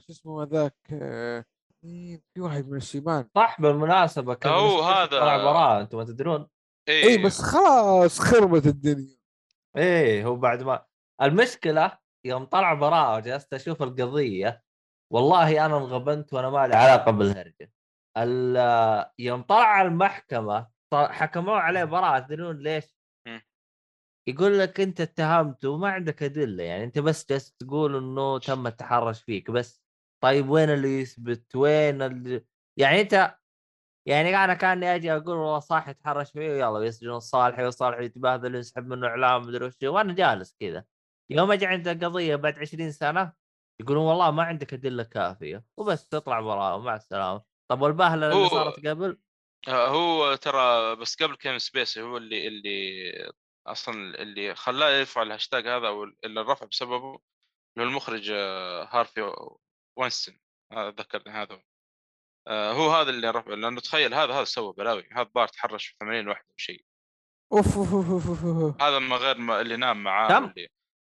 شو 0.08 0.12
اسمه 0.12 0.44
ذاك 0.44 0.76
آه، 0.94 1.46
مين؟ 1.84 2.22
في 2.34 2.42
واحد 2.42 2.68
من 2.70 2.78
الشيبان 2.78 3.28
صح 3.36 3.62
بالمناسبة 3.62 4.38
هو 4.46 4.70
سبيسي 4.82 4.84
هذا- 4.94 5.06
طلع 5.20 5.38
براءه 5.38 5.82
أنتم 5.82 5.98
ما 5.98 6.04
تدرون. 6.04 6.48
اي 6.90 7.04
اي 7.08 7.24
بس 7.26 7.42
خلاص 7.42 8.20
خربت 8.20 8.66
الدنيا. 8.66 9.18
إيه 9.78 10.26
هو 10.26 10.36
بعد 10.36 10.64
ما 10.64 10.86
المشكلة 11.22 11.98
يوم 12.26 12.44
طلع 12.46 12.74
براءه 12.74 13.16
وجلست 13.16 13.54
أشوف 13.54 13.84
القضية 13.84 14.64
والله 15.14 15.66
أنا 15.66 15.78
انغبنت 15.78 16.34
وأنا 16.34 16.50
ما 16.50 16.68
لي 16.68 16.76
علاقة 16.76 17.12
بالهرجة. 17.12 17.72
ال- 18.18 19.06
يوم 19.20 19.42
طلع 19.42 19.82
المحكمة 19.82 20.68
حكموه 20.94 21.58
عليه 21.60 21.84
براءه 21.84 22.20
تدرون 22.20 22.58
ليش؟ 22.58 22.99
يقول 24.28 24.60
لك 24.60 24.80
أنت 24.80 25.02
اتهمته 25.02 25.70
وما 25.70 25.90
عندك 25.90 26.24
أدلة 26.24 26.64
يعني 26.64 26.84
أنت 26.84 27.00
بس 27.00 27.26
جالس 27.30 27.54
تقول 27.54 27.96
إنه 27.96 28.40
تم 28.40 28.68
التحرش 28.68 29.22
فيك 29.24 29.52
بس. 29.52 29.84
طيب 30.24 30.50
وين 30.50 30.70
اللي 30.70 31.02
يثبت؟ 31.02 31.56
وين 31.56 32.02
اللي 32.02 32.46
يعني 32.78 33.02
أنت 33.02 33.36
يعني 34.08 34.44
أنا 34.44 34.54
كأني 34.54 34.96
أجي 34.96 35.12
أقول 35.14 35.38
والله 35.38 35.60
صاحي 35.60 35.94
تحرش 35.94 36.32
فيه 36.32 36.42
يلا 36.42 36.86
يسجن 36.86 37.10
الصالحي 37.10 37.64
والصالحي 37.66 38.06
يتبهدل 38.06 38.56
يسحب 38.56 38.88
منه 38.88 39.08
إعلام 39.08 39.42
مدري 39.42 39.66
وش 39.66 39.74
وأنا 39.84 40.14
جالس 40.14 40.56
كذا. 40.60 40.86
يوم 41.32 41.52
أجي 41.52 41.66
عند 41.66 41.88
القضية 41.88 42.36
بعد 42.36 42.60
20 42.60 42.92
سنة 42.92 43.34
يقولون 43.82 44.06
والله 44.06 44.32
ما 44.32 44.44
عندك 44.44 44.74
أدلة 44.74 45.04
كافية 45.04 45.66
وبس 45.78 46.08
تطلع 46.08 46.42
براءه 46.42 46.76
ومع 46.76 46.96
السلامة. 46.96 47.44
طب 47.72 47.82
والبهدلة 47.82 48.32
اللي 48.32 48.50
صارت 48.50 48.88
قبل؟ 48.88 49.20
آه، 49.68 49.88
هو 49.88 50.36
ترى 50.36 50.96
بس 50.96 51.24
قبل 51.24 51.36
كيفن 51.36 51.60
سبيسي 51.60 52.02
هو 52.02 52.18
اللي 52.18 52.48
اللي 52.48 53.32
أصلا 53.72 54.22
اللي 54.22 54.56
خلاه 54.56 54.90
يرفع 54.90 55.22
الهاشتاج 55.22 55.68
هذا 55.68 55.88
أو 55.88 56.04
اللي 56.04 56.42
الرفع 56.42 56.66
بسببه 56.66 57.20
اللي 57.78 57.86
هو 57.86 57.90
المخرج 57.90 58.30
آه، 58.34 58.84
هارفي 58.92 59.34
وينستين. 59.98 60.40
ذكرني 60.74 61.34
هذا 61.36 61.54
هو. 61.56 61.62
آه، 62.48 62.72
هو 62.72 62.92
هذا 62.92 63.10
اللي 63.10 63.30
رفع 63.30 63.54
لأنه 63.54 63.82
تخيل 63.82 64.14
هذا 64.14 64.34
هذا 64.34 64.44
سوى 64.44 64.74
بلاوي. 64.74 65.10
هذا 65.12 65.30
بار 65.36 65.48
تحرش 65.48 65.86
في 65.88 65.96
80 66.00 66.28
واحدة 66.28 66.48
وشيء. 66.58 66.86
أوف 67.54 67.78
أوف. 67.78 68.82
هذا 68.82 69.00
ما 69.00 69.16
غير 69.16 69.38
ما 69.38 69.62
اللي 69.62 69.78
نام 69.78 70.04
معاه 70.04 70.30
كم؟ 70.30 70.54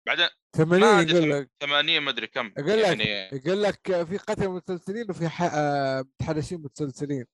بعدين 0.07 0.27
80 0.55 0.81
ما 0.81 1.01
أدري 1.01 1.17
يقول 1.17 1.31
لك. 1.31 1.49
80 1.61 1.99
ما 1.99 2.09
أدري 2.09 2.27
كم 2.27 2.53
يقول 2.57 2.79
لك 2.79 2.85
يعني. 2.87 3.03
يقول 3.33 3.63
لك 3.63 4.03
في 4.05 4.17
قتل 4.17 4.47
متسلسلين 4.47 5.09
وفي 5.09 5.27
ح- 5.29 5.51
آه، 5.55 6.01
متحرشين 6.01 6.61
متسلسلين. 6.61 7.25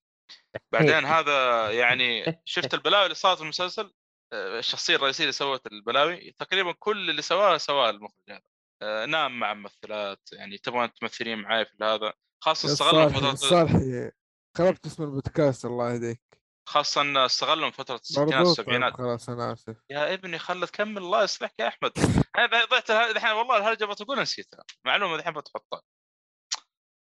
بعدين 0.73 1.06
هذا 1.06 1.69
يعني 1.72 2.41
شفت 2.45 2.73
البلاوي 2.73 3.03
اللي 3.03 3.15
صارت 3.15 3.38
في 3.38 3.43
المسلسل؟ 3.43 3.93
الشخصية 4.34 4.95
الرئيسية 4.95 5.23
اللي 5.23 5.31
سوت 5.31 5.68
البلاوي 5.68 6.35
تقريبا 6.39 6.72
كل 6.80 7.10
اللي 7.10 7.22
سواه 7.22 7.57
سواه 7.57 7.89
المخرج 7.89 8.30
هذا. 8.30 8.41
آه، 8.81 9.06
نام 9.06 9.39
مع 9.39 9.53
ممثلات 9.53 10.30
يعني 10.34 10.57
تبغى 10.57 10.88
تمثلين 10.88 11.39
معاي 11.39 11.65
في 11.65 11.84
هذا. 11.84 12.14
خاصة 12.43 12.73
استغلوا 12.73 13.10
فترة 13.10 13.35
صالحي 13.35 14.11
خربت 14.57 14.85
اسم 14.85 15.03
البودكاست 15.03 15.65
الله 15.65 15.93
يهديك. 15.93 16.22
خاصة 16.69 17.26
استغلوا 17.26 17.69
فترة 17.69 17.95
الستينات 17.95 18.47
والسبعينات 18.47 18.93
خلاص 18.93 19.30
أنا 19.30 19.53
آسف. 19.53 19.76
يا 19.89 20.14
ابني 20.14 20.39
خلت 20.39 20.69
تكمل 20.69 20.97
الله 20.97 21.23
يصلحك 21.23 21.53
يا 21.60 21.68
أحمد. 21.68 21.91
أنا 22.38 22.65
ضيعت 22.65 22.91
الحين 22.91 23.31
والله 23.31 23.57
الهرجه 23.57 23.85
بتقول 23.85 24.22
نسيتها. 24.22 24.64
معلومة 24.85 25.15
الحين 25.15 25.34
بتحطها. 25.34 25.81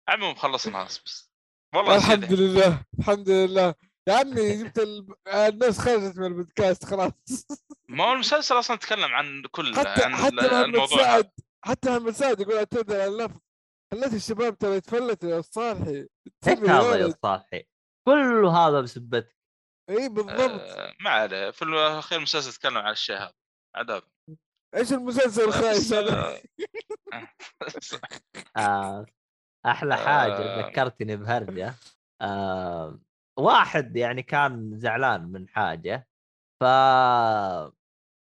المهم 0.10 0.36
خلصنا 0.36 0.84
بس. 0.84 1.32
والله 1.76 1.96
الحمد 1.96 2.34
لله 2.34 2.86
الحمد 3.00 3.30
لله. 3.30 3.76
يا 4.10 4.14
عمي 4.14 4.64
جبت 4.64 4.80
ال... 4.80 5.08
الناس 5.28 5.80
خرجت 5.80 6.18
من 6.18 6.26
البودكاست 6.26 6.86
خلاص. 6.86 7.48
ما 7.90 8.04
هو 8.04 8.14
المسلسل 8.14 8.60
أصلا 8.60 8.78
تكلم 8.78 9.14
عن 9.14 9.44
كل 9.52 9.76
حتى 9.76 10.04
عن 10.04 10.16
حتى 10.16 10.34
محمد 10.34 10.44
الموضوع. 10.46 10.98
سعد 10.98 11.32
حتى 11.66 11.90
محمد 11.90 12.12
سعد 12.12 12.40
يقول 12.40 12.56
اعتذر 12.56 13.02
على 13.02 13.08
اللفظ 13.08 13.40
خليت 13.94 14.14
الشباب 14.14 14.58
ترى 14.58 14.76
يتفلتوا 14.76 15.30
يا 15.30 15.42
صالحي. 15.42 16.08
إيش 16.48 16.60
هذا 16.60 16.96
يا. 16.96 17.14
صالحي؟ 17.24 17.64
كل 18.08 18.46
هذا 18.46 18.82
بسبتك. 18.82 19.36
إي 19.90 20.10
بالضبط. 20.10 20.62
آه، 20.62 20.94
ما 21.00 21.10
عليه. 21.10 21.52
في 21.52 21.62
الأخير 21.62 22.18
المسلسل 22.18 22.54
تكلم 22.54 22.78
عن 22.78 22.92
الشيء 22.92 23.16
هذا 23.16 23.34
هذا 23.76 24.02
إيش 24.76 24.94
المسلسل 24.94 25.44
الخايس 25.44 25.94
بس، 25.94 25.94
هذا؟ 25.94 26.42
آه، 27.14 27.28
آه. 28.58 29.06
أحلى 29.66 29.98
حاجة 29.98 30.34
آه. 30.34 30.68
ذكرتني 30.68 31.16
بهرجة. 31.16 31.76
آه 32.22 33.00
واحد 33.40 33.98
يعني 33.98 34.24
كان 34.24 34.78
زعلان 34.80 35.32
من 35.32 35.50
حاجة 35.50 36.08
ف 36.62 36.64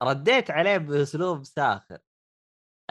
رديت 0.03 0.51
عليه 0.51 0.77
بأسلوب 0.77 1.43
ساخر. 1.43 1.99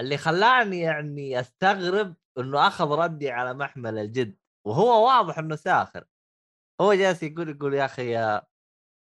اللي 0.01 0.17
خلاني 0.17 0.81
يعني 0.81 1.41
أستغرب 1.41 2.15
إنه 2.39 2.67
أخذ 2.67 2.89
ردي 2.91 3.31
على 3.31 3.55
محمل 3.55 3.99
الجد 3.99 4.37
وهو 4.67 5.07
واضح 5.07 5.39
إنه 5.39 5.57
ساخر. 5.57 6.05
هو 6.81 6.95
جالس 6.95 7.23
يقول 7.23 7.49
يقول 7.49 7.75
يا 7.75 7.85
أخي 7.85 8.11
يا 8.11 8.43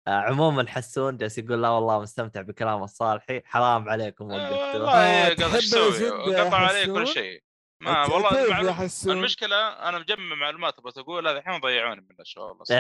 آه، 0.08 0.12
عموما 0.12 0.68
حسون 0.68 1.18
جالس 1.18 1.38
يقول 1.38 1.62
لا 1.62 1.70
والله 1.70 2.02
مستمتع 2.02 2.42
بكلام 2.42 2.84
الصالحي 2.84 3.42
حرام 3.46 3.90
عليكم 3.90 4.32
آه، 4.32 4.36
وقفتوه 4.36 4.82
والله 4.82 5.34
تحب 5.34 5.60
قطع 6.34 6.58
عليه 6.58 6.86
كل؟ 6.86 7.08
شيء. 7.08 7.44
ما 7.82 8.06
والله 8.06 8.74
حسون 8.74 9.18
المشكلة 9.18 9.68
أنا 9.90 10.00
مجمع 10.00 10.36
معلومات 10.36 10.80
أبغى 10.80 10.92
تقولها 10.92 11.32
الحين 11.32 11.60
ضيعوني 11.60 12.02
من 12.02 12.16
الشغل 12.20 12.54
بس. 12.58 12.72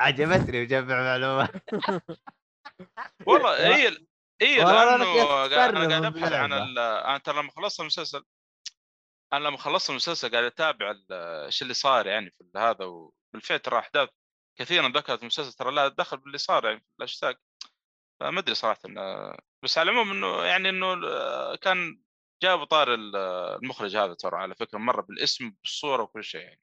عجبتني 0.00 0.62
مجمع 0.62 1.02
معلومات 1.02 1.50
والله 3.26 3.76
هي 3.76 3.96
هي 4.42 4.58
والله 4.58 4.94
أنا 4.94 5.04
لأنه 5.04 5.34
أنا 5.34 5.54
قاعد 5.56 6.04
أبحث 6.04 6.32
عن. 6.32 6.52
ال- 6.52 6.78
أنا 6.78 7.18
ترى 7.18 7.42
لما 7.42 7.50
خلصت 7.50 7.80
المسلسل 7.80 8.24
أنا 9.32 9.44
لما 9.48 9.56
خلصت 9.56 9.90
المسلسل 9.90 10.30
قاعد 10.30 10.44
أتابع 10.44 10.90
ال- 10.90 11.12
إيش 11.44 11.62
اللي 11.62 11.74
صار 11.74 12.06
يعني 12.06 12.30
في 12.30 12.58
هذا 12.58 12.84
وبالفعل 12.84 13.58
ترى 13.58 13.78
أحداث 13.78 14.08
كثيرا 14.58 14.88
ذكرت 14.88 15.22
المسلسل 15.22 15.52
ترى 15.52 15.72
لا 15.72 15.88
دخل 15.88 16.16
باللي 16.16 16.38
صار 16.38 16.64
يعني 16.66 16.80
في 16.80 16.86
الأشتاق 16.98 17.38
فما 18.20 18.38
أدري 18.40 18.54
صراحة 18.54 18.80
بس 19.64 19.78
على 19.78 19.90
العموم 19.90 20.10
إنه 20.10 20.44
يعني 20.44 20.68
إنه 20.68 20.94
كان 21.56 22.00
جاب 22.42 22.64
طار 22.64 22.94
ال- 22.94 23.16
المخرج 23.62 23.96
هذا 23.96 24.14
ترى 24.14 24.36
على 24.36 24.54
فكرة 24.54 24.78
مرة 24.78 25.02
بالاسم 25.02 25.50
بالصورة 25.62 26.02
وكل 26.02 26.24
شيء 26.24 26.40
يعني 26.40 26.60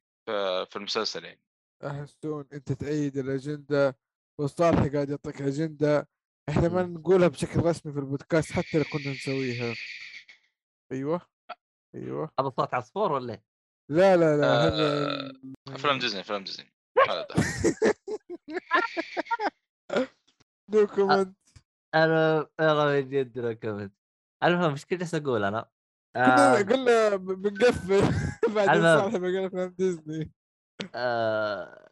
في 0.66 0.76
المسلسل 0.76 1.26
يعني 1.26 1.42
حسون 1.84 2.46
أنت 2.54 2.72
تأيد 2.72 3.18
الأجندة 3.18 3.98
والصالح 4.40 4.94
قاعد 4.94 5.10
يعطيك 5.10 5.42
أجندة 5.42 6.10
إحنا 6.50 6.70
ما. 6.70 6.84
نقولها 6.84 7.28
بشكل 7.28 7.60
رسمي 7.60 7.94
في 7.94 8.00
البودكاست 8.00 8.52
حتى 8.52 8.78
لو 8.78 8.84
كنا 8.94 9.12
نسويها 9.12 9.76
أيوه 10.92 11.22
أيوه 11.96 12.32
هذا 12.40 12.50
صوت 12.50 12.74
عصفور 12.74 13.12
ولا 13.12 13.34
إيه؟ 13.34 13.44
لا 13.92 14.18
لا 14.18 14.38
لا 14.38 14.48
آه، 14.48 14.68
هذا 14.68 15.32
افلام 15.76 16.00
ديزني 16.00 16.22
افلام 16.22 16.44
ديزني 16.44 16.74
هذا. 17.10 17.28
no 20.70 20.88
comment 20.88 21.38
أنا 21.96 22.48
أنا 22.60 22.86
من 22.86 23.10
جد 23.10 23.40
ركبت 23.40 23.92
المهم 24.44 24.72
إيش 24.72 24.86
كنت 24.86 25.14
أقول 25.16 25.44
أنا؟ 25.44 25.70
آه 26.16 26.58
قلنا 26.58 27.16
ب- 27.16 27.26
بنقفل 27.26 27.94
المهم. 28.58 29.00
صالح 29.00 29.46
افلام 29.46 29.70
ديزني. 29.70 30.32
آه 30.96 31.92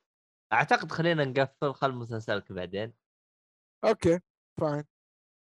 أعتقد 0.53 0.91
خلينا 0.91 1.25
نقفل 1.25 1.73
خل 1.73 1.91
مسلسلك 1.91 2.51
بعدين. 2.51 2.93
okay 3.85 4.19
fine. 4.59 4.83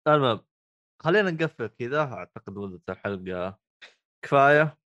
المهم 0.09 0.40
خلينا 1.02 1.31
نقفل 1.31 1.66
كذا 1.66 2.01
أعتقد 2.02 2.59
مده 2.59 2.81
الحلقة 2.89 3.59
كفاية 4.24 4.78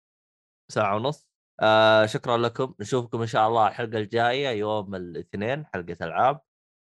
ساعة 0.72 0.96
ونص. 0.96 1.28
آه 1.60 2.06
شكرا 2.06 2.36
لكم 2.36 2.74
نشوفكم 2.80 3.20
إن 3.20 3.26
شاء 3.26 3.48
الله 3.48 3.68
الحلقة 3.68 3.98
الجاية 3.98 4.48
يوم 4.48 4.94
الاثنين 4.94 5.66
حلقة 5.66 5.96
ألعاب. 6.00 6.40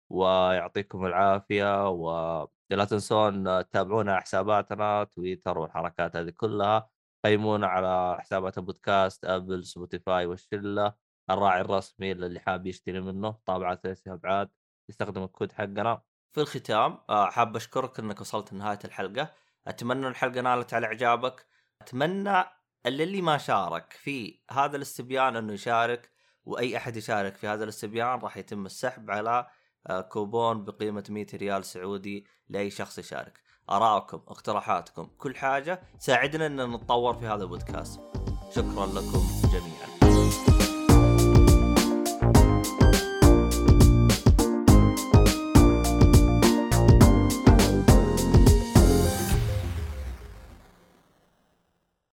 ويعطيكم 0.09 1.05
العافية 1.05 1.89
ولا 1.89 2.85
تنسون 2.89 3.43
تتابعونا 3.63 4.19
حساباتنا 4.19 5.03
تويتر 5.03 5.57
والحركات 5.57 6.15
هذه 6.15 6.29
كلها. 6.29 6.89
قيمونا 7.25 7.67
على 7.67 8.17
حسابات 8.21 8.57
البودكاست 8.57 9.25
أبل 9.25 9.65
سبوتيفاي 9.65 10.25
والشلة. 10.25 10.93
الراعي 11.29 11.61
الرسمي 11.61 12.11
اللي 12.11 12.39
حاب 12.39 12.67
يشتري 12.67 12.99
منه 12.99 13.35
طابعات 13.45 13.83
ثلاث 13.83 14.07
ابعاد 14.07 14.49
يستخدم 14.89 15.23
الكود 15.23 15.51
حقنا. 15.51 16.01
في 16.31 16.41
الختام 16.41 16.97
آه، 17.09 17.29
حاب 17.29 17.55
أشكرك 17.55 17.99
إنك 17.99 18.21
وصلت 18.21 18.53
لنهاية 18.53 18.79
الحلقة. 18.85 19.33
أتمنى 19.67 20.07
الحلقة 20.07 20.41
نالت 20.41 20.73
على 20.73 20.87
إعجابك. 20.87 21.47
أتمنى 21.81 22.43
اللي, 22.85 23.03
اللي 23.03 23.21
ما 23.21 23.37
شارك 23.37 23.93
في 23.93 24.41
هذا 24.51 24.77
الاستبيان 24.77 25.35
إنه 25.35 25.53
يشارك 25.53 26.11
وأي 26.45 26.77
أحد 26.77 26.97
يشارك 26.97 27.35
في 27.35 27.47
هذا 27.47 27.63
الاستبيان 27.63 28.19
راح 28.19 28.37
يتم 28.37 28.65
السحب 28.65 29.11
على 29.11 29.47
كوبون 30.09 30.65
بقيمة 30.65 31.03
100 31.09 31.25
ريال 31.33 31.65
سعودي 31.65 32.25
لأي 32.49 32.69
شخص 32.69 32.99
يشارك. 32.99 33.39
ارائكم 33.69 34.21
اقتراحاتكم 34.27 35.09
كل 35.17 35.35
حاجة. 35.35 35.81
ساعدنا 35.99 36.45
ان 36.45 36.71
نتطور 36.71 37.13
في 37.13 37.25
هذا 37.25 37.43
البودكاست. 37.43 37.99
شكرا 38.51 38.85
لكم 38.85 39.21
جميعا. 39.51 39.98